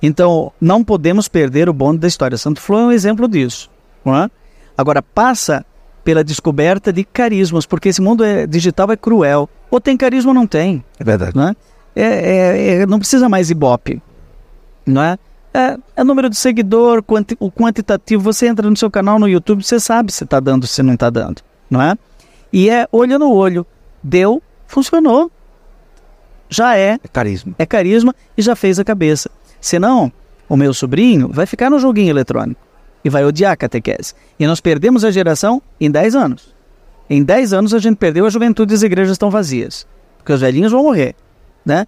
Então, 0.02 0.52
não 0.60 0.84
podemos 0.84 1.30
perder 1.30 1.70
o 1.70 1.74
bonde 1.74 2.00
da 2.00 2.08
história. 2.08 2.38
Santo 2.38 2.60
Flor 2.60 2.82
é 2.82 2.86
um 2.88 2.92
exemplo 2.92 3.28
disso. 3.28 3.72
É? 4.06 4.30
Agora, 4.78 5.02
passa 5.02 5.66
pela 6.04 6.24
descoberta 6.24 6.92
de 6.92 7.04
carismas, 7.04 7.66
porque 7.66 7.90
esse 7.90 8.02
mundo 8.02 8.24
é, 8.24 8.46
digital 8.46 8.92
é 8.92 8.98
cruel. 8.98 9.50
Ou 9.72 9.80
tem 9.80 9.96
carisma 9.98 10.32
ou 10.32 10.36
não 10.36 10.46
tem. 10.46 10.84
É 11.00 11.04
verdade. 11.04 11.36
Não, 11.36 11.48
é? 11.50 11.56
É, 11.96 12.04
é- 12.04 12.74
é- 12.82 12.86
não 12.86 13.00
precisa 13.00 13.30
mais 13.30 13.50
ibope. 13.50 14.02
Não 14.86 15.02
é? 15.02 15.18
É, 15.54 15.78
é 15.98 16.04
número 16.04 16.30
de 16.30 16.36
seguidor, 16.36 17.02
quanti- 17.04 17.38
o 17.40 17.52
quantitativo. 17.52 18.22
Você 18.24 18.48
entra 18.48 18.70
no 18.70 18.76
seu 18.76 18.90
canal 18.92 19.18
no 19.20 19.28
YouTube, 19.28 19.64
você 19.64 19.80
sabe 19.80 20.12
se 20.12 20.24
está 20.24 20.40
dando, 20.40 20.66
se 20.68 20.82
não 20.84 20.94
está 20.96 21.10
dando. 21.10 21.42
Não 21.70 21.82
é? 21.82 21.96
E 22.52 22.70
é 22.70 22.88
olho 22.92 23.18
no 23.20 23.32
olho. 23.32 23.66
Deu, 24.04 24.42
funcionou. 24.68 25.32
Já 26.50 26.76
é, 26.78 27.00
É 27.04 27.08
carisma. 27.08 27.54
é 27.58 27.66
carisma 27.66 28.14
e 28.38 28.42
já 28.42 28.56
fez 28.56 28.78
a 28.80 28.84
cabeça. 28.84 29.30
Senão, 29.62 30.12
o 30.50 30.56
meu 30.58 30.74
sobrinho 30.74 31.30
vai 31.32 31.46
ficar 31.46 31.70
no 31.70 31.80
joguinho 31.80 32.10
eletrônico 32.10 32.60
e 33.04 33.10
vai 33.10 33.26
odiar 33.26 33.52
a 33.52 33.58
catequese. 33.58 34.14
E 34.40 34.48
nós 34.48 34.60
perdemos 34.60 35.04
a 35.04 35.12
geração 35.12 35.62
em 35.80 35.92
10 35.92 36.16
anos. 36.16 36.54
Em 37.10 37.24
10 37.24 37.54
anos 37.54 37.74
a 37.74 37.80
gente 37.80 37.98
perdeu 37.98 38.26
a 38.26 38.30
juventude 38.30 38.74
e 38.74 38.76
as 38.76 38.84
igrejas 38.84 39.14
estão 39.14 39.30
vazias. 39.30 39.86
Porque 40.18 40.32
os 40.32 40.42
velhinhos 40.42 40.72
vão 40.72 40.84
morrer, 40.84 41.16
né? 41.66 41.86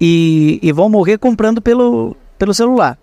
E, 0.00 0.58
e 0.62 0.72
vão 0.72 0.88
morrer 0.88 1.18
comprando 1.18 1.60
pelo, 1.60 2.16
pelo 2.38 2.54
celular, 2.54 2.96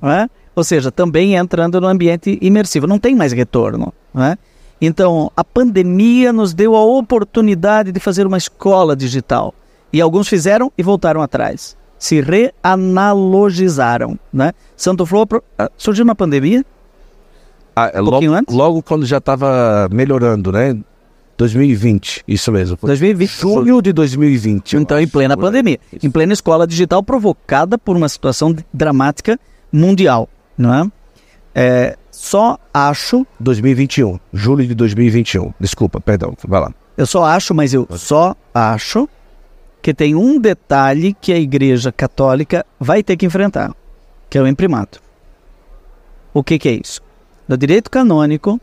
não 0.00 0.10
é? 0.10 0.28
Ou 0.54 0.62
seja, 0.62 0.92
também 0.92 1.34
entrando 1.34 1.80
no 1.80 1.88
ambiente 1.88 2.38
imersivo. 2.40 2.86
Não 2.86 2.98
tem 2.98 3.16
mais 3.16 3.32
retorno, 3.32 3.92
não 4.12 4.22
é? 4.22 4.36
Então, 4.80 5.30
a 5.36 5.44
pandemia 5.44 6.32
nos 6.32 6.52
deu 6.52 6.74
a 6.74 6.84
oportunidade 6.84 7.92
de 7.92 8.00
fazer 8.00 8.26
uma 8.26 8.36
escola 8.36 8.96
digital. 8.96 9.54
E 9.92 10.00
alguns 10.00 10.26
fizeram 10.28 10.72
e 10.76 10.82
voltaram 10.82 11.22
atrás. 11.22 11.76
Se 11.98 12.20
reanalogizaram, 12.20 14.18
né? 14.32 14.52
Santo 14.76 15.06
Flor 15.06 15.42
ah, 15.56 15.70
surgiu 15.76 16.04
na 16.04 16.16
pandemia, 16.16 16.64
Ah, 17.74 17.90
é 17.92 18.00
Um 18.00 18.04
logo, 18.04 18.10
pouquinho 18.12 18.34
antes? 18.34 18.54
logo 18.54 18.82
quando 18.82 19.06
já 19.06 19.18
estava 19.18 19.88
melhorando, 19.90 20.52
né? 20.52 20.76
2020, 21.36 22.24
isso 22.28 22.52
mesmo. 22.52 22.76
Foi 22.76 22.88
2020. 22.88 23.30
Junho 23.30 23.82
de 23.82 23.92
2020. 23.92 24.74
eu 24.74 24.80
Então, 24.80 25.00
em 25.00 25.08
plena 25.08 25.36
pandemia, 25.36 25.78
em 26.02 26.10
plena 26.10 26.32
escola 26.32 26.66
digital 26.66 27.02
provocada 27.02 27.76
por 27.78 27.96
uma 27.96 28.08
situação 28.08 28.54
dramática 28.72 29.38
mundial, 29.72 30.28
não 30.56 30.72
é? 30.74 30.90
É, 31.54 31.96
só 32.10 32.58
acho, 32.72 33.26
2021, 33.40 34.18
julho 34.32 34.66
de 34.66 34.74
2021. 34.74 35.52
Desculpa, 35.58 36.00
perdão, 36.00 36.34
vai 36.46 36.60
lá. 36.60 36.72
eu 36.96 37.06
só 37.06 37.24
acho, 37.24 37.54
mas 37.54 37.74
eu 37.74 37.88
só 37.96 38.36
acho 38.54 39.08
que 39.82 39.92
tem 39.92 40.14
um 40.14 40.38
detalhe 40.38 41.12
que 41.20 41.32
a 41.32 41.38
Igreja 41.38 41.90
Católica 41.90 42.64
vai 42.78 43.02
ter 43.02 43.16
que 43.16 43.26
enfrentar, 43.26 43.74
que 44.30 44.38
é 44.38 44.42
o 44.42 44.46
imprimato. 44.46 45.02
O 46.32 46.42
que, 46.44 46.58
que 46.58 46.68
é 46.68 46.72
isso? 46.72 47.01
No 47.48 47.56
direito 47.56 47.90
canônico 47.90 48.60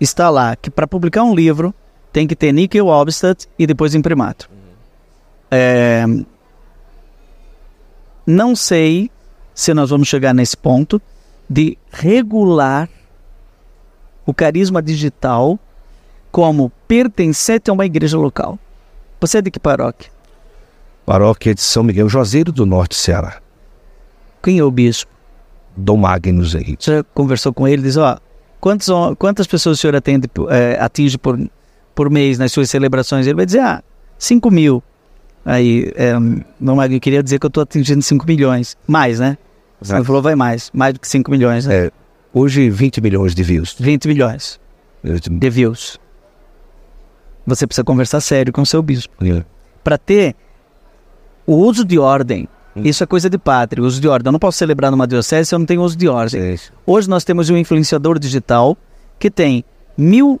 está 0.00 0.30
lá 0.30 0.56
que 0.56 0.70
para 0.70 0.86
publicar 0.86 1.22
um 1.22 1.34
livro 1.34 1.74
tem 2.12 2.26
que 2.26 2.34
ter 2.34 2.52
níquel 2.52 2.86
obstat 2.86 3.46
e 3.58 3.66
depois 3.66 3.94
imprimato. 3.94 4.48
É, 5.50 6.04
não 8.26 8.56
sei 8.56 9.10
se 9.54 9.72
nós 9.72 9.90
vamos 9.90 10.08
chegar 10.08 10.34
nesse 10.34 10.56
ponto 10.56 11.00
de 11.48 11.78
regular 11.90 12.88
o 14.26 14.34
carisma 14.34 14.82
digital 14.82 15.58
como 16.32 16.70
pertencente 16.88 17.70
a 17.70 17.72
uma 17.72 17.86
igreja 17.86 18.18
local. 18.18 18.58
Você 19.20 19.38
é 19.38 19.42
de 19.42 19.50
que 19.50 19.60
paróquia? 19.60 20.10
Paróquia 21.06 21.54
de 21.54 21.62
São 21.62 21.84
Miguel, 21.84 22.08
Juazeiro 22.08 22.50
do 22.50 22.66
Norte, 22.66 22.96
Ceará. 22.96 23.40
Quem 24.42 24.58
é 24.58 24.64
o 24.64 24.70
bispo? 24.70 25.15
Dom 25.76 25.96
Magnus 25.96 26.54
aí. 26.54 26.76
Você 26.78 27.04
conversou 27.14 27.52
com 27.52 27.68
ele? 27.68 27.82
Diz, 27.82 27.96
ó, 27.96 28.18
quantos, 28.60 28.88
quantas 29.18 29.46
pessoas 29.46 29.78
o 29.78 29.80
senhor 29.80 29.94
atende, 29.94 30.28
eh, 30.48 30.78
atinge 30.80 31.18
por, 31.18 31.38
por 31.94 32.10
mês 32.10 32.38
nas 32.38 32.52
suas 32.52 32.70
celebrações? 32.70 33.26
Ele 33.26 33.36
vai 33.36 33.46
dizer, 33.46 33.60
ah, 33.60 33.82
5 34.18 34.50
mil. 34.50 34.82
Aí, 35.44 35.92
é, 35.94 36.14
não, 36.58 36.82
eu 36.82 37.00
queria 37.00 37.22
dizer 37.22 37.38
que 37.38 37.46
eu 37.46 37.48
estou 37.48 37.62
atingindo 37.62 38.02
5 38.02 38.26
milhões. 38.26 38.76
Mais, 38.86 39.20
né? 39.20 39.38
Você 39.80 39.92
Exato. 39.92 40.04
falou, 40.04 40.22
vai 40.22 40.34
mais. 40.34 40.70
Mais 40.72 40.94
do 40.94 41.00
que 41.00 41.06
5 41.06 41.30
milhões, 41.30 41.66
né? 41.66 41.86
É, 41.86 41.92
hoje 42.32 42.68
20 42.70 43.00
milhões 43.00 43.34
de 43.34 43.42
views. 43.42 43.76
20 43.78 44.08
milhões 44.08 44.58
de 45.04 45.50
views. 45.50 46.00
Você 47.46 47.66
precisa 47.66 47.84
conversar 47.84 48.20
sério 48.20 48.52
com 48.52 48.62
o 48.62 48.66
seu 48.66 48.82
bispo. 48.82 49.14
Para 49.84 49.96
ter 49.96 50.34
o 51.46 51.54
uso 51.54 51.84
de 51.84 51.98
ordem, 51.98 52.48
isso 52.84 53.02
é 53.02 53.06
coisa 53.06 53.28
de 53.30 53.38
pátria, 53.38 53.82
uso 53.82 54.00
de 54.00 54.08
ordem. 54.08 54.28
Eu 54.28 54.32
não 54.32 54.38
posso 54.38 54.58
celebrar 54.58 54.90
numa 54.90 55.06
diocese 55.06 55.48
se 55.48 55.54
eu 55.54 55.58
não 55.58 55.66
tenho 55.66 55.82
uso 55.82 55.96
de 55.96 56.08
ordem. 56.08 56.40
É, 56.40 56.56
Hoje 56.86 57.08
nós 57.08 57.24
temos 57.24 57.50
um 57.50 57.56
influenciador 57.56 58.18
digital 58.18 58.76
que 59.18 59.30
tem 59.30 59.64
mil 59.96 60.40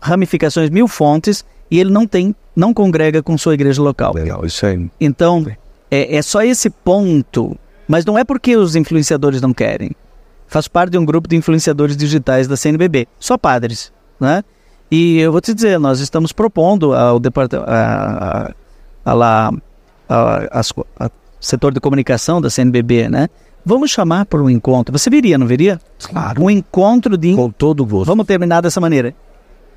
ramificações, 0.00 0.70
mil 0.70 0.86
fontes, 0.86 1.44
e 1.70 1.80
ele 1.80 1.90
não 1.90 2.06
tem, 2.06 2.34
não 2.54 2.72
congrega 2.72 3.22
com 3.22 3.36
sua 3.36 3.54
igreja 3.54 3.82
local. 3.82 4.14
legal, 4.14 4.44
isso 4.44 4.64
aí. 4.64 4.88
Então, 5.00 5.44
é, 5.90 6.16
é 6.16 6.22
só 6.22 6.42
esse 6.42 6.70
ponto. 6.70 7.56
Mas 7.88 8.04
não 8.04 8.18
é 8.18 8.24
porque 8.24 8.56
os 8.56 8.74
influenciadores 8.74 9.40
não 9.40 9.52
querem. 9.52 9.92
faço 10.48 10.70
parte 10.70 10.90
de 10.92 10.98
um 10.98 11.04
grupo 11.04 11.28
de 11.28 11.36
influenciadores 11.36 11.96
digitais 11.96 12.48
da 12.48 12.56
CNBB, 12.56 13.06
só 13.18 13.38
padres, 13.38 13.92
né? 14.20 14.42
E 14.90 15.18
eu 15.18 15.32
vou 15.32 15.40
te 15.40 15.52
dizer, 15.52 15.78
nós 15.78 15.98
estamos 15.98 16.32
propondo 16.32 16.94
ao 16.94 17.18
departamento, 17.18 17.68
a, 17.68 18.52
a, 19.04 19.10
a, 19.10 19.12
lá, 19.12 19.52
a, 20.08 20.60
a, 21.00 21.10
setor 21.40 21.72
de 21.72 21.80
comunicação 21.80 22.40
da 22.40 22.50
CNBB, 22.50 23.08
né? 23.08 23.28
Vamos 23.64 23.90
chamar 23.90 24.26
por 24.26 24.40
um 24.40 24.48
encontro. 24.48 24.96
Você 24.96 25.10
viria, 25.10 25.36
não 25.36 25.46
viria? 25.46 25.80
Claro. 25.98 26.42
Um 26.42 26.48
encontro 26.48 27.16
de. 27.16 27.34
Com 27.34 27.50
todo 27.50 27.84
gosto. 27.84 28.06
Vamos 28.06 28.26
terminar 28.26 28.60
dessa 28.60 28.80
maneira. 28.80 29.14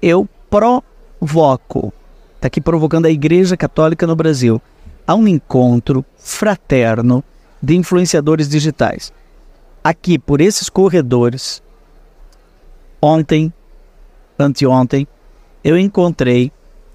Eu 0.02 0.30
provoco, 0.50 1.92
está 2.36 2.48
aqui 2.48 2.62
provocando 2.62 3.08
a 3.08 3.10
Igreja 3.10 3.58
Católica 3.58 4.06
no 4.06 4.16
Brasil, 4.16 4.62
a 5.08 5.16
um 5.16 5.28
encontro 5.28 6.06
fraterno 6.18 7.24
de 7.62 7.76
influenciadores 7.76 8.48
digitais. 8.48 9.12
Aqui, 9.84 10.20
por 10.20 10.40
esses 10.40 10.70
corredores, 10.70 11.64
ontem, 13.02 13.52
anteontem, 14.38 15.08
eu 15.64 15.78
encontrei, 15.78 16.52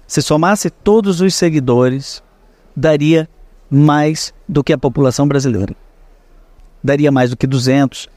se 0.07 0.21
somasse 0.21 0.69
todos 0.69 1.19
os 1.19 1.35
seguidores, 1.35 2.23
daria 2.75 3.27
mais 3.69 4.33
do 4.47 4.63
que 4.63 4.73
a 4.73 4.77
população 4.77 5.27
brasileira. 5.27 5.75
Daria 6.83 7.11
mais 7.11 7.29
do 7.29 7.37
que 7.37 7.47
200, 7.47 8.07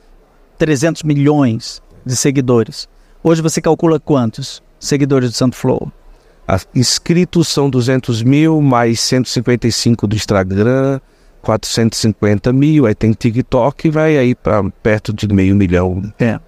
300 0.59 1.03
milhões 1.03 1.83
de 2.05 2.17
seguidores. 2.17 2.89
Hoje 3.23 3.43
você 3.43 3.61
calcula 3.61 3.99
quantos 3.99 4.63
seguidores 4.79 5.31
do 5.31 5.37
Santo 5.37 5.57
Flow? 5.57 5.91
Inscritos 6.75 7.49
são 7.49 7.69
200 7.69 8.23
mil, 8.23 8.61
mais 8.63 9.01
155 9.01 10.07
do 10.07 10.17
Instagram, 10.17 10.99
450 11.43 12.53
mil, 12.53 12.87
aí 12.87 12.95
tem 12.95 13.13
TikTok, 13.13 13.91
vai 13.91 14.17
aí 14.17 14.35
para 14.35 14.65
perto 14.83 15.13
de 15.13 15.29
meio 15.29 15.55
milhão. 15.55 16.03
É. 16.19 16.41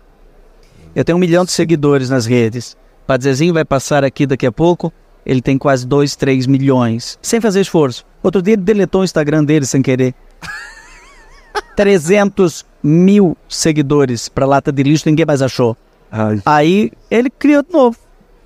Eu 0.95 1.05
tenho 1.05 1.17
um 1.17 1.21
milhão 1.21 1.45
de 1.45 1.53
seguidores 1.53 2.11
nas 2.11 2.27
redes. 2.27 2.77
Padzezinho 3.07 3.55
vai 3.55 3.65
passar 3.65 4.05
aqui 4.05 4.27
daqui 4.27 4.47
a 4.47 4.53
pouco. 4.53 4.93
Ele 5.25 5.41
tem 5.41 5.59
quase 5.59 5.87
2, 5.87 6.17
3 6.17 6.47
milhões. 6.47 7.19
Sem 7.23 7.41
fazer 7.41 7.61
esforço. 7.61 8.05
Outro 8.23 8.43
dia 8.43 8.55
ele 8.55 8.63
deletou 8.63 9.01
o 9.01 9.05
Instagram 9.05 9.45
dele 9.45 9.67
sem 9.67 9.83
querer. 9.83 10.15
300 11.77 12.65
mil 12.83 13.37
seguidores 13.49 14.29
para 14.29 14.47
lata 14.47 14.71
de 14.71 14.83
lixo, 14.83 15.09
ninguém 15.09 15.27
mais 15.27 15.43
achou. 15.43 15.77
Ai. 16.11 16.41
Aí 16.45 16.93
ele 17.11 17.31
criou 17.31 17.63
de 17.63 17.73
novo. 17.73 17.97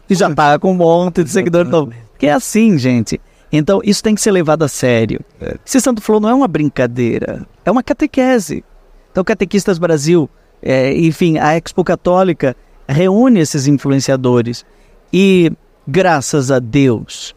E 0.08 0.14
já 0.14 0.32
tá 0.34 0.58
com 0.58 0.72
um 0.72 0.74
monte 0.74 1.24
de 1.24 1.30
seguidores 1.30 1.70
novo. 1.70 1.92
Que 2.18 2.26
é 2.26 2.32
assim, 2.32 2.78
gente. 2.78 3.20
Então 3.50 3.80
isso 3.84 4.02
tem 4.02 4.14
que 4.14 4.20
ser 4.20 4.30
levado 4.30 4.62
a 4.62 4.68
sério. 4.68 5.20
É. 5.40 5.56
Esse 5.64 5.80
Santo 5.80 6.02
Flow 6.02 6.20
não 6.20 6.28
é 6.28 6.34
uma 6.34 6.48
brincadeira, 6.48 7.46
é 7.64 7.70
uma 7.70 7.82
catequese. 7.82 8.64
Então, 9.14 9.22
Catequistas 9.22 9.78
Brasil, 9.78 10.28
é, 10.60 10.92
enfim, 10.92 11.38
a 11.38 11.56
Expo 11.56 11.84
Católica 11.84 12.56
reúne 12.88 13.38
esses 13.38 13.68
influenciadores. 13.68 14.66
E 15.12 15.52
graças 15.86 16.50
a 16.50 16.58
Deus, 16.58 17.32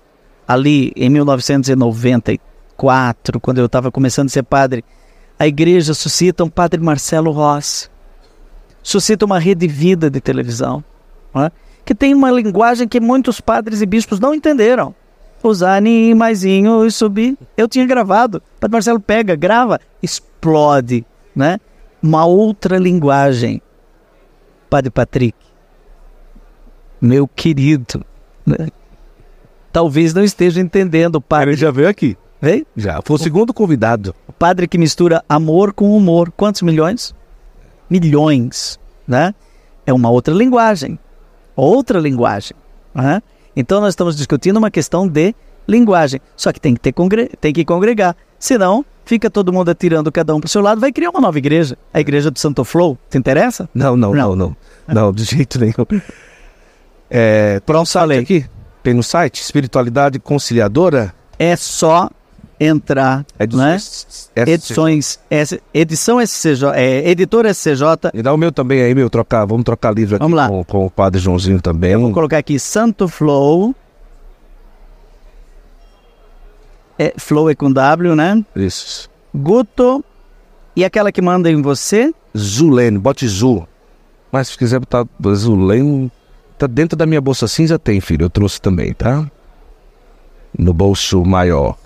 ali 0.48 0.94
em 0.96 1.10
1994, 1.10 3.40
quando 3.40 3.58
eu 3.58 3.66
estava 3.66 3.92
começando 3.92 4.28
a 4.28 4.30
ser 4.30 4.44
padre, 4.44 4.86
a 5.38 5.46
igreja 5.46 5.94
suscita 5.94 6.44
um 6.44 6.50
padre 6.50 6.82
Marcelo 6.82 7.32
Rossi, 7.32 7.90
suscita 8.82 9.26
uma 9.26 9.40
rede 9.40 9.68
vida 9.68 10.10
de 10.10 10.22
televisão, 10.22 10.84
é? 11.36 11.52
que 11.86 11.94
tem 11.94 12.14
uma 12.14 12.32
linguagem 12.32 12.88
que 12.88 13.00
muitos 13.00 13.40
padres 13.42 13.82
e 13.82 13.86
bispos 13.86 14.20
não 14.20 14.34
entenderam. 14.34 14.96
Usar 15.44 15.86
em 15.86 16.16
maisinho 16.16 16.84
e 16.86 16.92
subir. 16.92 17.38
Eu 17.56 17.68
tinha 17.68 17.86
gravado. 17.86 18.40
O 18.40 18.42
padre 18.60 18.74
Marcelo 18.74 19.00
pega, 19.00 19.36
grava, 19.36 19.80
explode, 20.02 21.06
né? 21.36 21.60
Uma 22.02 22.26
outra 22.26 22.78
linguagem. 22.78 23.62
Padre 24.68 24.90
Patrick, 24.90 25.38
meu 27.00 27.28
querido, 27.28 28.04
né? 28.46 28.68
Talvez 29.78 30.12
não 30.12 30.24
esteja 30.24 30.60
entendendo 30.60 31.18
o 31.18 31.22
padre. 31.22 31.52
Ele 31.52 31.58
já 31.62 31.70
veio 31.70 31.88
aqui. 31.88 32.18
Veio? 32.42 32.66
Já. 32.76 33.00
Foi 33.06 33.16
o 33.16 33.20
segundo 33.20 33.54
convidado. 33.54 34.16
O 34.28 34.34
padre 34.34 34.68
que 34.68 34.76
mistura 34.76 35.24
amor 35.30 35.72
com 35.72 35.96
humor. 35.96 36.34
Quantos 36.36 36.64
milhões? 36.64 37.14
Milhões, 37.88 38.80
né? 39.08 39.36
É 39.86 39.94
uma 39.94 40.10
outra 40.10 40.34
linguagem. 40.34 40.98
Outra 41.56 42.00
linguagem. 42.00 42.58
né? 42.92 43.22
Então 43.56 43.80
nós 43.80 43.90
estamos 43.90 44.16
discutindo 44.18 44.58
uma 44.58 44.72
questão 44.72 45.08
de 45.08 45.36
linguagem. 45.68 46.20
Só 46.36 46.52
que 46.52 46.60
tem 46.60 46.74
que, 46.74 46.80
ter 46.80 46.92
congre... 46.92 47.30
tem 47.40 47.54
que 47.54 47.64
congregar. 47.64 48.16
Senão, 48.40 48.84
fica 49.06 49.30
todo 49.30 49.54
mundo 49.54 49.70
atirando 49.70 50.12
cada 50.12 50.34
um 50.34 50.40
para 50.40 50.48
o 50.48 50.50
seu 50.50 50.62
lado, 50.62 50.82
vai 50.82 50.92
criar 50.92 51.12
uma 51.12 51.22
nova 51.22 51.38
igreja. 51.38 51.78
A 51.94 52.00
igreja 52.00 52.32
do 52.32 52.40
Santo 52.40 52.64
Flow. 52.64 52.98
Te 53.12 53.18
interessa? 53.20 53.70
Não, 53.76 53.96
não, 53.96 54.12
Não. 54.12 54.36
não, 54.36 54.56
não. 54.88 54.96
Não, 54.96 55.14
de 55.14 55.24
jeito 55.24 55.60
nenhum. 55.60 55.86
É, 57.10 57.62
Pronto, 57.62 57.90
falei. 57.90 58.20
aqui, 58.20 58.46
tem 58.88 58.94
no 58.94 59.04
site, 59.04 59.42
Espiritualidade 59.42 60.18
Conciliadora. 60.18 61.14
É 61.38 61.58
só 61.58 62.10
entrar, 62.58 63.26
né? 63.54 63.76
S- 63.76 64.30
Edições, 64.34 65.20
S, 65.30 65.62
edição 65.74 66.22
SCJ, 66.22 66.70
é, 66.74 67.10
editor 67.10 67.46
SCJ. 67.48 68.12
E 68.14 68.22
dá 68.24 68.34
o 68.34 68.38
meu 68.38 68.50
também 68.50 68.82
aí, 68.82 68.96
meu, 68.96 69.10
trocar, 69.10 69.44
vamos 69.44 69.66
trocar 69.66 69.94
livro 69.94 70.16
aqui 70.16 70.24
Vamos 70.24 70.38
lá. 70.38 70.48
Com, 70.48 70.64
com 70.64 70.86
o 70.86 70.90
Padre 70.90 71.20
Joãozinho 71.20 71.62
também. 71.62 71.98
Vou 71.98 72.14
colocar 72.14 72.38
aqui 72.38 72.58
Santo 72.58 73.10
Flow. 73.10 73.76
É, 76.98 77.14
flow 77.18 77.50
é 77.50 77.56
com 77.56 77.70
W, 77.70 78.16
né? 78.16 78.42
Isso. 78.56 79.10
Guto. 79.36 80.02
E 80.78 80.86
aquela 80.86 81.12
que 81.12 81.22
manda 81.22 81.52
em 81.52 81.62
você? 81.62 82.14
Zulene, 82.36 82.98
bote 82.98 83.28
Zu. 83.28 83.68
Mas 84.32 84.48
se 84.48 84.58
quiser 84.58 84.80
botar 84.80 85.06
Zulene, 85.36 86.10
tá 86.58 86.68
dentro 86.68 86.98
da 86.98 87.06
minha 87.06 87.22
bolsa 87.22 87.48
cinza, 87.48 87.78
tem, 87.78 88.02
filho. 88.02 88.26
Eu 88.26 88.30
trouxe 88.30 88.60
também, 88.62 88.94
tá? 88.94 89.30
No 90.58 90.74
bolso 90.74 91.24
maior. 91.24 91.78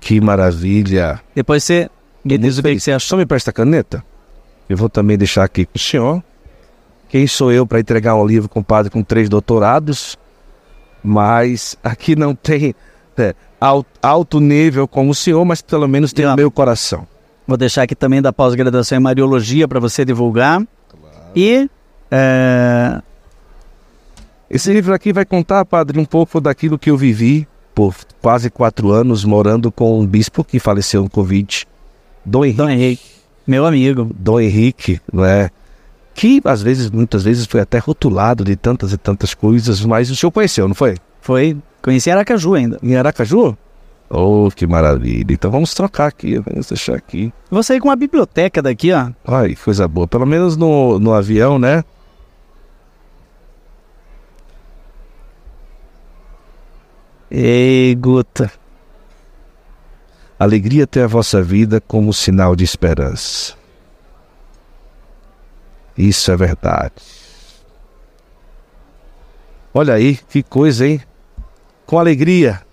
Que 0.00 0.20
maravilha. 0.20 1.20
Depois 1.34 1.64
você 1.64 1.88
me 2.24 2.36
diz 2.36 2.58
o 2.58 2.62
que 2.62 2.78
você 2.78 2.92
achou. 2.92 3.08
Só 3.08 3.16
me 3.16 3.24
presta 3.26 3.50
a 3.50 3.52
caneta. 3.52 4.04
Eu 4.68 4.76
vou 4.76 4.88
também 4.88 5.16
deixar 5.16 5.44
aqui 5.44 5.64
com 5.64 5.76
o 5.76 5.78
senhor. 5.78 6.22
Quem 7.08 7.26
sou 7.26 7.52
eu 7.52 7.66
para 7.66 7.80
entregar 7.80 8.14
um 8.16 8.26
livro 8.26 8.48
com 8.48 8.60
um 8.60 8.62
padre 8.62 8.90
com 8.90 9.02
três 9.02 9.28
doutorados? 9.28 10.18
Mas 11.02 11.76
aqui 11.82 12.16
não 12.16 12.34
tem 12.34 12.74
é, 13.16 13.34
al- 13.60 13.86
alto 14.02 14.40
nível 14.40 14.88
como 14.88 15.10
o 15.10 15.14
senhor, 15.14 15.44
mas 15.44 15.62
pelo 15.62 15.86
menos 15.86 16.12
tem 16.12 16.26
o 16.26 16.34
meu 16.34 16.50
coração. 16.50 17.06
Vou 17.46 17.56
deixar 17.58 17.82
aqui 17.82 17.94
também 17.94 18.20
da 18.22 18.32
pós-graduação 18.32 18.98
em 18.98 19.00
Mariologia 19.02 19.68
para 19.68 19.78
você 19.78 20.04
divulgar. 20.04 20.62
E 21.34 21.68
é, 22.10 23.00
Esse 24.48 24.72
livro 24.72 24.94
aqui 24.94 25.12
vai 25.12 25.24
contar, 25.24 25.64
padre, 25.64 25.98
um 25.98 26.04
pouco 26.04 26.40
daquilo 26.40 26.78
que 26.78 26.90
eu 26.90 26.96
vivi 26.96 27.46
por 27.74 27.94
quase 28.22 28.50
quatro 28.50 28.92
anos 28.92 29.24
morando 29.24 29.72
com 29.72 29.98
um 29.98 30.06
bispo 30.06 30.44
que 30.44 30.60
faleceu 30.60 31.02
no 31.02 31.10
Covid, 31.10 31.66
Dom 32.24 32.44
Henrique. 32.44 32.58
Dom 32.58 32.70
Henrique, 32.70 33.04
meu 33.46 33.66
amigo. 33.66 34.10
Dom 34.16 34.40
Henrique, 34.40 35.00
né? 35.12 35.50
Que 36.14 36.40
às 36.44 36.62
vezes, 36.62 36.90
muitas 36.90 37.24
vezes, 37.24 37.46
foi 37.46 37.60
até 37.60 37.78
rotulado 37.78 38.44
de 38.44 38.54
tantas 38.54 38.92
e 38.92 38.96
tantas 38.96 39.34
coisas, 39.34 39.84
mas 39.84 40.10
o 40.10 40.16
senhor 40.16 40.30
conheceu, 40.30 40.68
não 40.68 40.74
foi? 40.74 40.96
Foi, 41.20 41.56
conheci 41.82 42.10
Aracaju 42.10 42.54
ainda. 42.54 42.78
Em 42.82 42.96
Aracaju? 42.96 43.56
Oh, 44.10 44.48
que 44.54 44.66
maravilha. 44.66 45.32
Então 45.32 45.50
vamos 45.50 45.74
trocar 45.74 46.06
aqui, 46.06 46.38
vamos 46.38 46.68
deixar 46.68 46.94
aqui. 46.94 47.32
Sair 47.62 47.80
com 47.80 47.88
uma 47.88 47.96
biblioteca 47.96 48.60
daqui, 48.62 48.92
ó. 48.92 49.10
Ai, 49.26 49.56
coisa 49.56 49.88
boa. 49.88 50.06
Pelo 50.06 50.26
menos 50.26 50.56
no, 50.56 50.98
no 50.98 51.12
avião, 51.12 51.58
né? 51.58 51.82
Ei, 57.30 57.94
Guta. 57.96 58.52
Alegria 60.38 60.86
ter 60.86 61.02
a 61.02 61.06
vossa 61.06 61.42
vida 61.42 61.80
como 61.80 62.12
sinal 62.12 62.54
de 62.54 62.64
esperança. 62.64 63.54
Isso 65.96 66.30
é 66.30 66.36
verdade. 66.36 66.92
Olha 69.72 69.94
aí, 69.94 70.16
que 70.16 70.42
coisa, 70.42 70.86
hein? 70.86 71.00
Com 71.86 71.98
alegria. 71.98 72.63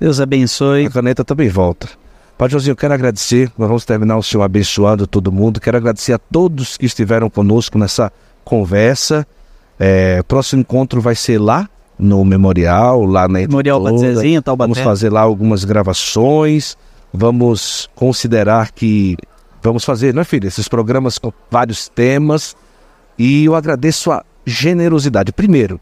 Deus 0.00 0.20
abençoe. 0.20 0.86
A 0.86 0.90
caneta 0.90 1.24
também 1.24 1.48
volta. 1.48 1.88
Padre 2.36 2.52
Joãozinho, 2.52 2.72
eu 2.72 2.76
quero 2.76 2.94
agradecer. 2.94 3.50
Nós 3.56 3.68
vamos 3.68 3.84
terminar 3.84 4.16
o 4.16 4.22
senhor 4.22 4.42
abençoando 4.42 5.06
todo 5.06 5.30
mundo. 5.30 5.60
Quero 5.60 5.76
agradecer 5.76 6.12
a 6.12 6.18
todos 6.18 6.76
que 6.76 6.86
estiveram 6.86 7.30
conosco 7.30 7.78
nessa 7.78 8.12
conversa. 8.44 9.26
É, 9.78 10.22
próximo 10.24 10.60
encontro 10.60 11.00
vai 11.00 11.14
ser 11.14 11.38
lá 11.38 11.68
no 11.98 12.24
memorial, 12.24 13.04
lá 13.04 13.28
na 13.28 13.40
Memorial. 13.40 13.80
Badzezinho, 13.80 14.42
Taubaté. 14.42 14.72
Vamos 14.72 14.84
fazer 14.84 15.10
lá 15.10 15.20
algumas 15.20 15.64
gravações. 15.64 16.76
Vamos 17.12 17.88
considerar 17.94 18.72
que 18.72 19.16
vamos 19.62 19.84
fazer, 19.84 20.12
não 20.12 20.22
é, 20.22 20.24
filho? 20.24 20.48
Esses 20.48 20.66
programas 20.66 21.18
com 21.18 21.32
vários 21.50 21.88
temas. 21.88 22.56
E 23.16 23.44
eu 23.44 23.54
agradeço 23.54 24.10
a 24.10 24.24
generosidade. 24.44 25.32
Primeiro, 25.32 25.80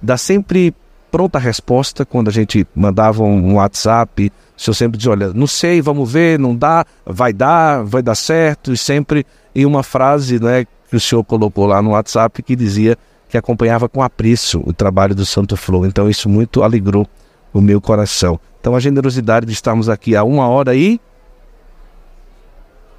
dá 0.00 0.16
sempre 0.16 0.74
pronta 1.12 1.38
resposta 1.38 2.04
quando 2.04 2.28
a 2.28 2.32
gente 2.32 2.66
mandava 2.74 3.22
um 3.22 3.54
WhatsApp 3.54 4.32
o 4.56 4.60
senhor 4.60 4.74
sempre 4.74 4.98
diz, 4.98 5.08
olha, 5.08 5.32
não 5.32 5.46
sei, 5.48 5.82
vamos 5.82 6.10
ver, 6.10 6.38
não 6.38 6.54
dá, 6.54 6.84
vai 7.04 7.32
dar, 7.32 7.82
vai 7.82 8.00
dar 8.00 8.14
certo, 8.14 8.72
e 8.72 8.76
sempre 8.76 9.26
em 9.54 9.66
uma 9.66 9.82
frase 9.82 10.40
né, 10.40 10.64
que 10.88 10.94
o 10.94 11.00
senhor 11.00 11.24
colocou 11.24 11.66
lá 11.66 11.82
no 11.82 11.90
WhatsApp 11.90 12.42
que 12.42 12.54
dizia 12.54 12.96
que 13.28 13.36
acompanhava 13.36 13.88
com 13.88 14.02
apreço 14.02 14.62
o 14.64 14.72
trabalho 14.72 15.16
do 15.16 15.26
Santo 15.26 15.56
Flow. 15.56 15.84
Então 15.84 16.08
isso 16.08 16.28
muito 16.28 16.62
alegrou 16.62 17.08
o 17.52 17.60
meu 17.60 17.80
coração. 17.80 18.38
Então 18.60 18.76
a 18.76 18.80
generosidade 18.80 19.46
de 19.46 19.52
estarmos 19.52 19.88
aqui 19.88 20.14
há 20.14 20.22
uma 20.22 20.46
hora 20.46 20.76
e. 20.76 21.00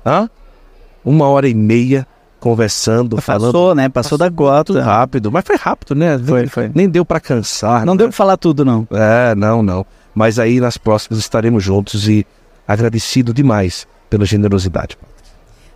Hã? 0.06 0.30
Uma 1.06 1.28
hora 1.30 1.48
e 1.48 1.54
meia 1.54 2.06
conversando, 2.44 3.22
falando. 3.22 3.54
Passou, 3.54 3.74
né? 3.74 3.88
Passou, 3.88 4.18
da 4.18 4.26
Tudo 4.26 4.36
gota. 4.36 4.84
rápido, 4.84 5.32
mas 5.32 5.46
foi 5.46 5.56
rápido, 5.56 5.96
né? 5.96 6.20
Foi, 6.20 6.46
foi. 6.48 6.70
Nem 6.76 6.90
deu 6.90 7.06
para 7.06 7.18
cansar. 7.18 7.86
Não 7.86 7.94
né? 7.94 8.00
deu 8.00 8.10
pra 8.10 8.18
falar 8.18 8.36
tudo, 8.36 8.66
não. 8.66 8.86
É, 8.92 9.34
não, 9.34 9.64
não. 9.64 9.86
Mas 10.14 10.38
aí 10.38 10.60
nas 10.60 10.78
próximas 10.78 11.20
estaremos 11.20 11.64
juntos 11.64 12.10
e 12.10 12.28
agradecido 12.68 13.34
demais 13.34 13.88
pela 14.10 14.26
generosidade. 14.26 14.98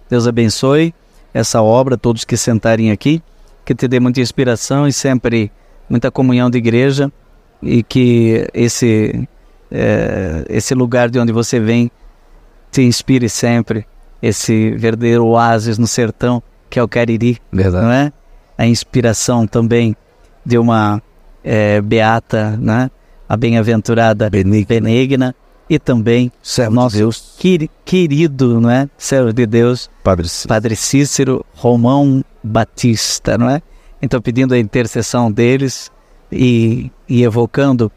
Deus 0.09 0.27
abençoe 0.27 0.93
essa 1.33 1.61
obra, 1.61 1.97
todos 1.97 2.25
que 2.25 2.35
sentarem 2.35 2.91
aqui, 2.91 3.23
que 3.63 3.73
te 3.73 3.87
dê 3.87 3.97
muita 3.97 4.19
inspiração 4.19 4.85
e 4.85 4.91
sempre 4.91 5.49
muita 5.89 6.11
comunhão 6.11 6.49
de 6.49 6.57
igreja 6.57 7.09
e 7.63 7.81
que 7.81 8.45
esse 8.53 9.25
eh, 9.71 10.43
esse 10.49 10.75
lugar 10.75 11.09
de 11.09 11.17
onde 11.17 11.31
você 11.31 11.61
vem 11.61 11.89
te 12.69 12.81
inspire 12.81 13.29
sempre 13.29 13.87
esse 14.21 14.71
verdadeiro 14.71 15.25
oásis 15.27 15.77
no 15.77 15.87
sertão 15.87 16.43
que 16.69 16.79
é 16.79 16.83
o 16.83 16.87
Cariri, 16.87 17.37
Verdade. 17.51 17.85
não 17.85 17.91
é? 17.91 18.11
A 18.57 18.65
inspiração 18.65 19.45
também 19.47 19.95
de 20.45 20.57
uma 20.57 21.01
eh, 21.43 21.81
beata, 21.81 22.57
né? 22.57 22.89
A 23.29 23.35
bem-aventurada 23.37 24.29
Benigno. 24.29 24.65
Benigna 24.67 25.35
e 25.69 25.77
também 25.77 26.31
Servo 26.41 26.73
nosso 26.75 26.95
de 26.95 27.01
Deus, 27.01 27.35
queri- 27.37 27.69
querido, 27.83 28.59
não 28.61 28.69
é? 28.69 28.89
Servo 28.97 29.33
de 29.33 29.45
Deus, 29.45 29.89
Padre 30.03 30.27
Cícero. 30.29 30.47
Padre 30.47 30.75
Cícero 30.75 31.45
Romão 31.53 32.23
Batista, 32.43 33.37
não 33.37 33.49
é? 33.49 33.61
Então, 34.01 34.21
pedindo 34.21 34.53
a 34.53 34.59
intercessão 34.59 35.31
deles 35.31 35.91
e, 36.31 36.89
e 37.07 37.23
evocando 37.23 37.91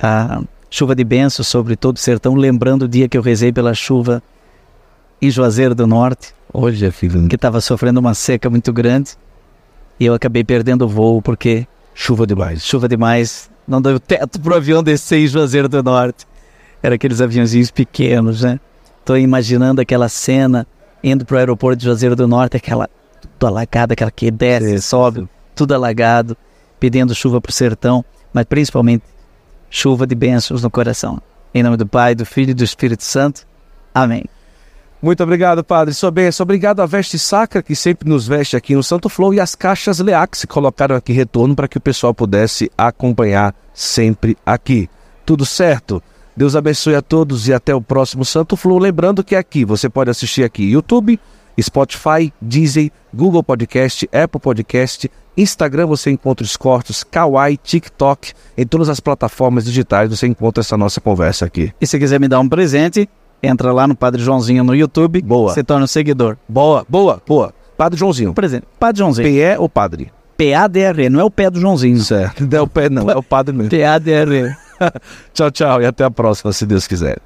a 0.00 0.42
chuva 0.70 0.94
de 0.94 1.02
bênçãos 1.02 1.48
sobre 1.48 1.76
todo 1.76 1.96
o 1.96 2.00
sertão, 2.00 2.34
lembrando 2.34 2.82
o 2.82 2.88
dia 2.88 3.08
que 3.08 3.16
eu 3.16 3.22
rezei 3.22 3.52
pela 3.52 3.72
chuva 3.72 4.22
em 5.22 5.30
Juazeiro 5.30 5.74
do 5.74 5.86
Norte, 5.86 6.34
Olha, 6.52 6.90
filho, 6.90 7.28
que 7.28 7.36
estava 7.36 7.60
sofrendo 7.60 8.00
uma 8.00 8.14
seca 8.14 8.48
muito 8.48 8.72
grande, 8.72 9.12
e 10.00 10.06
eu 10.06 10.14
acabei 10.14 10.44
perdendo 10.44 10.82
o 10.82 10.88
voo 10.88 11.20
porque 11.20 11.66
chuva 11.94 12.26
demais. 12.26 12.64
chuva 12.64 12.88
demais, 12.88 13.50
não 13.66 13.82
deu 13.82 14.00
teto 14.00 14.40
para 14.40 14.54
o 14.54 14.56
avião 14.56 14.82
descer 14.82 15.18
em 15.18 15.26
Juazeiro 15.26 15.68
do 15.68 15.82
Norte. 15.82 16.26
Era 16.82 16.94
aqueles 16.94 17.20
aviãozinhos 17.20 17.70
pequenos, 17.70 18.42
né? 18.42 18.58
Tô 19.04 19.16
imaginando 19.16 19.80
aquela 19.80 20.08
cena 20.08 20.66
indo 21.02 21.24
pro 21.24 21.36
aeroporto 21.38 21.78
de 21.78 21.84
Juazeiro 21.84 22.16
do 22.16 22.26
Norte, 22.28 22.56
aquela 22.56 22.88
tudo 23.20 23.46
alagado, 23.46 23.92
aquela 23.92 24.10
que 24.10 24.30
desce, 24.30 24.80
sobe, 24.80 25.28
tudo 25.54 25.74
alagado, 25.74 26.36
pedindo 26.78 27.14
chuva 27.14 27.40
pro 27.40 27.52
sertão, 27.52 28.04
mas 28.32 28.44
principalmente 28.44 29.04
chuva 29.70 30.06
de 30.06 30.14
bênçãos 30.14 30.62
no 30.62 30.70
coração. 30.70 31.20
Em 31.52 31.62
nome 31.62 31.76
do 31.76 31.86
Pai, 31.86 32.14
do 32.14 32.24
Filho 32.24 32.50
e 32.50 32.54
do 32.54 32.64
Espírito 32.64 33.02
Santo. 33.02 33.46
Amém. 33.94 34.24
Muito 35.00 35.22
obrigado, 35.22 35.62
Padre. 35.62 35.94
Sua 35.94 36.10
bênção. 36.10 36.42
Obrigado 36.42 36.80
à 36.80 36.86
Veste 36.86 37.18
Sacra, 37.18 37.62
que 37.62 37.76
sempre 37.76 38.08
nos 38.08 38.26
veste 38.26 38.56
aqui 38.56 38.74
no 38.74 38.82
Santo 38.82 39.08
Flow, 39.08 39.32
e 39.32 39.40
as 39.40 39.54
caixas 39.54 40.00
Leax, 40.00 40.40
que 40.40 40.46
colocaram 40.48 40.96
aqui 40.96 41.12
retorno 41.12 41.54
para 41.54 41.68
que 41.68 41.78
o 41.78 41.80
pessoal 41.80 42.12
pudesse 42.12 42.70
acompanhar 42.76 43.54
sempre 43.72 44.36
aqui. 44.44 44.90
Tudo 45.24 45.46
certo? 45.46 46.02
Deus 46.36 46.56
abençoe 46.56 46.94
a 46.94 47.02
todos 47.02 47.48
e 47.48 47.52
até 47.52 47.74
o 47.74 47.80
próximo 47.80 48.24
Santo 48.24 48.56
Flow. 48.56 48.78
Lembrando 48.78 49.22
que 49.22 49.36
aqui 49.36 49.64
você 49.64 49.88
pode 49.88 50.10
assistir 50.10 50.42
aqui 50.42 50.64
YouTube, 50.64 51.18
Spotify, 51.60 52.32
Deezer, 52.40 52.90
Google 53.14 53.42
Podcast, 53.42 54.08
Apple 54.12 54.40
Podcast, 54.40 55.10
Instagram 55.36 55.86
você 55.86 56.10
encontra 56.10 56.44
os 56.44 56.56
cortes, 56.56 57.04
Kawaii, 57.04 57.56
TikTok, 57.56 58.32
em 58.56 58.66
todas 58.66 58.88
as 58.88 59.00
plataformas 59.00 59.64
digitais 59.64 60.10
você 60.10 60.26
encontra 60.26 60.60
essa 60.60 60.76
nossa 60.76 61.00
conversa 61.00 61.44
aqui. 61.44 61.72
E 61.80 61.86
se 61.86 61.98
quiser 61.98 62.18
me 62.18 62.28
dar 62.28 62.40
um 62.40 62.48
presente, 62.48 63.08
entra 63.42 63.72
lá 63.72 63.86
no 63.86 63.96
Padre 63.96 64.22
Joãozinho 64.22 64.64
no 64.64 64.74
YouTube, 64.74 65.22
Boa. 65.22 65.54
se 65.54 65.62
torna 65.62 65.84
um 65.84 65.88
seguidor. 65.88 66.36
Boa, 66.48 66.84
boa, 66.88 67.22
boa. 67.26 67.54
Padre 67.76 67.98
Joãozinho. 67.98 68.30
Um 68.30 68.34
presente. 68.34 68.66
Padre 68.78 68.98
Joãozinho. 68.98 69.28
PE 69.28 69.58
ou 69.58 69.68
padre? 69.68 70.12
P-A-D-R, 70.36 71.10
não 71.10 71.20
é 71.20 71.24
o 71.24 71.30
pé 71.30 71.50
do 71.50 71.60
Joãozinho. 71.60 72.00
Certo. 72.00 72.46
Não 72.46 72.58
é 72.58 72.60
o 72.60 72.66
pé, 72.66 72.88
não, 72.88 73.10
é 73.10 73.16
o 73.16 73.22
padre 73.22 73.54
mesmo. 73.54 73.70
P-A-D-R. 73.70 74.56
Tchau, 75.34 75.50
tchau 75.50 75.82
e 75.82 75.86
até 75.86 76.04
a 76.04 76.10
próxima, 76.10 76.52
se 76.52 76.64
Deus 76.64 76.86
quiser. 76.86 77.18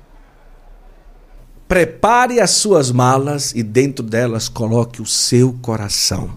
Prepare 1.68 2.40
as 2.40 2.50
suas 2.50 2.90
malas 2.90 3.52
e 3.54 3.62
dentro 3.62 4.04
delas 4.04 4.48
coloque 4.48 5.00
o 5.00 5.06
seu 5.06 5.54
coração. 5.60 6.30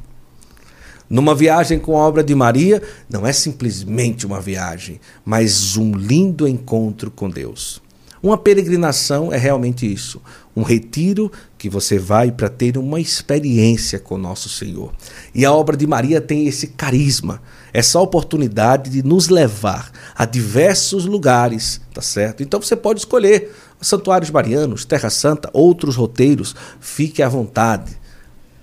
Numa 1.10 1.36
viagem 1.36 1.78
com 1.78 1.98
a 1.98 2.08
obra 2.08 2.24
de 2.24 2.34
Maria, 2.34 2.82
não 3.10 3.28
é 3.28 3.32
simplesmente 3.32 4.26
uma 4.26 4.42
viagem, 4.42 5.00
mas 5.24 5.78
um 5.78 5.92
lindo 5.92 6.48
encontro 6.48 7.12
com 7.12 7.30
Deus. 7.30 7.82
Uma 8.26 8.40
peregrinação 8.40 9.32
é 9.32 9.38
realmente 9.38 9.86
isso, 9.86 10.20
um 10.56 10.64
retiro 10.64 11.32
que 11.60 11.70
você 11.70 12.00
vai 12.00 12.32
para 12.32 12.50
ter 12.50 12.76
uma 12.76 13.00
experiência 13.00 14.00
com 14.00 14.18
nosso 14.18 14.50
Senhor. 14.50 14.92
E 15.32 15.46
a 15.46 15.54
obra 15.54 15.78
de 15.78 15.86
Maria 15.86 16.20
tem 16.20 16.48
esse 16.48 16.70
carisma, 16.70 17.40
essa 17.72 18.00
oportunidade 18.00 18.90
de 18.90 19.04
nos 19.04 19.30
levar 19.30 19.92
a 20.16 20.26
diversos 20.26 21.06
lugares, 21.06 21.80
tá 21.94 22.02
certo? 22.02 22.42
Então 22.42 22.60
você 22.60 22.76
pode 22.76 23.02
escolher 23.02 23.52
santuários 23.80 24.32
marianos, 24.32 24.86
Terra 24.86 25.12
Santa, 25.12 25.48
outros 25.54 25.96
roteiros, 25.96 26.56
fique 26.80 27.22
à 27.22 27.30
vontade. 27.30 27.96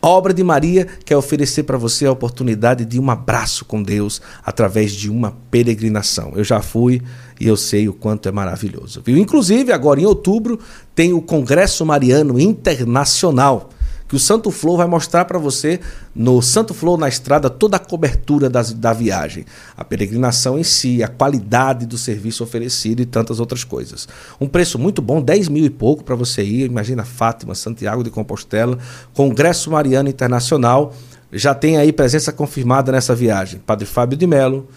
A 0.03 0.09
obra 0.09 0.35
de 0.35 0.43
Maria 0.43 0.89
quer 1.05 1.17
oferecer 1.17 1.63
para 1.63 1.79
você 1.79 2.05
a 2.05 2.11
oportunidade 2.11 2.85
de 2.85 2.99
um 2.99 3.09
abraço 3.09 3.65
com 3.65 3.81
Deus 3.81 4.21
através 4.45 4.91
de 4.91 5.09
uma 5.09 5.37
peregrinação. 5.53 6.33
Eu 6.35 6.43
já 6.43 6.61
fui 6.61 7.01
e 7.41 7.47
eu 7.47 7.57
sei 7.57 7.89
o 7.89 7.93
quanto 7.93 8.29
é 8.29 8.33
maravilhoso. 8.33 9.03
Viu? 9.05 9.17
Inclusive, 9.17 9.73
agora 9.73 10.01
em 10.01 10.07
outubro, 10.07 10.59
tem 10.95 11.13
o 11.13 11.23
Congresso 11.23 11.85
Mariano 11.85 12.39
Internacional, 12.39 13.71
que 14.13 14.17
o 14.17 14.19
Santo 14.19 14.51
Flow 14.51 14.77
vai 14.77 14.87
mostrar 14.87 15.25
para 15.25 15.39
você 15.39 15.81
no 16.15 16.43
Santo 16.43 16.75
Flow 16.75 16.99
na 16.99 17.09
estrada 17.09 17.49
toda 17.49 17.79
a 17.79 17.81
cobertura 17.81 18.51
das, 18.51 18.71
da 18.71 18.93
viagem, 18.93 19.47
a 19.75 19.83
peregrinação 19.83 20.59
em 20.59 20.63
si, 20.63 21.03
a 21.03 21.09
qualidade 21.09 21.87
do 21.87 21.97
serviço 21.97 22.45
oferecido 22.45 23.01
e 23.01 23.07
tantas 23.07 23.41
outras 23.41 23.65
coisas. 23.65 24.07
Um 24.39 24.47
preço 24.47 24.79
muito 24.79 25.01
bom, 25.01 25.23
10 25.23 25.49
mil 25.49 25.65
e 25.65 25.71
pouco 25.71 26.05
para 26.05 26.15
você 26.15 26.43
ir. 26.45 26.67
Imagina 26.67 27.07
Fátima, 27.07 27.55
Santiago 27.55 28.05
de 28.05 28.11
Compostela, 28.11 28.77
Congresso 29.15 29.71
Mariano 29.71 30.11
Internacional. 30.11 30.93
Já 31.33 31.55
tem 31.55 31.79
aí 31.79 31.91
presença 31.91 32.31
confirmada 32.31 32.93
nessa 32.93 33.15
viagem. 33.15 33.63
Padre 33.65 33.87
Fábio 33.87 34.19
de 34.19 34.27
Melo, 34.27 34.69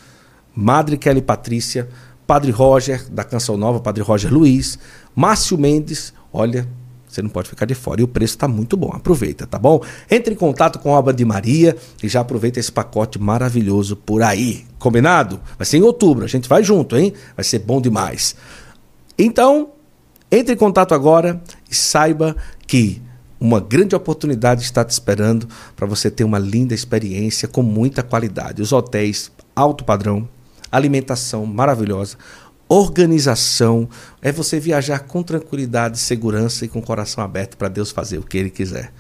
Madre 0.56 0.96
Kelly 0.96 1.22
Patrícia, 1.22 1.90
Padre 2.26 2.52
Roger, 2.52 3.08
da 3.10 3.24
Canção 3.24 3.58
Nova, 3.58 3.80
Padre 3.80 4.02
Roger 4.04 4.34
Luiz, 4.34 4.80
Márcio 5.16 5.58
Mendes, 5.58 6.14
olha, 6.34 6.68
você 7.16 7.22
não 7.22 7.30
pode 7.30 7.48
ficar 7.48 7.66
de 7.66 7.74
fora. 7.74 8.02
E 8.02 8.04
o 8.04 8.08
preço 8.08 8.36
está 8.36 8.48
muito 8.48 8.76
bom. 8.76 8.92
Aproveita, 8.94 9.48
tá 9.48 9.58
bom? 9.58 9.82
Entre 10.12 10.34
em 10.34 10.38
contato 10.38 10.80
com 10.80 10.94
a 10.94 11.00
obra 11.00 11.14
de 11.14 11.24
Maria 11.24 11.76
e 12.04 12.10
já 12.10 12.20
aproveita 12.20 12.60
esse 12.60 12.72
pacote 12.72 13.18
maravilhoso 13.18 13.96
por 13.96 14.22
aí. 14.22 14.66
Combinado? 14.78 15.40
Vai 15.58 15.66
ser 15.66 15.78
em 15.78 15.82
outubro. 15.82 16.26
A 16.26 16.28
gente 16.28 16.50
vai 16.50 16.64
junto, 16.64 16.98
hein? 16.98 17.14
Vai 17.36 17.46
ser 17.46 17.60
bom 17.60 17.80
demais. 17.80 18.36
Então, 19.18 19.70
entre 20.30 20.54
em 20.54 20.58
contato 20.58 20.94
agora 20.94 21.42
e 21.72 21.76
saiba 21.76 22.36
que 22.68 23.02
uma 23.40 23.62
grande 23.62 23.96
oportunidade 23.96 24.64
está 24.64 24.84
te 24.84 24.90
esperando 24.92 25.48
para 25.76 25.86
você 25.86 26.12
ter 26.12 26.24
uma 26.24 26.40
linda 26.40 26.74
experiência 26.74 27.48
com 27.48 27.62
muita 27.62 28.04
qualidade. 28.04 28.62
Os 28.62 28.74
hotéis 28.74 29.32
alto 29.56 29.86
padrão, 29.86 30.28
alimentação 30.76 31.46
maravilhosa, 31.46 32.18
organização, 32.68 33.88
é 34.22 34.32
você 34.32 34.60
viajar 34.60 35.00
com 35.00 35.22
tranquilidade, 35.22 36.00
segurança 36.00 36.66
e 36.66 36.68
com 36.68 36.80
o 36.80 36.82
coração 36.82 37.24
aberto 37.24 37.58
para 37.58 37.70
Deus 37.70 37.92
fazer 37.92 38.18
o 38.18 38.24
que 38.24 38.38
ele 38.38 38.50
quiser. 38.50 38.92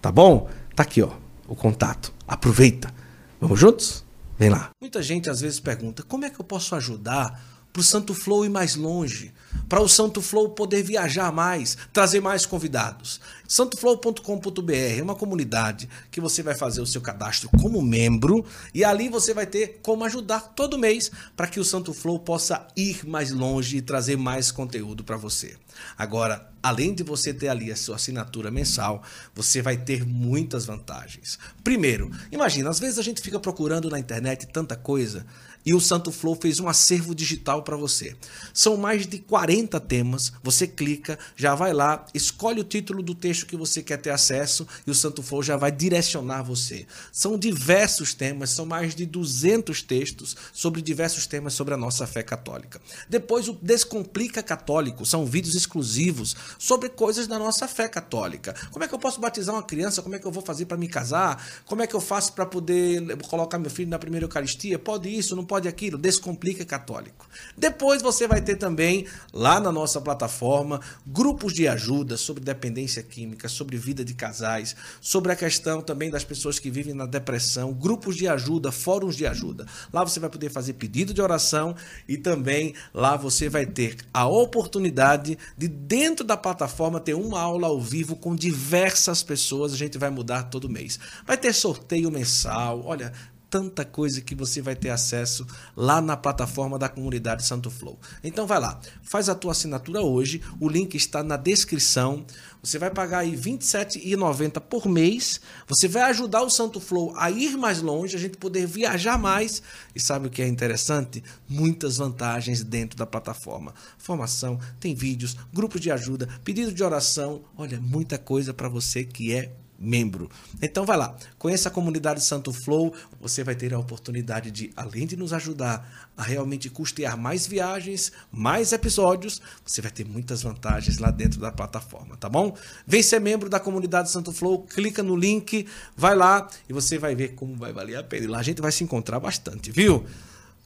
Tá 0.00 0.12
bom? 0.12 0.48
Tá 0.74 0.84
aqui, 0.84 1.02
ó, 1.02 1.10
o 1.46 1.56
contato. 1.56 2.12
Aproveita. 2.26 2.92
Vamos 3.40 3.58
juntos? 3.58 4.04
Vem 4.38 4.50
lá. 4.50 4.70
Muita 4.80 5.02
gente 5.02 5.28
às 5.28 5.40
vezes 5.40 5.58
pergunta: 5.58 6.02
"Como 6.02 6.24
é 6.24 6.30
que 6.30 6.40
eu 6.40 6.44
posso 6.44 6.74
ajudar 6.76 7.57
para 7.78 7.82
o 7.82 7.84
Santo 7.84 8.12
Flow 8.12 8.44
ir 8.44 8.48
mais 8.48 8.74
longe, 8.74 9.32
para 9.68 9.80
o 9.80 9.88
Santo 9.88 10.20
Flow 10.20 10.48
poder 10.48 10.82
viajar 10.82 11.30
mais, 11.30 11.78
trazer 11.92 12.20
mais 12.20 12.44
convidados. 12.44 13.20
santoflow.com.br 13.46 14.72
é 14.98 15.00
uma 15.00 15.14
comunidade 15.14 15.88
que 16.10 16.20
você 16.20 16.42
vai 16.42 16.56
fazer 16.56 16.80
o 16.80 16.86
seu 16.86 17.00
cadastro 17.00 17.48
como 17.60 17.80
membro 17.80 18.44
e 18.74 18.82
ali 18.82 19.08
você 19.08 19.32
vai 19.32 19.46
ter 19.46 19.78
como 19.80 20.04
ajudar 20.04 20.40
todo 20.56 20.76
mês 20.76 21.08
para 21.36 21.46
que 21.46 21.60
o 21.60 21.64
Santo 21.64 21.94
Flow 21.94 22.18
possa 22.18 22.66
ir 22.76 23.06
mais 23.06 23.30
longe 23.30 23.76
e 23.76 23.82
trazer 23.82 24.16
mais 24.16 24.50
conteúdo 24.50 25.04
para 25.04 25.16
você. 25.16 25.56
Agora, 25.96 26.50
além 26.60 26.92
de 26.92 27.04
você 27.04 27.32
ter 27.32 27.48
ali 27.48 27.70
a 27.70 27.76
sua 27.76 27.94
assinatura 27.94 28.50
mensal, 28.50 29.04
você 29.32 29.62
vai 29.62 29.76
ter 29.76 30.04
muitas 30.04 30.66
vantagens. 30.66 31.38
Primeiro, 31.62 32.10
imagina, 32.32 32.70
às 32.70 32.80
vezes 32.80 32.98
a 32.98 33.02
gente 33.02 33.22
fica 33.22 33.38
procurando 33.38 33.88
na 33.88 34.00
internet 34.00 34.48
tanta 34.48 34.74
coisa 34.74 35.24
e 35.68 35.74
o 35.74 35.80
Santo 35.82 36.10
Flow 36.10 36.34
fez 36.34 36.60
um 36.60 36.66
acervo 36.66 37.14
digital 37.14 37.62
para 37.62 37.76
você. 37.76 38.16
São 38.54 38.78
mais 38.78 39.06
de 39.06 39.18
40 39.18 39.78
temas. 39.80 40.32
Você 40.42 40.66
clica, 40.66 41.18
já 41.36 41.54
vai 41.54 41.74
lá, 41.74 42.06
escolhe 42.14 42.58
o 42.58 42.64
título 42.64 43.02
do 43.02 43.14
texto 43.14 43.44
que 43.44 43.54
você 43.54 43.82
quer 43.82 43.98
ter 43.98 44.08
acesso 44.08 44.66
e 44.86 44.90
o 44.90 44.94
Santo 44.94 45.22
Flow 45.22 45.42
já 45.42 45.58
vai 45.58 45.70
direcionar 45.70 46.42
você. 46.42 46.86
São 47.12 47.38
diversos 47.38 48.14
temas, 48.14 48.48
são 48.48 48.64
mais 48.64 48.94
de 48.94 49.04
200 49.04 49.82
textos 49.82 50.34
sobre 50.54 50.80
diversos 50.80 51.26
temas 51.26 51.52
sobre 51.52 51.74
a 51.74 51.76
nossa 51.76 52.06
fé 52.06 52.22
católica. 52.22 52.80
Depois 53.06 53.46
o 53.46 53.52
Descomplica 53.52 54.42
Católico, 54.42 55.04
são 55.04 55.26
vídeos 55.26 55.54
exclusivos 55.54 56.34
sobre 56.58 56.88
coisas 56.88 57.26
da 57.26 57.38
nossa 57.38 57.68
fé 57.68 57.88
católica. 57.88 58.54
Como 58.70 58.82
é 58.86 58.88
que 58.88 58.94
eu 58.94 58.98
posso 58.98 59.20
batizar 59.20 59.54
uma 59.54 59.62
criança? 59.62 60.00
Como 60.00 60.14
é 60.14 60.18
que 60.18 60.26
eu 60.26 60.32
vou 60.32 60.42
fazer 60.42 60.64
para 60.64 60.78
me 60.78 60.88
casar? 60.88 61.46
Como 61.66 61.82
é 61.82 61.86
que 61.86 61.94
eu 61.94 62.00
faço 62.00 62.32
para 62.32 62.46
poder 62.46 63.18
colocar 63.28 63.58
meu 63.58 63.70
filho 63.70 63.90
na 63.90 63.98
primeira 63.98 64.24
Eucaristia? 64.24 64.78
Pode 64.78 65.14
isso, 65.14 65.36
não 65.36 65.44
pode 65.58 65.68
aquilo, 65.68 65.98
Descomplica 65.98 66.64
Católico. 66.64 67.28
Depois 67.56 68.00
você 68.00 68.28
vai 68.28 68.40
ter 68.40 68.56
também, 68.56 69.06
lá 69.32 69.58
na 69.58 69.72
nossa 69.72 70.00
plataforma, 70.00 70.80
grupos 71.04 71.52
de 71.52 71.66
ajuda 71.66 72.16
sobre 72.16 72.44
dependência 72.44 73.02
química, 73.02 73.48
sobre 73.48 73.76
vida 73.76 74.04
de 74.04 74.14
casais, 74.14 74.76
sobre 75.00 75.32
a 75.32 75.36
questão 75.36 75.82
também 75.82 76.10
das 76.10 76.22
pessoas 76.22 76.60
que 76.60 76.70
vivem 76.70 76.94
na 76.94 77.06
depressão, 77.06 77.72
grupos 77.72 78.14
de 78.16 78.28
ajuda, 78.28 78.70
fóruns 78.70 79.16
de 79.16 79.26
ajuda. 79.26 79.66
Lá 79.92 80.04
você 80.04 80.20
vai 80.20 80.30
poder 80.30 80.48
fazer 80.48 80.74
pedido 80.74 81.12
de 81.12 81.20
oração 81.20 81.74
e 82.06 82.16
também 82.16 82.74
lá 82.94 83.16
você 83.16 83.48
vai 83.48 83.66
ter 83.66 83.96
a 84.14 84.28
oportunidade 84.28 85.36
de, 85.56 85.66
dentro 85.66 86.24
da 86.24 86.36
plataforma, 86.36 87.00
ter 87.00 87.14
uma 87.14 87.40
aula 87.40 87.66
ao 87.66 87.80
vivo 87.80 88.14
com 88.14 88.36
diversas 88.36 89.24
pessoas. 89.24 89.72
A 89.72 89.76
gente 89.76 89.98
vai 89.98 90.10
mudar 90.10 90.44
todo 90.44 90.68
mês. 90.68 91.00
Vai 91.26 91.36
ter 91.36 91.52
sorteio 91.52 92.10
mensal. 92.12 92.82
Olha, 92.84 93.12
tanta 93.50 93.84
coisa 93.84 94.20
que 94.20 94.34
você 94.34 94.60
vai 94.60 94.76
ter 94.76 94.90
acesso 94.90 95.46
lá 95.76 96.00
na 96.00 96.16
plataforma 96.16 96.78
da 96.78 96.88
comunidade 96.88 97.44
Santo 97.44 97.70
Flow. 97.70 97.98
Então 98.22 98.46
vai 98.46 98.60
lá, 98.60 98.80
faz 99.02 99.28
a 99.28 99.34
tua 99.34 99.52
assinatura 99.52 100.00
hoje, 100.00 100.42
o 100.60 100.68
link 100.68 100.94
está 100.94 101.22
na 101.22 101.36
descrição. 101.36 102.24
Você 102.62 102.78
vai 102.78 102.90
pagar 102.90 103.20
aí 103.20 103.30
R$ 103.30 103.36
27,90 103.36 104.60
por 104.60 104.88
mês. 104.88 105.40
Você 105.66 105.86
vai 105.86 106.02
ajudar 106.02 106.42
o 106.42 106.50
Santo 106.50 106.80
Flow 106.80 107.14
a 107.16 107.30
ir 107.30 107.56
mais 107.56 107.80
longe, 107.80 108.16
a 108.16 108.18
gente 108.18 108.36
poder 108.36 108.66
viajar 108.66 109.16
mais. 109.16 109.62
E 109.94 110.00
sabe 110.00 110.26
o 110.26 110.30
que 110.30 110.42
é 110.42 110.48
interessante? 110.48 111.22
Muitas 111.48 111.98
vantagens 111.98 112.62
dentro 112.64 112.98
da 112.98 113.06
plataforma. 113.06 113.72
Formação, 113.96 114.58
tem 114.80 114.94
vídeos, 114.94 115.36
grupos 115.52 115.80
de 115.80 115.90
ajuda, 115.90 116.28
pedido 116.44 116.72
de 116.72 116.82
oração. 116.82 117.42
Olha, 117.56 117.80
muita 117.80 118.18
coisa 118.18 118.52
para 118.52 118.68
você 118.68 119.04
que 119.04 119.32
é 119.32 119.52
membro. 119.78 120.28
Então 120.60 120.84
vai 120.84 120.96
lá, 120.96 121.16
conheça 121.38 121.68
a 121.68 121.72
comunidade 121.72 122.22
Santo 122.22 122.52
Flow, 122.52 122.92
você 123.20 123.44
vai 123.44 123.54
ter 123.54 123.72
a 123.72 123.78
oportunidade 123.78 124.50
de, 124.50 124.70
além 124.76 125.06
de 125.06 125.16
nos 125.16 125.32
ajudar 125.32 126.10
a 126.16 126.22
realmente 126.22 126.68
custear 126.68 127.16
mais 127.16 127.46
viagens, 127.46 128.10
mais 128.32 128.72
episódios, 128.72 129.40
você 129.64 129.80
vai 129.80 129.90
ter 129.90 130.04
muitas 130.04 130.42
vantagens 130.42 130.98
lá 130.98 131.10
dentro 131.10 131.38
da 131.38 131.52
plataforma, 131.52 132.16
tá 132.16 132.28
bom? 132.28 132.56
Vem 132.86 133.02
ser 133.02 133.20
membro 133.20 133.48
da 133.48 133.60
comunidade 133.60 134.10
Santo 134.10 134.32
Flow, 134.32 134.64
clica 134.64 135.02
no 135.02 135.14
link, 135.14 135.66
vai 135.96 136.16
lá 136.16 136.48
e 136.68 136.72
você 136.72 136.98
vai 136.98 137.14
ver 137.14 137.34
como 137.34 137.54
vai 137.54 137.72
valer 137.72 137.96
a 137.96 138.02
pena. 138.02 138.24
E 138.24 138.28
lá 138.28 138.38
a 138.38 138.42
gente 138.42 138.60
vai 138.60 138.72
se 138.72 138.82
encontrar 138.82 139.20
bastante, 139.20 139.70
viu? 139.70 140.04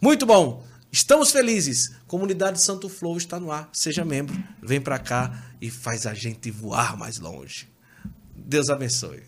Muito 0.00 0.24
bom! 0.24 0.64
Estamos 0.90 1.32
felizes. 1.32 1.90
Comunidade 2.06 2.60
Santo 2.60 2.86
Flow 2.86 3.16
está 3.16 3.40
no 3.40 3.50
ar. 3.50 3.70
Seja 3.72 4.04
membro, 4.04 4.36
vem 4.62 4.78
para 4.78 4.98
cá 4.98 5.42
e 5.58 5.70
faz 5.70 6.06
a 6.06 6.12
gente 6.12 6.50
voar 6.50 6.98
mais 6.98 7.18
longe. 7.18 7.71
Deus 8.44 8.68
abençoe. 8.70 9.22